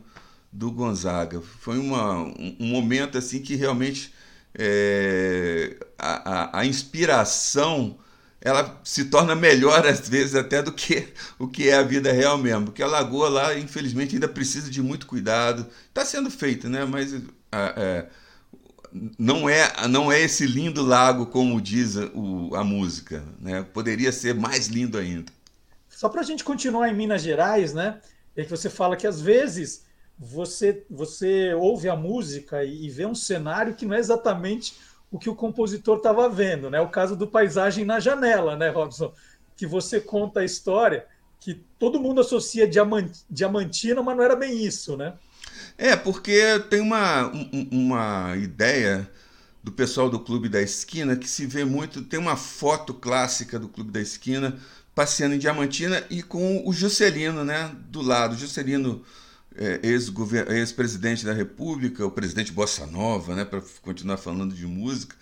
do 0.53 0.71
Gonzaga. 0.71 1.41
Foi 1.41 1.79
uma, 1.79 2.19
um, 2.19 2.57
um 2.61 2.67
momento 2.67 3.17
assim 3.17 3.41
que 3.41 3.55
realmente 3.55 4.13
é, 4.55 5.75
a, 5.99 6.59
a, 6.59 6.61
a, 6.61 6.67
inspiração 6.67 7.97
ela 8.41 8.81
se 8.83 9.05
torna 9.07 9.35
melhor 9.35 9.87
às 9.87 10.09
vezes 10.09 10.35
até 10.35 10.63
do 10.63 10.73
que 10.73 11.13
o 11.39 11.47
que 11.47 11.69
é 11.69 11.75
a 11.75 11.83
vida 11.83 12.11
real 12.11 12.39
mesmo, 12.39 12.67
porque 12.67 12.83
a 12.83 12.87
lagoa 12.87 13.29
lá 13.29 13.59
infelizmente 13.59 14.15
ainda 14.15 14.29
precisa 14.29 14.71
de 14.71 14.83
muito 14.83 15.07
cuidado. 15.07 15.67
Está 15.89 16.05
sendo 16.05 16.31
feito, 16.31 16.69
né? 16.69 16.85
Mas 16.85 17.13
é, 17.53 18.07
não 19.19 19.49
é 19.49 19.87
não 19.89 20.11
é 20.11 20.21
esse 20.21 20.47
lindo 20.47 20.83
lago 20.83 21.27
como 21.27 21.61
diz 21.61 21.97
o, 22.15 22.55
a 22.55 22.65
música, 22.65 23.23
né? 23.39 23.63
Poderia 23.63 24.11
ser 24.11 24.35
mais 24.35 24.69
lindo 24.69 24.97
ainda. 24.97 25.31
Só 25.89 26.09
para 26.09 26.23
a 26.23 26.25
gente 26.25 26.43
continuar 26.43 26.89
em 26.89 26.97
Minas 26.97 27.23
Gerais, 27.23 27.75
né? 27.75 28.01
É 28.35 28.43
que 28.43 28.51
você 28.51 28.71
fala 28.71 28.97
que 28.97 29.07
às 29.07 29.21
vezes 29.21 29.85
você 30.19 30.85
você 30.89 31.53
ouve 31.55 31.91
a 31.91 31.97
música 31.97 32.65
e, 32.65 32.87
e 32.87 32.91
vê 32.91 33.05
um 33.05 33.15
cenário 33.15 33.75
que 33.75 33.85
não 33.85 33.95
é 33.95 33.99
exatamente 33.99 34.75
o 35.11 35.19
que 35.19 35.29
o 35.29 35.35
compositor 35.35 35.97
estava 35.97 36.29
vendo, 36.29 36.71
né? 36.71 36.81
O 36.81 36.89
caso 36.89 37.17
do 37.17 37.27
paisagem 37.27 37.85
na 37.85 37.99
janela, 37.99 38.57
né, 38.57 38.69
Robson? 38.69 39.13
Que 39.57 39.67
você 39.67 40.01
conta 40.01 40.41
a 40.41 40.45
história 40.45 41.07
que 41.41 41.55
todo 41.79 41.99
mundo 41.99 42.21
associa 42.21 42.69
diamantina, 43.31 44.03
mas 44.03 44.17
não 44.17 44.23
era 44.23 44.37
bem 44.37 44.63
isso, 44.65 44.97
né? 44.97 45.15
É, 45.77 45.97
porque 45.97 46.61
tem 46.69 46.81
uma, 46.81 47.33
uma 47.73 48.37
ideia 48.37 49.11
do 49.63 49.73
pessoal 49.73 50.11
do 50.11 50.21
Clube 50.21 50.49
da 50.49 50.61
Esquina 50.61 51.17
que 51.17 51.29
se 51.29 51.47
vê 51.47 51.65
muito. 51.65 52.03
Tem 52.03 52.21
uma 52.21 52.37
foto 52.37 52.93
clássica 52.93 53.59
do 53.59 53.69
Clube 53.69 53.91
da 53.91 54.01
Esquina 54.01 54.59
passeando 54.95 55.35
em 55.35 55.39
Diamantina 55.39 56.05
e 56.11 56.23
com 56.23 56.63
o 56.67 56.73
Juscelino, 56.73 57.45
né? 57.45 57.75
Do 57.89 58.03
lado. 58.03 58.37
Juscelino, 58.37 59.03
é, 59.61 59.79
ex-presidente 59.83 61.25
da 61.25 61.35
República, 61.35 62.07
o 62.07 62.11
presidente 62.11 62.51
Bossa 62.51 62.87
Nova, 62.87 63.37
né? 63.37 63.45
Para 63.45 63.63
continuar 63.83 64.17
falando 64.17 64.55
de 64.55 64.67
música. 64.67 65.15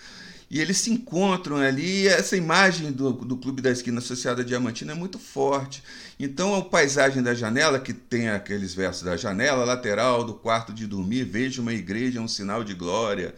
E 0.48 0.60
eles 0.60 0.78
se 0.78 0.90
encontram 0.90 1.56
ali, 1.56 2.04
e 2.04 2.08
essa 2.08 2.36
imagem 2.36 2.90
do, 2.92 3.12
do 3.12 3.36
Clube 3.36 3.60
da 3.60 3.70
Esquina 3.70 3.98
associada 3.98 4.40
a 4.40 4.44
Diamantina 4.44 4.92
é 4.92 4.94
muito 4.94 5.18
forte. 5.18 5.82
Então, 6.18 6.54
a 6.54 6.64
paisagem 6.64 7.22
da 7.22 7.34
janela, 7.34 7.80
que 7.80 7.92
tem 7.92 8.30
aqueles 8.30 8.72
versos 8.72 9.02
da 9.02 9.16
janela 9.16 9.64
lateral 9.64 10.24
do 10.24 10.32
quarto 10.32 10.72
de 10.72 10.86
dormir, 10.86 11.24
vejo 11.24 11.60
uma 11.60 11.74
igreja, 11.74 12.20
um 12.20 12.28
sinal 12.28 12.64
de 12.64 12.72
glória. 12.72 13.34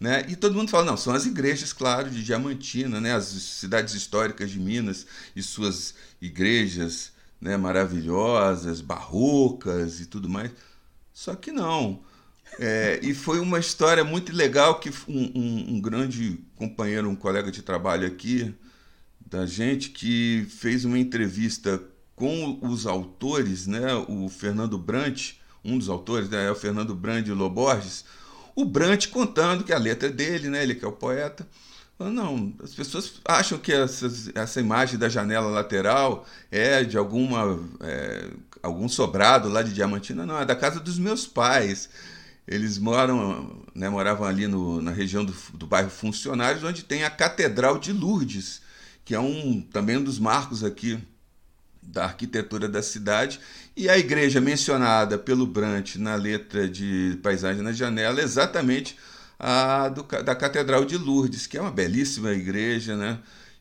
Né? 0.00 0.24
E 0.28 0.36
todo 0.36 0.54
mundo 0.54 0.70
fala, 0.70 0.84
não, 0.84 0.96
são 0.96 1.12
as 1.12 1.26
igrejas, 1.26 1.72
claro, 1.72 2.08
de 2.08 2.24
Diamantina, 2.24 3.00
né? 3.00 3.14
as 3.14 3.24
cidades 3.24 3.92
históricas 3.92 4.50
de 4.50 4.58
Minas 4.58 5.06
e 5.36 5.42
suas 5.42 5.94
igrejas 6.22 7.12
né? 7.44 7.58
maravilhosas, 7.58 8.80
barrocas 8.80 10.00
e 10.00 10.06
tudo 10.06 10.28
mais. 10.28 10.50
Só 11.12 11.34
que 11.36 11.52
não. 11.52 12.02
É, 12.58 12.98
e 13.02 13.12
foi 13.14 13.38
uma 13.38 13.58
história 13.58 14.02
muito 14.02 14.34
legal 14.34 14.80
que 14.80 14.88
um, 15.08 15.32
um, 15.34 15.74
um, 15.74 15.80
grande 15.80 16.40
companheiro, 16.56 17.08
um 17.08 17.16
colega 17.16 17.50
de 17.50 17.62
trabalho 17.62 18.06
aqui 18.06 18.54
da 19.20 19.44
gente, 19.44 19.90
que 19.90 20.46
fez 20.48 20.84
uma 20.84 20.98
entrevista 20.98 21.82
com 22.16 22.58
os 22.62 22.86
autores, 22.86 23.66
né, 23.66 23.92
o 24.08 24.28
Fernando 24.28 24.78
Brant, 24.78 25.32
um 25.64 25.76
dos 25.76 25.88
autores, 25.88 26.28
né, 26.28 26.46
é 26.46 26.50
o 26.50 26.54
Fernando 26.54 26.94
Brand 26.94 27.26
Loborges, 27.28 28.04
o 28.54 28.64
Brant 28.64 29.08
contando 29.08 29.64
que 29.64 29.72
a 29.72 29.78
letra 29.78 30.08
é 30.08 30.12
dele, 30.12 30.48
né, 30.48 30.62
ele 30.62 30.76
que 30.76 30.84
é 30.84 30.88
o 30.88 30.92
poeta, 30.92 31.46
não, 31.98 32.52
as 32.62 32.74
pessoas 32.74 33.20
acham 33.24 33.58
que 33.58 33.72
essa 34.34 34.60
imagem 34.60 34.98
da 34.98 35.08
janela 35.08 35.48
lateral 35.48 36.26
é 36.50 36.82
de 36.82 36.98
alguma 36.98 37.58
é, 37.80 38.30
algum 38.62 38.88
sobrado 38.88 39.48
lá 39.48 39.62
de 39.62 39.72
Diamantina, 39.72 40.26
não, 40.26 40.40
é 40.40 40.44
da 40.44 40.56
casa 40.56 40.80
dos 40.80 40.98
meus 40.98 41.26
pais. 41.26 41.88
Eles 42.46 42.78
moram, 42.78 43.62
né, 43.74 43.88
moravam 43.88 44.26
ali 44.26 44.46
no, 44.46 44.80
na 44.82 44.90
região 44.90 45.24
do, 45.24 45.34
do 45.54 45.66
bairro 45.66 45.88
Funcionários, 45.88 46.64
onde 46.64 46.84
tem 46.84 47.04
a 47.04 47.10
Catedral 47.10 47.78
de 47.78 47.92
Lourdes, 47.92 48.60
que 49.04 49.14
é 49.14 49.20
um 49.20 49.62
também 49.62 49.96
um 49.96 50.04
dos 50.04 50.18
marcos 50.18 50.62
aqui 50.64 50.98
da 51.82 52.04
arquitetura 52.04 52.68
da 52.68 52.82
cidade. 52.82 53.40
E 53.76 53.88
a 53.88 53.98
igreja 53.98 54.40
mencionada 54.40 55.18
pelo 55.18 55.46
Brant 55.46 55.96
na 55.96 56.14
letra 56.16 56.68
de 56.68 57.18
Paisagem 57.22 57.62
na 57.62 57.72
Janela 57.72 58.20
é 58.20 58.24
exatamente 58.24 58.96
a 59.38 59.88
do, 59.88 60.02
da 60.02 60.34
Catedral 60.34 60.84
de 60.84 60.96
Lourdes, 60.96 61.46
que 61.46 61.56
é 61.56 61.60
uma 61.60 61.70
belíssima 61.70 62.32
igreja, 62.32 62.96
né? 62.96 63.18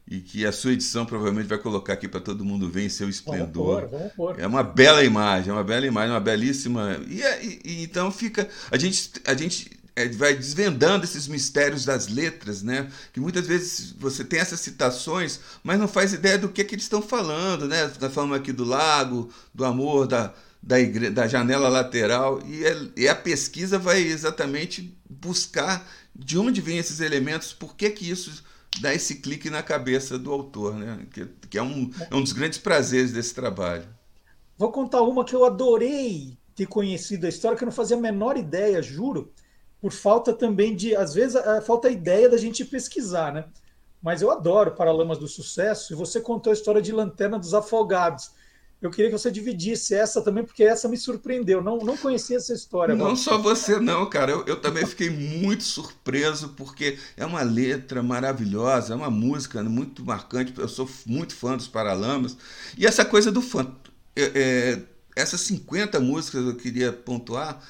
e 0.07 0.19
que 0.19 0.45
a 0.45 0.51
sua 0.51 0.73
edição 0.73 1.05
provavelmente 1.05 1.47
vai 1.47 1.57
colocar 1.57 1.93
aqui 1.93 2.07
para 2.07 2.19
todo 2.19 2.43
mundo 2.43 2.69
ver 2.69 2.85
em 2.85 2.89
seu 2.89 3.07
esplendor. 3.07 3.81
Vamos 3.81 3.89
pôr, 3.89 3.97
vamos 3.97 4.13
pôr. 4.13 4.39
É 4.39 4.45
uma 4.45 4.63
bela 4.63 5.03
imagem, 5.03 5.49
é 5.49 5.53
uma 5.53 5.63
bela 5.63 5.85
imagem, 5.85 6.11
uma 6.11 6.19
belíssima. 6.19 6.99
E, 7.07 7.21
e, 7.21 7.61
e 7.63 7.83
então 7.83 8.11
fica. 8.11 8.47
A 8.69 8.77
gente, 8.77 9.11
a 9.25 9.33
gente 9.33 9.71
é, 9.95 10.07
vai 10.09 10.33
desvendando 10.33 11.05
esses 11.05 11.27
mistérios 11.27 11.85
das 11.85 12.07
letras, 12.07 12.61
né? 12.61 12.89
Que 13.13 13.19
muitas 13.19 13.47
vezes 13.47 13.93
você 13.97 14.25
tem 14.25 14.39
essas 14.39 14.59
citações, 14.59 15.39
mas 15.63 15.79
não 15.79 15.87
faz 15.87 16.13
ideia 16.13 16.37
do 16.37 16.49
que, 16.49 16.63
que 16.63 16.75
eles 16.75 16.85
estão 16.85 17.01
falando, 17.01 17.67
né? 17.67 17.85
Está 17.85 18.09
falando 18.09 18.35
aqui 18.35 18.51
do 18.51 18.65
lago, 18.65 19.29
do 19.53 19.63
amor, 19.63 20.05
da, 20.05 20.33
da, 20.63 20.79
igre... 20.79 21.09
da 21.09 21.27
janela 21.27 21.67
lateral. 21.67 22.41
E, 22.47 22.65
é, 22.65 22.75
e 22.95 23.07
a 23.07 23.15
pesquisa 23.15 23.77
vai 23.77 24.01
exatamente 24.01 24.97
buscar 25.09 25.85
de 26.15 26.37
onde 26.37 26.61
vêm 26.61 26.77
esses 26.77 27.01
elementos, 27.01 27.53
por 27.53 27.75
que, 27.75 27.89
que 27.89 28.09
isso 28.09 28.43
dá 28.79 28.93
esse 28.93 29.15
clique 29.15 29.49
na 29.49 29.61
cabeça 29.61 30.17
do 30.17 30.31
autor, 30.31 30.75
né? 30.75 31.05
que, 31.11 31.25
que 31.49 31.57
é, 31.57 31.63
um, 31.63 31.91
é 32.09 32.15
um 32.15 32.21
dos 32.21 32.31
grandes 32.31 32.57
prazeres 32.57 33.11
desse 33.11 33.33
trabalho. 33.33 33.87
Vou 34.57 34.71
contar 34.71 35.01
uma 35.01 35.25
que 35.25 35.35
eu 35.35 35.45
adorei 35.45 36.37
ter 36.55 36.67
conhecido 36.67 37.25
a 37.25 37.29
história, 37.29 37.57
que 37.57 37.63
eu 37.63 37.67
não 37.67 37.73
fazia 37.73 37.97
a 37.97 37.99
menor 37.99 38.37
ideia, 38.37 38.81
juro, 38.81 39.31
por 39.81 39.91
falta 39.91 40.31
também 40.31 40.75
de, 40.75 40.95
às 40.95 41.13
vezes, 41.13 41.35
a, 41.35 41.61
falta 41.61 41.87
a 41.87 41.91
ideia 41.91 42.29
da 42.29 42.37
gente 42.37 42.63
pesquisar, 42.63 43.33
né? 43.33 43.45
Mas 44.01 44.21
eu 44.21 44.29
adoro 44.29 44.75
Paralamas 44.75 45.17
do 45.17 45.27
Sucesso, 45.27 45.93
e 45.93 45.95
você 45.95 46.21
contou 46.21 46.51
a 46.51 46.53
história 46.53 46.81
de 46.81 46.91
Lanterna 46.91 47.39
dos 47.39 47.53
Afogados 47.53 48.31
eu 48.85 48.91
queria 48.91 49.09
que 49.09 49.17
você 49.17 49.31
dividisse 49.31 49.95
essa 49.95 50.21
também, 50.21 50.43
porque 50.43 50.63
essa 50.63 50.89
me 50.89 50.97
surpreendeu. 50.97 51.63
Não, 51.63 51.77
não 51.77 51.95
conhecia 51.95 52.35
essa 52.35 52.53
história. 52.53 52.93
Não 52.93 53.15
só 53.15 53.37
você, 53.37 53.79
não, 53.79 54.09
cara. 54.09 54.31
Eu, 54.31 54.45
eu 54.45 54.59
também 54.59 54.85
fiquei 54.85 55.09
muito 55.09 55.63
surpreso, 55.63 56.49
porque 56.49 56.97
é 57.15 57.25
uma 57.25 57.41
letra 57.41 58.03
maravilhosa, 58.03 58.93
é 58.93 58.95
uma 58.95 59.09
música 59.09 59.63
muito 59.63 60.03
marcante. 60.03 60.53
Eu 60.57 60.67
sou 60.67 60.89
muito 61.05 61.33
fã 61.33 61.55
dos 61.55 61.67
Paralamas. 61.67 62.35
E 62.77 62.85
essa 62.85 63.05
coisa 63.05 63.31
do 63.31 63.41
fã. 63.41 63.73
É, 64.15 64.31
é, 64.35 64.79
essas 65.15 65.41
50 65.41 65.99
músicas 65.99 66.45
eu 66.45 66.55
queria 66.55 66.91
pontuar 66.91 67.63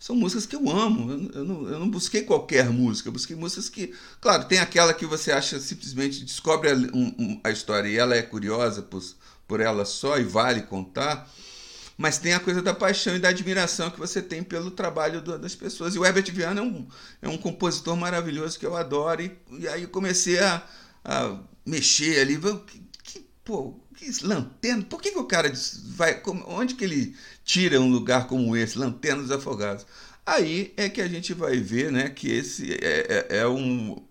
são 0.00 0.16
músicas 0.16 0.46
que 0.46 0.56
eu 0.56 0.68
amo. 0.70 1.12
Eu, 1.12 1.30
eu, 1.32 1.44
não, 1.44 1.68
eu, 1.68 1.78
não, 1.78 1.90
busquei 1.90 2.22
qualquer 2.22 2.70
música, 2.70 3.08
eu 3.10 3.12
busquei 3.12 3.36
músicas 3.36 3.68
que, 3.68 3.94
claro, 4.18 4.46
tem 4.46 4.58
aquela 4.58 4.94
que 4.94 5.04
você 5.04 5.30
acha 5.30 5.60
simplesmente 5.60 6.24
descobre 6.24 6.70
a, 6.70 6.74
um, 6.74 7.38
a 7.44 7.50
história 7.50 7.86
e 7.86 7.98
ela 7.98 8.16
é 8.16 8.22
curiosa 8.22 8.80
por, 8.80 9.02
por 9.46 9.60
ela 9.60 9.84
só 9.84 10.18
e 10.18 10.24
vale 10.24 10.62
contar, 10.62 11.30
mas 11.98 12.16
tem 12.16 12.32
a 12.32 12.40
coisa 12.40 12.62
da 12.62 12.72
paixão 12.72 13.14
e 13.14 13.18
da 13.18 13.28
admiração 13.28 13.90
que 13.90 13.98
você 13.98 14.22
tem 14.22 14.42
pelo 14.42 14.70
trabalho 14.70 15.20
do, 15.20 15.38
das 15.38 15.54
pessoas. 15.54 15.94
E 15.94 15.98
o 15.98 16.04
Herbert 16.04 16.32
Viana 16.32 16.62
é 16.62 16.64
um, 16.64 16.88
é 17.20 17.28
um 17.28 17.36
compositor 17.36 17.94
maravilhoso 17.94 18.58
que 18.58 18.64
eu 18.64 18.74
adoro, 18.74 19.20
e, 19.20 19.38
e 19.58 19.68
aí 19.68 19.86
comecei 19.86 20.38
a, 20.38 20.66
a 21.04 21.38
mexer 21.66 22.20
ali. 22.20 22.38
Que, 22.38 22.82
que, 23.04 23.26
pô, 23.44 23.78
que 24.00 24.26
lanterna? 24.26 24.82
Por 24.82 25.02
que, 25.02 25.10
que 25.10 25.18
o 25.18 25.24
cara 25.24 25.52
vai. 25.88 26.22
Onde 26.46 26.74
que 26.74 26.84
ele 26.84 27.14
tira 27.44 27.78
um 27.78 27.90
lugar 27.90 28.26
como 28.26 28.56
esse, 28.56 28.78
Lanterna 28.78 29.22
dos 29.22 29.30
Afogados? 29.30 29.86
Aí 30.24 30.72
é 30.76 30.88
que 30.88 31.02
a 31.02 31.08
gente 31.08 31.34
vai 31.34 31.58
ver 31.58 31.92
né, 31.92 32.08
que 32.08 32.30
esse 32.30 32.72
é, 32.72 33.26
é, 33.28 33.38
é 33.40 33.46
um. 33.46 34.02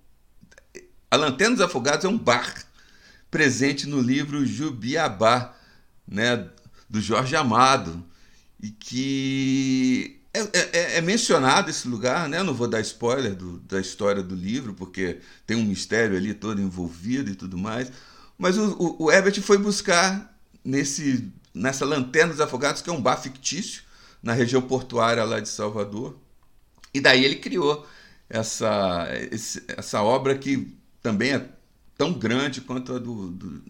A 1.09 1.15
Lanterna 1.15 1.55
dos 1.55 1.65
Afogados 1.65 2.05
é 2.05 2.07
um 2.07 2.17
bar 2.17 2.53
presente 3.31 3.87
no 3.87 3.99
livro 3.99 4.45
Jubiabá, 4.45 5.55
né, 6.07 6.47
do 6.87 7.01
Jorge 7.01 7.35
Amado, 7.35 8.05
e 8.61 8.69
que 8.69 10.21
é, 10.31 10.41
é, 10.41 10.97
é, 10.97 11.01
mencionado 11.01 11.71
esse 11.71 11.87
lugar, 11.87 12.29
né? 12.29 12.43
não 12.43 12.53
vou 12.53 12.67
dar 12.67 12.79
spoiler 12.81 13.35
do, 13.35 13.59
da 13.61 13.79
história 13.79 14.21
do 14.21 14.35
livro, 14.35 14.75
porque 14.75 15.19
tem 15.47 15.57
um 15.57 15.65
mistério 15.65 16.15
ali 16.15 16.35
todo 16.35 16.61
envolvido 16.61 17.31
e 17.31 17.35
tudo 17.35 17.57
mais, 17.57 17.91
mas 18.39 18.57
o, 18.57 18.71
o, 18.79 19.03
o 19.03 19.11
Herbert 19.11 19.39
foi 19.41 19.57
buscar 19.57 20.33
nesse, 20.63 21.29
nessa 21.53 21.85
Lanterna 21.85 22.31
dos 22.31 22.41
Afogados, 22.41 22.81
que 22.81 22.89
é 22.89 22.93
um 22.93 23.01
bar 23.01 23.17
fictício, 23.17 23.83
na 24.23 24.33
região 24.33 24.61
portuária 24.61 25.23
lá 25.23 25.39
de 25.39 25.49
Salvador, 25.49 26.17
e 26.93 26.99
daí 26.99 27.23
ele 27.23 27.35
criou 27.35 27.85
essa, 28.29 29.07
essa 29.77 30.01
obra 30.01 30.37
que 30.37 30.75
também 31.01 31.33
é 31.33 31.45
tão 31.97 32.13
grande 32.13 32.61
quanto 32.61 32.95
a 32.95 32.99
do. 32.99 33.29
do 33.29 33.63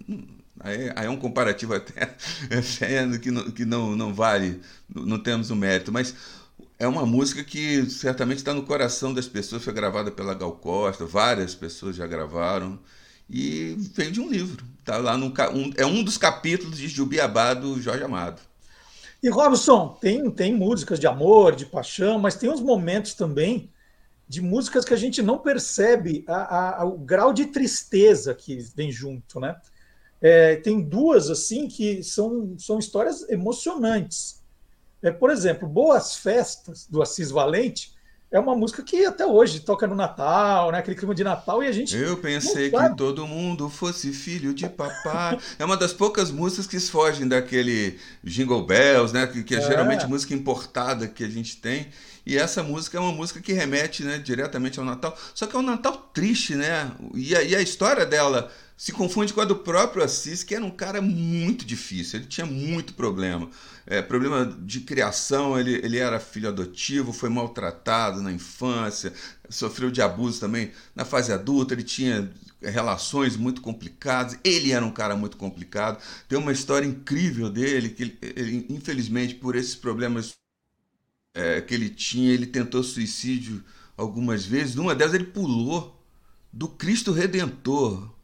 aí, 0.60 0.92
aí, 0.96 1.06
é 1.06 1.10
um 1.10 1.18
comparativo 1.18 1.74
até 1.74 2.16
que, 3.22 3.32
não, 3.32 3.52
que 3.52 3.66
não, 3.66 3.96
não 3.96 4.14
vale, 4.14 4.62
não 4.88 5.20
temos 5.20 5.50
o 5.50 5.56
mérito, 5.56 5.92
mas 5.92 6.16
é 6.78 6.88
uma 6.88 7.06
música 7.06 7.44
que 7.44 7.90
certamente 7.90 8.38
está 8.38 8.54
no 8.54 8.64
coração 8.64 9.14
das 9.14 9.28
pessoas, 9.28 9.64
foi 9.64 9.74
gravada 9.74 10.12
pela 10.12 10.34
Gal 10.34 10.54
Costa, 10.54 11.06
várias 11.06 11.56
pessoas 11.56 11.96
já 11.96 12.08
gravaram, 12.08 12.80
e 13.30 13.76
vem 13.94 14.12
de 14.12 14.20
um 14.20 14.30
livro. 14.30 14.66
Tá 14.84 14.98
lá 14.98 15.18
no, 15.18 15.28
um, 15.28 15.72
é 15.78 15.86
um 15.86 16.04
dos 16.04 16.18
capítulos 16.18 16.78
de 16.78 16.88
Jubiabá 16.88 17.54
do 17.54 17.80
Jorge 17.80 18.04
Amado. 18.04 18.42
E 19.22 19.30
Robson, 19.30 19.98
tem, 20.00 20.32
tem 20.32 20.56
músicas 20.56 21.00
de 21.00 21.06
amor, 21.06 21.56
de 21.56 21.66
paixão, 21.66 22.18
mas 22.18 22.36
tem 22.36 22.50
uns 22.50 22.62
momentos 22.62 23.14
também 23.14 23.70
de 24.28 24.42
músicas 24.42 24.86
que 24.86 24.94
a 24.94 24.98
gente 24.98 25.22
não 25.22 25.38
percebe 25.38 26.24
a, 26.28 26.82
a, 26.82 26.86
o 26.86 26.98
grau 26.98 27.34
de 27.34 27.48
tristeza 27.48 28.34
que 28.34 28.58
vem 28.76 28.92
junto, 28.92 29.40
né? 29.40 29.56
É, 30.22 30.56
tem 30.58 30.82
duas 30.82 31.30
assim 31.30 31.68
que 31.68 32.04
são, 32.04 32.56
são 32.58 32.78
histórias 32.78 33.28
emocionantes. 33.30 34.42
É, 35.02 35.12
por 35.12 35.32
exemplo, 35.32 35.68
Boas 35.68 36.16
Festas 36.16 36.86
do 36.88 37.02
Assis 37.02 37.32
Valente 37.32 37.94
é 38.32 38.40
uma 38.40 38.56
música 38.56 38.84
que 38.84 39.06
até 39.06 39.26
hoje 39.26 39.60
toca 39.60 39.88
no 39.88 39.96
Natal, 39.96 40.72
né? 40.72 40.78
Aquele 40.78 40.96
clima 40.96 41.16
de 41.16 41.24
Natal 41.24 41.64
e 41.64 41.68
a 41.68 41.72
gente. 41.72 41.98
Eu 41.98 42.18
pensei 42.18 42.70
que 42.70 42.96
todo 42.96 43.26
mundo 43.26 43.70
fosse 43.70 44.14
filho 44.14 44.54
de 44.54 44.70
papai. 44.70 45.40
é 45.58 45.66
uma 45.66 45.76
das 45.76 45.94
poucas 45.94 46.30
músicas 46.30 46.68
que 46.68 46.80
fogem 46.80 47.28
daquele 47.28 47.98
Jingle 48.24 48.64
Bells, 48.66 49.14
né? 49.14 49.26
Que, 49.26 49.44
que 49.44 49.56
é, 49.56 49.58
é, 49.58 49.62
geralmente 49.62 50.06
música 50.06 50.34
importada 50.34 51.08
que 51.08 51.24
a 51.24 51.30
gente 51.30 51.58
tem. 51.58 51.88
E 52.24 52.38
essa 52.38 52.62
música 52.62 53.00
é 53.00 53.02
uma 53.02 53.12
música 53.12 53.42
que 53.42 53.52
remete 53.52 54.04
né, 54.04 54.20
diretamente 54.20 54.78
ao 54.78 54.86
Natal. 54.86 55.18
Só 55.34 55.48
que 55.48 55.56
é 55.56 55.60
um 55.60 55.64
Natal 55.64 56.10
triste, 56.14 56.54
né? 56.54 56.92
E 57.16 57.36
a, 57.36 57.42
e 57.42 57.56
a 57.56 57.62
história 57.62 58.06
dela 58.06 58.52
se 58.80 58.94
confunde 58.94 59.34
com 59.34 59.42
a 59.42 59.46
do 59.46 59.58
próprio 59.58 60.02
Assis, 60.02 60.42
que 60.42 60.56
era 60.56 60.64
um 60.64 60.72
cara 60.72 61.02
muito 61.02 61.66
difícil, 61.66 62.18
ele 62.18 62.30
tinha 62.30 62.46
muito 62.46 62.94
problema. 62.94 63.50
É, 63.90 64.04
problema 64.04 64.46
de 64.46 64.82
criação, 64.82 65.60
ele, 65.60 65.74
ele 65.84 65.98
era 65.98 66.20
filho 66.20 66.48
adotivo, 66.48 67.12
foi 67.12 67.28
maltratado 67.28 68.22
na 68.22 68.32
infância, 68.32 69.12
sofreu 69.50 69.90
de 69.90 70.00
abuso 70.00 70.40
também 70.40 70.72
na 70.96 71.04
fase 71.04 71.34
adulta, 71.34 71.74
ele 71.74 71.82
tinha 71.82 72.32
relações 72.62 73.36
muito 73.36 73.62
complicadas, 73.62 74.38
ele 74.44 74.72
era 74.72 74.86
um 74.86 74.92
cara 74.92 75.16
muito 75.16 75.38
complicado. 75.38 76.00
Tem 76.28 76.38
uma 76.38 76.52
história 76.52 76.86
incrível 76.86 77.50
dele, 77.50 77.90
que 77.90 78.04
ele, 78.04 78.18
ele 78.22 78.68
infelizmente, 78.70 79.34
por 79.34 79.56
esses 79.56 79.76
problemas 79.76 80.36
é, 81.34 81.60
que 81.60 81.74
ele 81.74 81.90
tinha, 81.90 82.32
ele 82.32 82.46
tentou 82.46 82.84
suicídio 82.84 83.64
algumas 83.98 84.46
vezes. 84.46 84.76
Numa 84.76 84.94
delas, 84.94 85.16
ele 85.16 85.26
pulou 85.26 86.00
do 86.54 86.68
Cristo 86.68 87.12
Redentor 87.12 88.19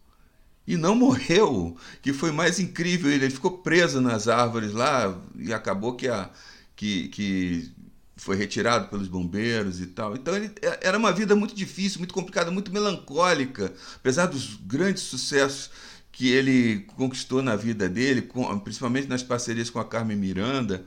e 0.68 0.78
não 0.78 0.96
morreu, 0.96 1.78
que 2.02 2.12
foi 2.12 2.32
mais 2.32 2.60
incrível. 2.60 3.12
Ele, 3.12 3.30
ficou 3.30 3.60
preso 3.60 4.02
nas 4.02 4.28
árvores 4.28 4.74
lá 4.74 5.16
e 5.38 5.54
acabou 5.54 5.96
que, 5.96 6.08
a, 6.08 6.30
que, 6.76 7.08
que 7.10 7.72
foi 8.16 8.36
retirado 8.36 8.88
pelos 8.88 9.08
bombeiros 9.08 9.80
e 9.80 9.88
tal. 9.88 10.16
Então 10.16 10.36
ele, 10.36 10.52
é, 10.62 10.88
era 10.88 10.98
uma 10.98 11.12
vida 11.12 11.36
muito 11.36 11.56
difícil, 11.56 12.00
muito 12.00 12.14
complicada, 12.14 12.50
muito 12.50 12.72
melancólica, 12.72 13.74
apesar 13.96 14.26
dos 14.26 14.56
grandes 14.56 15.04
sucessos 15.04 15.70
que 16.12 16.30
ele 16.30 16.88
conquistou 16.96 17.42
na 17.42 17.56
vida 17.56 17.90
dele, 17.90 18.22
com, 18.22 18.58
principalmente 18.60 19.08
nas 19.08 19.22
parcerias 19.22 19.70
com 19.70 19.80
a 19.80 19.86
Carmen 19.86 20.18
Miranda. 20.18 20.86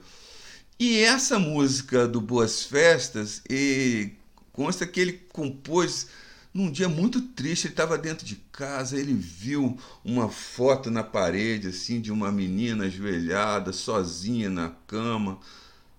E 0.79 0.99
essa 0.99 1.37
música 1.37 2.07
do 2.07 2.19
Boas 2.19 2.63
Festas, 2.63 3.41
e 3.49 4.11
consta 4.51 4.87
que 4.87 4.99
ele 4.99 5.13
compôs 5.31 6.07
num 6.53 6.71
dia 6.71 6.89
muito 6.89 7.21
triste, 7.21 7.65
ele 7.65 7.73
estava 7.73 7.97
dentro 7.97 8.25
de 8.25 8.35
casa, 8.51 8.99
ele 8.99 9.13
viu 9.13 9.77
uma 10.03 10.29
foto 10.29 10.89
na 10.89 11.03
parede 11.03 11.67
assim 11.67 12.01
de 12.01 12.11
uma 12.11 12.31
menina 12.31 12.85
ajoelhada, 12.85 13.71
sozinha 13.71 14.49
na 14.49 14.69
cama, 14.87 15.39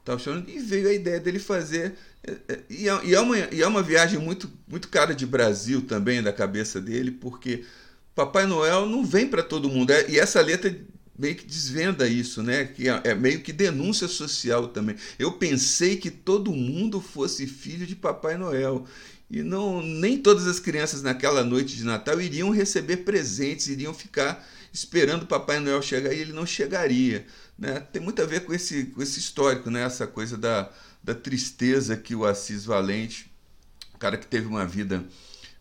estava 0.00 0.18
chorando 0.18 0.48
e 0.48 0.58
veio 0.58 0.88
a 0.88 0.92
ideia 0.92 1.20
dele 1.20 1.38
fazer 1.38 1.96
é, 2.22 2.36
é, 2.48 2.60
e 2.68 2.88
é, 2.88 3.00
e 3.04 3.14
é, 3.14 3.20
uma, 3.20 3.38
e 3.38 3.62
é 3.62 3.66
uma 3.66 3.82
viagem 3.82 4.18
muito, 4.18 4.50
muito 4.68 4.88
cara 4.88 5.14
de 5.14 5.24
Brasil 5.24 5.82
também 5.82 6.22
da 6.22 6.32
cabeça 6.32 6.80
dele, 6.80 7.10
porque 7.10 7.64
Papai 8.14 8.46
Noel 8.46 8.86
não 8.86 9.04
vem 9.04 9.26
para 9.26 9.42
todo 9.42 9.70
mundo. 9.70 9.90
É, 9.90 10.10
e 10.10 10.18
essa 10.18 10.40
letra 10.40 10.74
meio 11.18 11.34
que 11.34 11.46
desvenda 11.46 12.06
isso, 12.08 12.42
né? 12.42 12.64
Que 12.64 12.88
é, 12.88 13.00
é 13.04 13.14
meio 13.14 13.40
que 13.40 13.52
denúncia 13.52 14.08
social 14.08 14.68
também. 14.68 14.96
Eu 15.18 15.32
pensei 15.32 15.96
que 15.96 16.10
todo 16.10 16.52
mundo 16.52 17.00
fosse 17.00 17.46
filho 17.46 17.86
de 17.86 17.96
Papai 17.96 18.36
Noel. 18.36 18.86
E 19.30 19.42
não, 19.42 19.80
nem 19.80 20.18
todas 20.18 20.48
as 20.48 20.58
crianças 20.58 21.02
naquela 21.02 21.44
noite 21.44 21.76
de 21.76 21.84
Natal 21.84 22.20
iriam 22.20 22.50
receber 22.50 22.98
presentes, 22.98 23.68
iriam 23.68 23.94
ficar 23.94 24.44
esperando 24.72 25.22
o 25.22 25.26
Papai 25.26 25.60
Noel 25.60 25.80
chegar 25.80 26.12
e 26.12 26.18
ele 26.18 26.32
não 26.32 26.44
chegaria. 26.44 27.24
Né? 27.56 27.78
Tem 27.78 28.02
muito 28.02 28.20
a 28.20 28.26
ver 28.26 28.44
com 28.44 28.52
esse, 28.52 28.86
com 28.86 29.00
esse 29.00 29.20
histórico, 29.20 29.70
né? 29.70 29.84
essa 29.84 30.04
coisa 30.04 30.36
da, 30.36 30.68
da 31.02 31.14
tristeza 31.14 31.96
que 31.96 32.14
o 32.14 32.24
Assis 32.24 32.64
Valente, 32.64 33.30
cara 34.00 34.16
que 34.16 34.26
teve 34.26 34.48
uma 34.48 34.66
vida 34.66 35.04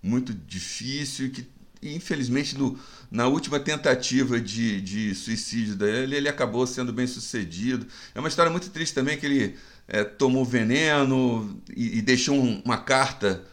muito 0.02 0.34
difícil 0.34 1.28
e 1.28 1.30
que, 1.30 1.48
infelizmente, 1.84 2.58
no, 2.58 2.80
na 3.12 3.28
última 3.28 3.60
tentativa 3.60 4.42
de, 4.42 4.82
de 4.82 5.14
suicídio 5.14 5.76
dele, 5.76 6.16
ele 6.16 6.30
acabou 6.30 6.66
sendo 6.66 6.92
bem 6.92 7.06
sucedido. 7.06 7.86
É 8.16 8.20
uma 8.20 8.30
história 8.30 8.52
muito 8.52 8.72
triste 8.72 8.96
também 8.96 9.18
que 9.18 9.28
ele 9.28 9.58
é, 9.88 10.04
tomou 10.04 10.44
veneno 10.44 11.62
e, 11.76 12.00
e 12.00 12.02
deixou 12.02 12.36
um, 12.36 12.62
uma 12.66 12.78
carta 12.78 13.46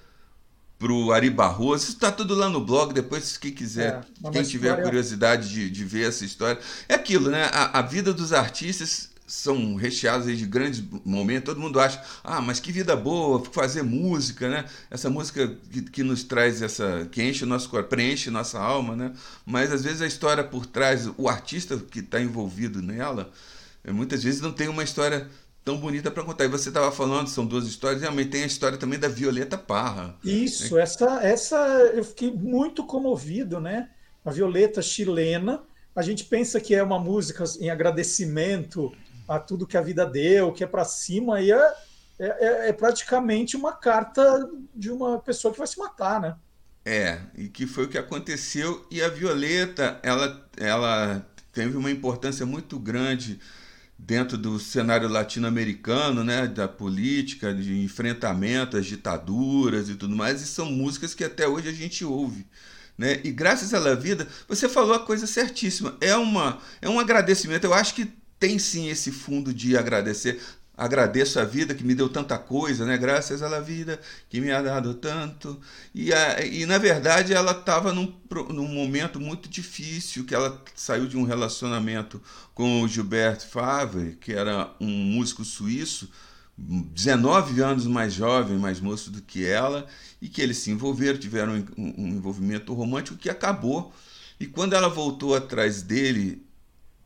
pro 0.79 1.13
Ari 1.13 1.31
Barroso. 1.31 1.85
Isso 1.85 1.93
está 1.93 2.13
tudo 2.13 2.35
lá 2.35 2.49
no 2.49 2.61
blog, 2.61 2.93
depois 2.93 3.37
quem 3.37 3.53
quiser, 3.53 4.05
é, 4.25 4.31
quem 4.31 4.43
tiver 4.43 4.69
história... 4.69 4.85
curiosidade 4.85 5.49
de, 5.49 5.71
de 5.71 5.85
ver 5.85 6.09
essa 6.09 6.25
história. 6.25 6.61
É 6.89 6.95
aquilo, 6.95 7.31
né? 7.31 7.45
A, 7.53 7.79
a 7.79 7.83
vida 7.83 8.13
dos 8.13 8.33
artistas 8.33 9.11
são 9.27 9.75
recheados 9.75 10.27
de 10.39 10.47
grandes 10.47 10.83
momentos. 11.05 11.47
Todo 11.47 11.61
mundo 11.61 11.81
acha, 11.81 12.01
ah, 12.23 12.41
mas 12.41 12.61
que 12.61 12.71
vida 12.71 12.95
boa, 12.95 13.43
fazer 13.51 13.83
música, 13.83 14.49
né? 14.49 14.65
Essa 14.91 15.11
música 15.11 15.57
que, 15.71 15.83
que 15.83 16.03
nos 16.03 16.23
traz 16.23 16.63
essa, 16.63 17.09
que 17.11 17.23
enche 17.23 17.45
o 17.45 17.47
nosso 17.47 17.69
corpo, 17.69 17.89
preenche 17.89 18.31
nossa 18.31 18.59
alma, 18.59 18.95
né? 18.95 19.13
Mas 19.45 19.73
às 19.73 19.83
vezes 19.83 20.01
a 20.01 20.07
história 20.07 20.45
por 20.45 20.65
trás, 20.65 21.09
o 21.17 21.29
artista 21.29 21.77
que 21.77 22.01
está 22.01 22.21
envolvido 22.21 22.81
nela, 22.81 23.31
eh, 23.83 23.91
muitas 23.91 24.23
vezes 24.23 24.41
não 24.41 24.53
tem 24.53 24.69
uma 24.69 24.85
história 24.85 25.29
tão 25.67 25.77
bonita 25.77 26.13
para 26.13 26.23
contar. 26.23 26.45
E 26.45 26.49
você 26.49 26.69
estava 26.69 26.93
falando, 26.93 27.27
são 27.27 27.45
duas 27.45 27.67
histórias, 27.67 28.01
realmente 28.01 28.31
tem 28.31 28.45
a 28.45 28.47
história 28.47 28.79
também 28.79 29.01
da 29.01 29.09
Violeta 29.09 29.59
Parra. 29.59 30.15
Isso, 30.23 30.77
né? 30.77 30.83
essa, 30.83 31.21
essa 31.25 31.57
eu 31.93 32.05
fiquei 32.05 32.31
muito 32.31 32.87
comovido, 32.87 33.61
né? 33.61 33.91
A 34.25 34.31
Violeta 34.31 34.81
chilena, 34.81 35.65
a 35.95 36.03
gente 36.03 36.23
pensa 36.25 36.61
que 36.61 36.73
é 36.73 36.83
uma 36.83 37.01
música 37.01 37.43
em 37.61 37.69
agradecimento 37.69 38.93
a 39.27 39.41
tudo 39.41 39.67
que 39.67 39.77
a 39.77 39.81
vida 39.81 40.07
deu, 40.07 40.53
que 40.53 40.63
é 40.63 40.69
para 40.69 40.85
cima, 40.85 41.41
e 41.41 41.51
é, 41.51 41.75
é, 42.21 42.69
é, 42.69 42.73
praticamente 42.73 43.57
uma 43.57 43.73
carta 43.73 44.49
de 44.73 44.89
uma 44.89 45.19
pessoa 45.19 45.53
que 45.53 45.59
vai 45.59 45.67
se 45.67 45.79
matar, 45.79 46.21
né? 46.21 46.37
É, 46.85 47.19
e 47.35 47.49
que 47.49 47.67
foi 47.67 47.87
o 47.87 47.89
que 47.89 47.99
aconteceu. 47.99 48.87
E 48.89 49.03
a 49.03 49.09
Violeta, 49.09 49.99
ela, 50.05 50.49
ela 50.57 51.27
teve 51.53 51.77
uma 51.77 51.91
importância 51.91 52.47
muito 52.47 52.79
grande 52.79 53.41
dentro 53.99 54.37
do 54.37 54.59
cenário 54.59 55.09
latino-americano, 55.09 56.23
né, 56.23 56.47
da 56.47 56.69
política, 56.69 57.55
de 57.55 57.83
enfrentamento 57.83 58.77
às 58.77 58.87
ditaduras 58.87 59.89
e 59.89 59.95
tudo 59.95 60.15
mais, 60.15 60.43
e 60.43 60.47
são 60.47 60.67
músicas 60.67 61.15
que 61.15 61.25
até 61.25 61.49
hoje 61.49 61.69
a 61.69 61.73
gente 61.73 62.05
ouve. 62.05 62.47
Né? 62.97 63.21
E 63.25 63.31
graças 63.31 63.75
à 63.75 63.79
La 63.79 63.95
Vida, 63.95 64.27
você 64.49 64.69
falou 64.69 64.95
a 64.95 65.01
coisa 65.01 65.27
certíssima. 65.27 65.97
É, 66.01 66.17
uma, 66.17 66.59
é 66.81 66.89
um 66.89 66.99
agradecimento. 66.99 67.65
Eu 67.65 67.75
acho 67.75 67.95
que 67.95 68.11
tem 68.39 68.59
sim 68.59 68.89
esse 68.89 69.11
fundo 69.11 69.53
de 69.53 69.77
agradecer. 69.77 70.41
Agradeço 70.77 71.41
a 71.41 71.45
vida 71.45 71.75
que 71.75 71.83
me 71.83 71.95
deu 71.95 72.09
tanta 72.09 72.37
coisa, 72.37 72.85
né? 72.85 72.99
Graças 72.99 73.43
à 73.43 73.61
vida 73.61 73.99
que 74.29 74.41
me 74.41 74.51
ha 74.53 74.61
dado 74.61 74.93
tanto. 74.95 75.59
E, 75.95 76.13
a, 76.13 76.45
e 76.45 76.67
na 76.67 76.77
verdade 76.77 77.33
ela 77.33 77.53
estava 77.53 77.93
num, 77.95 78.15
num 78.51 78.69
momento 78.69 79.19
muito 79.19 79.49
difícil, 79.49 80.27
que 80.27 80.35
ela 80.35 80.63
saiu 80.75 81.07
de 81.07 81.17
um 81.17 81.25
relacionamento 81.25 82.21
com 82.55 82.83
o 82.83 82.89
Gilbert 82.89 83.41
Favre, 83.49 84.19
que 84.21 84.33
era 84.35 84.71
um 84.79 84.87
músico 84.87 85.45
suíço, 85.45 86.11
19 86.59 87.61
anos 87.63 87.87
mais 87.87 88.13
jovem, 88.13 88.59
mais 88.59 88.79
moço 88.79 89.11
do 89.11 89.23
que 89.23 89.47
ela, 89.47 89.87
e 90.21 90.29
que 90.29 90.43
eles 90.43 90.59
se 90.59 90.71
envolveram, 90.71 91.19
tiveram 91.19 91.55
um, 91.77 91.95
um 91.99 92.09
envolvimento 92.09 92.75
romântico 92.75 93.17
que 93.17 93.31
acabou. 93.31 93.95
E 94.39 94.47
quando 94.47 94.75
ela 94.75 94.89
voltou 94.89 95.35
atrás 95.35 95.83
dele 95.83 96.46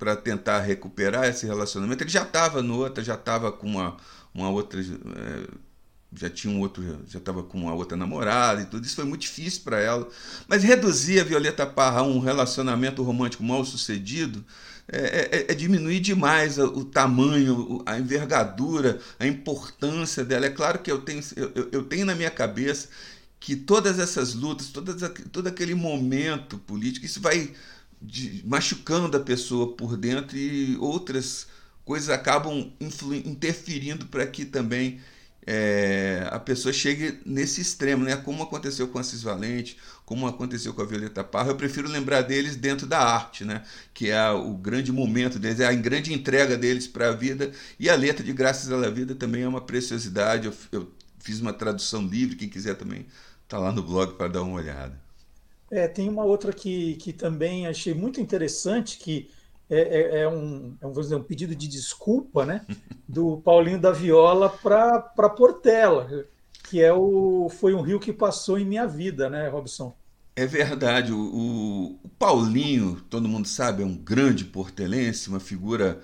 para 0.00 0.16
tentar 0.16 0.60
recuperar 0.60 1.26
esse 1.26 1.46
relacionamento. 1.46 2.02
Ele 2.02 2.10
já 2.10 2.22
estava 2.22 2.62
no 2.62 2.78
outro, 2.78 3.04
já 3.04 3.14
estava 3.14 3.52
com 3.52 3.66
uma, 3.66 3.98
uma 4.34 4.48
outra. 4.48 4.80
É, 4.80 5.70
já 6.12 6.28
tinha 6.28 6.52
um 6.52 6.58
outro, 6.58 6.82
já 7.06 7.18
estava 7.18 7.42
com 7.44 7.58
uma 7.58 7.74
outra 7.74 7.96
namorada 7.96 8.62
e 8.62 8.64
tudo. 8.64 8.84
Isso 8.84 8.96
foi 8.96 9.04
muito 9.04 9.20
difícil 9.20 9.60
para 9.62 9.78
ela. 9.78 10.08
Mas 10.48 10.64
reduzir 10.64 11.20
a 11.20 11.24
Violeta 11.24 11.66
Parra 11.66 12.00
a 12.00 12.02
um 12.02 12.18
relacionamento 12.18 13.02
romântico 13.02 13.44
mal 13.44 13.64
sucedido 13.64 14.44
é, 14.88 15.44
é, 15.48 15.52
é 15.52 15.54
diminuir 15.54 16.00
demais 16.00 16.58
o, 16.58 16.64
o, 16.64 16.84
tamanho, 16.84 17.80
a 17.86 17.98
envergadura, 17.98 18.98
a 19.20 19.26
importância 19.26 20.24
dela. 20.24 20.46
É 20.46 20.50
claro 20.50 20.80
que 20.80 20.90
eu 20.90 21.02
tenho, 21.02 21.22
eu, 21.36 21.68
eu 21.70 21.82
tenho 21.84 22.06
na 22.06 22.14
minha 22.14 22.30
cabeça 22.30 22.88
que 23.38 23.54
todas 23.54 23.98
essas 23.98 24.34
lutas, 24.34 24.68
todas, 24.68 25.00
todo 25.30 25.46
aquele 25.46 25.74
momento 25.74 26.58
político, 26.58 27.06
isso 27.06 27.20
vai 27.20 27.52
de, 28.00 28.42
machucando 28.46 29.16
a 29.16 29.20
pessoa 29.20 29.74
por 29.74 29.96
dentro 29.96 30.36
e 30.36 30.76
outras 30.78 31.46
coisas 31.84 32.08
acabam 32.08 32.72
interferindo 33.24 34.06
para 34.06 34.26
que 34.26 34.44
também 34.44 35.00
é, 35.46 36.28
a 36.30 36.38
pessoa 36.38 36.72
chegue 36.72 37.20
nesse 37.24 37.60
extremo, 37.60 38.04
né? 38.04 38.16
Como 38.16 38.42
aconteceu 38.42 38.86
com 38.88 38.98
Assis 38.98 39.22
Valente, 39.22 39.76
como 40.04 40.26
aconteceu 40.26 40.74
com 40.74 40.82
a 40.82 40.84
Violeta 40.84 41.24
Parra. 41.24 41.48
Eu 41.48 41.56
prefiro 41.56 41.88
lembrar 41.88 42.22
deles 42.22 42.56
dentro 42.56 42.86
da 42.86 43.00
arte, 43.00 43.44
né? 43.44 43.64
Que 43.92 44.10
é 44.10 44.30
o 44.30 44.54
grande 44.54 44.92
momento 44.92 45.38
deles, 45.38 45.60
é 45.60 45.66
a 45.66 45.72
grande 45.72 46.12
entrega 46.12 46.56
deles 46.56 46.86
para 46.86 47.08
a 47.08 47.12
vida. 47.12 47.50
E 47.78 47.88
a 47.88 47.96
letra 47.96 48.24
de 48.24 48.32
Graças 48.32 48.70
à 48.70 48.90
Vida 48.90 49.14
também 49.14 49.42
é 49.42 49.48
uma 49.48 49.60
preciosidade. 49.60 50.46
Eu, 50.46 50.54
eu 50.72 50.92
fiz 51.18 51.40
uma 51.40 51.52
tradução 51.52 52.06
livre, 52.06 52.36
quem 52.36 52.48
quiser 52.48 52.74
também 52.74 53.06
tá 53.48 53.58
lá 53.58 53.72
no 53.72 53.82
blog 53.82 54.14
para 54.14 54.28
dar 54.28 54.42
uma 54.42 54.54
olhada. 54.54 55.09
É, 55.70 55.86
tem 55.86 56.08
uma 56.08 56.24
outra 56.24 56.52
que, 56.52 56.96
que 56.96 57.12
também 57.12 57.66
achei 57.66 57.94
muito 57.94 58.20
interessante, 58.20 58.98
que 58.98 59.30
é, 59.68 59.78
é, 59.78 60.20
é, 60.22 60.28
um, 60.28 60.76
é 60.80 60.86
um, 60.86 60.92
dizer, 60.92 61.14
um, 61.14 61.22
pedido 61.22 61.54
de 61.54 61.68
desculpa 61.68 62.44
né, 62.44 62.66
do 63.08 63.38
Paulinho 63.38 63.80
da 63.80 63.92
Viola 63.92 64.48
para 64.48 65.28
Portela, 65.30 66.26
que 66.68 66.82
é 66.82 66.92
o 66.92 67.48
Foi 67.48 67.72
um 67.72 67.80
Rio 67.80 68.00
que 68.00 68.12
Passou 68.12 68.58
em 68.58 68.64
Minha 68.64 68.86
Vida, 68.86 69.30
né, 69.30 69.48
Robson? 69.48 69.94
É 70.34 70.46
verdade. 70.46 71.12
O, 71.12 71.98
o 72.02 72.08
Paulinho, 72.18 73.00
todo 73.08 73.28
mundo 73.28 73.46
sabe, 73.46 73.82
é 73.82 73.86
um 73.86 73.96
grande 73.96 74.44
portelense, 74.44 75.28
uma 75.28 75.40
figura 75.40 76.00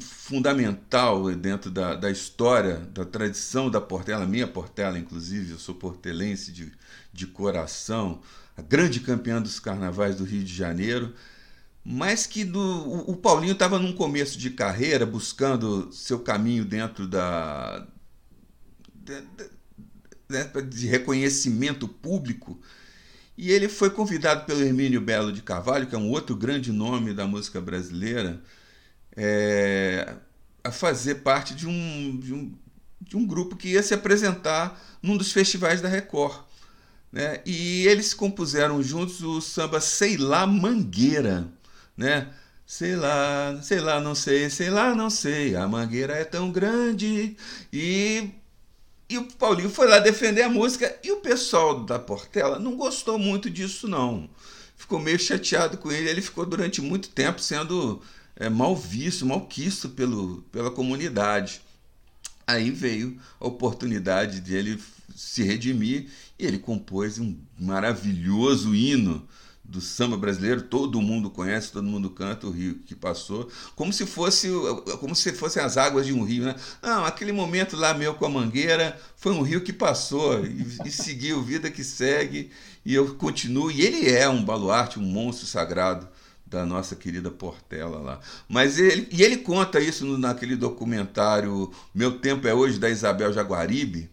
fundamental 0.00 1.32
dentro 1.34 1.70
da, 1.70 1.94
da 1.94 2.10
história, 2.10 2.78
da 2.92 3.04
tradição 3.04 3.70
da 3.70 3.80
Portela, 3.80 4.26
minha 4.26 4.46
Portela, 4.46 4.98
inclusive, 4.98 5.52
eu 5.52 5.58
sou 5.58 5.74
portelense 5.74 6.52
de, 6.52 6.72
de 7.12 7.26
coração, 7.26 8.20
a 8.58 8.62
grande 8.62 9.00
campeã 9.00 9.40
dos 9.40 9.58
carnavais 9.58 10.16
do 10.16 10.24
Rio 10.24 10.44
de 10.44 10.54
Janeiro 10.54 11.14
mas 11.90 12.26
que 12.26 12.44
do, 12.44 12.60
o, 13.10 13.16
Paulinho 13.16 13.54
estava 13.54 13.78
num 13.78 13.94
começo 13.94 14.38
de 14.38 14.50
carreira, 14.50 15.06
buscando 15.06 15.90
seu 15.90 16.20
caminho 16.20 16.62
dentro 16.62 17.08
da 17.08 17.86
de, 18.94 19.22
de, 19.22 19.50
né, 20.28 20.44
de 20.68 20.86
reconhecimento 20.86 21.88
público, 21.88 22.60
e 23.38 23.50
ele 23.50 23.70
foi 23.70 23.88
convidado 23.88 24.44
pelo 24.44 24.62
Hermínio 24.62 25.00
Belo 25.00 25.32
de 25.32 25.40
Carvalho, 25.40 25.86
que 25.86 25.94
é 25.94 25.98
um 25.98 26.10
outro 26.10 26.36
grande 26.36 26.72
nome 26.72 27.14
da 27.14 27.26
música 27.26 27.58
brasileira, 27.58 28.42
é, 29.16 30.16
a 30.62 30.70
fazer 30.70 31.16
parte 31.16 31.54
de 31.54 31.66
um, 31.66 32.20
de, 32.20 32.34
um, 32.34 32.54
de 33.00 33.16
um 33.16 33.26
grupo 33.26 33.56
que 33.56 33.68
ia 33.70 33.82
se 33.82 33.94
apresentar 33.94 34.78
num 35.02 35.16
dos 35.16 35.32
festivais 35.32 35.80
da 35.80 35.88
Record. 35.88 36.47
Né? 37.12 37.40
E 37.46 37.86
eles 37.86 38.12
compuseram 38.12 38.82
juntos 38.82 39.22
o 39.22 39.40
samba 39.40 39.80
Sei 39.80 40.16
Lá 40.16 40.46
Mangueira 40.46 41.48
né? 41.98 42.32
Sei 42.64 42.94
lá, 42.94 43.60
sei 43.62 43.80
lá, 43.80 44.00
não 44.00 44.14
sei, 44.14 44.48
sei 44.48 44.70
lá, 44.70 44.94
não 44.94 45.10
sei. 45.10 45.56
A 45.56 45.66
mangueira 45.66 46.14
é 46.14 46.24
tão 46.24 46.52
grande. 46.52 47.36
E, 47.72 48.30
e 49.08 49.18
o 49.18 49.24
Paulinho 49.32 49.70
foi 49.70 49.88
lá 49.88 49.98
defender 49.98 50.42
a 50.42 50.48
música. 50.48 50.96
E 51.02 51.10
o 51.10 51.16
pessoal 51.20 51.84
da 51.84 51.98
Portela 51.98 52.58
não 52.58 52.76
gostou 52.76 53.18
muito 53.18 53.50
disso, 53.50 53.88
não. 53.88 54.30
Ficou 54.76 55.00
meio 55.00 55.18
chateado 55.18 55.78
com 55.78 55.90
ele. 55.90 56.08
Ele 56.08 56.22
ficou 56.22 56.46
durante 56.46 56.80
muito 56.80 57.08
tempo 57.08 57.40
sendo 57.40 58.02
é, 58.36 58.48
mal 58.48 58.76
visto, 58.76 59.26
mal 59.26 59.46
quisto 59.46 59.88
pelo, 59.88 60.42
pela 60.52 60.70
comunidade. 60.70 61.62
Aí 62.46 62.70
veio 62.70 63.18
a 63.40 63.46
oportunidade 63.46 64.40
de 64.40 64.54
ele 64.54 64.80
se 65.16 65.42
redimir 65.42 66.08
e 66.38 66.46
ele 66.46 66.58
compôs 66.58 67.18
um 67.18 67.36
maravilhoso 67.58 68.74
hino 68.74 69.26
do 69.68 69.82
samba 69.82 70.16
brasileiro, 70.16 70.62
todo 70.62 71.00
mundo 71.00 71.28
conhece, 71.28 71.70
todo 71.70 71.84
mundo 71.84 72.08
canta 72.08 72.46
o 72.46 72.50
rio 72.50 72.76
que 72.86 72.94
passou, 72.94 73.50
como 73.76 73.92
se 73.92 74.06
fosse 74.06 74.48
como 74.98 75.14
se 75.14 75.30
fossem 75.32 75.62
as 75.62 75.76
águas 75.76 76.06
de 76.06 76.12
um 76.14 76.24
rio, 76.24 76.44
né? 76.44 76.54
Não, 76.82 77.04
aquele 77.04 77.32
momento 77.32 77.76
lá 77.76 77.92
meu 77.92 78.14
com 78.14 78.24
a 78.24 78.30
mangueira 78.30 78.98
foi 79.14 79.32
um 79.32 79.42
rio 79.42 79.60
que 79.60 79.72
passou 79.72 80.42
e, 80.44 80.66
e 80.86 80.90
seguiu, 80.90 81.42
vida 81.42 81.70
que 81.70 81.84
segue, 81.84 82.50
e 82.82 82.94
eu 82.94 83.14
continuo, 83.16 83.70
e 83.70 83.82
ele 83.82 84.08
é 84.08 84.26
um 84.26 84.42
baluarte, 84.42 84.98
um 84.98 85.02
monstro 85.02 85.46
sagrado 85.46 86.08
da 86.46 86.64
nossa 86.64 86.96
querida 86.96 87.30
Portela 87.30 87.98
lá. 87.98 88.20
Mas 88.48 88.78
ele 88.78 89.06
e 89.12 89.22
ele 89.22 89.36
conta 89.36 89.78
isso 89.80 90.06
naquele 90.16 90.56
documentário 90.56 91.70
Meu 91.94 92.18
Tempo 92.18 92.48
é 92.48 92.54
Hoje 92.54 92.78
da 92.78 92.88
Isabel 92.88 93.34
Jaguaribe, 93.34 94.10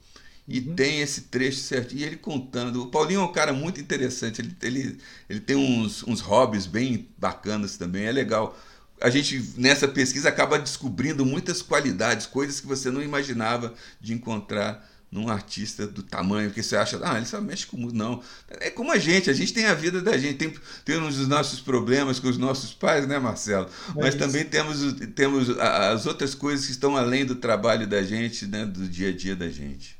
e 0.47 0.59
uhum. 0.59 0.75
tem 0.75 1.01
esse 1.01 1.21
trecho 1.21 1.59
certo. 1.59 1.95
E 1.95 2.03
ele 2.03 2.15
contando. 2.15 2.83
O 2.83 2.87
Paulinho 2.87 3.21
é 3.21 3.23
um 3.23 3.31
cara 3.31 3.51
muito 3.51 3.81
interessante. 3.81 4.41
Ele, 4.41 4.55
ele, 4.61 4.97
ele 5.29 5.39
tem 5.39 5.55
uns, 5.55 6.03
uns 6.03 6.21
hobbies 6.21 6.65
bem 6.67 7.09
bacanas 7.17 7.77
também. 7.77 8.05
É 8.05 8.11
legal. 8.11 8.57
A 9.01 9.09
gente, 9.09 9.53
nessa 9.57 9.87
pesquisa, 9.87 10.29
acaba 10.29 10.59
descobrindo 10.59 11.25
muitas 11.25 11.61
qualidades, 11.61 12.25
coisas 12.25 12.59
que 12.59 12.67
você 12.67 12.89
não 12.89 13.01
imaginava 13.01 13.73
de 13.99 14.13
encontrar 14.13 14.87
num 15.11 15.29
artista 15.29 15.87
do 15.87 16.03
tamanho 16.03 16.51
que 16.51 16.61
você 16.61 16.75
acha, 16.75 16.99
ah, 17.01 17.15
ele 17.15 17.25
só 17.25 17.39
mexe 17.39 17.65
com 17.65 17.77
música. 17.77 17.97
Não. 17.97 18.21
É 18.49 18.69
como 18.69 18.91
a 18.91 18.97
gente, 18.97 19.29
a 19.29 19.33
gente 19.33 19.53
tem 19.53 19.65
a 19.65 19.73
vida 19.73 20.01
da 20.01 20.17
gente, 20.17 20.37
tem, 20.37 20.53
temos 20.83 21.17
os 21.17 21.27
nossos 21.27 21.61
problemas 21.61 22.19
com 22.19 22.27
os 22.27 22.37
nossos 22.37 22.73
pais, 22.73 23.07
né, 23.07 23.17
Marcelo? 23.17 23.69
É 23.95 24.01
Mas 24.01 24.15
isso. 24.15 24.17
também 24.17 24.43
temos, 24.43 24.93
temos 25.15 25.49
as 25.57 26.05
outras 26.05 26.35
coisas 26.35 26.65
que 26.65 26.71
estão 26.71 26.97
além 26.97 27.25
do 27.25 27.35
trabalho 27.35 27.87
da 27.87 28.03
gente, 28.03 28.45
né, 28.45 28.65
do 28.65 28.87
dia 28.87 29.09
a 29.09 29.13
dia 29.13 29.35
da 29.35 29.49
gente. 29.49 29.94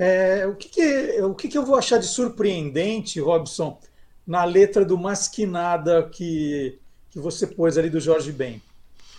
É, 0.00 0.46
o 0.46 0.54
que, 0.54 0.68
que, 0.68 1.22
o 1.22 1.34
que, 1.34 1.48
que 1.48 1.58
eu 1.58 1.66
vou 1.66 1.74
achar 1.74 1.98
de 1.98 2.06
surpreendente, 2.06 3.18
Robson, 3.18 3.80
na 4.24 4.44
letra 4.44 4.84
do 4.84 4.96
Masquinada 4.96 6.08
que, 6.08 6.78
que 7.10 7.18
você 7.18 7.48
pôs 7.48 7.76
ali 7.76 7.90
do 7.90 7.98
Jorge 7.98 8.30
Ben? 8.30 8.62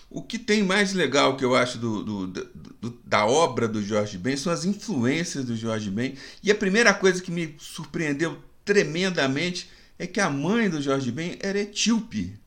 O 0.10 0.24
que 0.24 0.40
tem 0.40 0.64
mais 0.64 0.94
legal 0.94 1.36
que 1.36 1.44
eu 1.44 1.54
acho 1.54 1.78
do, 1.78 2.02
do, 2.02 2.28
do, 2.28 2.98
da 3.06 3.26
obra 3.26 3.68
do 3.68 3.84
Jorge 3.84 4.18
Ben 4.18 4.38
são 4.38 4.54
as 4.54 4.64
influências 4.64 5.44
do 5.44 5.56
Jorge 5.56 5.92
Ben. 5.92 6.16
E 6.42 6.50
a 6.50 6.56
primeira 6.56 6.94
coisa 6.94 7.22
que 7.22 7.30
me 7.30 7.56
surpreendeu 7.60 8.38
tremendamente 8.64 9.70
é 10.00 10.08
que 10.08 10.22
a 10.22 10.30
mãe 10.30 10.70
do 10.70 10.82
Jorge 10.82 11.12
Ben 11.12 11.38
era 11.42 11.60
etíope. 11.60 12.40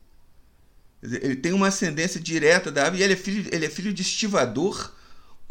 Ele 1.03 1.35
tem 1.35 1.53
uma 1.53 1.67
ascendência 1.67 2.19
direta 2.19 2.71
da 2.71 2.89
e 2.89 3.03
ele 3.03 3.13
é 3.13 3.15
filho, 3.15 3.47
ele 3.53 3.65
é 3.65 3.69
filho 3.69 3.93
de 3.93 4.01
estivador 4.01 4.91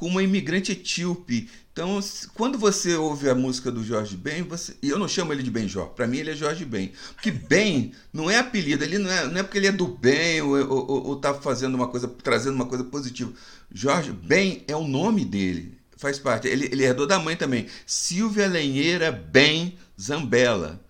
com 0.03 0.09
uma 0.09 0.21
imigrante 0.25 0.73
etíope. 0.73 1.49
Então, 1.73 2.01
quando 2.35 2.59
você 2.59 2.97
ouve 2.97 3.31
a 3.31 3.37
música 3.37 3.71
do 3.71 3.85
Jorge 3.85 4.17
Ben, 4.17 4.43
você, 4.43 4.75
e 4.83 4.89
eu 4.89 4.99
não 4.99 5.07
chamo 5.07 5.33
ele 5.33 5.45
de 5.45 5.51
Benjó, 5.51 5.85
para 5.85 6.09
mim 6.09 6.19
ele 6.19 6.33
é 6.33 6.35
Jorge 6.35 6.65
Ben. 6.65 6.91
Porque 7.15 7.31
Ben 7.31 7.93
não 8.13 8.29
é 8.29 8.37
apelido, 8.37 8.83
ele 8.83 8.99
não 8.99 9.09
é, 9.09 9.29
não 9.29 9.39
é 9.39 9.45
porque 9.45 9.59
ele 9.59 9.69
é 9.69 9.73
do 9.73 9.87
bem 9.87 10.43
ou, 10.43 10.57
ou, 10.57 11.07
ou 11.07 11.17
tá 11.17 11.33
fazendo 11.33 11.77
uma 11.77 11.87
coisa, 11.87 12.09
trazendo 12.09 12.57
uma 12.57 12.67
coisa 12.67 12.83
positiva. 12.83 13.33
Jorge 13.73 14.11
Ben 14.11 14.65
é 14.67 14.75
o 14.75 14.89
nome 14.89 15.25
dele, 15.25 15.79
faz 15.97 16.19
parte. 16.19 16.49
Ele, 16.49 16.65
ele 16.65 16.83
herdou 16.83 17.07
da 17.07 17.21
mãe 17.21 17.37
também. 17.37 17.69
Silvia 17.87 18.49
Lenheira 18.49 19.13
Ben 19.13 19.79
Zambella. 20.01 20.85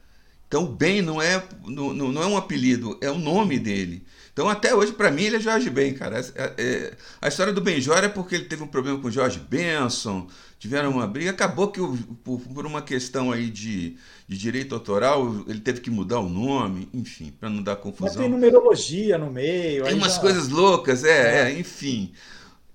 Então, 0.48 0.64
Ben 0.64 1.02
não 1.02 1.20
é, 1.20 1.46
não, 1.66 1.92
não 1.92 2.22
é 2.22 2.26
um 2.26 2.36
apelido, 2.38 2.96
é 3.02 3.10
o 3.10 3.18
nome 3.18 3.58
dele. 3.58 4.06
Então, 4.32 4.48
até 4.48 4.74
hoje, 4.74 4.92
para 4.92 5.10
mim, 5.10 5.24
ele 5.24 5.36
é 5.36 5.40
Jorge 5.40 5.68
Ben, 5.68 5.92
cara. 5.92 6.18
É, 6.34 6.54
é, 6.56 6.96
a 7.20 7.28
história 7.28 7.52
do 7.52 7.60
Benjor 7.60 7.98
é 7.98 8.08
porque 8.08 8.34
ele 8.34 8.46
teve 8.46 8.62
um 8.62 8.66
problema 8.66 8.98
com 8.98 9.08
o 9.08 9.10
Jorge 9.10 9.38
Benson, 9.38 10.26
tiveram 10.58 10.90
uma 10.90 11.06
briga, 11.06 11.30
acabou 11.30 11.68
que 11.68 11.80
por, 12.24 12.40
por 12.40 12.64
uma 12.64 12.80
questão 12.80 13.30
aí 13.30 13.50
de, 13.50 13.94
de, 14.26 14.38
direito 14.38 14.74
autoral, 14.74 15.44
ele 15.46 15.60
teve 15.60 15.82
que 15.82 15.90
mudar 15.90 16.20
o 16.20 16.30
nome, 16.30 16.88
enfim, 16.94 17.30
para 17.38 17.50
não 17.50 17.62
dar 17.62 17.76
confusão. 17.76 18.06
Mas 18.06 18.16
tem 18.16 18.30
numerologia 18.30 19.18
no 19.18 19.30
meio. 19.30 19.84
Tem 19.84 19.94
umas 19.94 20.14
já... 20.14 20.20
coisas 20.20 20.48
loucas, 20.48 21.04
é, 21.04 21.50
é. 21.50 21.52
é 21.52 21.58
enfim. 21.58 22.10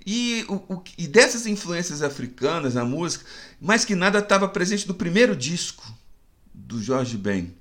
E, 0.05 0.45
o, 0.47 0.75
o, 0.75 0.83
e 0.95 1.07
dessas 1.07 1.47
influências 1.47 2.03
africanas 2.03 2.75
na 2.75 2.85
música, 2.85 3.25
mais 3.59 3.83
que 3.83 3.95
nada 3.95 4.19
estava 4.19 4.47
presente 4.47 4.87
no 4.87 4.93
primeiro 4.93 5.35
disco 5.35 5.83
do 6.53 6.79
Jorge 6.81 7.17
Ben 7.17 7.56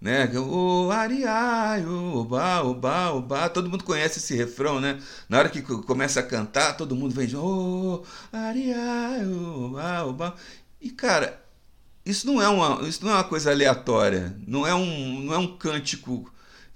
né? 0.00 0.30
O 0.38 0.90
ariai, 0.90 1.84
oba, 1.86 2.62
oba, 2.62 3.10
oba. 3.12 3.48
Todo 3.50 3.68
mundo 3.68 3.84
conhece 3.84 4.18
esse 4.18 4.34
refrão, 4.34 4.80
né? 4.80 4.98
Na 5.28 5.38
hora 5.38 5.48
que 5.48 5.60
começa 5.62 6.20
a 6.20 6.22
cantar, 6.22 6.76
todo 6.76 6.96
mundo 6.96 7.14
vem, 7.14 7.34
oh, 7.36 8.02
ariai, 8.32 9.26
oba, 9.26 10.04
oba. 10.04 10.34
E 10.80 10.90
cara, 10.90 11.42
isso 12.04 12.26
não 12.26 12.40
é 12.40 12.48
uma, 12.48 12.88
isso 12.88 13.04
não 13.04 13.12
é 13.12 13.16
uma 13.16 13.24
coisa 13.24 13.50
aleatória, 13.50 14.36
não 14.46 14.66
é 14.66 14.74
um, 14.74 15.20
não 15.20 15.34
é 15.34 15.38
um 15.38 15.56
cântico 15.56 16.32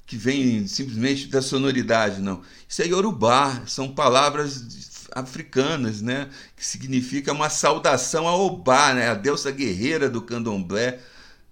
que 0.06 0.16
vem 0.16 0.66
simplesmente 0.66 1.28
da 1.28 1.40
sonoridade, 1.40 2.20
não. 2.20 2.42
Isso 2.68 2.82
é 2.82 2.86
Yorubá, 2.86 3.62
são 3.66 3.94
palavras 3.94 5.08
africanas, 5.14 6.02
né? 6.02 6.28
Que 6.56 6.66
significa 6.66 7.32
uma 7.32 7.48
saudação 7.48 8.28
a 8.28 8.36
Obá, 8.36 8.92
né? 8.94 9.08
A 9.08 9.14
deusa 9.14 9.50
guerreira 9.50 10.10
do 10.10 10.20
candomblé 10.22 11.00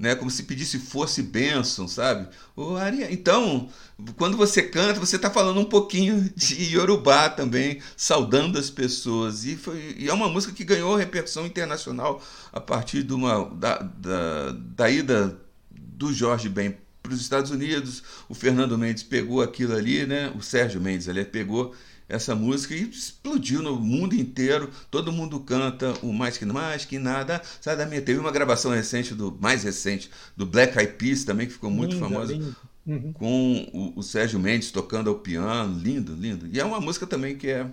né? 0.02 0.16
Como 0.16 0.28
se 0.28 0.42
pedisse 0.42 0.80
fosse 0.80 1.22
bênção, 1.22 1.86
sabe? 1.86 2.28
O 2.56 2.74
Aria. 2.74 3.12
Então, 3.12 3.68
quando 4.16 4.36
você 4.36 4.60
canta, 4.60 4.98
você 4.98 5.14
está 5.14 5.30
falando 5.30 5.60
um 5.60 5.64
pouquinho 5.64 6.28
de 6.34 6.74
Yorubá 6.74 7.30
também, 7.30 7.80
saudando 7.96 8.58
as 8.58 8.68
pessoas. 8.68 9.44
E, 9.44 9.54
foi, 9.54 9.94
e 9.96 10.08
é 10.08 10.12
uma 10.12 10.28
música 10.28 10.52
que 10.52 10.64
ganhou 10.64 10.96
repercussão 10.96 11.46
internacional 11.46 12.20
a 12.52 12.60
partir 12.60 13.04
de 13.04 13.14
uma, 13.14 13.48
da, 13.54 13.78
da, 13.78 14.50
da 14.50 14.90
ida 14.90 15.38
do 15.70 16.12
Jorge 16.12 16.48
Ben 16.48 16.76
para 17.00 17.12
os 17.12 17.20
Estados 17.20 17.52
Unidos. 17.52 18.02
O 18.28 18.34
Fernando 18.34 18.76
Mendes 18.76 19.04
pegou 19.04 19.40
aquilo 19.40 19.76
ali, 19.76 20.04
né? 20.04 20.32
O 20.36 20.42
Sérgio 20.42 20.80
Mendes, 20.80 21.08
ali 21.08 21.24
pegou 21.24 21.76
essa 22.12 22.34
música 22.34 22.74
e 22.74 22.82
explodiu 22.88 23.62
no 23.62 23.76
mundo 23.76 24.14
inteiro. 24.14 24.70
Todo 24.90 25.10
mundo 25.10 25.40
canta 25.40 25.94
o 26.02 26.12
Mais 26.12 26.36
Que 26.38 26.44
Mais 26.44 26.84
Que 26.84 26.98
Nada 26.98 27.40
Sai 27.60 27.76
da 27.76 27.86
Minha. 27.86 28.02
Teve 28.02 28.20
uma 28.20 28.30
gravação 28.30 28.70
recente, 28.72 29.14
do 29.14 29.36
mais 29.40 29.64
recente, 29.64 30.10
do 30.36 30.44
Black 30.46 30.78
Eyed 30.78 30.92
Peas 30.94 31.24
também, 31.24 31.46
que 31.46 31.52
ficou 31.54 31.70
muito 31.70 31.94
Linda, 31.94 32.08
famosa. 32.08 32.32
linda. 32.32 32.56
Uhum. 32.86 33.12
Com 33.12 33.70
o, 33.72 34.00
o 34.00 34.02
Sérgio 34.02 34.38
Mendes 34.40 34.70
tocando 34.70 35.08
ao 35.08 35.16
piano. 35.16 35.78
Lindo, 35.78 36.14
lindo. 36.14 36.46
E 36.52 36.60
é 36.60 36.64
uma 36.64 36.80
música 36.80 37.06
também 37.06 37.36
que 37.36 37.48
é 37.48 37.66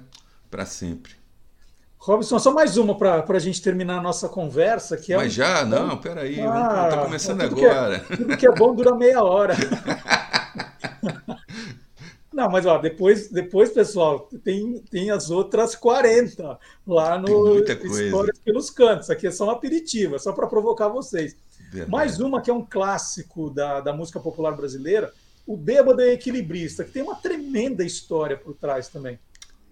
para 0.49 0.65
sempre. 0.65 1.13
Robson, 1.97 2.39
só 2.39 2.53
mais 2.53 2.77
uma 2.77 2.95
para 2.97 3.25
a 3.27 3.39
gente 3.39 3.61
terminar 3.61 3.97
a 3.97 4.01
nossa 4.01 4.29
conversa. 4.29 4.95
Que 4.95 5.11
é 5.13 5.17
Mas 5.17 5.33
um- 5.33 5.35
já? 5.35 5.65
Não, 5.65 5.97
peraí. 5.97 6.39
Ah, 6.39 6.87
tá 6.91 6.97
começando 7.03 7.41
tudo 7.41 7.55
que 7.55 7.65
é- 7.65 7.69
agora. 7.71 7.99
tudo 7.99 8.37
que 8.37 8.47
é 8.47 8.51
bom 8.53 8.73
dura 8.73 8.95
meia 8.95 9.21
hora. 9.21 9.53
Não, 12.39 12.49
mas 12.49 12.65
ó, 12.65 12.77
depois, 12.77 13.27
depois, 13.27 13.69
pessoal, 13.69 14.29
tem, 14.45 14.81
tem 14.89 15.11
as 15.11 15.29
outras 15.29 15.75
40 15.75 16.57
lá 16.87 17.17
no. 17.17 17.59
Histórias 17.59 18.39
pelos 18.39 18.69
Cantos. 18.69 19.09
Aqui 19.09 19.27
é 19.27 19.31
só 19.31 19.47
um 19.47 19.49
aperitivo, 19.49 20.15
é 20.15 20.19
só 20.19 20.31
para 20.31 20.47
provocar 20.47 20.87
vocês. 20.87 21.35
Verdade. 21.69 21.91
Mais 21.91 22.21
uma 22.21 22.41
que 22.41 22.49
é 22.49 22.53
um 22.53 22.65
clássico 22.65 23.49
da, 23.49 23.81
da 23.81 23.91
música 23.91 24.21
popular 24.21 24.55
brasileira, 24.55 25.11
o 25.45 25.57
Bêbado 25.57 26.01
é 26.01 26.13
Equilibrista, 26.13 26.85
que 26.85 26.91
tem 26.91 27.03
uma 27.03 27.15
tremenda 27.15 27.83
história 27.83 28.37
por 28.37 28.53
trás 28.53 28.87
também. 28.87 29.19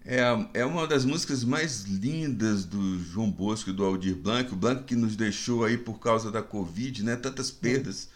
É, 0.04 0.20
é 0.52 0.64
uma 0.66 0.86
das 0.86 1.06
músicas 1.06 1.42
mais 1.42 1.84
lindas 1.84 2.66
do 2.66 2.98
João 2.98 3.30
Bosco 3.30 3.70
e 3.70 3.72
do 3.72 3.82
Aldir 3.82 4.14
Blanc. 4.14 4.52
O 4.52 4.56
Blanc 4.56 4.84
que 4.84 4.94
nos 4.94 5.16
deixou 5.16 5.64
aí 5.64 5.78
por 5.78 5.98
causa 5.98 6.30
da 6.30 6.42
Covid, 6.42 7.02
né? 7.02 7.16
Tantas 7.16 7.50
perdas 7.50 8.10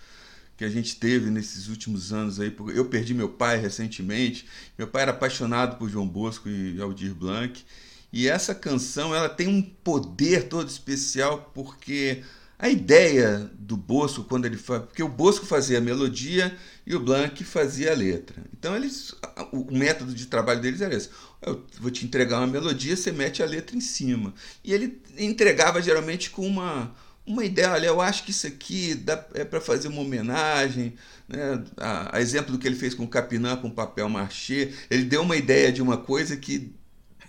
que 0.56 0.64
a 0.64 0.68
gente 0.68 0.96
teve 0.96 1.30
nesses 1.30 1.68
últimos 1.68 2.12
anos 2.12 2.38
aí. 2.38 2.54
Eu 2.74 2.84
perdi 2.86 3.14
meu 3.14 3.28
pai 3.28 3.58
recentemente. 3.58 4.46
Meu 4.78 4.86
pai 4.86 5.02
era 5.02 5.10
apaixonado 5.10 5.76
por 5.76 5.88
João 5.88 6.06
Bosco 6.06 6.48
e 6.48 6.80
Aldir 6.80 7.14
Blanc. 7.14 7.64
E 8.12 8.28
essa 8.28 8.54
canção, 8.54 9.14
ela 9.14 9.28
tem 9.28 9.48
um 9.48 9.62
poder 9.62 10.48
todo 10.48 10.68
especial 10.68 11.50
porque 11.54 12.22
a 12.62 12.68
ideia 12.68 13.50
do 13.58 13.76
Bosco 13.76 14.22
quando 14.22 14.44
ele 14.44 14.56
faz, 14.56 14.82
porque 14.82 15.02
o 15.02 15.08
Bosco 15.08 15.44
fazia 15.44 15.78
a 15.78 15.80
melodia 15.80 16.56
e 16.86 16.94
o 16.94 17.00
Blanc 17.00 17.42
fazia 17.42 17.90
a 17.90 17.96
letra. 17.96 18.40
Então 18.56 18.76
eles, 18.76 19.12
o 19.50 19.76
método 19.76 20.14
de 20.14 20.26
trabalho 20.26 20.60
deles 20.60 20.80
era 20.80 20.94
esse. 20.94 21.08
Eu 21.44 21.66
vou 21.80 21.90
te 21.90 22.04
entregar 22.04 22.38
uma 22.38 22.46
melodia, 22.46 22.96
você 22.96 23.10
mete 23.10 23.42
a 23.42 23.46
letra 23.46 23.76
em 23.76 23.80
cima. 23.80 24.32
E 24.62 24.72
ele 24.72 25.02
entregava 25.18 25.82
geralmente 25.82 26.30
com 26.30 26.46
uma 26.46 26.94
uma 27.26 27.44
ideia, 27.44 27.72
olha, 27.72 27.86
eu 27.86 28.00
acho 28.00 28.24
que 28.24 28.30
isso 28.30 28.46
aqui 28.46 28.94
dá, 28.94 29.24
é 29.34 29.44
para 29.44 29.60
fazer 29.60 29.88
uma 29.88 30.00
homenagem, 30.02 30.94
né? 31.28 31.64
a, 31.76 32.16
a 32.16 32.20
exemplo 32.20 32.52
do 32.52 32.58
que 32.58 32.66
ele 32.66 32.76
fez 32.76 32.94
com 32.94 33.04
o 33.04 33.08
Capinã, 33.08 33.56
com 33.56 33.70
papel 33.70 34.08
machê, 34.08 34.72
ele 34.90 35.04
deu 35.04 35.22
uma 35.22 35.36
ideia 35.36 35.72
de 35.72 35.80
uma 35.80 35.96
coisa 35.96 36.36
que 36.36 36.74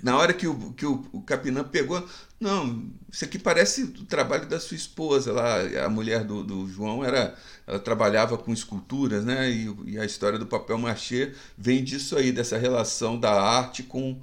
na 0.02 0.18
hora 0.18 0.34
que 0.34 0.46
o, 0.46 0.74
que 0.74 0.86
o, 0.86 1.06
o 1.14 1.22
Capinã 1.22 1.64
pegou, 1.64 2.06
não, 2.38 2.92
isso 3.10 3.24
aqui 3.24 3.40
parece 3.40 3.84
o 3.84 4.06
trabalho 4.06 4.46
da 4.48 4.60
sua 4.60 4.76
esposa 4.76 5.32
lá, 5.32 5.60
a 5.86 5.90
mulher 5.90 6.26
do, 6.26 6.44
do 6.44 6.68
João 6.68 7.06
era, 7.06 7.34
ela 7.66 7.80
trabalhava 7.80 8.38
com 8.38 8.52
esculturas, 8.52 9.24
né? 9.24 9.50
E, 9.50 9.74
e 9.86 9.98
a 9.98 10.04
história 10.04 10.38
do 10.38 10.46
papel 10.46 10.78
machê 10.78 11.34
vem 11.58 11.82
disso 11.82 12.18
aí, 12.18 12.34
dessa 12.34 12.58
relação 12.58 13.18
da 13.18 13.32
arte 13.32 13.82
com 13.84 14.20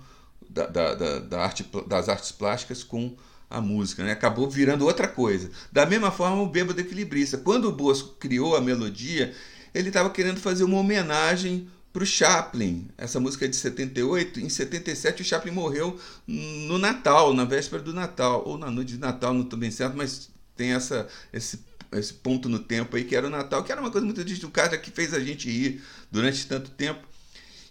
da, 0.50 0.66
da, 0.66 0.94
da, 0.94 1.18
da 1.20 1.40
arte, 1.40 1.64
das 1.86 2.08
artes 2.10 2.32
plásticas 2.32 2.82
com 2.82 3.16
a 3.50 3.60
música, 3.60 4.04
né? 4.04 4.12
Acabou 4.12 4.48
virando 4.48 4.86
outra 4.86 5.08
coisa. 5.08 5.50
Da 5.72 5.84
mesma 5.84 6.12
forma, 6.12 6.40
o 6.40 6.46
Bêbado 6.46 6.80
Equilibrista. 6.80 7.36
Quando 7.36 7.68
o 7.68 7.72
Bosco 7.72 8.14
criou 8.20 8.54
a 8.54 8.60
melodia, 8.60 9.34
ele 9.74 9.88
estava 9.88 10.08
querendo 10.08 10.38
fazer 10.38 10.62
uma 10.62 10.78
homenagem 10.78 11.68
para 11.92 12.04
o 12.04 12.06
Chaplin. 12.06 12.88
Essa 12.96 13.18
música 13.18 13.46
é 13.46 13.48
de 13.48 13.56
78. 13.56 14.38
Em 14.38 14.48
77, 14.48 15.22
o 15.22 15.24
Chaplin 15.24 15.50
morreu 15.50 15.98
no 16.26 16.78
Natal, 16.78 17.34
na 17.34 17.44
véspera 17.44 17.82
do 17.82 17.92
Natal. 17.92 18.44
Ou 18.46 18.56
na 18.56 18.70
noite 18.70 18.92
de 18.92 18.98
Natal, 18.98 19.34
não 19.34 19.42
estou 19.42 19.58
bem 19.58 19.72
certo, 19.72 19.96
mas 19.96 20.30
tem 20.54 20.72
essa, 20.72 21.08
esse, 21.32 21.58
esse 21.92 22.14
ponto 22.14 22.48
no 22.48 22.60
tempo 22.60 22.96
aí, 22.96 23.02
que 23.02 23.16
era 23.16 23.26
o 23.26 23.30
Natal, 23.30 23.64
que 23.64 23.72
era 23.72 23.80
uma 23.80 23.90
coisa 23.90 24.06
muito 24.06 24.24
triste. 24.24 24.46
O 24.46 24.50
cara 24.50 24.78
que 24.78 24.92
fez 24.92 25.12
a 25.12 25.18
gente 25.18 25.50
ir 25.50 25.82
durante 26.08 26.46
tanto 26.46 26.70
tempo. 26.70 27.10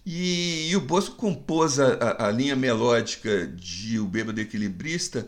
E, 0.05 0.69
e 0.69 0.75
o 0.75 0.81
Bosco 0.81 1.15
compôs 1.15 1.79
a, 1.79 1.93
a, 1.93 2.27
a 2.27 2.31
linha 2.31 2.55
melódica 2.55 3.47
de 3.47 3.99
O 3.99 4.05
Bêbado 4.05 4.41
Equilibrista 4.41 5.27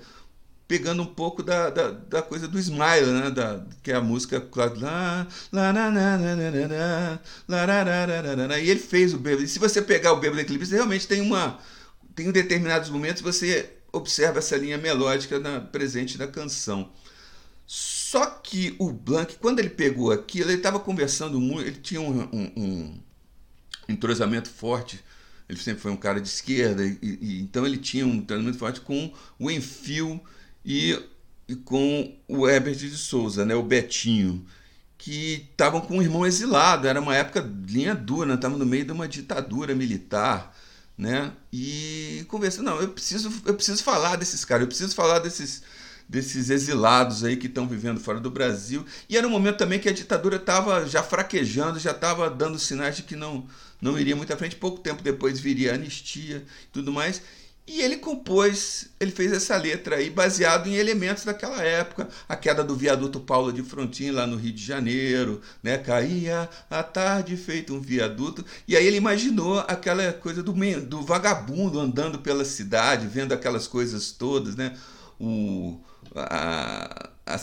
pegando 0.72 1.04
um 1.04 1.06
pouco 1.06 1.44
da, 1.44 1.70
da, 1.70 1.92
da, 1.92 2.22
coisa 2.22 2.48
do 2.48 2.58
Smile, 2.58 3.08
né? 3.08 3.30
Da, 3.30 3.62
que 3.84 3.92
é 3.92 3.96
a 3.96 4.00
música 4.00 4.42
lá, 4.56 5.28
lá, 5.52 5.70
lá, 8.48 8.58
e 8.58 8.70
ele 8.70 8.80
fez 8.80 9.14
o 9.14 9.18
bêbado. 9.18 9.44
E 9.44 9.50
se 9.50 9.60
você 9.60 9.82
pegar 9.82 10.14
o 10.14 10.22
bêbado 10.22 10.40
equilibrista, 10.40 10.74
realmente 10.74 11.06
tem 11.06 11.20
uma 11.20 11.60
tem 12.16 12.30
um 12.30 12.32
determinados 12.32 12.90
momentos 12.90 13.22
você 13.22 13.70
observa 13.92 14.40
essa 14.40 14.56
linha 14.56 14.78
melódica 14.78 15.40
na, 15.40 15.60
presente 15.60 16.18
na 16.18 16.26
canção. 16.26 16.90
Só 17.68 18.26
que 18.26 18.74
o 18.80 18.94
Blanc, 18.94 19.36
quando 19.42 19.60
ele 19.60 19.72
pegou 19.72 20.10
aquilo, 20.10 20.52
ele 20.52 20.58
estava 20.58 20.80
conversando 20.80 21.38
muito, 21.38 21.68
ele 21.68 21.80
tinha 21.82 22.00
um, 22.00 22.22
um, 22.32 22.52
um 22.56 23.00
entrosamento 23.90 24.50
forte 24.50 25.04
ele 25.52 25.60
sempre 25.60 25.82
foi 25.82 25.92
um 25.92 25.98
cara 25.98 26.22
de 26.22 26.30
esquerda, 26.30 26.82
e, 26.82 26.98
e, 27.02 27.42
então 27.42 27.66
ele 27.66 27.78
tinha 27.78 28.08
um 28.08 28.14
entrosamento 28.14 28.58
forte 28.58 28.80
com 28.80 29.12
o 29.38 29.52
Enfio 29.52 30.22
e, 30.66 31.00
com 31.66 32.16
o 32.28 32.48
Herbert 32.48 32.76
de 32.76 32.90
Souza, 32.98 33.46
né, 33.46 33.56
o 33.56 33.64
Betinho, 33.64 34.46
que 34.98 35.48
estavam 35.52 35.82
com 35.82 35.98
um 35.98 36.02
irmão 36.02 36.26
exilado. 36.26 36.88
Era 36.88 37.02
uma 37.02 37.16
época 37.16 37.48
linha 37.68 37.96
dura, 37.96 38.34
estavam 38.34 38.58
no 38.58 38.66
meio 38.66 38.86
de 38.86 38.92
uma 38.92 39.08
ditadura 39.08 39.74
militar, 39.74 40.56
né? 40.98 41.32
E 41.52 42.24
conversando, 42.28 42.66
não, 42.66 42.82
eu 42.82 42.90
preciso, 42.90 43.32
eu 43.46 43.56
preciso 43.56 43.84
falar 43.84 44.16
desses 44.16 44.46
caras, 44.46 44.62
eu 44.64 44.68
preciso 44.68 44.96
falar 44.96 45.20
desses 45.20 45.64
desses 46.12 46.50
exilados 46.50 47.24
aí 47.24 47.38
que 47.38 47.48
estão 47.48 47.66
vivendo 47.66 47.98
fora 47.98 48.20
do 48.20 48.30
Brasil. 48.30 48.86
E 49.08 49.18
era 49.18 49.26
um 49.26 49.30
momento 49.30 49.58
também 49.60 49.80
que 49.80 49.88
a 49.88 49.94
ditadura 49.94 50.36
estava 50.36 50.86
já 50.86 51.02
fraquejando, 51.02 51.80
já 51.80 51.92
estava 51.92 52.30
dando 52.30 52.60
sinais 52.60 52.98
de 52.98 53.04
que 53.04 53.16
não 53.16 53.48
não 53.82 53.98
iria 53.98 54.16
muito 54.16 54.32
à 54.34 54.38
frente. 54.38 54.58
Pouco 54.58 54.82
tempo 54.82 55.02
depois 55.02 55.40
viria 55.40 55.72
a 55.72 55.76
anistia 55.76 56.46
e 56.66 56.68
tudo 56.74 56.92
mais. 56.92 57.22
E 57.68 57.80
ele 57.82 57.98
compôs, 57.98 58.90
ele 59.00 59.12
fez 59.12 59.32
essa 59.32 59.56
letra 59.56 59.96
aí 59.98 60.10
baseado 60.10 60.68
em 60.68 60.76
elementos 60.76 61.24
daquela 61.24 61.62
época, 61.64 62.10
a 62.28 62.36
queda 62.36 62.64
do 62.64 62.76
viaduto 62.76 63.20
Paulo 63.20 63.54
de 63.54 63.62
Frontin 63.64 64.12
lá 64.12 64.26
no 64.28 64.36
Rio 64.36 64.52
de 64.52 64.64
Janeiro, 64.64 65.42
né? 65.64 65.78
Caía 65.78 66.50
a 66.70 66.84
tarde 66.84 67.38
feito 67.38 67.74
um 67.74 67.80
viaduto. 67.80 68.44
E 68.68 68.76
aí 68.76 68.86
ele 68.86 68.98
imaginou 68.98 69.60
aquela 69.60 70.12
coisa 70.12 70.42
do, 70.44 70.54
do 70.82 71.02
vagabundo 71.04 71.80
andando 71.80 72.20
pela 72.20 72.44
cidade, 72.44 73.08
vendo 73.08 73.34
aquelas 73.34 73.68
coisas 73.68 74.12
todas, 74.12 74.56
né? 74.56 74.76
O, 75.20 75.80
a, 76.16 77.10
a, 77.26 77.40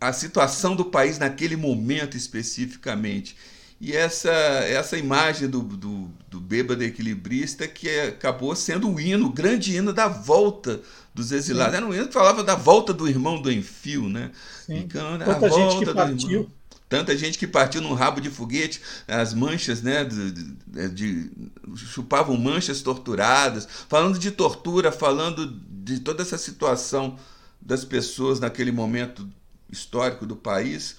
a 0.00 0.12
situação 0.12 0.74
do 0.74 0.86
país 0.86 1.18
naquele 1.18 1.56
momento 1.56 2.16
especificamente. 2.16 3.36
E 3.80 3.96
essa, 3.96 4.30
essa 4.30 4.98
imagem 4.98 5.48
do, 5.48 5.62
do, 5.62 6.10
do 6.28 6.38
bêbado 6.38 6.84
equilibrista 6.84 7.66
que 7.66 7.88
acabou 8.00 8.54
sendo 8.54 8.90
o 8.90 9.00
hino, 9.00 9.26
o 9.26 9.32
grande 9.32 9.74
hino 9.74 9.90
da 9.90 10.06
volta 10.06 10.82
dos 11.14 11.32
exilados. 11.32 11.72
Sim. 11.72 11.76
Era 11.78 11.86
um 11.86 11.94
hino 11.94 12.06
que 12.06 12.12
falava 12.12 12.44
da 12.44 12.54
volta 12.54 12.92
do 12.92 13.08
irmão 13.08 13.40
do 13.40 13.50
Enfio, 13.50 14.06
né? 14.06 14.32
Sim. 14.66 14.86
Tanta 14.86 15.24
a 15.24 15.38
volta 15.38 15.48
gente 15.48 15.78
que 15.78 15.94
partiu. 15.94 16.50
Tanta 16.90 17.16
gente 17.16 17.38
que 17.38 17.46
partiu 17.46 17.80
num 17.80 17.94
rabo 17.94 18.20
de 18.20 18.28
foguete, 18.28 18.82
as 19.08 19.32
manchas, 19.32 19.80
né? 19.80 20.04
De, 20.04 20.32
de, 20.32 20.88
de, 20.90 21.30
chupavam 21.76 22.36
manchas 22.36 22.82
torturadas, 22.82 23.66
falando 23.88 24.18
de 24.18 24.30
tortura, 24.30 24.92
falando 24.92 25.46
de 25.70 26.00
toda 26.00 26.20
essa 26.20 26.36
situação 26.36 27.16
das 27.60 27.84
pessoas 27.84 28.40
naquele 28.40 28.72
momento 28.72 29.26
histórico 29.70 30.26
do 30.26 30.36
país. 30.36 30.96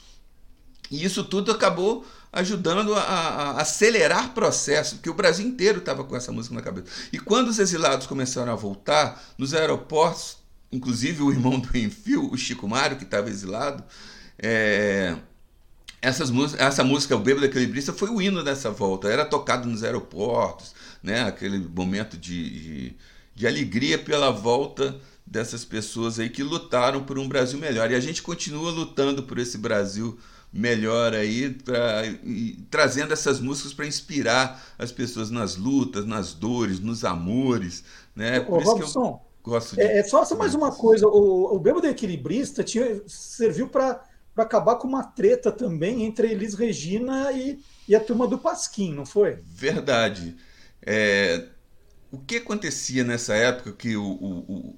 E 0.91 1.03
isso 1.03 1.23
tudo 1.23 1.51
acabou 1.51 2.05
ajudando 2.33 2.93
a, 2.93 3.01
a, 3.01 3.61
acelerar 3.61 4.33
processo, 4.33 4.95
porque 4.95 5.09
o 5.09 5.13
Brasil 5.13 5.47
inteiro 5.47 5.79
estava 5.79 6.03
com 6.03 6.15
essa 6.15 6.31
música 6.31 6.53
na 6.53 6.61
cabeça. 6.61 6.87
E 7.11 7.17
quando 7.17 7.47
os 7.47 7.59
exilados 7.59 8.05
começaram 8.07 8.51
a 8.51 8.55
voltar, 8.55 9.21
nos 9.37 9.53
aeroportos, 9.53 10.37
inclusive 10.71 11.23
o 11.23 11.31
irmão 11.31 11.59
do 11.59 11.77
Enfio, 11.77 12.29
o 12.31 12.37
Chico 12.37 12.67
Mário, 12.67 12.97
que 12.97 13.05
estava 13.05 13.29
exilado, 13.29 13.83
é, 14.37 15.15
essas, 16.01 16.29
essa 16.57 16.83
música, 16.83 17.15
O 17.15 17.19
Bêbado 17.19 17.45
Equilibrista, 17.45 17.93
foi 17.93 18.09
o 18.09 18.21
hino 18.21 18.43
dessa 18.43 18.69
volta. 18.69 19.07
Era 19.07 19.23
tocado 19.23 19.69
nos 19.69 19.83
aeroportos, 19.83 20.73
né? 21.01 21.23
aquele 21.23 21.57
momento 21.57 22.17
de, 22.17 22.49
de, 22.49 22.95
de 23.35 23.47
alegria 23.47 23.97
pela 23.97 24.29
volta 24.29 24.99
dessas 25.25 25.63
pessoas 25.63 26.19
aí 26.19 26.29
que 26.29 26.43
lutaram 26.43 27.03
por 27.03 27.19
um 27.19 27.27
Brasil 27.27 27.59
melhor. 27.59 27.91
E 27.91 27.95
a 27.95 27.99
gente 27.99 28.21
continua 28.21 28.71
lutando 28.71 29.23
por 29.23 29.37
esse 29.37 29.57
Brasil 29.57 30.17
melhor 30.17 30.40
aí, 31.17 31.49
pra, 31.51 32.05
e, 32.05 32.57
trazendo 32.69 33.13
essas 33.13 33.39
músicas 33.39 33.73
para 33.73 33.87
inspirar 33.87 34.61
as 34.77 34.91
pessoas 34.91 35.29
nas 35.29 35.55
lutas, 35.55 36.05
nas 36.05 36.33
dores, 36.33 36.79
nos 36.79 37.05
amores. 37.05 37.83
Né? 38.15 38.39
Por 38.41 38.57
Ô, 38.57 38.61
isso 38.61 38.71
Robson, 38.71 39.21
que 39.43 39.49
eu 39.49 39.53
gosto 39.53 39.75
de... 39.75 39.81
é, 39.81 39.99
é 39.99 40.03
só 40.03 40.35
mais 40.35 40.53
uma 40.53 40.71
coisa: 40.71 41.07
o, 41.07 41.55
o 41.55 41.59
Bêbado 41.59 41.87
Equilibrista 41.87 42.63
tinha, 42.63 43.01
serviu 43.07 43.69
para 43.69 44.03
acabar 44.35 44.75
com 44.75 44.87
uma 44.87 45.03
treta 45.03 45.51
também 45.51 46.03
entre 46.03 46.31
Elis 46.31 46.53
Regina 46.53 47.31
e, 47.31 47.59
e 47.87 47.95
a 47.95 47.99
turma 47.99 48.27
do 48.27 48.37
Pasquim, 48.37 48.93
não 48.93 49.05
foi? 49.05 49.37
Verdade. 49.45 50.35
É, 50.83 51.47
o 52.11 52.17
que 52.17 52.37
acontecia 52.37 53.03
nessa 53.03 53.35
época 53.35 53.71
que 53.71 53.95
o, 53.95 54.03
o, 54.03 54.39
o 54.39 54.75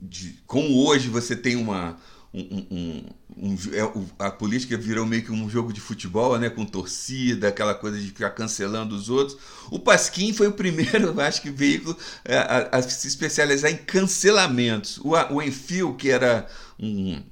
de, 0.00 0.42
como 0.46 0.86
hoje 0.86 1.08
você 1.08 1.34
tem 1.34 1.56
uma 1.56 1.96
um, 2.34 2.66
um, 2.70 3.04
um, 3.36 3.54
é, 3.54 4.24
a 4.24 4.30
política 4.30 4.78
virou 4.78 5.04
meio 5.04 5.22
que 5.22 5.30
um 5.30 5.48
jogo 5.48 5.72
de 5.72 5.80
futebol, 5.80 6.38
né, 6.38 6.48
com 6.48 6.64
torcida, 6.64 7.48
aquela 7.48 7.74
coisa 7.74 7.98
de 7.98 8.06
ficar 8.06 8.30
cancelando 8.30 8.94
os 8.94 9.10
outros. 9.10 9.38
O 9.70 9.78
Pasquim 9.78 10.32
foi 10.32 10.46
o 10.46 10.52
primeiro, 10.52 11.18
acho 11.20 11.42
que, 11.42 11.50
veículo 11.50 11.96
é, 12.24 12.38
a, 12.38 12.68
a, 12.72 12.82
se 12.82 13.06
especializar 13.06 13.70
em 13.70 13.76
cancelamentos. 13.76 14.98
O, 14.98 15.10
o 15.34 15.42
Enfio, 15.42 15.94
que 15.94 16.10
era 16.10 16.48
um. 16.78 17.22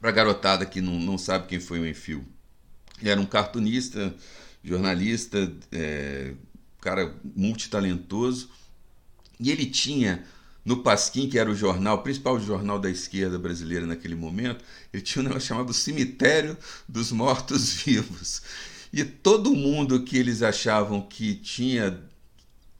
Para 0.00 0.10
garotada 0.10 0.66
que 0.66 0.80
não, 0.80 1.00
não 1.00 1.16
sabe 1.16 1.46
quem 1.46 1.58
foi 1.58 1.80
o 1.80 1.86
Enfio, 1.86 2.24
ele 3.00 3.10
era 3.10 3.20
um 3.20 3.26
cartunista, 3.26 4.14
jornalista, 4.62 5.50
é, 5.72 6.34
cara 6.80 7.14
multitalentoso, 7.34 8.50
e 9.40 9.50
ele 9.50 9.66
tinha 9.66 10.24
no 10.66 10.78
Pasquim, 10.78 11.28
que 11.28 11.38
era 11.38 11.48
o 11.48 11.54
jornal, 11.54 11.98
o 11.98 12.02
principal 12.02 12.40
jornal 12.40 12.76
da 12.76 12.90
esquerda 12.90 13.38
brasileira 13.38 13.86
naquele 13.86 14.16
momento, 14.16 14.64
ele 14.92 15.00
tinha 15.00 15.22
um 15.22 15.28
negócio 15.28 15.46
chamado 15.46 15.72
Cemitério 15.72 16.58
dos 16.88 17.12
Mortos-Vivos. 17.12 18.42
E 18.92 19.04
todo 19.04 19.52
mundo 19.52 20.04
que 20.04 20.16
eles 20.16 20.42
achavam 20.42 21.02
que 21.02 21.34
tinha 21.34 22.00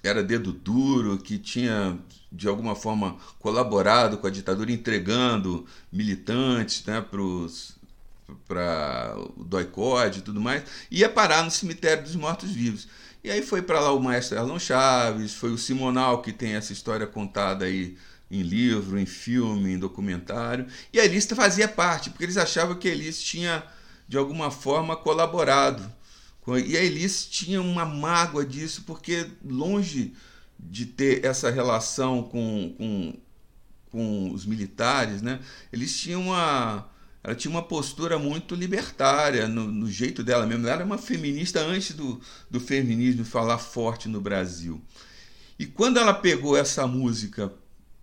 era 0.03 0.23
dedo 0.23 0.53
duro, 0.53 1.19
que 1.19 1.37
tinha 1.37 1.99
de 2.31 2.49
alguma 2.49 2.75
forma 2.75 3.19
colaborado 3.39 4.17
com 4.17 4.27
a 4.27 4.31
ditadura, 4.31 4.73
entregando 4.73 5.67
militantes 5.93 6.85
né, 6.87 7.05
para 8.47 9.15
o 9.19 9.45
doicode 9.45 10.21
e 10.21 10.23
tudo 10.23 10.41
mais, 10.41 10.63
ia 10.91 11.09
parar 11.09 11.43
no 11.43 11.51
cemitério 11.51 12.05
dos 12.05 12.15
mortos-vivos. 12.15 12.89
E 13.27 13.31
aí 13.33 13.43
foi 13.43 13.61
para 13.61 13.81
lá 13.81 13.91
o 13.91 13.99
maestro 13.99 14.39
Erlon 14.39 14.57
Chaves, 14.57 15.35
foi 15.35 15.51
o 15.51 15.59
Simonal 15.59 16.23
que 16.23 16.33
tem 16.33 16.53
essa 16.53 16.73
história 16.73 17.09
contada 17.09 17.65
aí 17.65 17.99
em 18.31 18.41
livro, 18.41 18.97
em 18.97 19.05
filme, 19.05 19.73
em 19.73 19.79
documentário. 19.81 20.69
E 20.93 21.01
a 21.01 21.05
Elis 21.05 21.27
fazia 21.27 21.67
parte, 21.67 22.09
porque 22.09 22.23
eles 22.23 22.37
achavam 22.37 22.77
que 22.77 22.87
a 22.87 22.93
Elis 22.93 23.21
tinha, 23.21 23.65
de 24.07 24.17
alguma 24.17 24.53
forma, 24.53 24.95
colaborado. 24.95 25.93
E 26.65 26.77
a 26.77 26.81
Elis 26.81 27.27
tinha 27.27 27.61
uma 27.61 27.85
mágoa 27.85 28.47
disso, 28.47 28.85
porque 28.87 29.29
longe 29.45 30.15
de 30.57 30.87
ter 30.87 31.25
essa 31.25 31.51
relação 31.51 32.23
com, 32.23 32.77
com, 32.79 33.15
com 33.91 34.31
os 34.31 34.47
militares, 34.47 35.21
né, 35.21 35.41
eles 35.73 35.99
tinham 35.99 36.23
uma 36.23 36.89
ela 37.27 37.35
tinha 37.35 37.51
uma 37.51 37.63
postura 37.63 38.21
muito 38.21 38.55
libertária 38.55 39.49
no, 39.49 39.67
no, 39.67 39.91
jeito 39.91 40.23
dela 40.23 40.47
mesmo. 40.47 40.63
Ela 40.63 40.77
era 40.77 40.85
uma 40.85 40.97
feminista 40.97 41.59
antes 41.61 41.93
do, 41.93 42.21
do 42.49 42.61
feminismo 42.61 43.25
falar 43.25 43.59
forte 43.59 44.09
no 44.09 44.21
Brasil. 44.21 44.81
E 45.59 45.67
quando 45.67 45.99
ela 45.99 46.15
pegou 46.15 46.57
essa 46.57 46.87
música 46.87 47.53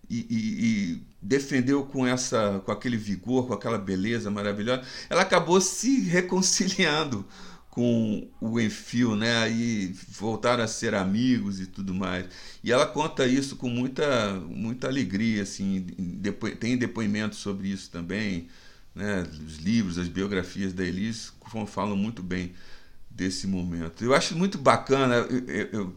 e, 0.09 0.27
e, 0.29 0.65
e, 0.65 1.01
defendeu 1.21 1.85
com 1.85 2.05
essa 2.05 2.61
com 2.65 2.71
aquele 2.73 2.97
vigor, 2.97 3.47
com 3.47 3.53
aquela 3.53 3.77
beleza 3.77 4.29
maravilhosa, 4.29 4.83
ela 5.09 5.21
acabou 5.21 5.61
se 5.61 6.01
reconciliando 6.01 7.25
com 7.69 8.27
o 8.41 8.59
Enfio, 8.59 9.15
né? 9.15 9.37
Aí 9.37 9.95
voltaram 10.09 10.65
a 10.65 10.67
ser 10.67 10.93
amigos 10.93 11.61
e 11.61 11.65
tudo 11.65 11.93
mais. 11.93 12.25
E 12.61 12.73
ela 12.73 12.85
conta 12.85 13.25
isso 13.25 13.55
com 13.55 13.69
muita 13.69 14.33
muita 14.49 14.87
alegria, 14.87 15.43
assim. 15.43 15.87
Depo 15.97 16.53
tem 16.57 16.75
depoimentos 16.75 17.37
sobre 17.39 17.69
isso 17.69 17.89
também 17.89 18.49
né, 18.95 19.25
os 19.45 19.57
livros, 19.57 19.97
as 19.97 20.07
biografias 20.07 20.73
da 20.73 20.83
Elis 20.83 21.33
falam 21.67 21.95
muito 21.95 22.23
bem 22.23 22.53
desse 23.09 23.45
momento. 23.45 24.03
Eu 24.03 24.13
acho 24.13 24.35
muito 24.35 24.57
bacana, 24.57 25.27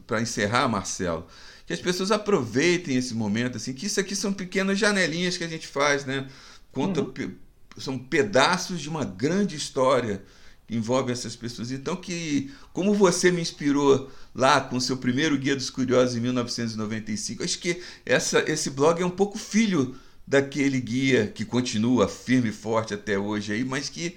para 0.06 0.20
encerrar, 0.20 0.68
Marcelo, 0.68 1.26
que 1.66 1.72
as 1.72 1.80
pessoas 1.80 2.10
aproveitem 2.10 2.96
esse 2.96 3.14
momento, 3.14 3.56
assim, 3.56 3.72
que 3.72 3.86
isso 3.86 3.98
aqui 3.98 4.14
são 4.14 4.32
pequenas 4.32 4.78
janelinhas 4.78 5.36
que 5.36 5.44
a 5.44 5.48
gente 5.48 5.66
faz, 5.66 6.04
né? 6.04 6.28
Conta, 6.70 7.00
uhum. 7.00 7.34
São 7.78 7.98
pedaços 7.98 8.80
de 8.80 8.88
uma 8.88 9.04
grande 9.04 9.56
história 9.56 10.22
que 10.66 10.74
envolve 10.74 11.12
essas 11.12 11.36
pessoas. 11.36 11.70
Então, 11.70 11.96
que 11.96 12.52
como 12.72 12.94
você 12.94 13.30
me 13.30 13.40
inspirou 13.40 14.10
lá 14.34 14.60
com 14.60 14.76
o 14.76 14.80
seu 14.80 14.96
primeiro 14.96 15.38
Guia 15.38 15.56
dos 15.56 15.70
Curiosos 15.70 16.16
em 16.16 16.20
1995, 16.20 17.42
acho 17.42 17.58
que 17.58 17.82
essa, 18.04 18.44
esse 18.50 18.70
blog 18.70 19.00
é 19.00 19.06
um 19.06 19.10
pouco 19.10 19.38
filho 19.38 19.96
daquele 20.26 20.80
guia 20.80 21.26
que 21.28 21.44
continua 21.44 22.08
firme 22.08 22.48
e 22.48 22.52
forte 22.52 22.92
até 22.92 23.18
hoje 23.18 23.52
aí, 23.52 23.64
mas 23.64 23.88
que 23.88 24.16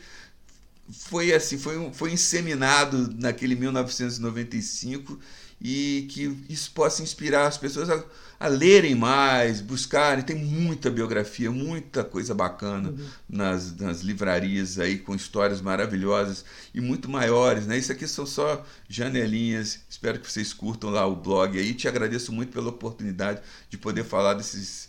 foi 0.92 1.34
assim, 1.34 1.58
foi, 1.58 1.92
foi 1.94 2.12
inseminado 2.12 3.14
naquele 3.20 3.56
1995 3.56 5.20
e 5.62 6.08
que 6.10 6.36
isso 6.50 6.72
possa 6.72 7.04
inspirar 7.04 7.46
as 7.46 7.58
pessoas 7.58 7.90
a, 7.90 8.04
a 8.40 8.48
lerem 8.48 8.96
mais, 8.96 9.62
buscarem. 9.62 10.24
Tem 10.24 10.36
muita 10.36 10.90
biografia, 10.90 11.52
muita 11.52 12.04
coisa 12.04 12.34
bacana 12.34 12.90
uhum. 12.90 13.08
nas, 13.28 13.76
nas 13.76 14.02
livrarias 14.02 14.80
aí, 14.80 14.98
com 14.98 15.14
histórias 15.14 15.62
maravilhosas 15.62 16.46
e 16.74 16.80
muito 16.80 17.10
maiores. 17.10 17.68
Né? 17.68 17.78
Isso 17.78 17.92
aqui 17.92 18.08
são 18.08 18.26
só 18.26 18.66
janelinhas. 18.88 19.82
Espero 19.90 20.20
que 20.20 20.32
vocês 20.32 20.54
curtam 20.54 20.90
lá 20.90 21.06
o 21.06 21.16
blog 21.16 21.60
aí. 21.60 21.74
Te 21.74 21.88
agradeço 21.88 22.32
muito 22.32 22.54
pela 22.54 22.70
oportunidade 22.70 23.42
de 23.70 23.78
poder 23.78 24.06
falar 24.06 24.36
desses 24.36 24.89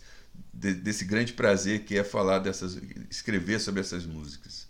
de, 0.53 0.73
desse 0.73 1.05
grande 1.05 1.33
prazer 1.33 1.85
que 1.85 1.97
é 1.97 2.03
falar 2.03 2.39
dessas, 2.39 2.79
escrever 3.09 3.59
sobre 3.59 3.81
essas 3.81 4.05
músicas. 4.05 4.69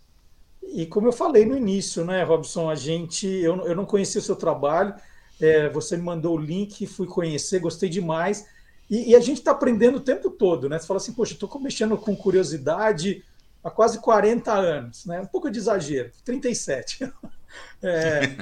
E 0.62 0.86
como 0.86 1.08
eu 1.08 1.12
falei 1.12 1.44
no 1.44 1.56
início, 1.56 2.04
né, 2.04 2.22
Robson, 2.22 2.70
a 2.70 2.74
gente, 2.74 3.26
eu, 3.26 3.66
eu 3.66 3.76
não 3.76 3.84
conhecia 3.84 4.20
o 4.20 4.24
seu 4.24 4.36
trabalho, 4.36 4.94
é, 5.40 5.68
você 5.68 5.96
me 5.96 6.02
mandou 6.02 6.36
o 6.36 6.40
link, 6.40 6.86
fui 6.86 7.06
conhecer, 7.06 7.58
gostei 7.58 7.88
demais. 7.88 8.46
E, 8.88 9.10
e 9.10 9.16
a 9.16 9.20
gente 9.20 9.38
está 9.38 9.50
aprendendo 9.50 9.96
o 9.96 10.00
tempo 10.00 10.30
todo, 10.30 10.68
né? 10.68 10.78
Você 10.78 10.86
fala 10.86 10.98
assim, 10.98 11.12
poxa, 11.12 11.34
estou 11.34 11.60
mexendo 11.60 11.96
com 11.96 12.14
curiosidade 12.14 13.24
há 13.62 13.70
quase 13.70 13.98
40 14.00 14.52
anos, 14.52 15.04
né? 15.06 15.20
Um 15.20 15.26
pouco 15.26 15.50
de 15.50 15.58
exagero, 15.58 16.10
37. 16.24 17.10
é, 17.82 18.36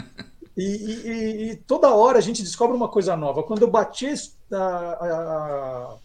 e, 0.56 0.62
e, 0.62 1.50
e, 1.50 1.56
toda 1.56 1.94
hora 1.94 2.18
a 2.18 2.20
gente 2.20 2.42
descobre 2.42 2.76
uma 2.76 2.88
coisa 2.88 3.16
nova. 3.16 3.42
Quando 3.42 3.62
eu 3.62 3.70
bati 3.70 4.12
a, 4.52 4.56
a, 4.56 5.96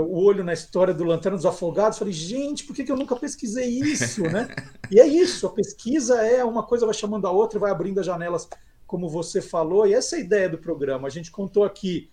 o 0.00 0.24
olho 0.24 0.42
na 0.42 0.52
história 0.52 0.92
do 0.92 1.04
Lanterna 1.04 1.36
dos 1.36 1.46
Afogados, 1.46 1.98
falei, 1.98 2.12
gente, 2.12 2.64
por 2.64 2.74
que, 2.74 2.82
que 2.82 2.90
eu 2.90 2.96
nunca 2.96 3.14
pesquisei 3.14 3.68
isso, 3.68 4.22
né? 4.22 4.48
E 4.90 5.00
é 5.00 5.06
isso, 5.06 5.46
a 5.46 5.50
pesquisa 5.50 6.26
é 6.26 6.44
uma 6.44 6.62
coisa 6.62 6.84
vai 6.84 6.94
chamando 6.94 7.26
a 7.26 7.30
outra, 7.30 7.58
vai 7.58 7.70
abrindo 7.70 8.00
as 8.00 8.06
janelas, 8.06 8.46
como 8.86 9.08
você 9.08 9.40
falou, 9.40 9.86
e 9.86 9.94
essa 9.94 10.16
é 10.16 10.18
a 10.18 10.22
ideia 10.22 10.46
do 10.46 10.58
programa. 10.58 11.08
A 11.08 11.10
gente 11.10 11.30
contou 11.30 11.64
aqui 11.64 12.10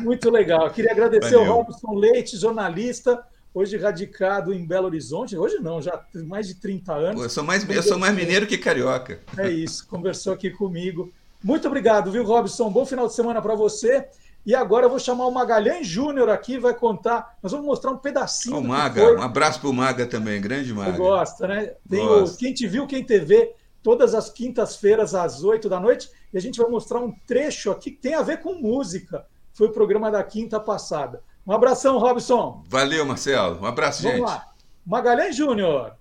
Muito 0.00 0.28
legal. 0.28 0.70
Queria 0.70 0.90
agradecer 0.90 1.36
Valeu. 1.36 1.52
ao 1.52 1.62
Robson 1.62 1.94
Leite, 1.94 2.36
jornalista 2.36 3.24
hoje 3.54 3.76
radicado 3.76 4.52
em 4.52 4.64
Belo 4.64 4.86
Horizonte. 4.86 5.36
Hoje 5.36 5.58
não, 5.60 5.80
já 5.80 5.96
tem 5.96 6.24
mais 6.24 6.46
de 6.46 6.54
30 6.54 6.92
anos. 6.92 7.22
Eu 7.22 7.28
sou 7.28 7.44
mais, 7.44 7.68
eu 7.68 7.82
sou 7.82 7.98
mais 7.98 8.14
mineiro 8.14 8.46
que 8.46 8.58
carioca. 8.58 9.20
É 9.36 9.50
isso, 9.50 9.86
conversou 9.86 10.32
aqui 10.32 10.50
comigo. 10.50 11.12
Muito 11.42 11.66
obrigado, 11.66 12.10
viu, 12.10 12.24
Robson? 12.24 12.70
Bom 12.70 12.86
final 12.86 13.06
de 13.06 13.14
semana 13.14 13.42
para 13.42 13.54
você. 13.54 14.06
E 14.44 14.54
agora 14.54 14.86
eu 14.86 14.90
vou 14.90 14.98
chamar 14.98 15.26
o 15.26 15.30
Magalhães 15.30 15.86
Júnior 15.86 16.28
aqui, 16.28 16.58
vai 16.58 16.74
contar. 16.74 17.36
Nós 17.42 17.52
vamos 17.52 17.66
mostrar 17.66 17.92
um 17.92 17.96
pedacinho. 17.96 18.58
O 18.58 18.64
Maga, 18.64 19.14
um 19.14 19.22
abraço 19.22 19.60
para 19.60 19.68
o 19.68 19.72
Maga 19.72 20.06
também, 20.06 20.40
grande 20.40 20.72
Maga. 20.72 20.92
Você 20.92 20.98
gosta, 20.98 21.46
né? 21.46 21.74
Tem 21.88 22.04
o 22.04 22.36
Quem 22.36 22.52
Te 22.52 22.66
Viu, 22.66 22.86
Quem 22.86 23.04
TV, 23.04 23.54
todas 23.82 24.14
as 24.14 24.30
quintas-feiras 24.30 25.14
às 25.14 25.44
8 25.44 25.68
da 25.68 25.78
noite. 25.78 26.10
E 26.32 26.38
a 26.38 26.40
gente 26.40 26.60
vai 26.60 26.68
mostrar 26.68 26.98
um 26.98 27.12
trecho 27.24 27.70
aqui 27.70 27.92
que 27.92 27.98
tem 27.98 28.14
a 28.14 28.22
ver 28.22 28.40
com 28.40 28.54
música. 28.54 29.24
foi 29.52 29.68
o 29.68 29.72
programa 29.72 30.10
da 30.10 30.24
quinta 30.24 30.58
passada. 30.58 31.22
Um 31.44 31.52
abração, 31.52 31.98
Robson. 31.98 32.62
Valeu, 32.68 33.04
Marcelo. 33.04 33.60
Um 33.60 33.66
abraço, 33.66 34.02
Vamos 34.02 34.18
gente. 34.18 34.28
lá. 34.28 34.46
Magalhães 34.86 35.34
Júnior. 35.34 35.96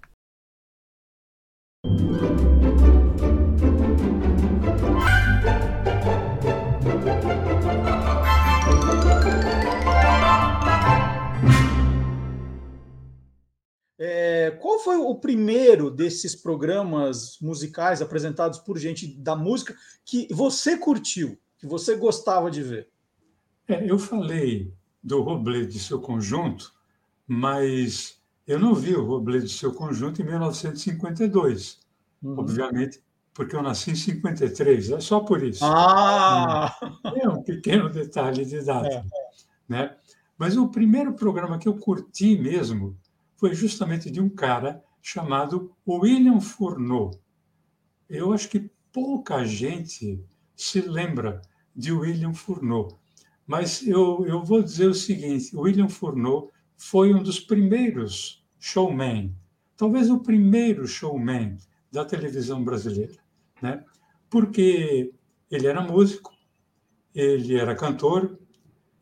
É, 13.98 14.52
qual 14.62 14.80
foi 14.80 14.98
o 14.98 15.16
primeiro 15.16 15.90
desses 15.90 16.36
programas 16.36 17.40
musicais 17.42 18.02
apresentados 18.02 18.60
por 18.60 18.78
gente 18.78 19.08
da 19.08 19.36
música 19.36 19.76
que 20.06 20.28
você 20.32 20.78
curtiu, 20.78 21.36
que 21.58 21.66
você 21.66 21.96
gostava 21.96 22.52
de 22.52 22.62
ver? 22.62 22.90
É, 23.68 23.90
eu 23.90 23.98
falei 23.98 24.72
do 25.04 25.22
Robledo 25.22 25.70
e 25.70 25.80
seu 25.80 26.00
conjunto, 26.00 26.74
mas 27.28 28.22
eu 28.46 28.60
não 28.60 28.74
vi 28.74 28.96
o 28.96 29.06
Robledo 29.06 29.46
e 29.46 29.50
seu 29.50 29.74
conjunto 29.74 30.22
em 30.22 30.26
1952. 30.26 31.80
Uhum. 32.22 32.40
Obviamente, 32.40 33.04
porque 33.34 33.56
eu 33.56 33.64
nasci 33.64 33.92
em 33.92 33.96
53, 33.96 34.92
é 34.92 35.00
só 35.00 35.22
por 35.22 35.44
isso. 35.44 35.64
Ah! 35.64 36.76
É 37.16 37.28
um 37.28 37.42
pequeno 37.42 37.90
detalhe 37.90 38.46
de 38.46 38.64
data. 38.64 38.88
É. 38.88 39.04
Né? 39.68 39.96
Mas 40.38 40.58
o 40.58 40.68
primeiro 40.68 41.14
programa 41.14 41.58
que 41.58 41.68
eu 41.68 41.78
curti 41.78 42.38
mesmo 42.38 42.98
foi 43.38 43.56
justamente 43.56 44.12
de 44.12 44.22
um 44.22 44.30
cara 44.30 44.84
chamado 45.02 45.76
William 45.88 46.40
Fourneau. 46.40 47.12
Eu 48.10 48.34
acho 48.34 48.50
que 48.50 48.70
pouca 48.92 49.46
gente 49.46 50.24
se 50.56 50.82
lembra 50.82 51.42
de 51.76 51.92
William 51.92 52.34
Fourneau, 52.34 53.00
mas 53.52 53.86
eu, 53.86 54.26
eu 54.26 54.42
vou 54.46 54.64
dizer 54.64 54.88
o 54.88 54.94
seguinte: 54.94 55.54
William 55.54 55.90
Fourneau 55.90 56.50
foi 56.78 57.14
um 57.14 57.22
dos 57.22 57.38
primeiros 57.38 58.42
showmen, 58.58 59.36
talvez 59.76 60.10
o 60.10 60.20
primeiro 60.20 60.88
showman 60.88 61.58
da 61.92 62.06
televisão 62.06 62.64
brasileira, 62.64 63.18
né? 63.62 63.84
Porque 64.30 65.14
ele 65.52 65.68
era 65.68 65.82
músico, 65.82 66.32
ele 67.14 67.56
era 67.58 67.76
cantor, 67.76 68.40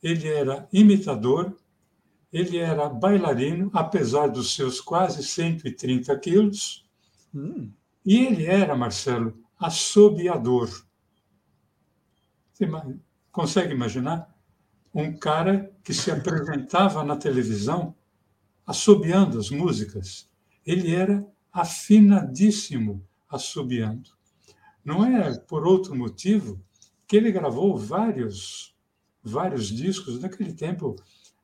ele 0.02 0.28
era 0.28 0.68
imitador 0.74 1.56
ele 2.32 2.58
era 2.58 2.88
bailarino, 2.90 3.70
apesar 3.74 4.28
dos 4.28 4.56
seus 4.56 4.80
quase 4.80 5.24
130 5.24 6.18
quilos, 6.20 6.88
hum. 7.34 7.72
e 8.06 8.18
ele 8.18 8.46
era, 8.46 8.76
Marcelo, 8.76 9.36
assobiador. 9.60 10.70
Você 12.54 12.70
consegue 13.32 13.74
imaginar? 13.74 14.30
Um 14.94 15.16
cara 15.18 15.72
que 15.84 15.94
se 15.94 16.12
apresentava 16.12 17.04
na 17.04 17.16
televisão 17.16 17.96
assobiando 18.66 19.40
as 19.40 19.50
músicas. 19.50 20.30
Ele 20.66 20.94
era 20.94 21.26
afinadíssimo 21.52 23.06
assobiando. 23.28 24.12
Não 24.84 25.06
é 25.06 25.38
por 25.40 25.66
outro 25.66 25.96
motivo 25.96 26.62
que 27.08 27.18
ele 27.18 27.32
gravou 27.32 27.78
vários 27.78 28.76
vários 29.22 29.68
discos 29.68 30.20
naquele 30.22 30.54
tempo 30.54 30.96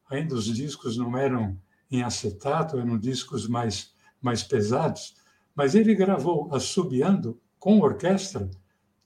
ainda 0.10 0.36
os 0.36 0.46
discos 0.46 0.98
não 0.98 1.18
eram 1.18 1.60
em 1.92 2.04
acetato, 2.04 2.78
eram 2.78 2.98
discos 2.98 3.48
mais, 3.48 3.94
mais 4.22 4.44
pesados, 4.44 5.16
mas 5.56 5.76
ele 5.76 5.96
gravou 5.96 6.54
assobiando 6.54 7.40
com 7.60 7.80
orquestra 7.80 8.50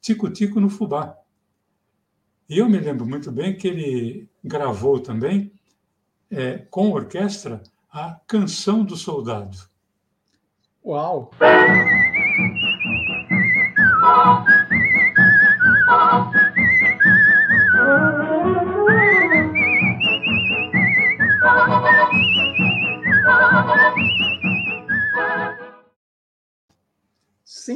Tico 0.01 0.29
Tico 0.29 0.59
no 0.59 0.69
Fubá. 0.69 1.17
E 2.49 2.57
eu 2.57 2.67
me 2.67 2.79
lembro 2.79 3.05
muito 3.05 3.31
bem 3.31 3.55
que 3.55 3.67
ele 3.67 4.27
gravou 4.43 4.99
também 4.99 5.51
é, 6.31 6.57
com 6.57 6.89
orquestra 6.91 7.61
a 7.91 8.19
Canção 8.25 8.83
do 8.83 8.97
Soldado. 8.97 9.55
Uau! 10.83 11.29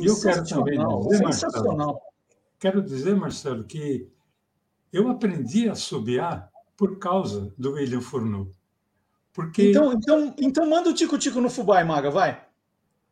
E 0.02 0.06
eu 0.08 0.20
quero 0.20 0.44
também 0.48 0.80
dizer, 0.80 1.22
Marcelo, 1.22 2.02
quero 2.60 2.82
dizer, 2.82 3.16
Marcelo, 3.16 3.64
que 3.66 4.12
eu 4.94 5.10
aprendi 5.10 5.68
a 5.68 5.74
subiar 5.74 6.50
por 6.78 7.00
causa 7.00 7.52
do 7.58 7.74
William 7.74 8.00
Fourneau. 8.00 8.48
Porque... 9.34 9.72
Então, 9.72 9.94
então, 9.94 10.36
então 10.38 10.70
manda 10.70 10.90
o 10.90 10.94
tico-tico 10.94 11.42
no 11.42 11.50
fubá, 11.50 11.84
Maga, 11.84 12.12
vai. 12.12 12.46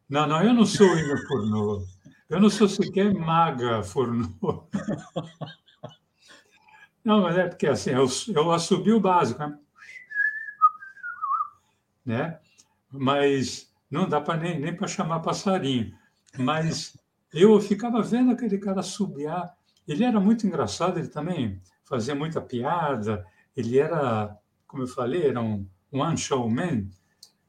Não, 0.08 0.28
não, 0.28 0.44
eu 0.44 0.54
não 0.54 0.66
sou 0.66 0.88
o 0.88 0.92
William 0.92 1.18
Fourneau. 1.28 1.84
Eu 2.30 2.40
não 2.40 2.50
sou 2.50 2.70
sequer 2.70 3.12
Maga 3.14 3.82
Fourneau. 3.82 4.70
Não, 7.04 7.24
mas 7.24 7.36
é 7.36 7.48
porque 7.48 7.66
assim, 7.66 7.90
eu, 7.90 8.06
eu 8.28 8.52
assubi 8.52 8.92
o 8.94 9.00
básico, 9.00 9.40
né? 9.40 9.58
né? 12.06 12.40
Mas 12.92 13.74
não 13.90 14.08
dá 14.08 14.22
para 14.22 14.40
nem, 14.40 14.60
nem 14.60 14.76
para 14.76 14.88
chamar 14.88 15.20
passarinho. 15.22 15.92
Mas 16.38 16.96
eu 17.34 17.60
ficava 17.60 18.04
vendo 18.04 18.32
aquele 18.32 18.60
cara 18.60 18.84
subiar. 18.84 19.52
Ele 19.88 20.04
era 20.04 20.20
muito 20.20 20.46
engraçado, 20.46 21.00
ele 21.00 21.08
também 21.08 21.60
fazia 21.92 22.16
muita 22.16 22.40
piada. 22.40 23.26
Ele 23.56 23.78
era, 23.78 24.34
como 24.66 24.84
eu 24.84 24.88
falei, 24.88 25.28
era 25.28 25.42
um 25.42 25.68
one 25.92 26.18
showman. 26.18 26.90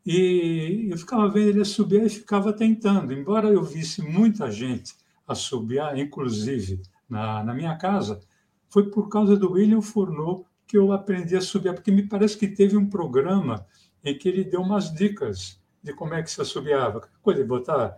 E 0.05 0.89
eu 0.91 0.99
ficava 0.99 1.29
vendo 1.29 1.51
ele 1.51 1.65
subir 1.65 2.05
e 2.05 2.09
ficava 2.09 2.53
tentando. 2.53 3.13
Embora 3.13 3.49
eu 3.49 3.63
visse 3.63 4.03
muita 4.03 4.51
gente 4.51 4.95
assobiar, 5.27 5.97
inclusive 5.97 6.83
na, 7.09 7.45
na 7.45 7.55
minha 7.55 7.77
casa, 7.77 8.21
foi 8.69 8.91
por 8.91 9.09
causa 9.09 9.37
do 9.37 9.53
William 9.53 9.81
Fourneau 9.81 10.45
que 10.67 10.77
eu 10.77 10.91
aprendi 10.91 11.37
a 11.37 11.41
subir, 11.41 11.73
porque 11.73 11.93
me 11.93 12.03
parece 12.03 12.37
que 12.37 12.49
teve 12.49 12.77
um 12.77 12.89
programa 12.89 13.65
em 14.03 14.19
que 14.19 14.29
ele 14.29 14.43
deu 14.43 14.61
umas 14.61 14.93
dicas 14.93 15.61
de 15.81 15.93
como 15.93 16.15
é 16.15 16.23
que 16.23 16.31
se 16.33 16.41
assobiava. 16.41 17.09
Coisa 17.23 17.43
de 17.43 17.47
botar 17.47 17.95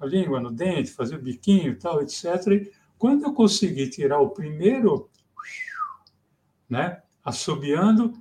a 0.00 0.06
língua 0.06 0.40
no 0.40 0.50
dente, 0.50 0.90
fazer 0.90 1.16
o 1.16 1.22
biquinho 1.22 1.78
tal, 1.78 2.00
etc. 2.00 2.24
E 2.52 2.72
quando 2.96 3.24
eu 3.24 3.34
consegui 3.34 3.90
tirar 3.90 4.20
o 4.20 4.30
primeiro, 4.30 5.10
né, 6.68 7.02
assobiando, 7.24 8.12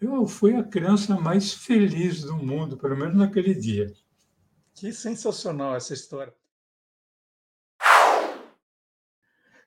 eu 0.00 0.26
fui 0.26 0.54
a 0.54 0.62
criança 0.62 1.18
mais 1.18 1.52
feliz 1.52 2.22
do 2.22 2.36
mundo, 2.36 2.76
pelo 2.76 2.96
menos 2.96 3.16
naquele 3.16 3.54
dia. 3.54 3.92
Que 4.74 4.92
sensacional 4.92 5.74
essa 5.74 5.94
história. 5.94 6.34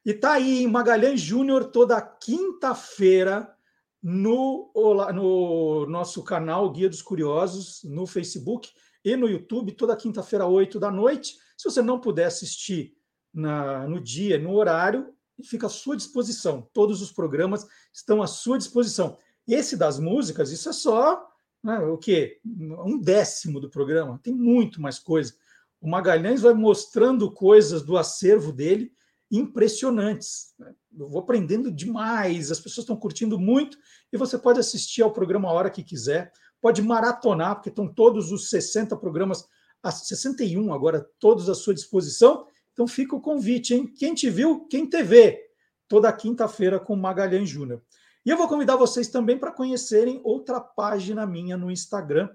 E 0.06 0.14
tá 0.14 0.34
aí 0.34 0.64
em 0.64 0.68
Magalhães 0.68 1.20
Júnior 1.20 1.66
toda 1.66 2.02
quinta-feira 2.02 3.54
no, 4.02 4.72
no 5.14 5.86
nosso 5.88 6.24
canal 6.24 6.72
Guia 6.72 6.90
dos 6.90 7.02
Curiosos, 7.02 7.82
no 7.84 8.08
Facebook 8.08 8.70
e 9.04 9.16
no 9.16 9.28
YouTube, 9.28 9.74
toda 9.74 9.96
quinta-feira, 9.96 10.46
8 10.46 10.80
da 10.80 10.90
noite. 10.90 11.36
Se 11.58 11.70
você 11.70 11.82
não 11.82 12.00
puder 12.00 12.26
assistir 12.26 12.96
na, 13.34 13.88
no 13.88 14.00
dia, 14.00 14.38
no 14.38 14.54
horário, 14.54 15.14
fica 15.44 15.68
à 15.68 15.70
sua 15.70 15.96
disposição. 15.96 16.68
Todos 16.74 17.02
os 17.02 17.12
programas 17.12 17.66
estão 17.94 18.22
à 18.22 18.28
sua 18.28 18.58
disposição. 18.58 19.18
Esse 19.48 19.76
das 19.76 20.00
músicas, 20.00 20.52
isso 20.52 20.70
é 20.70 20.74
só 20.74 21.28
né, 21.64 21.80
o 21.80 21.98
quê? 21.98 22.40
Um 22.46 23.00
décimo 23.00 23.60
do 23.60 23.70
programa. 23.70 24.20
Tem 24.24 24.34
muito 24.34 24.82
mais 24.82 25.00
coisa. 25.00 25.34
O 25.82 25.90
Magalhães 25.90 26.42
vai 26.42 26.54
mostrando 26.54 27.32
coisas 27.32 27.82
do 27.82 27.98
acervo 27.98 28.52
dele 28.52 28.92
impressionantes. 29.32 30.54
Eu 30.98 31.08
vou 31.08 31.22
aprendendo 31.22 31.72
demais, 31.72 32.52
as 32.52 32.60
pessoas 32.60 32.84
estão 32.84 32.98
curtindo 32.98 33.38
muito 33.38 33.78
e 34.12 34.18
você 34.18 34.38
pode 34.38 34.60
assistir 34.60 35.04
ao 35.04 35.14
programa 35.14 35.48
a 35.48 35.54
hora 35.54 35.70
que 35.70 35.84
quiser, 35.84 36.32
pode 36.60 36.82
maratonar, 36.82 37.56
porque 37.56 37.70
estão 37.70 37.88
todos 37.88 38.32
os 38.32 38.50
60 38.50 38.98
programas 38.98 39.46
a 39.84 39.92
61 39.92 40.74
agora, 40.74 41.08
todos 41.20 41.48
à 41.48 41.54
sua 41.54 41.74
disposição. 41.74 42.46
Então 42.80 42.88
fica 42.88 43.14
o 43.14 43.20
convite, 43.20 43.74
hein? 43.74 43.86
Quem 43.86 44.16
te 44.16 44.30
viu, 44.30 44.66
quem 44.68 44.88
te 44.88 45.04
vê, 45.04 45.38
toda 45.86 46.14
quinta-feira 46.14 46.80
com 46.80 46.96
Magalhães 46.96 47.50
Júnior. 47.50 47.84
E 48.26 48.30
eu 48.30 48.38
vou 48.38 48.48
convidar 48.48 48.78
vocês 48.78 49.10
também 49.10 49.38
para 49.38 49.52
conhecerem 49.52 50.22
outra 50.24 50.62
página 50.62 51.28
minha 51.28 51.58
no 51.58 51.70
Instagram, 51.70 52.30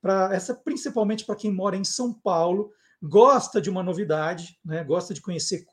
para 0.00 0.34
essa 0.34 0.54
principalmente 0.54 1.26
para 1.26 1.36
quem 1.36 1.52
mora 1.52 1.76
em 1.76 1.84
São 1.84 2.14
Paulo, 2.14 2.72
gosta 3.02 3.60
de 3.60 3.68
uma 3.68 3.82
novidade, 3.82 4.58
né? 4.64 4.82
Gosta 4.82 5.12
de 5.12 5.20
conhecer 5.20 5.66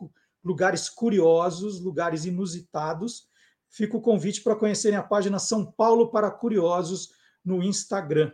lugares 0.44 0.90
curiosos, 0.90 1.80
lugares 1.80 2.26
inusitados. 2.26 3.30
Fica 3.70 3.96
o 3.96 4.02
convite 4.02 4.44
para 4.44 4.58
conhecerem 4.58 5.00
a 5.00 5.04
página 5.04 5.40
São 5.40 5.72
Paulo 5.72 6.12
para 6.12 6.30
Curiosos 6.30 7.12
no 7.46 7.64
Instagram. 7.64 8.34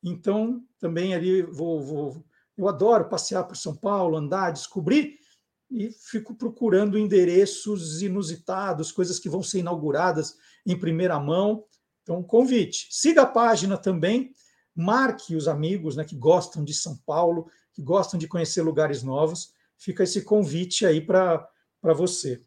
Então, 0.00 0.62
também 0.78 1.12
ali 1.12 1.42
vou, 1.42 1.80
vou, 1.80 2.24
eu 2.56 2.68
adoro 2.68 3.08
passear 3.08 3.42
por 3.42 3.56
São 3.56 3.74
Paulo, 3.74 4.16
andar, 4.16 4.52
descobrir. 4.52 5.23
E 5.70 5.90
fico 5.90 6.34
procurando 6.34 6.98
endereços 6.98 8.02
inusitados, 8.02 8.92
coisas 8.92 9.18
que 9.18 9.28
vão 9.28 9.42
ser 9.42 9.60
inauguradas 9.60 10.36
em 10.66 10.78
primeira 10.78 11.18
mão. 11.18 11.64
Então, 12.02 12.22
convite. 12.22 12.88
Siga 12.90 13.22
a 13.22 13.26
página 13.26 13.76
também, 13.76 14.34
marque 14.74 15.34
os 15.34 15.48
amigos 15.48 15.96
né, 15.96 16.04
que 16.04 16.16
gostam 16.16 16.64
de 16.64 16.74
São 16.74 16.96
Paulo, 16.98 17.50
que 17.72 17.82
gostam 17.82 18.18
de 18.18 18.28
conhecer 18.28 18.62
lugares 18.62 19.02
novos. 19.02 19.52
Fica 19.76 20.04
esse 20.04 20.22
convite 20.22 20.86
aí 20.86 21.00
para 21.00 21.48
você. 21.82 22.42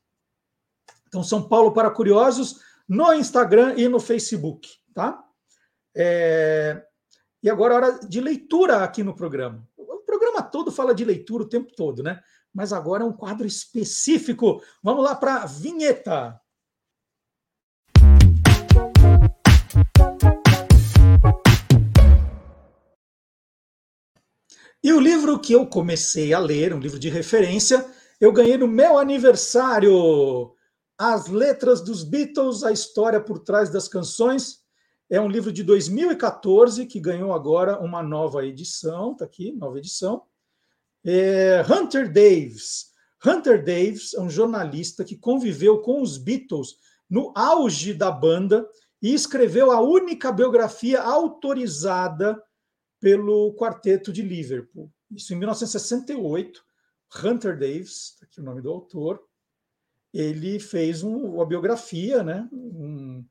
Então, 1.08 1.24
São 1.24 1.48
Paulo 1.48 1.74
para 1.74 1.90
Curiosos 1.90 2.60
no 2.88 3.14
Instagram 3.14 3.76
e 3.78 3.88
no 3.88 4.00
Facebook, 4.00 4.70
tá? 4.94 5.24
É... 5.96 6.84
E 7.42 7.50
agora 7.50 7.74
é 7.74 7.78
hora 7.78 8.00
de 8.08 8.20
leitura 8.20 8.84
aqui 8.84 9.04
no 9.04 9.16
programa. 9.16 9.68
O 9.78 9.98
programa 10.00 10.42
todo 10.42 10.72
fala 10.72 10.94
de 10.94 11.06
leitura 11.06 11.44
o 11.44 11.50
tempo 11.50 11.72
todo, 11.76 12.02
né? 12.02 12.22
Mas 12.58 12.74
agora 12.74 13.04
é 13.04 13.06
um 13.06 13.14
quadro 13.14 13.46
específico. 13.46 14.64
Vamos 14.82 15.04
lá 15.04 15.14
para 15.14 15.44
a 15.44 15.46
vinheta. 15.46 16.42
E 24.84 24.92
o 24.92 25.00
livro 25.00 25.40
que 25.40 25.54
eu 25.54 25.68
comecei 25.68 26.34
a 26.34 26.40
ler, 26.40 26.74
um 26.74 26.80
livro 26.80 26.98
de 26.98 27.10
referência, 27.10 27.86
eu 28.20 28.32
ganhei 28.32 28.58
no 28.58 28.68
meu 28.68 28.98
aniversário. 28.98 30.52
As 30.98 31.28
Letras 31.28 31.80
dos 31.80 32.04
Beatles, 32.04 32.64
a 32.64 32.72
história 32.72 33.22
por 33.22 33.38
trás 33.38 33.70
das 33.70 33.88
canções. 33.88 34.64
É 35.08 35.22
um 35.22 35.30
livro 35.30 35.54
de 35.54 35.62
2014 35.62 36.88
que 36.88 37.00
ganhou 37.00 37.34
agora 37.34 37.80
uma 37.80 38.02
nova 38.02 38.44
edição, 38.44 39.16
tá 39.16 39.26
aqui, 39.26 39.52
nova 39.52 39.78
edição. 39.78 40.24
É 41.10 41.62
Hunter 41.62 42.12
Davis. 42.12 42.88
Hunter 43.26 43.64
Davis 43.64 44.14
é 44.14 44.20
um 44.20 44.30
jornalista 44.30 45.06
que 45.06 45.16
conviveu 45.16 45.80
com 45.80 46.02
os 46.02 46.18
Beatles 46.18 46.76
no 47.10 47.32
auge 47.34 47.94
da 47.94 48.12
banda 48.12 48.68
e 49.02 49.14
escreveu 49.14 49.72
a 49.72 49.80
única 49.80 50.34
biografia 50.34 51.02
autorizada 51.02 52.38
pelo 53.00 53.56
quarteto 53.56 54.12
de 54.12 54.22
Liverpool. 54.22 54.92
Isso 55.10 55.34
em 55.34 55.38
1968. 55.38 56.62
Hunter 57.24 57.58
Davis, 57.58 58.18
tá 58.20 58.26
aqui 58.26 58.42
o 58.42 58.44
nome 58.44 58.62
do 58.62 58.70
autor, 58.70 59.24
ele 60.14 60.60
fez 60.60 61.04
um, 61.04 61.36
uma 61.36 61.46
biografia, 61.46 62.22
né, 62.22 62.50
um, 62.52 63.24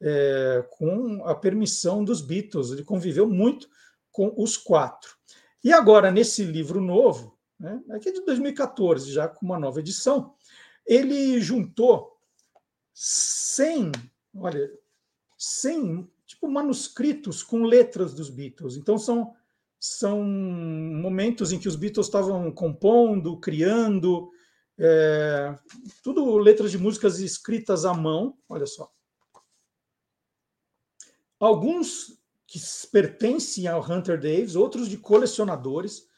é, 0.00 0.66
com 0.70 1.24
a 1.24 1.34
permissão 1.36 2.04
dos 2.04 2.20
Beatles. 2.20 2.72
Ele 2.72 2.82
conviveu 2.82 3.28
muito 3.28 3.68
com 4.10 4.34
os 4.36 4.56
quatro. 4.56 5.19
E 5.62 5.72
agora, 5.72 6.10
nesse 6.10 6.44
livro 6.44 6.80
novo, 6.80 7.38
né, 7.58 7.82
aqui 7.90 8.08
é 8.08 8.12
de 8.12 8.24
2014, 8.24 9.12
já 9.12 9.28
com 9.28 9.44
uma 9.44 9.58
nova 9.58 9.80
edição, 9.80 10.34
ele 10.86 11.40
juntou 11.40 12.18
100, 12.94 13.92
olha, 14.36 14.70
100 15.36 16.10
tipo 16.26 16.48
manuscritos 16.48 17.42
com 17.42 17.64
letras 17.64 18.14
dos 18.14 18.30
Beatles. 18.30 18.76
Então 18.76 18.98
são 18.98 19.34
são 19.82 20.22
momentos 20.22 21.52
em 21.52 21.58
que 21.58 21.66
os 21.66 21.74
Beatles 21.74 22.06
estavam 22.06 22.52
compondo, 22.52 23.40
criando, 23.40 24.30
é, 24.78 25.56
tudo 26.02 26.36
letras 26.36 26.70
de 26.70 26.76
músicas 26.76 27.18
escritas 27.18 27.86
à 27.86 27.94
mão. 27.94 28.36
Olha 28.46 28.66
só. 28.66 28.92
Alguns 31.38 32.19
que 32.50 32.58
pertencem 32.90 33.68
ao 33.68 33.80
Hunter 33.80 34.20
Davis, 34.20 34.56
outros 34.56 34.88
de 34.88 34.98
colecionadores. 34.98 36.08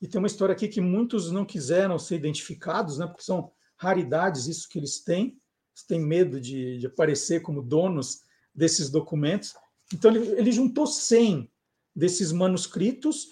E 0.00 0.08
tem 0.08 0.18
uma 0.18 0.26
história 0.26 0.54
aqui 0.54 0.66
que 0.66 0.80
muitos 0.80 1.30
não 1.30 1.44
quiseram 1.44 1.98
ser 1.98 2.16
identificados, 2.16 2.96
né, 2.96 3.06
porque 3.06 3.22
são 3.22 3.52
raridades 3.76 4.46
isso 4.46 4.70
que 4.70 4.78
eles 4.78 5.04
têm. 5.04 5.38
Eles 5.74 5.86
têm 5.86 6.00
medo 6.00 6.40
de, 6.40 6.78
de 6.78 6.86
aparecer 6.86 7.42
como 7.42 7.60
donos 7.60 8.22
desses 8.54 8.88
documentos. 8.88 9.54
Então, 9.92 10.10
ele, 10.10 10.30
ele 10.30 10.50
juntou 10.50 10.86
100 10.86 11.52
desses 11.94 12.32
manuscritos 12.32 13.28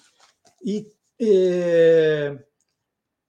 e 0.62 0.86
é, 1.18 2.44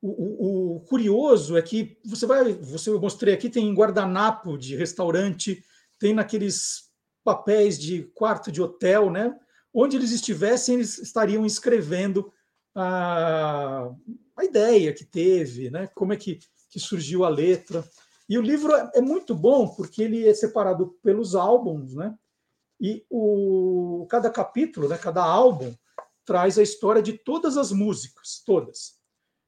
o, 0.02 0.76
o, 0.76 0.80
curioso 0.82 1.56
é 1.56 1.62
que 1.62 1.98
você 2.04 2.26
vai, 2.26 2.52
você 2.52 2.90
eu 2.90 3.00
mostrei 3.00 3.34
aqui, 3.34 3.50
tem 3.50 3.74
guardanapo 3.74 4.58
de 4.58 4.76
restaurante, 4.76 5.64
tem 5.98 6.14
naqueles 6.14 6.91
papéis 7.24 7.78
de 7.78 8.04
quarto 8.16 8.52
de 8.52 8.62
hotel, 8.62 9.10
né? 9.10 9.38
Onde 9.74 9.96
eles 9.96 10.12
estivessem, 10.12 10.76
eles 10.76 10.98
estariam 10.98 11.46
escrevendo 11.46 12.32
a, 12.76 13.90
a 14.36 14.44
ideia 14.46 14.94
que 14.94 15.06
teve, 15.06 15.70
né? 15.70 15.88
Como 15.96 16.14
é 16.14 16.18
que, 16.18 16.40
que 16.70 16.80
surgiu 16.80 17.24
a 17.24 17.30
letra. 17.30 17.84
E 18.28 18.38
o 18.38 18.42
livro 18.42 18.74
é, 18.74 18.92
é 18.96 19.02
muito 19.02 19.36
bom 19.36 19.68
porque 19.68 20.02
ele 20.04 20.28
é 20.28 20.34
separado 20.34 20.98
pelos 21.04 21.36
álbuns, 21.36 21.94
né? 21.94 22.16
E 22.80 23.06
o, 23.10 24.08
cada 24.10 24.30
capítulo, 24.32 24.90
né, 24.90 24.98
cada 24.98 25.24
álbum, 25.24 25.72
traz 26.26 26.58
a 26.58 26.64
história 26.64 27.02
de 27.02 27.14
todas 27.14 27.56
as 27.56 27.72
músicas, 27.72 28.42
todas. 28.44 28.96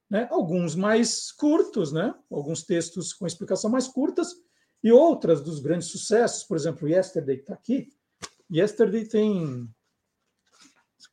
Né? 0.08 0.28
Alguns 0.30 0.76
mais 0.76 1.32
curtos, 1.32 1.91
né? 1.91 2.14
alguns 2.32 2.64
textos 2.64 3.12
com 3.12 3.26
explicação 3.26 3.72
mais 3.72 3.88
curtas, 3.88 4.36
e 4.84 4.91
outras 4.91 5.41
dos 5.41 5.60
grandes 5.60 5.88
sucessos, 5.88 6.43
por 6.43 6.57
exemplo, 6.57 6.88
Yesterday 6.88 7.38
está 7.38 7.53
aqui. 7.53 7.89
Yesterday 8.51 9.05
tem 9.05 9.69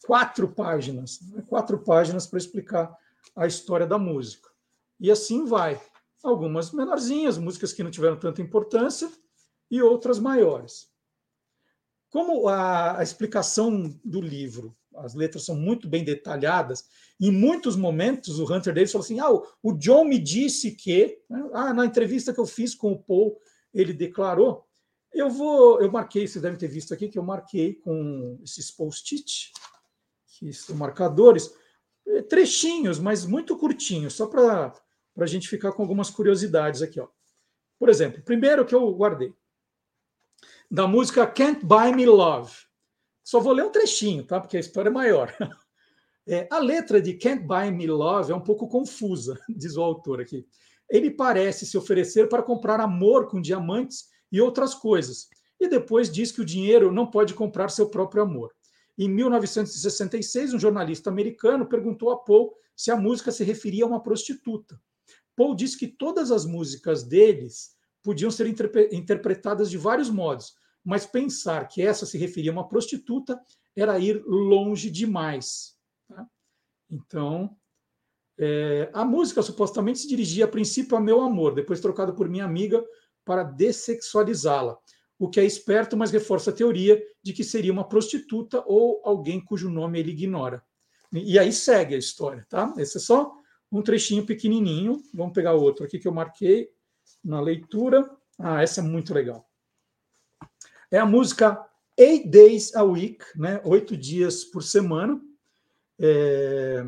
quatro 0.05 0.49
páginas, 0.49 1.21
né? 1.31 1.43
quatro 1.49 1.79
páginas 1.79 2.27
para 2.27 2.39
explicar 2.39 2.95
a 3.37 3.47
história 3.47 3.87
da 3.87 3.99
música. 3.99 4.51
E 4.99 5.11
assim 5.11 5.45
vai. 5.45 5.81
Algumas 6.23 6.73
menorzinhas, 6.73 7.39
músicas 7.39 7.73
que 7.73 7.83
não 7.83 7.91
tiveram 7.91 8.19
tanta 8.19 8.43
importância, 8.43 9.11
e 9.71 9.81
outras 9.81 10.19
maiores. 10.19 10.89
Como 12.11 12.49
a, 12.49 12.99
a 12.99 13.03
explicação 13.03 13.97
do 14.05 14.21
livro, 14.21 14.77
as 14.97 15.15
letras 15.15 15.45
são 15.45 15.55
muito 15.55 15.89
bem 15.89 16.03
detalhadas, 16.03 16.85
em 17.21 17.31
muitos 17.31 17.77
momentos 17.77 18.41
o 18.41 18.53
Hunter 18.53 18.75
Davis 18.75 18.91
falou 18.91 19.05
assim: 19.05 19.21
ah, 19.21 19.31
o 19.63 19.73
John 19.75 20.05
me 20.05 20.19
disse 20.19 20.73
que, 20.73 21.23
né, 21.31 21.51
ah, 21.53 21.73
na 21.73 21.87
entrevista 21.87 22.35
que 22.35 22.41
eu 22.41 22.47
fiz 22.47 22.75
com 22.75 22.93
o 22.93 22.99
Paul, 22.99 23.39
ele 23.73 23.93
declarou. 23.93 24.67
Eu 25.13 25.29
vou, 25.29 25.81
eu 25.81 25.91
marquei, 25.91 26.27
vocês 26.27 26.43
devem 26.43 26.59
ter 26.59 26.69
visto 26.69 26.95
aqui 26.95 27.09
que 27.09 27.19
eu 27.19 27.23
marquei 27.23 27.75
com 27.75 28.39
esses 28.43 28.71
post-it, 28.71 29.53
que 30.27 30.53
são 30.53 30.77
marcadores, 30.77 31.53
eh, 32.07 32.23
trechinhos, 32.23 32.99
mas 32.99 33.27
muito 33.27 33.57
curtinhos, 33.57 34.15
só 34.15 34.27
para 34.27 34.73
a 35.19 35.27
gente 35.27 35.49
ficar 35.49 35.73
com 35.73 35.83
algumas 35.83 36.11
curiosidades 36.11 36.81
aqui. 36.81 37.01
Ó. 37.01 37.09
Por 37.79 37.89
exemplo, 37.89 38.23
primeiro 38.23 38.65
que 38.65 38.75
eu 38.75 38.89
guardei 38.93 39.35
da 40.71 40.87
música 40.87 41.27
Can't 41.27 41.65
Buy 41.65 41.93
Me 41.95 42.07
Love. 42.07 42.55
Só 43.25 43.41
vou 43.41 43.53
ler 43.53 43.65
um 43.65 43.73
trechinho, 43.73 44.25
tá? 44.25 44.41
Porque 44.41 44.57
a 44.57 44.61
história 44.61 44.89
é 44.89 44.93
maior. 44.93 45.35
É, 46.29 46.47
a 46.49 46.59
letra 46.59 47.01
de 47.01 47.15
Can't 47.15 47.43
Buy 47.43 47.73
Me 47.73 47.89
Love 47.89 48.31
é 48.31 48.35
um 48.37 48.43
pouco 48.43 48.69
confusa, 48.69 49.41
diz 49.49 49.77
o 49.77 49.83
autor 49.83 50.21
aqui. 50.21 50.47
Ele 50.91 51.11
parece 51.11 51.65
se 51.65 51.79
oferecer 51.79 52.29
para 52.29 52.43
comprar 52.43 52.81
amor 52.81 53.29
com 53.29 53.41
diamantes 53.41 54.09
e 54.33 54.41
outras 54.41 54.75
coisas, 54.75 55.29
e 55.59 55.69
depois 55.69 56.11
diz 56.11 56.33
que 56.33 56.41
o 56.41 56.45
dinheiro 56.45 56.91
não 56.91 57.07
pode 57.07 57.35
comprar 57.35 57.69
seu 57.69 57.89
próprio 57.89 58.23
amor. 58.23 58.53
Em 58.99 59.09
1966, 59.09 60.55
um 60.55 60.59
jornalista 60.59 61.11
americano 61.11 61.67
perguntou 61.67 62.11
a 62.11 62.19
Paul 62.19 62.55
se 62.75 62.91
a 62.91 62.97
música 62.97 63.31
se 63.31 63.45
referia 63.45 63.85
a 63.85 63.87
uma 63.87 64.03
prostituta. 64.03 64.81
Paul 65.37 65.55
disse 65.55 65.79
que 65.79 65.87
todas 65.87 66.31
as 66.31 66.45
músicas 66.45 67.03
deles 67.03 67.77
podiam 68.03 68.31
ser 68.31 68.47
interpretadas 68.93 69.71
de 69.71 69.79
vários 69.79 70.11
modos, 70.11 70.55
mas 70.85 71.07
pensar 71.07 71.69
que 71.69 71.83
essa 71.83 72.07
se 72.07 72.19
referia 72.19 72.51
a 72.51 72.55
uma 72.55 72.69
prostituta 72.69 73.41
era 73.77 73.99
ir 73.99 74.23
longe 74.27 74.91
demais. 74.91 75.77
Tá? 76.09 76.27
Então, 76.91 77.57
é, 78.41 78.91
a 78.95 79.05
música 79.05 79.43
supostamente 79.43 79.99
se 79.99 80.09
dirigia 80.09 80.47
a 80.47 80.49
princípio 80.49 80.97
a 80.97 81.01
meu 81.01 81.21
amor, 81.21 81.55
depois 81.55 81.81
trocado 81.81 82.15
por 82.15 82.29
minha 82.29 82.45
amiga 82.45 82.83
para 83.25 83.43
dessexualizá-la, 83.43 84.79
o 85.19 85.29
que 85.29 85.39
é 85.39 85.45
esperto, 85.45 85.97
mas 85.97 86.11
reforça 86.11 86.51
a 86.51 86.55
teoria 86.55 87.01
de 87.23 87.35
que 87.35 87.45
seria 87.45 87.73
uma 87.73 87.87
prostituta 87.87 88.65
ou 88.67 89.03
alguém 89.05 89.39
cujo 89.45 89.69
nome 89.69 90.01
ele 90.01 90.13
ignora. 90.13 90.63
E 91.13 91.39
aí 91.39 91.53
segue 91.53 91.95
a 91.95 91.99
história, 91.99 92.47
tá? 92.49 92.73
Esse 92.79 92.97
é 92.97 93.01
só 93.01 93.33
um 93.71 93.83
trechinho 93.83 94.25
pequenininho. 94.25 95.03
Vamos 95.13 95.35
pegar 95.35 95.53
outro 95.53 95.85
aqui 95.85 95.99
que 95.99 96.09
eu 96.09 96.13
marquei 96.13 96.71
na 97.23 97.41
leitura. 97.41 98.09
Ah, 98.39 98.63
essa 98.63 98.81
é 98.81 98.83
muito 98.83 99.13
legal 99.13 99.51
é 100.91 100.99
a 100.99 101.07
música 101.07 101.65
Eight 101.97 102.29
Days 102.29 102.75
a 102.75 102.83
Week, 102.83 103.25
né? 103.37 103.61
oito 103.65 103.97
dias 103.97 104.45
por 104.45 104.63
semana. 104.63 105.21
É... 105.99 106.85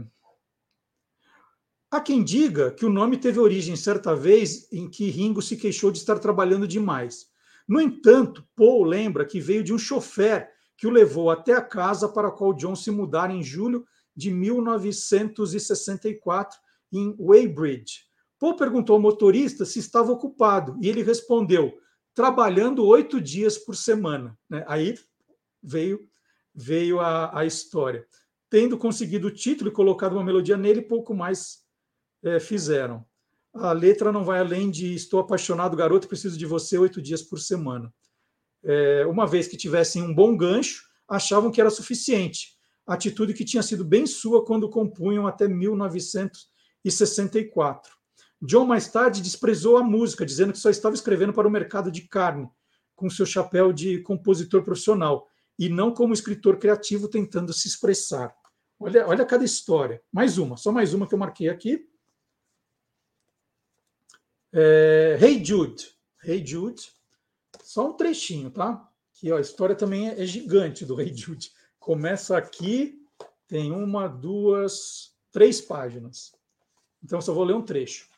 Há 1.92 2.00
quem 2.00 2.24
diga 2.24 2.70
que 2.70 2.86
o 2.86 2.90
nome 2.90 3.18
teve 3.18 3.38
origem 3.38 3.76
certa 3.76 4.16
vez 4.16 4.66
em 4.72 4.88
que 4.88 5.10
Ringo 5.10 5.42
se 5.42 5.58
queixou 5.58 5.90
de 5.90 5.98
estar 5.98 6.18
trabalhando 6.18 6.66
demais. 6.66 7.26
No 7.68 7.78
entanto, 7.78 8.42
Paul 8.56 8.84
lembra 8.84 9.26
que 9.26 9.38
veio 9.38 9.62
de 9.62 9.74
um 9.74 9.78
chofer 9.78 10.48
que 10.74 10.86
o 10.86 10.90
levou 10.90 11.28
até 11.28 11.52
a 11.52 11.60
casa 11.60 12.08
para 12.08 12.28
a 12.28 12.30
qual 12.30 12.54
John 12.54 12.74
se 12.74 12.90
mudara 12.90 13.30
em 13.30 13.42
julho 13.42 13.84
de 14.16 14.30
1964 14.30 16.58
em 16.90 17.14
Weybridge. 17.18 18.06
Paul 18.38 18.56
perguntou 18.56 18.96
ao 18.96 19.02
motorista 19.02 19.66
se 19.66 19.78
estava 19.78 20.10
ocupado 20.10 20.78
e 20.80 20.88
ele 20.88 21.02
respondeu: 21.02 21.74
trabalhando 22.14 22.86
oito 22.86 23.20
dias 23.20 23.58
por 23.58 23.76
semana. 23.76 24.34
Né? 24.48 24.64
Aí 24.66 24.94
veio 25.62 26.08
veio 26.54 27.00
a, 27.00 27.38
a 27.38 27.44
história. 27.44 28.06
Tendo 28.48 28.78
conseguido 28.78 29.28
o 29.28 29.30
título 29.30 29.68
e 29.68 29.74
colocado 29.74 30.14
uma 30.14 30.24
melodia 30.24 30.56
nele, 30.56 30.80
pouco 30.80 31.14
mais 31.14 31.61
é, 32.22 32.40
fizeram. 32.40 33.04
A 33.54 33.72
letra 33.72 34.12
não 34.12 34.24
vai 34.24 34.40
além 34.40 34.70
de 34.70 34.94
Estou 34.94 35.20
apaixonado, 35.20 35.76
garoto, 35.76 36.08
preciso 36.08 36.38
de 36.38 36.46
você 36.46 36.78
oito 36.78 37.02
dias 37.02 37.22
por 37.22 37.38
semana. 37.38 37.92
É, 38.64 39.04
uma 39.06 39.26
vez 39.26 39.48
que 39.48 39.56
tivessem 39.56 40.02
um 40.02 40.14
bom 40.14 40.36
gancho, 40.36 40.84
achavam 41.08 41.50
que 41.50 41.60
era 41.60 41.70
suficiente. 41.70 42.52
Atitude 42.86 43.34
que 43.34 43.44
tinha 43.44 43.62
sido 43.62 43.84
bem 43.84 44.06
sua 44.06 44.42
quando 44.44 44.70
compunham 44.70 45.26
até 45.26 45.48
1964. 45.48 47.92
John 48.40 48.64
mais 48.64 48.88
tarde 48.88 49.20
desprezou 49.22 49.76
a 49.76 49.84
música, 49.84 50.26
dizendo 50.26 50.52
que 50.52 50.58
só 50.58 50.70
estava 50.70 50.94
escrevendo 50.94 51.32
para 51.32 51.46
o 51.46 51.50
mercado 51.50 51.92
de 51.92 52.02
carne, 52.02 52.48
com 52.96 53.08
seu 53.08 53.24
chapéu 53.24 53.72
de 53.72 54.00
compositor 54.00 54.64
profissional, 54.64 55.28
e 55.58 55.68
não 55.68 55.92
como 55.92 56.14
escritor 56.14 56.58
criativo 56.58 57.08
tentando 57.08 57.52
se 57.52 57.68
expressar. 57.68 58.34
Olha, 58.80 59.06
olha 59.06 59.24
cada 59.24 59.44
história. 59.44 60.02
Mais 60.12 60.38
uma, 60.38 60.56
só 60.56 60.72
mais 60.72 60.92
uma 60.92 61.06
que 61.06 61.14
eu 61.14 61.18
marquei 61.18 61.48
aqui. 61.48 61.86
É, 64.52 65.18
hey 65.20 65.42
Jude. 65.44 65.88
Hey 66.22 66.46
Jude. 66.46 66.90
Só 67.62 67.88
um 67.88 67.94
trechinho, 67.94 68.50
tá? 68.50 68.86
Que 69.14 69.32
ó, 69.32 69.38
a 69.38 69.40
história 69.40 69.74
também 69.74 70.08
é, 70.08 70.26
gigante 70.26 70.84
do 70.84 71.00
Hey 71.00 71.14
Jude. 71.14 71.52
Começa 71.78 72.36
aqui, 72.36 73.00
tem 73.48 73.72
uma, 73.72 74.08
duas, 74.08 75.12
três 75.30 75.60
páginas. 75.60 76.32
Então, 77.02 77.20
só 77.20 77.32
vou 77.32 77.44
ler 77.44 77.54
um 77.54 77.62
trecho. 77.62 78.08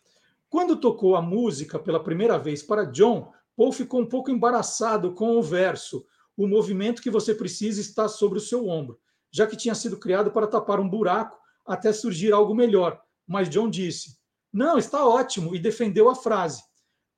Quando 0.51 0.81
tocou 0.81 1.16
a 1.16 1.23
música 1.23 1.78
pela 1.78 2.02
primeira 2.02 2.39
vez 2.39 2.62
para 2.62 2.85
John, 2.85 3.32
Paul 3.56 3.73
ficou 3.73 4.01
um 4.01 4.06
pouco 4.06 4.31
embaraçado 4.31 5.12
com 5.12 5.36
o 5.36 5.43
verso. 5.43 6.05
O 6.36 6.47
movimento 6.47 7.02
que 7.02 7.11
você 7.11 7.35
precisa 7.35 7.81
está 7.81 8.09
sobre 8.09 8.39
o 8.39 8.43
seu 8.43 8.69
ombro, 8.69 9.01
já 9.31 9.47
que 9.47 9.56
tinha 9.56 9.74
sido 9.74 9.97
criado 9.97 10.31
para 10.31 10.47
tapar 10.47 10.81
um 10.81 10.89
buraco 10.89 11.39
até 11.65 11.93
surgir 11.93 12.32
algo 12.32 12.55
melhor. 12.55 13.01
Mas 13.27 13.48
John 13.48 13.70
disse: 13.70 14.19
Não, 14.55 14.78
está 14.78 15.05
ótimo, 15.05 15.52
e 15.52 15.59
defendeu 15.59 16.09
a 16.09 16.14
frase. 16.14 16.62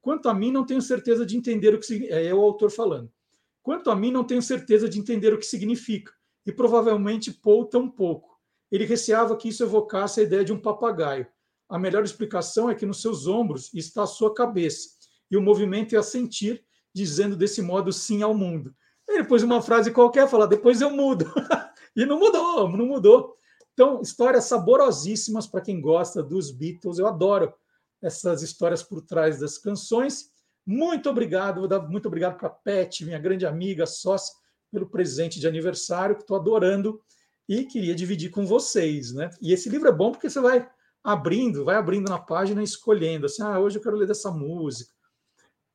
Quanto 0.01 0.31
a 0.31 0.33
mim, 0.33 0.51
não 0.51 0.65
tenho 0.65 0.81
certeza 0.81 1.27
de 1.27 1.37
entender 1.37 1.75
o 1.75 1.79
que 1.79 2.09
é 2.09 2.35
o 2.35 2.41
autor 2.41 2.71
falando. 2.71 3.13
Quanto 3.63 3.91
a 3.91 3.95
mim, 3.95 4.11
não 4.11 4.25
tenho 4.25 4.41
certeza 4.41 4.89
de 4.89 4.99
entender 4.99 5.35
o 5.35 5.39
que 5.39 5.45
significa, 5.45 6.15
e 6.47 6.51
provavelmente 6.51 7.31
Paul 7.31 7.67
tampouco. 7.67 8.41
Ele 8.73 8.87
receava 8.87 9.37
que 9.37 9.51
isso 9.51 9.63
evocasse 9.63 10.19
a 10.19 10.23
ideia 10.23 10.43
de 10.43 10.51
um 10.51 10.59
papagaio. 10.59 11.27
A 11.69 11.79
melhor 11.79 12.03
explicação 12.05 12.71
é 12.71 12.75
que 12.75 12.87
nos 12.87 13.03
seus 13.03 13.27
ombros 13.27 13.71
está 13.75 14.05
a 14.05 14.07
sua 14.07 14.33
cabeça, 14.33 14.89
e 15.31 15.37
o 15.37 15.43
movimento 15.43 15.95
é 15.95 15.99
a 15.99 16.03
sentir, 16.03 16.65
dizendo 16.95 17.37
desse 17.37 17.61
modo 17.61 17.93
sim 17.93 18.23
ao 18.23 18.33
mundo. 18.33 18.75
Ele 19.07 19.25
pôs 19.25 19.43
uma 19.43 19.61
frase 19.61 19.91
qualquer, 19.91 20.27
fala, 20.27 20.49
depois 20.49 20.81
eu 20.81 20.89
mudo. 20.89 21.31
e 21.95 22.07
não 22.07 22.19
mudou, 22.19 22.75
não 22.75 22.87
mudou. 22.87 23.37
Então, 23.77 24.01
histórias 24.01 24.45
saborosíssimas 24.45 25.47
para 25.47 25.61
quem 25.61 25.83
gosta 25.83 26.23
dos 26.23 26.51
Beatles. 26.51 26.99
Eu 26.99 27.07
adoro 27.07 27.53
essas 28.03 28.41
histórias 28.41 28.83
por 28.83 29.03
trás 29.03 29.39
das 29.39 29.59
canções. 29.59 30.31
Muito 30.65 31.11
obrigado, 31.11 31.69
dar 31.69 31.81
muito 31.81 32.07
obrigado 32.07 32.39
para 32.39 32.47
a 32.47 32.51
Pet, 32.51 33.05
minha 33.05 33.19
grande 33.19 33.45
amiga, 33.45 33.85
sócia, 33.85 34.35
pelo 34.73 34.89
presente 34.89 35.39
de 35.39 35.47
aniversário, 35.47 36.17
que 36.17 36.23
estou 36.23 36.39
adorando 36.39 36.99
e 37.47 37.67
queria 37.67 37.95
dividir 37.95 38.31
com 38.31 38.47
vocês. 38.47 39.13
Né? 39.13 39.29
E 39.43 39.53
esse 39.53 39.69
livro 39.69 39.89
é 39.89 39.93
bom 39.93 40.11
porque 40.11 40.31
você 40.31 40.41
vai 40.41 40.67
abrindo, 41.05 41.63
vai 41.63 41.77
abrindo 41.77 42.09
na 42.09 42.19
página 42.19 42.63
e 42.63 42.65
escolhendo 42.65 43.27
assim, 43.27 43.43
ah, 43.43 43.61
hoje 43.61 43.77
eu 43.77 43.83
quero 43.83 43.97
ler 43.97 44.07
dessa 44.07 44.31
música. 44.31 44.91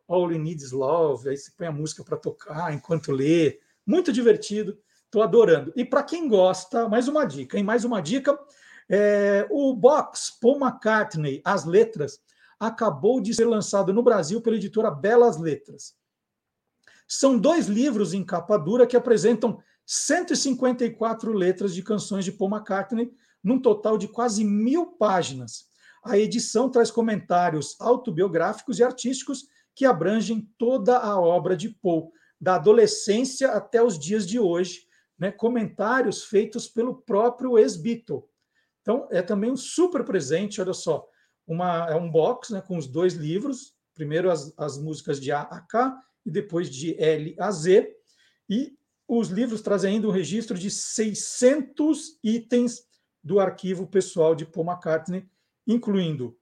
All 0.07 0.31
You 0.31 0.39
Need 0.39 0.63
Is 0.63 0.71
Love, 0.71 1.29
aí 1.29 1.37
você 1.37 1.51
põe 1.55 1.67
a 1.67 1.71
música 1.71 2.03
para 2.03 2.17
tocar 2.17 2.73
enquanto 2.73 3.11
lê. 3.11 3.59
Muito 3.85 4.11
divertido, 4.11 4.75
estou 5.11 5.21
adorando. 5.21 5.73
E 5.75 5.83
para 5.83 6.03
quem 6.03 6.27
gosta, 6.27 6.87
mais 6.87 7.09
uma 7.09 7.25
dica, 7.25 7.57
hein? 7.57 7.63
Mais 7.63 7.83
uma 7.83 8.01
dica. 8.01 8.39
É, 8.89 9.45
o 9.51 9.75
box 9.75 10.37
Paul 10.39 10.57
McCartney, 10.57 11.41
As 11.43 11.65
Letras, 11.65 12.19
acabou 12.57 13.19
de 13.19 13.33
ser 13.33 13.45
lançado 13.45 13.93
no 13.93 14.01
Brasil 14.01 14.41
pela 14.41 14.55
editora 14.55 14.89
Belas 14.89 15.37
Letras. 15.37 15.95
São 17.07 17.37
dois 17.37 17.67
livros 17.67 18.13
em 18.13 18.23
capa 18.23 18.57
dura 18.57 18.87
que 18.87 18.95
apresentam 18.95 19.59
154 19.85 21.33
letras 21.33 21.73
de 21.73 21.83
canções 21.83 22.23
de 22.23 22.31
Paul 22.31 22.51
McCartney, 22.51 23.11
num 23.43 23.59
total 23.59 23.97
de 23.97 24.07
quase 24.07 24.45
mil 24.45 24.93
páginas. 24.93 25.65
A 26.03 26.17
edição 26.17 26.69
traz 26.69 26.89
comentários 26.89 27.75
autobiográficos 27.81 28.79
e 28.79 28.83
artísticos 28.83 29.47
que 29.75 29.85
abrangem 29.85 30.49
toda 30.57 30.97
a 30.97 31.19
obra 31.19 31.57
de 31.57 31.69
Paul, 31.69 32.13
da 32.39 32.55
adolescência 32.55 33.51
até 33.51 33.83
os 33.83 33.99
dias 33.99 34.25
de 34.25 34.39
hoje, 34.39 34.89
né? 35.21 35.31
comentários 35.31 36.23
feitos 36.23 36.67
pelo 36.67 36.95
próprio 36.95 37.59
ex-Beatle. 37.59 38.23
Então, 38.81 39.07
é 39.11 39.21
também 39.21 39.51
um 39.51 39.55
super 39.55 40.03
presente, 40.03 40.59
olha 40.59 40.73
só, 40.73 41.07
uma, 41.45 41.87
é 41.87 41.95
um 41.95 42.09
box 42.09 42.51
né, 42.51 42.59
com 42.59 42.75
os 42.75 42.87
dois 42.87 43.13
livros, 43.13 43.75
primeiro 43.93 44.31
as, 44.31 44.51
as 44.57 44.79
músicas 44.79 45.21
de 45.21 45.31
A 45.31 45.41
a 45.41 45.61
K 45.61 45.95
e 46.25 46.31
depois 46.31 46.71
de 46.71 46.99
L 46.99 47.35
a 47.39 47.51
Z, 47.51 47.95
e 48.49 48.75
os 49.07 49.27
livros 49.27 49.61
trazem 49.61 49.93
ainda 49.93 50.07
um 50.07 50.11
registro 50.11 50.57
de 50.57 50.71
600 50.71 52.17
itens 52.23 52.87
do 53.23 53.39
arquivo 53.39 53.85
pessoal 53.85 54.33
de 54.33 54.45
Paul 54.45 54.65
McCartney, 54.65 55.29
incluindo 55.67 56.35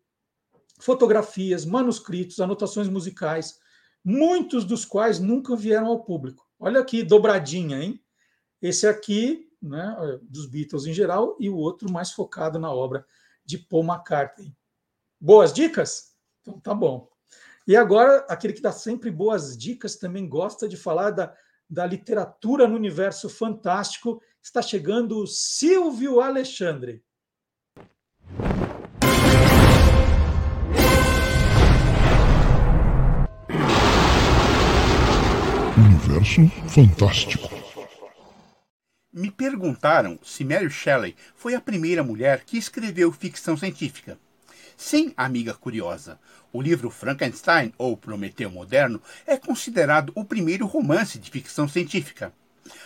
fotografias, 0.80 1.66
manuscritos, 1.66 2.40
anotações 2.40 2.88
musicais, 2.88 3.60
muitos 4.02 4.64
dos 4.64 4.86
quais 4.86 5.20
nunca 5.20 5.54
vieram 5.54 5.88
ao 5.88 6.06
público. 6.06 6.48
Olha 6.58 6.80
aqui, 6.80 7.04
dobradinha, 7.04 7.84
hein? 7.84 8.02
Esse 8.62 8.86
aqui, 8.88 9.50
né, 9.62 9.96
dos 10.22 10.46
Beatles 10.46 10.86
em 10.86 10.94
geral, 10.94 11.38
e 11.40 11.50
o 11.50 11.56
outro 11.56 11.92
mais 11.92 12.12
focado 12.12 12.60
na 12.60 12.72
obra 12.72 13.06
de 13.46 13.58
Paul 13.58 13.86
McCartney. 13.86 14.54
Boas 15.20 15.54
dicas? 15.54 16.14
Então 16.42 16.60
tá 16.60 16.74
bom. 16.74 17.10
E 17.66 17.76
agora, 17.76 18.26
aquele 18.30 18.54
que 18.54 18.62
dá 18.62 18.72
sempre 18.72 19.10
boas 19.12 19.58
dicas 19.58 19.96
também 19.96 20.28
gosta 20.28 20.68
de 20.68 20.76
falar 20.76 21.12
da, 21.12 21.34
da 21.70 21.86
literatura 21.86 22.68
no 22.68 22.76
universo 22.76 23.30
fantástico. 23.30 24.22
Está 24.42 24.62
chegando 24.62 25.26
Silvio 25.26 26.20
Alexandre. 26.20 27.04
Universo 35.78 36.48
Fantástico. 36.68 37.59
Me 39.12 39.32
perguntaram 39.32 40.20
se 40.24 40.46
Mary 40.46 40.70
Shelley 40.70 41.16
foi 41.36 41.56
a 41.56 41.62
primeira 41.62 42.04
mulher 42.04 42.44
que 42.46 42.60
escreveu 42.60 43.12
ficção 43.12 43.58
científica. 43.58 44.20
Sim, 44.78 45.12
amiga 45.18 45.56
curiosa, 45.56 46.20
o 46.54 46.62
livro 46.62 46.92
Frankenstein, 46.92 47.74
ou 47.76 47.98
Prometeu 47.98 48.52
Moderno, 48.52 49.02
é 49.26 49.36
considerado 49.36 50.12
o 50.14 50.24
primeiro 50.24 50.68
romance 50.68 51.18
de 51.18 51.32
ficção 51.32 51.68
científica. 51.68 52.32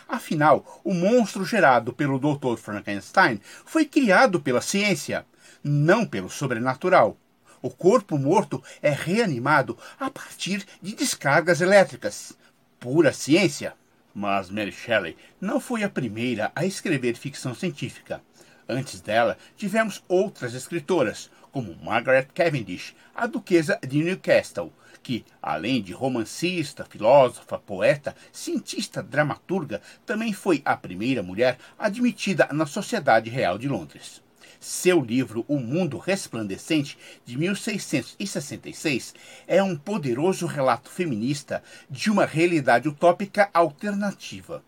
Afinal, 0.07 0.81
o 0.81 0.93
monstro 0.93 1.43
gerado 1.43 1.91
pelo 1.91 2.17
Dr. 2.17 2.55
Frankenstein 2.55 3.41
foi 3.65 3.83
criado 3.83 4.39
pela 4.39 4.61
ciência, 4.61 5.25
não 5.61 6.05
pelo 6.05 6.29
sobrenatural. 6.29 7.17
O 7.61 7.69
corpo 7.69 8.17
morto 8.17 8.63
é 8.81 8.91
reanimado 8.91 9.77
a 9.99 10.09
partir 10.09 10.65
de 10.81 10.95
descargas 10.95 11.59
elétricas 11.59 12.31
pura 12.79 13.11
ciência. 13.11 13.75
Mas 14.13 14.49
Mary 14.49 14.71
Shelley 14.71 15.17
não 15.41 15.59
foi 15.59 15.83
a 15.83 15.89
primeira 15.89 16.51
a 16.55 16.65
escrever 16.65 17.15
ficção 17.15 17.55
científica. 17.55 18.21
Antes 18.67 19.01
dela, 19.01 19.37
tivemos 19.57 20.03
outras 20.07 20.53
escritoras, 20.53 21.29
como 21.51 21.75
Margaret 21.83 22.27
Cavendish, 22.33 22.95
a 23.13 23.27
Duquesa 23.27 23.79
de 23.87 24.03
Newcastle, 24.03 24.71
que, 25.03 25.25
além 25.41 25.81
de 25.81 25.91
romancista, 25.91 26.85
filósofa, 26.85 27.59
poeta, 27.59 28.15
cientista, 28.31 29.03
dramaturga, 29.03 29.81
também 30.05 30.31
foi 30.31 30.61
a 30.63 30.77
primeira 30.77 31.21
mulher 31.21 31.57
admitida 31.77 32.47
na 32.51 32.65
Sociedade 32.65 33.29
Real 33.29 33.57
de 33.57 33.67
Londres. 33.67 34.23
Seu 34.65 35.01
livro 35.01 35.43
O 35.45 35.59
Mundo 35.59 35.97
Resplandecente, 35.97 36.97
de 37.25 37.37
1666, 37.37 39.13
é 39.45 39.61
um 39.61 39.75
poderoso 39.75 40.45
relato 40.45 40.89
feminista 40.89 41.61
de 41.89 42.09
uma 42.09 42.25
realidade 42.25 42.87
utópica 42.87 43.49
alternativa. 43.53 44.63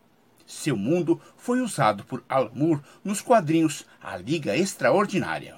Seu 0.46 0.76
mundo 0.76 1.22
foi 1.38 1.62
usado 1.62 2.04
por 2.04 2.22
Alan 2.28 2.52
Moore 2.54 2.82
nos 3.06 3.22
quadrinhos 3.22 3.86
A 4.04 4.18
Liga 4.18 4.54
Extraordinária. 4.58 5.56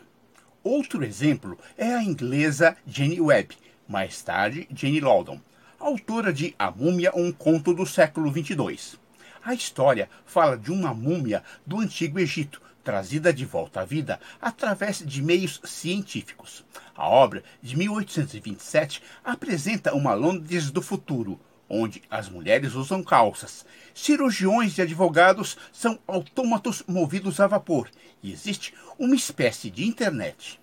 Outro 0.64 1.04
exemplo 1.04 1.58
é 1.76 1.96
a 1.96 2.04
inglesa 2.04 2.78
Jenny 2.86 3.20
Webb, 3.20 3.58
mais 3.88 4.22
tarde 4.22 4.68
Jane 4.72 5.00
Loudon, 5.00 5.42
autora 5.80 6.32
de 6.32 6.54
A 6.60 6.70
Múmia, 6.70 7.12
um 7.16 7.32
conto 7.32 7.74
do 7.74 7.88
século 7.88 8.32
XXII. 8.32 9.00
A 9.44 9.56
história 9.56 10.08
fala 10.28 10.56
de 10.56 10.72
uma 10.72 10.94
múmia 10.94 11.42
do 11.66 11.80
Antigo 11.80 12.20
Egito 12.20 12.67
trazida 12.88 13.34
de 13.34 13.44
volta 13.44 13.82
à 13.82 13.84
vida 13.84 14.18
através 14.42 15.00
de 15.06 15.22
meios 15.22 15.60
científicos. 15.66 16.64
A 16.96 17.06
obra, 17.06 17.44
de 17.62 17.76
1827, 17.76 19.04
apresenta 19.26 19.94
uma 19.94 20.14
Londres 20.14 20.72
do 20.72 20.82
futuro, 20.82 21.38
onde 21.70 22.02
as 22.10 22.30
mulheres 22.30 22.76
usam 22.76 23.04
calças, 23.04 23.66
cirurgiões 23.94 24.78
e 24.78 24.82
advogados 24.82 25.58
são 25.74 26.00
autômatos 26.08 26.82
movidos 26.88 27.42
a 27.42 27.48
vapor 27.48 27.90
e 28.24 28.32
existe 28.32 28.74
uma 28.98 29.18
espécie 29.18 29.70
de 29.70 29.86
internet. 29.86 30.58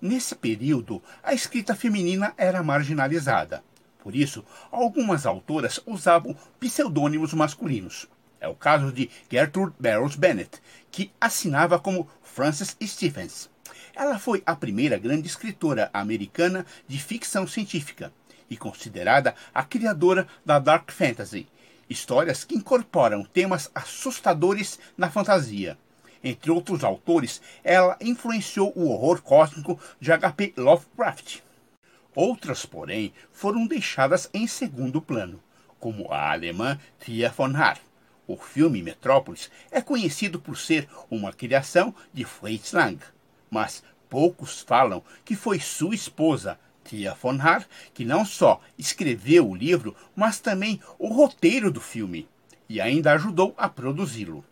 Nesse 0.00 0.34
período, 0.34 1.00
a 1.22 1.32
escrita 1.32 1.76
feminina 1.76 2.34
era 2.36 2.60
marginalizada. 2.60 3.62
Por 4.00 4.16
isso, 4.16 4.44
algumas 4.68 5.26
autoras 5.26 5.78
usavam 5.86 6.36
pseudônimos 6.58 7.32
masculinos. 7.32 8.08
É 8.42 8.48
o 8.48 8.56
caso 8.56 8.90
de 8.90 9.08
Gertrude 9.30 9.72
Barrows 9.78 10.16
Bennett, 10.16 10.60
que 10.90 11.12
assinava 11.20 11.78
como 11.78 12.10
Frances 12.24 12.76
Stephens. 12.82 13.48
Ela 13.94 14.18
foi 14.18 14.42
a 14.44 14.56
primeira 14.56 14.98
grande 14.98 15.28
escritora 15.28 15.88
americana 15.94 16.66
de 16.88 16.98
ficção 16.98 17.46
científica 17.46 18.12
e 18.50 18.56
considerada 18.56 19.36
a 19.54 19.62
criadora 19.62 20.26
da 20.44 20.58
Dark 20.58 20.90
Fantasy, 20.90 21.46
histórias 21.88 22.42
que 22.42 22.56
incorporam 22.56 23.22
temas 23.22 23.70
assustadores 23.72 24.76
na 24.98 25.08
fantasia. 25.08 25.78
Entre 26.24 26.50
outros 26.50 26.82
autores, 26.82 27.40
ela 27.62 27.96
influenciou 28.00 28.72
o 28.74 28.90
horror 28.90 29.22
cósmico 29.22 29.78
de 30.00 30.10
H.P. 30.10 30.54
Lovecraft. 30.56 31.42
Outras, 32.12 32.66
porém, 32.66 33.14
foram 33.30 33.68
deixadas 33.68 34.28
em 34.34 34.48
segundo 34.48 35.00
plano, 35.00 35.40
como 35.78 36.12
a 36.12 36.32
alemã 36.32 36.76
Thea 36.98 37.30
von 37.30 37.54
Haar. 37.54 37.78
O 38.26 38.36
filme 38.36 38.82
Metrópolis 38.82 39.50
é 39.70 39.80
conhecido 39.80 40.40
por 40.40 40.56
ser 40.56 40.88
uma 41.10 41.32
criação 41.32 41.94
de 42.12 42.24
Fritz 42.24 42.72
Lang, 42.72 42.98
mas 43.50 43.82
poucos 44.08 44.60
falam 44.60 45.02
que 45.24 45.34
foi 45.34 45.58
sua 45.58 45.94
esposa, 45.94 46.58
Tia 46.84 47.14
von 47.14 47.38
Haar, 47.40 47.66
que 47.92 48.04
não 48.04 48.24
só 48.24 48.60
escreveu 48.78 49.48
o 49.48 49.56
livro, 49.56 49.96
mas 50.14 50.38
também 50.38 50.80
o 50.98 51.08
roteiro 51.08 51.70
do 51.70 51.80
filme, 51.80 52.28
e 52.68 52.80
ainda 52.80 53.12
ajudou 53.12 53.54
a 53.56 53.68
produzi-lo. 53.68 54.44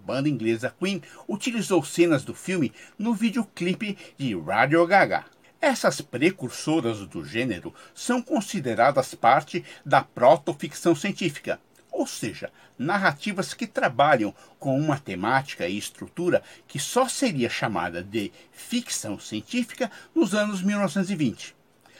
A 0.00 0.06
banda 0.06 0.28
inglesa 0.28 0.74
Queen 0.78 1.02
utilizou 1.28 1.84
cenas 1.84 2.24
do 2.24 2.34
filme 2.34 2.72
no 2.98 3.12
videoclipe 3.12 3.98
de 4.16 4.38
Radio 4.38 4.86
Gaga. 4.86 5.24
Essas 5.60 6.00
precursoras 6.00 7.06
do 7.06 7.24
gênero 7.24 7.74
são 7.94 8.22
consideradas 8.22 9.14
parte 9.14 9.62
da 9.84 10.02
protoficção 10.02 10.94
científica, 10.94 11.60
ou 11.90 12.06
seja, 12.06 12.50
narrativas 12.78 13.52
que 13.52 13.66
trabalham 13.66 14.34
com 14.58 14.78
uma 14.78 14.98
temática 14.98 15.68
e 15.68 15.76
estrutura 15.76 16.42
que 16.66 16.78
só 16.78 17.08
seria 17.08 17.50
chamada 17.50 18.02
de 18.02 18.32
ficção 18.52 19.18
científica 19.18 19.90
nos 20.14 20.34
anos 20.34 20.62
1920. 20.62 21.54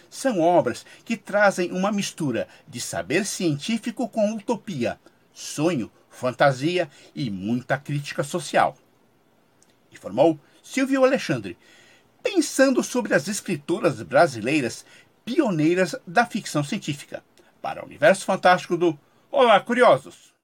São 0.09 0.41
obras 0.41 0.85
que 1.05 1.17
trazem 1.17 1.71
uma 1.71 1.93
mistura 1.93 2.49
de 2.67 2.81
saber 2.81 3.25
científico 3.25 4.09
com 4.09 4.35
utopia, 4.35 4.99
sonho, 5.33 5.91
fantasia 6.09 6.91
e 7.15 7.31
muita 7.31 7.79
crítica 7.79 8.25
social. 8.25 8.77
Informou 9.93 10.39
Silvio 10.63 11.05
Alexandre, 11.05 11.57
pensando 12.23 12.83
sobre 12.83 13.15
as 13.15 13.29
escritoras 13.29 14.03
brasileiras 14.03 14.85
pioneiras 15.25 15.95
da 16.07 16.27
ficção 16.27 16.63
científica. 16.65 17.23
Para 17.63 17.83
o 17.83 17.87
Universo 17.87 18.25
Fantástico 18.25 18.77
do 18.77 18.99
Olá, 19.33 19.61
curiosos! 19.61 20.35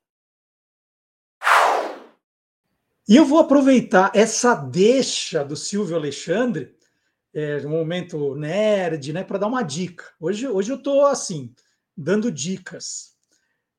E 3.09 3.17
eu 3.17 3.25
vou 3.25 3.41
aproveitar 3.41 4.13
essa 4.15 4.55
deixa 4.55 5.45
do 5.45 5.57
Silvio 5.57 5.97
Alexandre, 5.97 6.73
é, 7.35 7.57
um 7.67 7.71
momento 7.71 8.37
nerd, 8.37 9.13
né, 9.13 9.25
para 9.25 9.39
dar 9.39 9.49
uma 9.49 9.65
dica. 9.65 10.05
Hoje, 10.21 10.47
hoje 10.47 10.71
eu 10.71 10.77
estou 10.77 11.05
assim, 11.05 11.53
dando 11.97 12.31
dicas. 12.31 13.17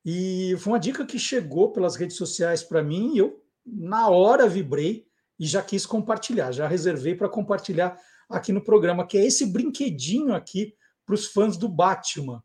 E 0.04 0.54
foi 0.58 0.74
uma 0.74 0.80
dica 0.80 1.06
que 1.06 1.18
chegou 1.18 1.72
pelas 1.72 1.96
redes 1.96 2.18
sociais 2.18 2.62
para 2.62 2.82
mim 2.82 3.14
e 3.14 3.18
eu, 3.18 3.42
na 3.64 4.10
hora, 4.10 4.46
vibrei 4.46 5.06
e 5.38 5.46
já 5.46 5.62
quis 5.62 5.86
compartilhar, 5.86 6.52
já 6.52 6.68
reservei 6.68 7.14
para 7.14 7.30
compartilhar 7.30 7.98
aqui 8.28 8.52
no 8.52 8.62
programa, 8.62 9.06
que 9.06 9.16
é 9.16 9.24
esse 9.24 9.46
brinquedinho 9.46 10.34
aqui 10.34 10.74
para 11.06 11.14
os 11.14 11.26
fãs 11.26 11.56
do 11.56 11.66
Batman. 11.66 12.44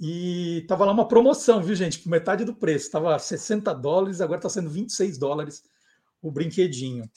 E 0.00 0.58
estava 0.58 0.84
lá 0.84 0.92
uma 0.92 1.08
promoção, 1.08 1.62
viu, 1.62 1.74
gente? 1.74 2.00
Por 2.00 2.10
metade 2.10 2.44
do 2.44 2.54
preço. 2.54 2.86
Estava 2.86 3.18
60 3.18 3.74
dólares, 3.74 4.20
agora 4.20 4.38
está 4.38 4.48
sendo 4.48 4.70
26 4.70 5.18
dólares 5.18 5.64
o 6.20 6.30
brinquedinho. 6.30 7.10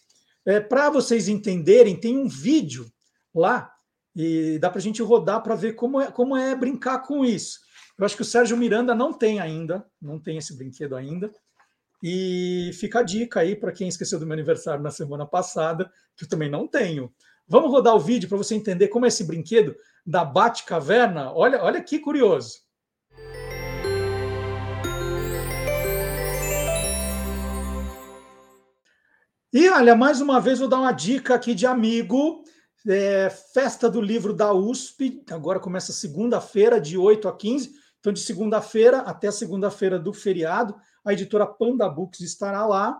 É, 0.45 0.60
para 0.60 0.90
vocês 0.90 1.28
entenderem, 1.28 1.99
tem 1.99 2.18
um 2.18 2.28
vídeo 2.28 2.91
lá 3.34 3.72
e 4.16 4.57
dá 4.60 4.70
para 4.70 4.80
a 4.80 4.82
gente 4.82 5.02
rodar 5.02 5.44
para 5.44 5.56
ver 5.56 5.74
como 5.74 5.99
é, 5.99 6.12
como 6.12 6.38
é 6.38 6.56
brincar 6.56 6.99
com 6.99 7.26
isso. 7.26 7.60
Eu 7.98 8.06
acho 8.06 8.16
que 8.16 8.22
o 8.22 8.26
Sérgio 8.26 8.57
Miranda 8.57 8.94
não 8.94 9.14
tem 9.14 9.40
ainda, 9.40 9.86
não 10.02 10.20
tem 10.20 10.38
esse 10.38 10.56
brinquedo 10.56 10.95
ainda. 10.95 11.32
E 12.03 12.72
fica 12.74 12.99
a 12.99 13.03
dica 13.03 13.40
aí 13.40 13.56
para 13.56 13.72
quem 13.72 13.88
esqueceu 13.88 14.20
do 14.20 14.26
meu 14.26 14.34
aniversário 14.34 14.84
na 14.84 14.91
semana 14.91 15.26
passada, 15.26 15.91
que 16.16 16.26
eu 16.26 16.30
também 16.30 16.49
não 16.49 16.68
tenho. 16.68 17.12
Vamos 17.47 17.69
rodar 17.69 17.95
o 17.95 17.99
vídeo 17.99 18.27
para 18.27 18.39
você 18.39 18.55
entender 18.55 18.88
como 18.88 19.05
é 19.05 19.07
esse 19.07 19.23
brinquedo 19.23 19.76
da 20.03 20.26
Batcaverna. 20.26 21.31
Olha, 21.31 21.63
olha 21.63 21.81
que 21.81 21.99
curioso. 21.99 22.65
E 29.53 29.69
olha, 29.69 29.95
mais 29.95 30.22
uma 30.22 30.41
vez 30.41 30.57
vou 30.57 30.67
dar 30.67 30.80
uma 30.80 30.91
dica 30.91 31.35
aqui 31.35 31.53
de 31.53 31.67
amigo. 31.67 32.43
É, 32.88 33.30
festa 33.30 33.89
do 33.89 34.01
livro 34.01 34.34
da 34.34 34.51
USP, 34.51 35.23
agora 35.30 35.59
começa 35.59 35.93
segunda-feira, 35.93 36.81
de 36.81 36.97
8 36.97 37.27
a 37.27 37.38
15. 37.38 37.73
Então, 37.99 38.11
de 38.11 38.22
segunda-feira 38.22 38.99
até 38.99 39.30
segunda-feira 39.30 39.99
do 39.99 40.13
feriado, 40.13 40.76
a 41.05 41.13
editora 41.13 41.45
Panda 41.45 41.88
Books 41.88 42.22
estará 42.22 42.65
lá 42.65 42.99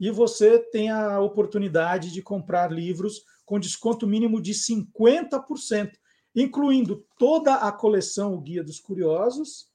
e 0.00 0.10
você 0.10 0.58
tem 0.58 0.90
a 0.90 1.20
oportunidade 1.20 2.10
de 2.10 2.22
comprar 2.22 2.72
livros 2.72 3.22
com 3.44 3.58
desconto 3.58 4.06
mínimo 4.06 4.40
de 4.40 4.52
50%, 4.52 5.92
incluindo 6.34 7.04
toda 7.18 7.56
a 7.56 7.72
coleção 7.72 8.34
O 8.34 8.40
Guia 8.40 8.62
dos 8.62 8.80
Curiosos. 8.80 9.68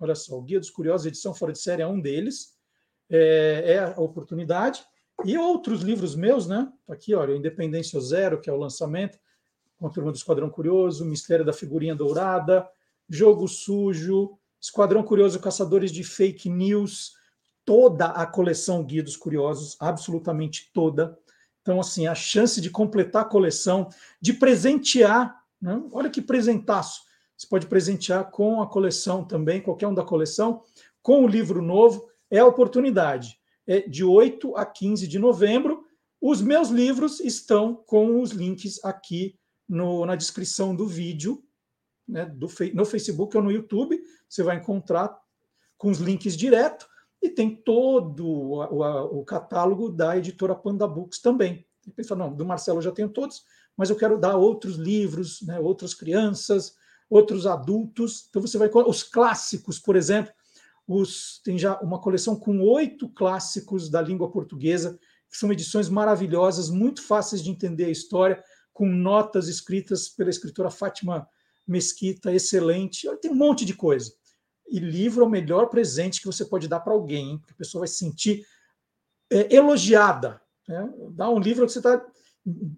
Olha 0.00 0.14
só, 0.14 0.38
o 0.38 0.42
Guia 0.42 0.60
dos 0.60 0.70
Curiosos, 0.70 1.06
edição 1.06 1.34
fora 1.34 1.52
de 1.52 1.58
série, 1.58 1.82
é 1.82 1.86
um 1.86 2.00
deles. 2.00 2.56
É, 3.10 3.64
é 3.66 3.78
a 3.78 4.00
oportunidade. 4.00 4.84
E 5.24 5.36
outros 5.36 5.82
livros 5.82 6.14
meus, 6.14 6.46
né? 6.46 6.72
Tá 6.86 6.94
aqui, 6.94 7.14
olha, 7.14 7.34
Independência 7.34 8.00
Zero, 8.00 8.40
que 8.40 8.48
é 8.48 8.52
o 8.52 8.58
lançamento, 8.58 9.18
com 9.78 9.88
do 9.88 10.12
Esquadrão 10.12 10.50
Curioso, 10.50 11.04
Mistério 11.04 11.44
da 11.44 11.52
Figurinha 11.52 11.94
Dourada, 11.94 12.68
Jogo 13.08 13.46
Sujo, 13.46 14.38
Esquadrão 14.60 15.02
Curioso 15.02 15.40
Caçadores 15.40 15.92
de 15.92 16.02
Fake 16.02 16.48
News, 16.50 17.14
toda 17.64 18.06
a 18.06 18.26
coleção 18.26 18.84
Guia 18.84 19.02
dos 19.02 19.16
Curiosos, 19.16 19.76
absolutamente 19.80 20.70
toda. 20.72 21.18
Então, 21.68 21.80
assim, 21.80 22.06
a 22.06 22.14
chance 22.14 22.62
de 22.62 22.70
completar 22.70 23.20
a 23.20 23.28
coleção, 23.28 23.90
de 24.18 24.32
presentear, 24.32 25.38
né? 25.60 25.78
olha 25.92 26.08
que 26.08 26.22
presentaço. 26.22 27.02
Você 27.36 27.46
pode 27.46 27.66
presentear 27.66 28.30
com 28.30 28.62
a 28.62 28.66
coleção 28.66 29.22
também, 29.22 29.60
qualquer 29.60 29.86
um 29.86 29.92
da 29.92 30.02
coleção, 30.02 30.62
com 31.02 31.22
o 31.22 31.28
livro 31.28 31.60
novo, 31.60 32.08
é 32.30 32.38
a 32.38 32.46
oportunidade 32.46 33.38
é 33.66 33.80
de 33.80 34.02
8 34.02 34.56
a 34.56 34.64
15 34.64 35.06
de 35.06 35.18
novembro. 35.18 35.84
Os 36.18 36.40
meus 36.40 36.70
livros 36.70 37.20
estão 37.20 37.74
com 37.74 38.22
os 38.22 38.30
links 38.30 38.82
aqui 38.82 39.38
no, 39.68 40.06
na 40.06 40.16
descrição 40.16 40.74
do 40.74 40.86
vídeo, 40.86 41.44
né, 42.08 42.24
do, 42.24 42.48
no 42.72 42.86
Facebook 42.86 43.36
ou 43.36 43.42
no 43.42 43.52
YouTube. 43.52 44.00
Você 44.26 44.42
vai 44.42 44.56
encontrar 44.56 45.14
com 45.76 45.90
os 45.90 45.98
links 45.98 46.34
direto 46.34 46.88
e 47.20 47.28
tem 47.28 47.54
todo 47.54 48.26
o, 48.26 49.20
o, 49.20 49.24
catálogo 49.24 49.88
da 49.88 50.16
editora 50.16 50.54
Panda 50.54 50.86
Books 50.86 51.20
também. 51.20 51.66
Pensa, 51.96 52.14
não, 52.14 52.32
do 52.32 52.44
Marcelo 52.44 52.78
eu 52.78 52.82
já 52.82 52.92
tenho 52.92 53.08
todos, 53.08 53.42
mas 53.76 53.90
eu 53.90 53.96
quero 53.96 54.18
dar 54.18 54.36
outros 54.36 54.76
livros, 54.76 55.42
né, 55.42 55.58
outras 55.58 55.94
crianças, 55.94 56.76
outros 57.08 57.46
adultos. 57.46 58.26
Então 58.28 58.42
você 58.42 58.58
vai 58.58 58.70
os 58.86 59.02
clássicos, 59.02 59.78
por 59.78 59.96
exemplo, 59.96 60.32
os, 60.86 61.40
tem 61.44 61.58
já 61.58 61.78
uma 61.80 62.00
coleção 62.00 62.36
com 62.36 62.60
oito 62.60 63.08
clássicos 63.08 63.90
da 63.90 64.00
língua 64.00 64.30
portuguesa, 64.30 64.98
que 65.30 65.36
são 65.36 65.52
edições 65.52 65.88
maravilhosas, 65.88 66.70
muito 66.70 67.02
fáceis 67.02 67.42
de 67.42 67.50
entender 67.50 67.84
a 67.84 67.90
história, 67.90 68.42
com 68.72 68.86
notas 68.86 69.48
escritas 69.48 70.08
pela 70.08 70.30
escritora 70.30 70.70
Fátima 70.70 71.28
Mesquita, 71.66 72.32
excelente. 72.32 73.08
Tem 73.20 73.30
um 73.30 73.34
monte 73.34 73.64
de 73.64 73.74
coisa. 73.74 74.12
E 74.70 74.78
livro 74.78 75.24
é 75.24 75.26
o 75.26 75.30
melhor 75.30 75.68
presente 75.68 76.20
que 76.20 76.26
você 76.26 76.44
pode 76.44 76.68
dar 76.68 76.80
para 76.80 76.92
alguém, 76.92 77.38
porque 77.38 77.52
a 77.52 77.56
pessoa 77.56 77.80
vai 77.80 77.88
se 77.88 77.96
sentir 77.96 78.46
é, 79.30 79.54
elogiada. 79.54 80.40
Né? 80.66 80.92
Dá 81.10 81.30
um 81.30 81.38
livro 81.38 81.66
que 81.66 81.72
você 81.72 81.78
está 81.78 82.04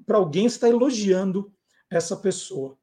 para 0.06 0.18
alguém, 0.18 0.48
você 0.48 0.56
está 0.56 0.68
elogiando 0.68 1.52
essa 1.90 2.16
pessoa. 2.16 2.78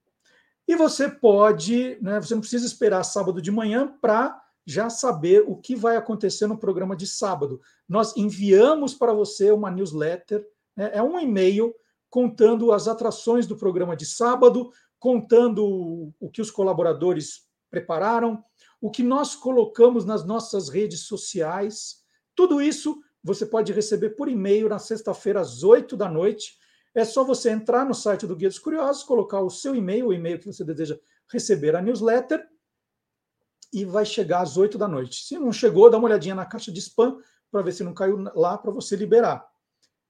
E 0.68 0.76
você 0.76 1.08
pode, 1.10 1.98
né, 2.02 2.20
você 2.22 2.34
não 2.36 2.42
precisa 2.42 2.66
esperar 2.66 3.04
sábado 3.04 3.42
de 3.42 3.52
manhã 3.52 3.98
para 4.00 4.42
já 4.68 4.90
saber 4.90 5.46
o 5.48 5.56
que 5.56 5.78
vai 5.78 5.96
acontecer 5.96 6.46
no 6.46 6.58
programa 6.58 6.94
de 6.94 7.08
sábado. 7.08 7.62
Nós 7.88 8.18
enviamos 8.18 8.94
para 8.94 9.14
você 9.14 9.50
uma 9.50 9.72
newsletter, 9.72 10.46
né, 10.76 10.92
é 10.94 11.02
um 11.02 11.18
e-mail 11.18 11.74
contando 12.10 12.74
as 12.74 12.86
atrações 12.86 13.48
do 13.48 13.56
programa 13.56 13.96
de 13.96 14.06
sábado, 14.06 14.70
contando 15.00 16.12
o 16.20 16.30
que 16.30 16.42
os 16.42 16.52
colaboradores 16.52 17.48
prepararam, 17.72 18.44
o 18.82 18.92
que 18.92 19.02
nós 19.02 19.36
colocamos 19.36 20.04
nas 20.04 20.26
nossas 20.26 20.68
redes 20.68 21.02
sociais. 21.02 22.04
Tudo 22.36 22.62
isso 22.62 23.02
você 23.24 23.46
pode 23.46 23.72
receber 23.72 24.12
por 24.12 24.28
e-mail 24.28 24.68
na 24.68 24.80
sexta-feira 24.80 25.40
às 25.40 25.64
8 25.64 25.96
da 25.96 26.10
noite. 26.10 26.58
É 26.94 27.06
só 27.06 27.24
você 27.24 27.52
entrar 27.52 27.86
no 27.86 27.94
site 27.94 28.28
do 28.28 28.36
Guia 28.36 28.50
dos 28.50 28.60
Curiosos, 28.60 29.04
colocar 29.04 29.40
o 29.40 29.50
seu 29.50 29.74
e-mail, 29.74 30.08
o 30.08 30.14
e-mail 30.14 30.40
que 30.40 30.46
você 30.46 30.66
deseja 30.66 31.00
receber 31.32 31.74
a 31.74 31.82
newsletter, 31.82 32.46
e 33.74 33.86
vai 33.86 34.06
chegar 34.06 34.42
às 34.42 34.58
8 34.58 34.78
da 34.78 34.88
noite. 34.88 35.26
Se 35.26 35.38
não 35.38 35.52
chegou, 35.52 35.90
dá 35.90 35.98
uma 35.98 36.08
olhadinha 36.08 36.36
na 36.36 36.46
caixa 36.46 36.72
de 36.72 36.80
spam 36.80 37.18
para 37.52 37.62
ver 37.62 37.72
se 37.72 37.84
não 37.84 37.94
caiu 37.94 38.18
lá 38.36 38.58
para 38.58 38.72
você 38.72 38.96
liberar. 38.96 39.46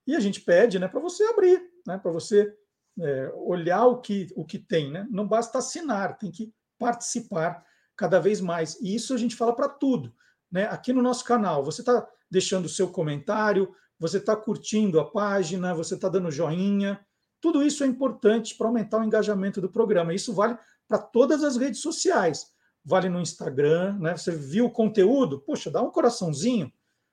E 0.06 0.16
a 0.16 0.20
gente 0.20 0.42
pede 0.42 0.80
né, 0.80 0.88
para 0.88 1.00
você 1.00 1.24
abrir, 1.26 1.62
né, 1.86 1.98
para 1.98 2.12
você 2.12 2.54
é, 3.00 3.32
olhar 3.36 3.86
o 3.86 4.00
que, 4.00 4.28
o 4.36 4.46
que 4.46 4.58
tem. 4.58 4.92
Né? 4.92 5.08
Não 5.10 5.28
basta 5.28 5.58
assinar, 5.58 6.18
tem 6.18 6.32
que 6.32 6.54
participar 6.80 7.64
cada 7.96 8.20
vez 8.20 8.40
mais. 8.40 8.80
E 8.82 8.96
isso 8.96 9.14
a 9.14 9.18
gente 9.18 9.36
fala 9.36 9.56
para 9.56 9.68
tudo. 9.68 10.14
Né? 10.52 10.66
Aqui 10.66 10.94
no 10.94 11.02
nosso 11.02 11.24
canal, 11.26 11.64
você 11.64 11.82
está 11.82 12.08
deixando 12.30 12.66
o 12.66 12.70
seu 12.70 12.90
comentário, 12.90 13.74
você 14.00 14.18
está 14.18 14.36
curtindo 14.36 15.00
a 15.00 15.10
página, 15.10 15.74
você 15.74 15.96
está 15.96 16.08
dando 16.08 16.32
joinha. 16.32 17.00
Tudo 17.42 17.64
isso 17.64 17.84
é 17.84 17.88
importante 17.88 18.56
para 18.56 18.68
aumentar 18.68 19.00
o 19.00 19.04
engajamento 19.04 19.60
do 19.60 19.70
programa. 19.70 20.14
Isso 20.14 20.34
vale 20.34 20.58
para 20.88 21.00
todas 21.00 21.44
as 21.44 21.58
redes 21.58 21.82
sociais. 21.82 22.48
Vale 22.88 23.10
no 23.10 23.20
Instagram, 23.20 24.00
né? 24.00 24.16
Você 24.16 24.32
viu 24.32 24.68
o 24.68 24.72
conteúdo? 24.72 25.42
Poxa, 25.42 25.70
dá 25.70 25.82
um 25.82 25.92
coraçãozinho, 25.92 26.72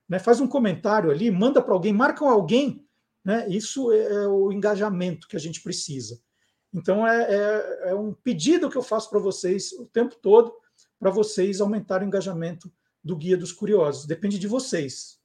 né? 0.08 0.20
Faz 0.20 0.40
um 0.40 0.46
comentário 0.46 1.10
ali, 1.10 1.32
manda 1.32 1.60
para 1.60 1.74
alguém, 1.74 1.92
marca 1.92 2.24
alguém, 2.24 2.86
né? 3.24 3.48
Isso 3.48 3.90
é, 3.90 4.04
é 4.04 4.28
o 4.28 4.52
engajamento 4.52 5.26
que 5.26 5.34
a 5.34 5.40
gente 5.40 5.60
precisa. 5.60 6.20
Então, 6.72 7.04
é, 7.04 7.22
é, 7.24 7.90
é 7.90 7.94
um 7.96 8.14
pedido 8.14 8.70
que 8.70 8.76
eu 8.76 8.84
faço 8.84 9.10
para 9.10 9.18
vocês 9.18 9.72
o 9.72 9.84
tempo 9.86 10.14
todo, 10.22 10.54
para 10.96 11.10
vocês 11.10 11.60
aumentarem 11.60 12.06
o 12.06 12.08
engajamento 12.08 12.72
do 13.02 13.16
Guia 13.16 13.36
dos 13.36 13.50
Curiosos. 13.50 14.06
Depende 14.06 14.38
de 14.38 14.46
vocês. 14.46 15.18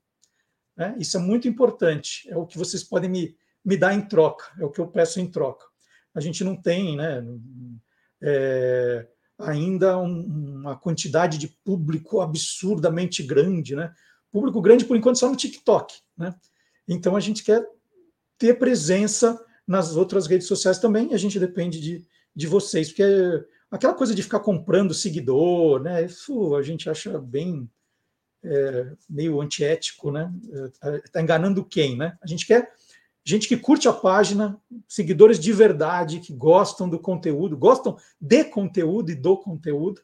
Né? 0.76 0.96
Isso 0.98 1.16
é 1.16 1.20
muito 1.20 1.48
importante. 1.48 2.28
É 2.28 2.36
o 2.36 2.48
que 2.48 2.58
vocês 2.58 2.84
podem 2.84 3.08
me, 3.08 3.38
me 3.64 3.78
dar 3.78 3.94
em 3.94 4.02
troca, 4.02 4.52
é 4.60 4.66
o 4.66 4.72
que 4.72 4.82
eu 4.82 4.88
peço 4.88 5.20
em 5.20 5.30
troca. 5.30 5.64
A 6.16 6.20
gente 6.20 6.44
não 6.44 6.60
tem 6.60 6.98
né, 6.98 7.24
é, 8.20 9.08
ainda 9.40 9.98
um, 9.98 10.22
uma 10.60 10.78
quantidade 10.78 11.38
de 11.38 11.48
público 11.48 12.22
absurdamente 12.22 13.24
grande. 13.24 13.76
Né? 13.76 13.92
Público 14.32 14.62
grande, 14.62 14.86
por 14.86 14.98
enquanto, 14.98 15.18
só 15.18 15.30
no 15.30 15.36
TikTok. 15.36 15.96
Né? 16.18 16.36
Então, 16.88 17.16
a 17.16 17.20
gente 17.20 17.44
quer 17.44 17.66
ter 18.38 18.60
presença 18.60 19.40
nas 19.68 19.96
outras 19.96 20.26
redes 20.26 20.48
sociais 20.48 20.80
também, 20.80 21.14
a 21.14 21.18
gente 21.18 21.40
depende 21.40 21.80
de, 21.80 22.04
de 22.36 22.48
vocês, 22.48 22.88
porque 22.90 23.04
aquela 23.70 23.94
coisa 23.94 24.16
de 24.16 24.24
ficar 24.24 24.40
comprando 24.40 24.96
seguidor, 24.96 25.80
né? 25.80 26.04
Isso 26.06 26.56
a 26.56 26.64
gente 26.64 26.90
acha 26.90 27.20
bem 27.20 27.70
é, 28.44 28.94
meio 29.08 29.40
antiético, 29.40 30.10
né? 30.10 30.34
Está 31.06 31.22
enganando 31.22 31.64
quem, 31.64 31.96
né? 31.96 32.18
A 32.22 32.26
gente 32.26 32.48
quer 32.48 32.72
gente 33.30 33.48
que 33.48 33.56
curte 33.56 33.88
a 33.88 33.94
página, 33.94 34.60
seguidores 34.88 35.40
de 35.40 35.54
verdade, 35.54 36.20
que 36.20 36.34
gostam 36.34 36.90
do 36.90 36.98
conteúdo, 36.98 37.56
gostam 37.56 37.96
de 38.20 38.44
conteúdo 38.44 39.12
e 39.12 39.16
do 39.16 39.38
conteúdo. 39.38 40.02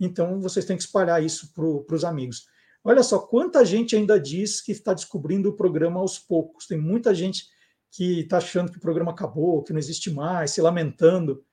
Então 0.00 0.40
vocês 0.40 0.64
têm 0.64 0.76
que 0.76 0.82
espalhar 0.82 1.22
isso 1.22 1.52
para 1.52 1.94
os 1.94 2.04
amigos. 2.04 2.46
Olha 2.82 3.02
só 3.02 3.18
quanta 3.18 3.62
gente 3.64 3.94
ainda 3.94 4.18
diz 4.18 4.62
que 4.62 4.72
está 4.72 4.94
descobrindo 4.94 5.50
o 5.50 5.52
programa 5.52 6.00
aos 6.00 6.18
poucos. 6.18 6.66
Tem 6.66 6.78
muita 6.78 7.14
gente 7.14 7.44
que 7.90 8.20
está 8.20 8.38
achando 8.38 8.72
que 8.72 8.78
o 8.78 8.80
programa 8.80 9.12
acabou, 9.12 9.62
que 9.62 9.72
não 9.72 9.78
existe 9.78 10.10
mais, 10.10 10.52
se 10.52 10.62
lamentando, 10.62 11.44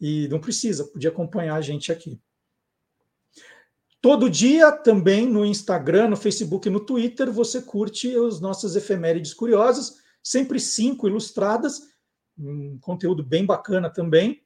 e 0.00 0.26
não 0.28 0.40
precisa, 0.40 0.84
podia 0.84 1.10
acompanhar 1.10 1.54
a 1.54 1.60
gente 1.60 1.92
aqui. 1.92 2.20
Todo 4.00 4.28
dia 4.28 4.72
também 4.72 5.26
no 5.26 5.46
Instagram, 5.46 6.08
no 6.08 6.16
Facebook 6.16 6.66
e 6.66 6.70
no 6.70 6.80
Twitter 6.80 7.30
você 7.32 7.62
curte 7.62 8.14
as 8.16 8.40
nossas 8.40 8.74
efemérides 8.74 9.32
curiosas, 9.32 10.04
sempre 10.26 10.58
cinco 10.58 11.06
ilustradas, 11.06 11.82
um 12.36 12.80
conteúdo 12.80 13.22
bem 13.22 13.46
bacana 13.46 13.88
também. 13.88 14.42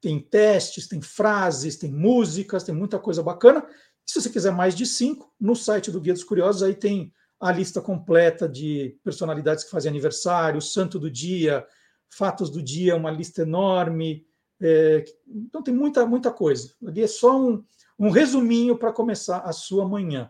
Tem 0.00 0.18
testes, 0.18 0.88
tem 0.88 1.00
frases, 1.00 1.76
tem 1.76 1.92
músicas, 1.92 2.64
tem 2.64 2.74
muita 2.74 2.98
coisa 2.98 3.22
bacana. 3.22 3.64
Se 4.04 4.20
você 4.20 4.28
quiser 4.28 4.50
mais 4.50 4.74
de 4.74 4.84
cinco, 4.84 5.32
no 5.40 5.54
site 5.54 5.92
do 5.92 6.00
Guia 6.00 6.14
dos 6.14 6.24
Curiosos 6.24 6.64
aí 6.64 6.74
tem 6.74 7.12
a 7.38 7.52
lista 7.52 7.80
completa 7.80 8.48
de 8.48 8.98
personalidades 9.04 9.62
que 9.62 9.70
fazem 9.70 9.88
aniversário, 9.88 10.60
santo 10.60 10.98
do 10.98 11.08
dia, 11.08 11.64
fatos 12.10 12.50
do 12.50 12.60
dia, 12.60 12.96
uma 12.96 13.12
lista 13.12 13.42
enorme. 13.42 14.26
É, 14.60 15.04
então 15.28 15.62
tem 15.62 15.72
muita, 15.72 16.04
muita 16.04 16.32
coisa. 16.32 16.74
Ali 16.84 17.02
é 17.02 17.06
só 17.06 17.40
um, 17.40 17.64
um 17.96 18.10
resuminho 18.10 18.76
para 18.76 18.92
começar 18.92 19.38
a 19.38 19.52
sua 19.52 19.88
manhã. 19.88 20.28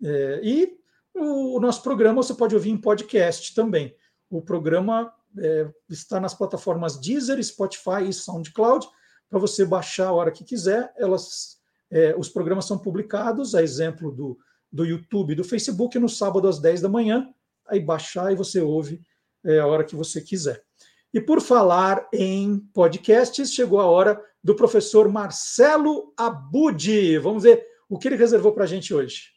É, 0.00 0.40
e 0.40 0.78
o, 1.12 1.56
o, 1.56 1.60
nosso 1.60 1.82
programa 1.82 2.22
você 2.22 2.34
pode 2.34 2.54
ouvir 2.54 2.70
em 2.70 2.80
podcast 2.80 3.52
também. 3.56 3.94
O 4.38 4.42
programa 4.42 5.12
é, 5.38 5.68
está 5.88 6.20
nas 6.20 6.34
plataformas 6.34 6.98
Deezer, 6.98 7.42
Spotify 7.42 8.08
e 8.08 8.12
SoundCloud, 8.12 8.86
para 9.28 9.38
você 9.38 9.64
baixar 9.64 10.08
a 10.08 10.12
hora 10.12 10.30
que 10.30 10.44
quiser. 10.44 10.92
Elas, 10.96 11.58
é, 11.90 12.14
os 12.16 12.28
programas 12.28 12.66
são 12.66 12.78
publicados, 12.78 13.54
a 13.54 13.62
exemplo 13.62 14.10
do 14.12 14.38
do 14.74 14.84
YouTube 14.84 15.32
e 15.32 15.36
do 15.36 15.44
Facebook 15.44 15.96
no 16.00 16.08
sábado 16.08 16.48
às 16.48 16.58
10 16.58 16.80
da 16.80 16.88
manhã. 16.88 17.32
Aí 17.68 17.78
baixar 17.78 18.32
e 18.32 18.34
você 18.34 18.60
ouve 18.60 19.00
é, 19.44 19.60
a 19.60 19.66
hora 19.68 19.84
que 19.84 19.94
você 19.94 20.20
quiser. 20.20 20.64
E 21.12 21.20
por 21.20 21.40
falar 21.40 22.08
em 22.12 22.58
podcasts, 22.74 23.52
chegou 23.52 23.78
a 23.78 23.86
hora 23.86 24.20
do 24.42 24.56
professor 24.56 25.08
Marcelo 25.08 26.12
Abudi. 26.16 27.16
Vamos 27.18 27.44
ver 27.44 27.64
o 27.88 27.96
que 27.96 28.08
ele 28.08 28.16
reservou 28.16 28.52
para 28.52 28.64
a 28.64 28.66
gente 28.66 28.92
hoje. 28.92 29.33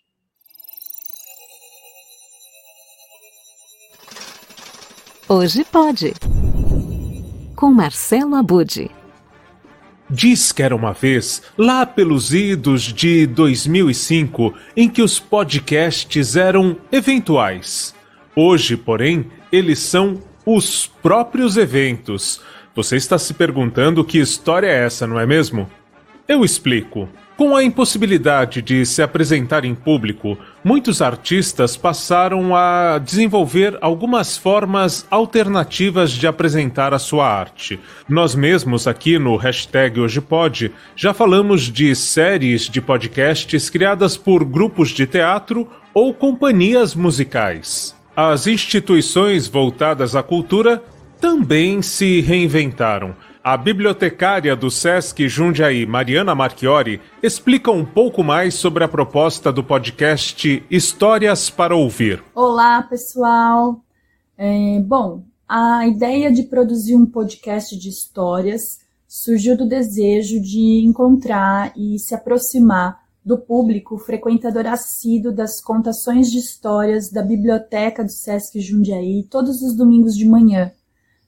Hoje 5.29 5.65
pode. 5.69 6.13
Com 7.53 7.69
Marcelo 7.73 8.35
Abudi. 8.35 8.89
Diz 10.09 10.53
que 10.53 10.63
era 10.63 10.73
uma 10.73 10.93
vez, 10.93 11.41
lá 11.57 11.85
pelos 11.85 12.33
idos 12.33 12.81
de 12.81 13.27
2005, 13.27 14.53
em 14.73 14.87
que 14.87 15.01
os 15.01 15.19
podcasts 15.19 16.37
eram 16.37 16.77
eventuais. 16.89 17.93
Hoje, 18.33 18.77
porém, 18.77 19.29
eles 19.51 19.79
são 19.79 20.23
os 20.45 20.87
próprios 20.87 21.57
eventos. 21.57 22.39
Você 22.73 22.95
está 22.95 23.17
se 23.17 23.33
perguntando 23.33 24.05
que 24.05 24.19
história 24.19 24.67
é 24.67 24.85
essa, 24.85 25.05
não 25.05 25.19
é 25.19 25.25
mesmo? 25.25 25.69
Eu 26.25 26.45
explico. 26.45 27.09
Com 27.37 27.55
a 27.55 27.63
impossibilidade 27.63 28.63
de 28.63 28.83
se 28.83 28.99
apresentar 28.99 29.63
em 29.63 29.75
público, 29.75 30.35
muitos 30.63 31.03
artistas 31.03 31.77
passaram 31.77 32.55
a 32.55 32.97
desenvolver 32.97 33.77
algumas 33.79 34.35
formas 34.35 35.05
alternativas 35.11 36.09
de 36.09 36.25
apresentar 36.25 36.95
a 36.95 36.99
sua 36.99 37.29
arte. 37.31 37.79
Nós 38.09 38.33
mesmos 38.33 38.87
aqui 38.87 39.19
no 39.19 39.35
hashtag 39.35 39.99
Hoje 39.99 40.19
já 40.95 41.13
falamos 41.13 41.71
de 41.71 41.95
séries 41.95 42.63
de 42.63 42.81
podcasts 42.81 43.69
criadas 43.69 44.17
por 44.17 44.43
grupos 44.43 44.89
de 44.89 45.05
teatro 45.05 45.67
ou 45.93 46.15
companhias 46.15 46.95
musicais. 46.95 47.95
As 48.15 48.47
instituições 48.47 49.47
voltadas 49.47 50.15
à 50.15 50.23
cultura 50.23 50.83
também 51.21 51.83
se 51.83 52.19
reinventaram 52.19 53.15
a 53.49 53.55
bibliotecária 53.55 54.57
do 54.57 54.69
SESC 54.69 55.29
Jundiaí, 55.29 55.85
Mariana 55.85 56.35
Marchiori, 56.35 56.99
explica 57.23 57.71
um 57.71 57.85
pouco 57.85 58.21
mais 58.21 58.55
sobre 58.55 58.83
a 58.83 58.89
proposta 58.89 59.53
do 59.53 59.63
podcast 59.63 60.65
Histórias 60.69 61.49
para 61.49 61.73
Ouvir. 61.73 62.21
Olá, 62.35 62.83
pessoal. 62.83 63.79
É, 64.37 64.81
bom, 64.81 65.23
a 65.47 65.87
ideia 65.87 66.29
de 66.29 66.43
produzir 66.43 66.93
um 66.93 67.05
podcast 67.05 67.79
de 67.79 67.87
histórias 67.87 68.79
surgiu 69.07 69.55
do 69.55 69.65
desejo 69.65 70.41
de 70.41 70.85
encontrar 70.85 71.71
e 71.77 71.97
se 71.99 72.13
aproximar 72.13 72.99
do 73.23 73.37
público 73.37 73.97
frequentador 73.97 74.67
assíduo 74.67 75.31
das 75.31 75.61
contações 75.61 76.29
de 76.29 76.39
histórias 76.39 77.09
da 77.09 77.21
biblioteca 77.21 78.03
do 78.03 78.11
SESC 78.11 78.59
Jundiaí 78.59 79.25
todos 79.31 79.61
os 79.61 79.73
domingos 79.73 80.17
de 80.17 80.27
manhã 80.27 80.73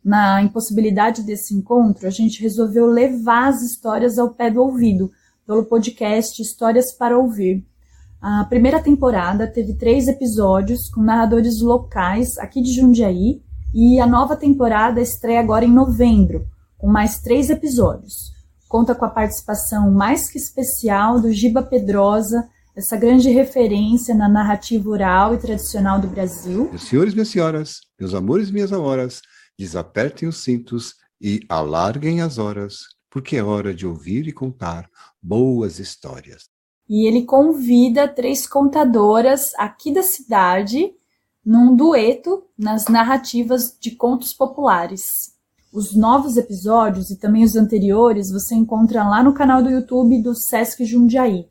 na 0.04 0.42
impossibilidade 0.42 1.24
desse 1.24 1.54
encontro, 1.54 2.08
a 2.08 2.10
gente 2.10 2.42
resolveu 2.42 2.86
levar 2.86 3.50
as 3.50 3.62
histórias 3.62 4.18
ao 4.18 4.30
pé 4.30 4.50
do 4.50 4.62
ouvido, 4.62 5.12
pelo 5.46 5.66
podcast 5.66 6.42
Histórias 6.42 6.94
para 6.94 7.18
Ouvir. 7.18 7.66
A 8.22 8.46
primeira 8.46 8.82
temporada 8.82 9.48
teve 9.48 9.74
três 9.74 10.08
episódios 10.08 10.90
com 10.90 11.02
narradores 11.02 11.62
locais 11.62 12.38
aqui 12.38 12.62
de 12.62 12.74
Jundiaí 12.74 13.42
e 13.74 14.00
a 14.00 14.06
nova 14.06 14.36
temporada 14.36 15.02
estreia 15.02 15.40
agora 15.40 15.66
em 15.66 15.72
novembro, 15.72 16.46
com 16.78 16.88
mais 16.88 17.20
três 17.20 17.50
episódios. 17.50 18.32
Conta 18.68 18.94
com 18.94 19.06
a 19.06 19.10
participação 19.10 19.90
mais 19.90 20.30
que 20.30 20.38
especial 20.38 21.20
do 21.20 21.32
Giba 21.32 21.64
Pedrosa, 21.64 22.48
essa 22.76 22.96
grande 22.96 23.30
referência 23.30 24.14
na 24.14 24.30
narrativa 24.30 24.88
oral 24.90 25.34
e 25.34 25.38
tradicional 25.38 26.00
do 26.00 26.08
Brasil. 26.08 26.68
Meus 26.70 26.84
senhores 26.84 27.14
minhas 27.14 27.30
senhoras, 27.30 27.80
meus 28.00 28.14
amores 28.14 28.52
minhas 28.52 28.72
amoras, 28.72 29.22
desapertem 29.60 30.30
os 30.30 30.38
cintos 30.38 30.96
e 31.20 31.42
alarguem 31.50 32.22
as 32.22 32.38
horas, 32.38 32.78
porque 33.12 33.36
é 33.36 33.44
hora 33.44 33.74
de 33.74 33.86
ouvir 33.86 34.26
e 34.26 34.32
contar 34.32 34.90
boas 35.22 35.80
histórias. 35.80 36.46
E 36.88 37.06
ele 37.06 37.26
convida 37.26 38.08
três 38.08 38.48
contadoras 38.48 39.54
aqui 39.58 39.94
da 39.94 40.02
cidade 40.02 40.94
num 41.46 41.76
dueto 41.76 42.46
nas 42.58 42.86
narrativas 42.86 43.76
de 43.78 43.92
contos 43.92 44.34
populares. 44.34 45.34
Os 45.74 45.94
novos 45.94 46.38
episódios 46.38 47.12
e 47.12 47.18
também 47.18 47.44
os 47.44 47.58
anteriores 47.58 48.32
você 48.32 48.56
encontra 48.56 49.04
lá 49.04 49.22
no 49.22 49.34
canal 49.34 49.62
do 49.62 49.70
YouTube 49.70 50.24
do 50.24 50.34
Sesc 50.34 50.86
Jundiaí. 50.86 51.50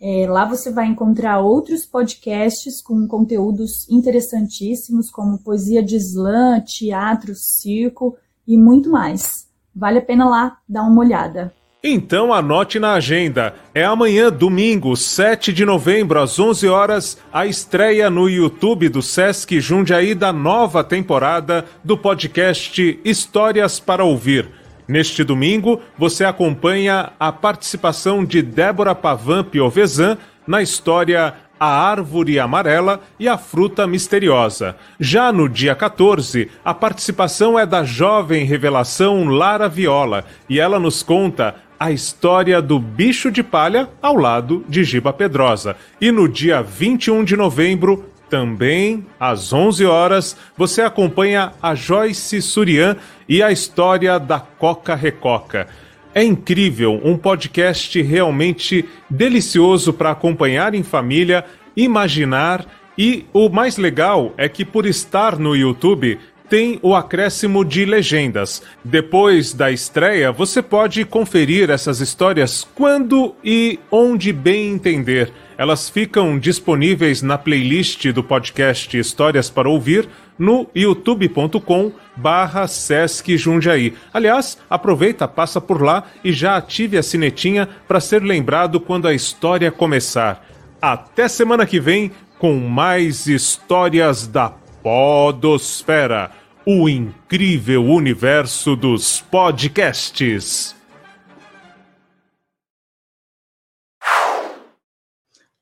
É, 0.00 0.26
lá 0.28 0.44
você 0.44 0.70
vai 0.70 0.86
encontrar 0.86 1.40
outros 1.40 1.86
podcasts 1.86 2.82
com 2.82 3.06
conteúdos 3.06 3.88
interessantíssimos, 3.88 5.10
como 5.10 5.38
poesia 5.38 5.82
de 5.82 5.96
slam, 5.96 6.60
teatro, 6.60 7.34
circo 7.34 8.16
e 8.46 8.56
muito 8.56 8.90
mais. 8.90 9.46
Vale 9.74 9.98
a 9.98 10.02
pena 10.02 10.28
lá 10.28 10.58
dar 10.68 10.82
uma 10.82 11.00
olhada. 11.00 11.52
Então 11.88 12.32
anote 12.32 12.78
na 12.78 12.94
agenda. 12.94 13.54
É 13.72 13.84
amanhã, 13.84 14.30
domingo, 14.30 14.96
7 14.96 15.52
de 15.52 15.64
novembro, 15.64 16.20
às 16.20 16.38
11 16.38 16.66
horas, 16.68 17.18
a 17.32 17.46
estreia 17.46 18.10
no 18.10 18.28
YouTube 18.28 18.88
do 18.88 19.00
Sesc 19.00 19.60
Jundiaí 19.60 20.14
da 20.14 20.32
nova 20.32 20.82
temporada 20.82 21.64
do 21.84 21.96
podcast 21.96 23.00
Histórias 23.04 23.78
para 23.78 24.02
Ouvir. 24.02 24.48
Neste 24.88 25.24
domingo, 25.24 25.80
você 25.98 26.24
acompanha 26.24 27.10
a 27.18 27.32
participação 27.32 28.24
de 28.24 28.40
Débora 28.40 28.94
Pavan 28.94 29.42
Piovesan 29.42 30.16
na 30.46 30.62
história 30.62 31.34
A 31.58 31.66
Árvore 31.66 32.38
Amarela 32.38 33.00
e 33.18 33.28
a 33.28 33.36
Fruta 33.36 33.84
Misteriosa. 33.84 34.76
Já 35.00 35.32
no 35.32 35.48
dia 35.48 35.74
14, 35.74 36.48
a 36.64 36.72
participação 36.72 37.58
é 37.58 37.66
da 37.66 37.82
jovem 37.82 38.44
revelação 38.44 39.24
Lara 39.24 39.68
Viola 39.68 40.24
e 40.48 40.60
ela 40.60 40.78
nos 40.78 41.02
conta 41.02 41.56
a 41.78 41.90
história 41.90 42.62
do 42.62 42.78
bicho 42.78 43.30
de 43.30 43.42
palha 43.42 43.88
ao 44.00 44.16
lado 44.16 44.64
de 44.68 44.84
Giba 44.84 45.12
Pedrosa. 45.12 45.76
E 46.00 46.12
no 46.12 46.28
dia 46.28 46.62
21 46.62 47.24
de 47.24 47.36
novembro, 47.36 48.08
também, 48.28 49.06
às 49.20 49.52
11 49.52 49.84
horas, 49.86 50.36
você 50.56 50.82
acompanha 50.82 51.52
a 51.62 51.74
Joyce 51.74 52.42
Surian 52.42 52.96
e 53.28 53.42
a 53.42 53.50
história 53.50 54.18
da 54.18 54.40
Coca 54.40 54.94
Recoca. 54.94 55.66
É 56.14 56.22
incrível, 56.24 57.00
um 57.04 57.16
podcast 57.16 58.00
realmente 58.00 58.88
delicioso 59.10 59.92
para 59.92 60.10
acompanhar 60.10 60.74
em 60.74 60.82
família, 60.82 61.44
imaginar 61.76 62.66
e 62.96 63.26
o 63.32 63.48
mais 63.50 63.76
legal 63.76 64.32
é 64.38 64.48
que 64.48 64.64
por 64.64 64.86
estar 64.86 65.38
no 65.38 65.54
YouTube 65.54 66.18
tem 66.48 66.78
o 66.82 66.94
acréscimo 66.94 67.64
de 67.64 67.84
legendas. 67.84 68.62
Depois 68.82 69.52
da 69.52 69.70
estreia, 69.70 70.32
você 70.32 70.62
pode 70.62 71.04
conferir 71.04 71.70
essas 71.70 72.00
histórias 72.00 72.66
quando 72.74 73.34
e 73.44 73.78
onde 73.90 74.32
bem 74.32 74.70
entender. 74.70 75.32
Elas 75.58 75.88
ficam 75.88 76.38
disponíveis 76.38 77.22
na 77.22 77.38
playlist 77.38 78.06
do 78.12 78.22
podcast 78.22 78.96
Histórias 78.96 79.48
para 79.48 79.70
Ouvir 79.70 80.06
no 80.38 80.66
youtube.com 80.74 81.92
barra 82.14 82.68
Sesc 82.68 83.38
Jundiaí. 83.38 83.94
Aliás, 84.12 84.58
aproveita, 84.68 85.26
passa 85.26 85.60
por 85.60 85.82
lá 85.82 86.04
e 86.22 86.30
já 86.30 86.56
ative 86.56 86.98
a 86.98 87.02
sinetinha 87.02 87.66
para 87.88 88.00
ser 88.00 88.22
lembrado 88.22 88.78
quando 88.78 89.08
a 89.08 89.14
história 89.14 89.72
começar. 89.72 90.46
Até 90.80 91.26
semana 91.26 91.64
que 91.64 91.80
vem 91.80 92.10
com 92.38 92.58
mais 92.58 93.26
histórias 93.26 94.26
da 94.26 94.50
Podosfera, 94.82 96.30
o 96.66 96.86
incrível 96.88 97.84
universo 97.86 98.76
dos 98.76 99.20
podcasts. 99.30 100.75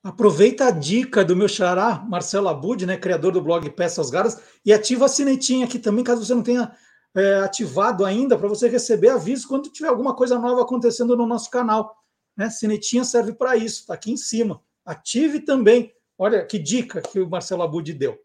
Aproveita 0.05 0.67
a 0.67 0.69
dica 0.69 1.25
do 1.25 1.35
meu 1.35 1.47
xará, 1.47 2.05
Marcelo 2.07 2.47
Abud, 2.47 2.85
né, 2.85 2.95
criador 2.95 3.31
do 3.31 3.41
blog 3.41 3.67
Peças 3.71 4.11
Garas, 4.11 4.39
e 4.63 4.71
ativa 4.71 5.05
a 5.05 5.07
sinetinha 5.07 5.65
aqui 5.65 5.79
também, 5.79 6.03
caso 6.03 6.23
você 6.23 6.35
não 6.35 6.43
tenha 6.43 6.71
é, 7.15 7.37
ativado 7.37 8.05
ainda, 8.05 8.37
para 8.37 8.47
você 8.47 8.69
receber 8.69 9.09
aviso 9.09 9.47
quando 9.47 9.67
tiver 9.71 9.87
alguma 9.87 10.15
coisa 10.15 10.37
nova 10.37 10.61
acontecendo 10.61 11.17
no 11.17 11.25
nosso 11.25 11.49
canal. 11.49 11.97
Né? 12.37 12.51
Sinetinha 12.51 13.03
serve 13.03 13.33
para 13.33 13.57
isso, 13.57 13.79
está 13.79 13.95
aqui 13.95 14.11
em 14.11 14.17
cima. 14.17 14.61
Ative 14.85 15.39
também. 15.39 15.91
Olha 16.19 16.45
que 16.45 16.59
dica 16.59 17.01
que 17.01 17.19
o 17.19 17.27
Marcelo 17.27 17.63
Abud 17.63 17.91
deu. 17.91 18.15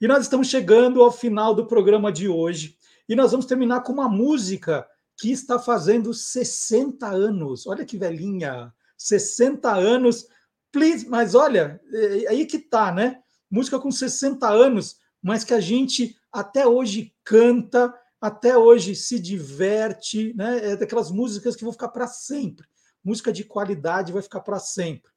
E 0.00 0.06
nós 0.06 0.22
estamos 0.22 0.46
chegando 0.46 1.02
ao 1.02 1.10
final 1.10 1.56
do 1.56 1.66
programa 1.66 2.12
de 2.12 2.28
hoje. 2.28 2.78
E 3.08 3.16
nós 3.16 3.32
vamos 3.32 3.46
terminar 3.46 3.80
com 3.80 3.92
uma 3.92 4.08
música 4.08 4.86
que 5.18 5.32
está 5.32 5.58
fazendo 5.58 6.14
60 6.14 7.04
anos. 7.04 7.66
Olha 7.66 7.84
que 7.84 7.98
velhinha! 7.98 8.72
60 8.96 9.74
anos. 9.74 10.28
Please, 10.76 11.08
mas 11.08 11.34
olha, 11.34 11.80
é 11.90 12.28
aí 12.28 12.44
que 12.44 12.58
tá, 12.58 12.92
né? 12.92 13.18
Música 13.50 13.78
com 13.78 13.90
60 13.90 14.46
anos, 14.46 14.98
mas 15.22 15.42
que 15.42 15.54
a 15.54 15.60
gente 15.60 16.14
até 16.30 16.66
hoje 16.66 17.14
canta, 17.24 17.94
até 18.20 18.58
hoje 18.58 18.94
se 18.94 19.18
diverte, 19.18 20.34
né? 20.36 20.72
É 20.72 20.76
daquelas 20.76 21.10
músicas 21.10 21.56
que 21.56 21.64
vão 21.64 21.72
ficar 21.72 21.88
para 21.88 22.06
sempre. 22.06 22.66
Música 23.02 23.32
de 23.32 23.42
qualidade 23.42 24.12
vai 24.12 24.20
ficar 24.20 24.40
para 24.40 24.58
sempre. 24.58 25.10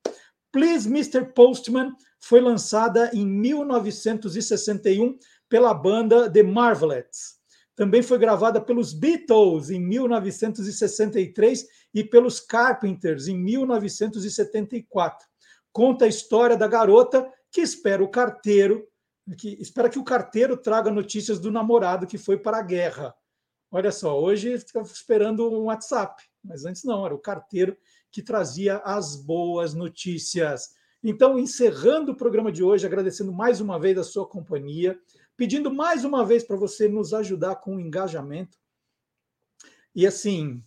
Please, 0.49 0.87
Mr. 0.87 1.25
Postman 1.33 1.93
foi 2.21 2.39
lançada 2.39 3.11
em 3.13 3.27
1961 3.27 5.19
pela 5.49 5.73
banda 5.73 6.31
The 6.31 6.41
Marvelettes. 6.41 7.37
Também 7.75 8.01
foi 8.01 8.17
gravada 8.17 8.61
pelos 8.61 8.93
Beatles 8.93 9.69
em 9.69 9.81
1963 9.81 11.67
e 11.93 12.01
pelos 12.01 12.39
Carpenters 12.39 13.27
em 13.27 13.37
1974. 13.37 15.28
Conta 15.71 16.05
a 16.05 16.07
história 16.07 16.57
da 16.57 16.67
garota 16.67 17.31
que 17.51 17.61
espera 17.61 18.03
o 18.03 18.09
carteiro, 18.09 18.87
que 19.37 19.49
espera 19.61 19.89
que 19.89 19.99
o 19.99 20.03
carteiro 20.03 20.57
traga 20.57 20.91
notícias 20.91 21.39
do 21.39 21.51
namorado 21.51 22.07
que 22.07 22.17
foi 22.17 22.37
para 22.37 22.57
a 22.57 22.63
guerra. 22.63 23.15
Olha 23.71 23.91
só, 23.91 24.19
hoje 24.19 24.51
está 24.51 24.81
esperando 24.81 25.47
um 25.49 25.65
WhatsApp, 25.65 26.23
mas 26.43 26.65
antes 26.65 26.83
não, 26.83 27.05
era 27.05 27.13
o 27.13 27.19
carteiro 27.19 27.77
que 28.11 28.23
trazia 28.23 28.77
as 28.77 29.15
boas 29.15 29.75
notícias. 29.75 30.71
Então, 31.03 31.37
encerrando 31.37 32.11
o 32.11 32.17
programa 32.17 32.51
de 32.51 32.63
hoje, 32.63 32.85
agradecendo 32.85 33.31
mais 33.31 33.61
uma 33.61 33.79
vez 33.79 33.97
a 33.97 34.03
sua 34.03 34.27
companhia, 34.27 34.99
pedindo 35.37 35.73
mais 35.73 36.03
uma 36.03 36.25
vez 36.25 36.43
para 36.43 36.57
você 36.57 36.87
nos 36.87 37.13
ajudar 37.13 37.57
com 37.57 37.75
o 37.75 37.79
engajamento. 37.79 38.57
E 39.95 40.05
assim, 40.05 40.63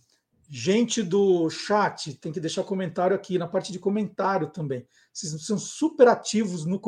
Gente 0.55 1.01
do 1.01 1.49
chat, 1.49 2.13
tem 2.19 2.31
que 2.31 2.39
deixar 2.39 2.63
comentário 2.63 3.15
aqui 3.15 3.39
na 3.39 3.47
parte 3.47 3.71
de 3.71 3.79
comentário 3.79 4.51
também. 4.51 4.85
Vocês 5.11 5.43
são 5.43 5.57
super 5.57 6.07
ativos 6.07 6.63
no, 6.63 6.79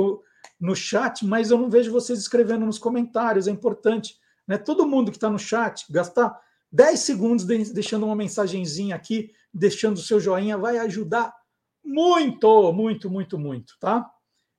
no 0.59 0.75
chat, 0.75 1.25
mas 1.25 1.49
eu 1.49 1.57
não 1.57 1.67
vejo 1.67 1.91
vocês 1.91 2.19
escrevendo 2.19 2.63
nos 2.63 2.77
comentários. 2.77 3.47
É 3.47 3.51
importante, 3.51 4.19
né? 4.47 4.55
Todo 4.55 4.85
mundo 4.85 5.09
que 5.09 5.17
está 5.17 5.31
no 5.31 5.39
chat, 5.39 5.91
gastar 5.91 6.39
10 6.71 6.99
segundos 6.99 7.43
deixando 7.43 8.05
uma 8.05 8.15
mensagenzinha 8.15 8.95
aqui, 8.95 9.31
deixando 9.51 9.97
o 9.97 10.01
seu 10.01 10.19
joinha, 10.19 10.59
vai 10.59 10.77
ajudar 10.77 11.33
muito, 11.83 12.71
muito, 12.71 13.09
muito, 13.09 13.39
muito, 13.39 13.73
tá? 13.79 14.07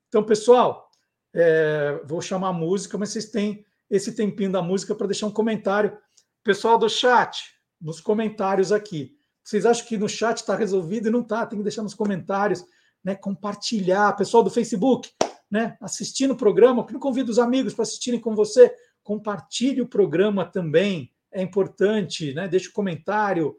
Então, 0.09 0.25
pessoal, 0.25 0.91
é, 1.33 2.03
vou 2.05 2.21
chamar 2.21 2.49
a 2.49 2.53
música, 2.53 2.99
mas 2.99 3.11
vocês 3.11 3.27
têm 3.27 3.65
esse 3.89 4.17
tempinho 4.17 4.51
da 4.51 4.61
música 4.61 4.97
para 4.97 5.07
deixar 5.07 5.29
um 5.29 5.33
comentário. 5.33 5.97
Pessoal 6.43 6.77
do 6.77 6.89
chat, 6.89 7.56
nos 7.81 8.01
comentários 8.01 8.73
aqui. 8.73 9.17
Vocês 9.43 9.65
acham 9.65 9.87
que 9.87 9.97
no 9.97 10.09
chat 10.09 10.39
está 10.39 10.57
resolvido 10.57 11.09
e 11.09 11.11
não 11.11 11.21
está? 11.21 11.47
Tem 11.47 11.59
que 11.59 11.63
deixar 11.63 11.83
nos 11.83 11.95
comentários, 11.95 12.65
né? 13.05 13.15
Compartilhar. 13.15 14.17
Pessoal 14.17 14.43
do 14.43 14.51
Facebook, 14.51 15.11
né? 15.51 15.77
Assistindo 15.81 16.33
o 16.33 16.37
programa, 16.37 16.85
que 16.85 16.93
não 16.93 17.01
convida 17.01 17.31
os 17.31 17.39
amigos 17.39 17.73
para 17.73 17.85
assistirem 17.85 18.21
com 18.21 18.35
você. 18.35 18.75
Compartilhe 19.03 19.81
o 19.81 19.89
programa 19.89 20.45
também. 20.45 21.13
É 21.33 21.41
importante, 21.41 22.35
né? 22.35 22.49
Deixe 22.49 22.67
o 22.67 22.71
um 22.71 22.75
comentário. 22.75 23.57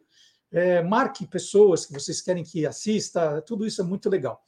É, 0.52 0.82
marque 0.82 1.26
pessoas 1.26 1.86
que 1.86 1.94
vocês 1.94 2.22
querem 2.22 2.44
que 2.44 2.66
assista. 2.66 3.42
Tudo 3.44 3.66
isso 3.66 3.82
é 3.82 3.86
muito 3.86 4.10
legal. 4.10 4.44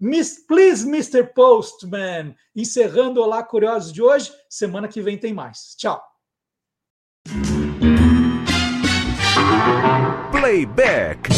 Miss, 0.00 0.44
please, 0.46 0.86
Mr. 0.86 1.34
Postman. 1.34 2.34
Encerrando 2.54 3.20
Olá 3.20 3.42
Curiosos 3.42 3.92
de 3.92 4.00
hoje. 4.00 4.32
Semana 4.48 4.88
que 4.88 5.02
vem 5.02 5.18
tem 5.18 5.34
mais. 5.34 5.74
Tchau. 5.76 6.17
way 10.48 10.64
back. 10.64 11.37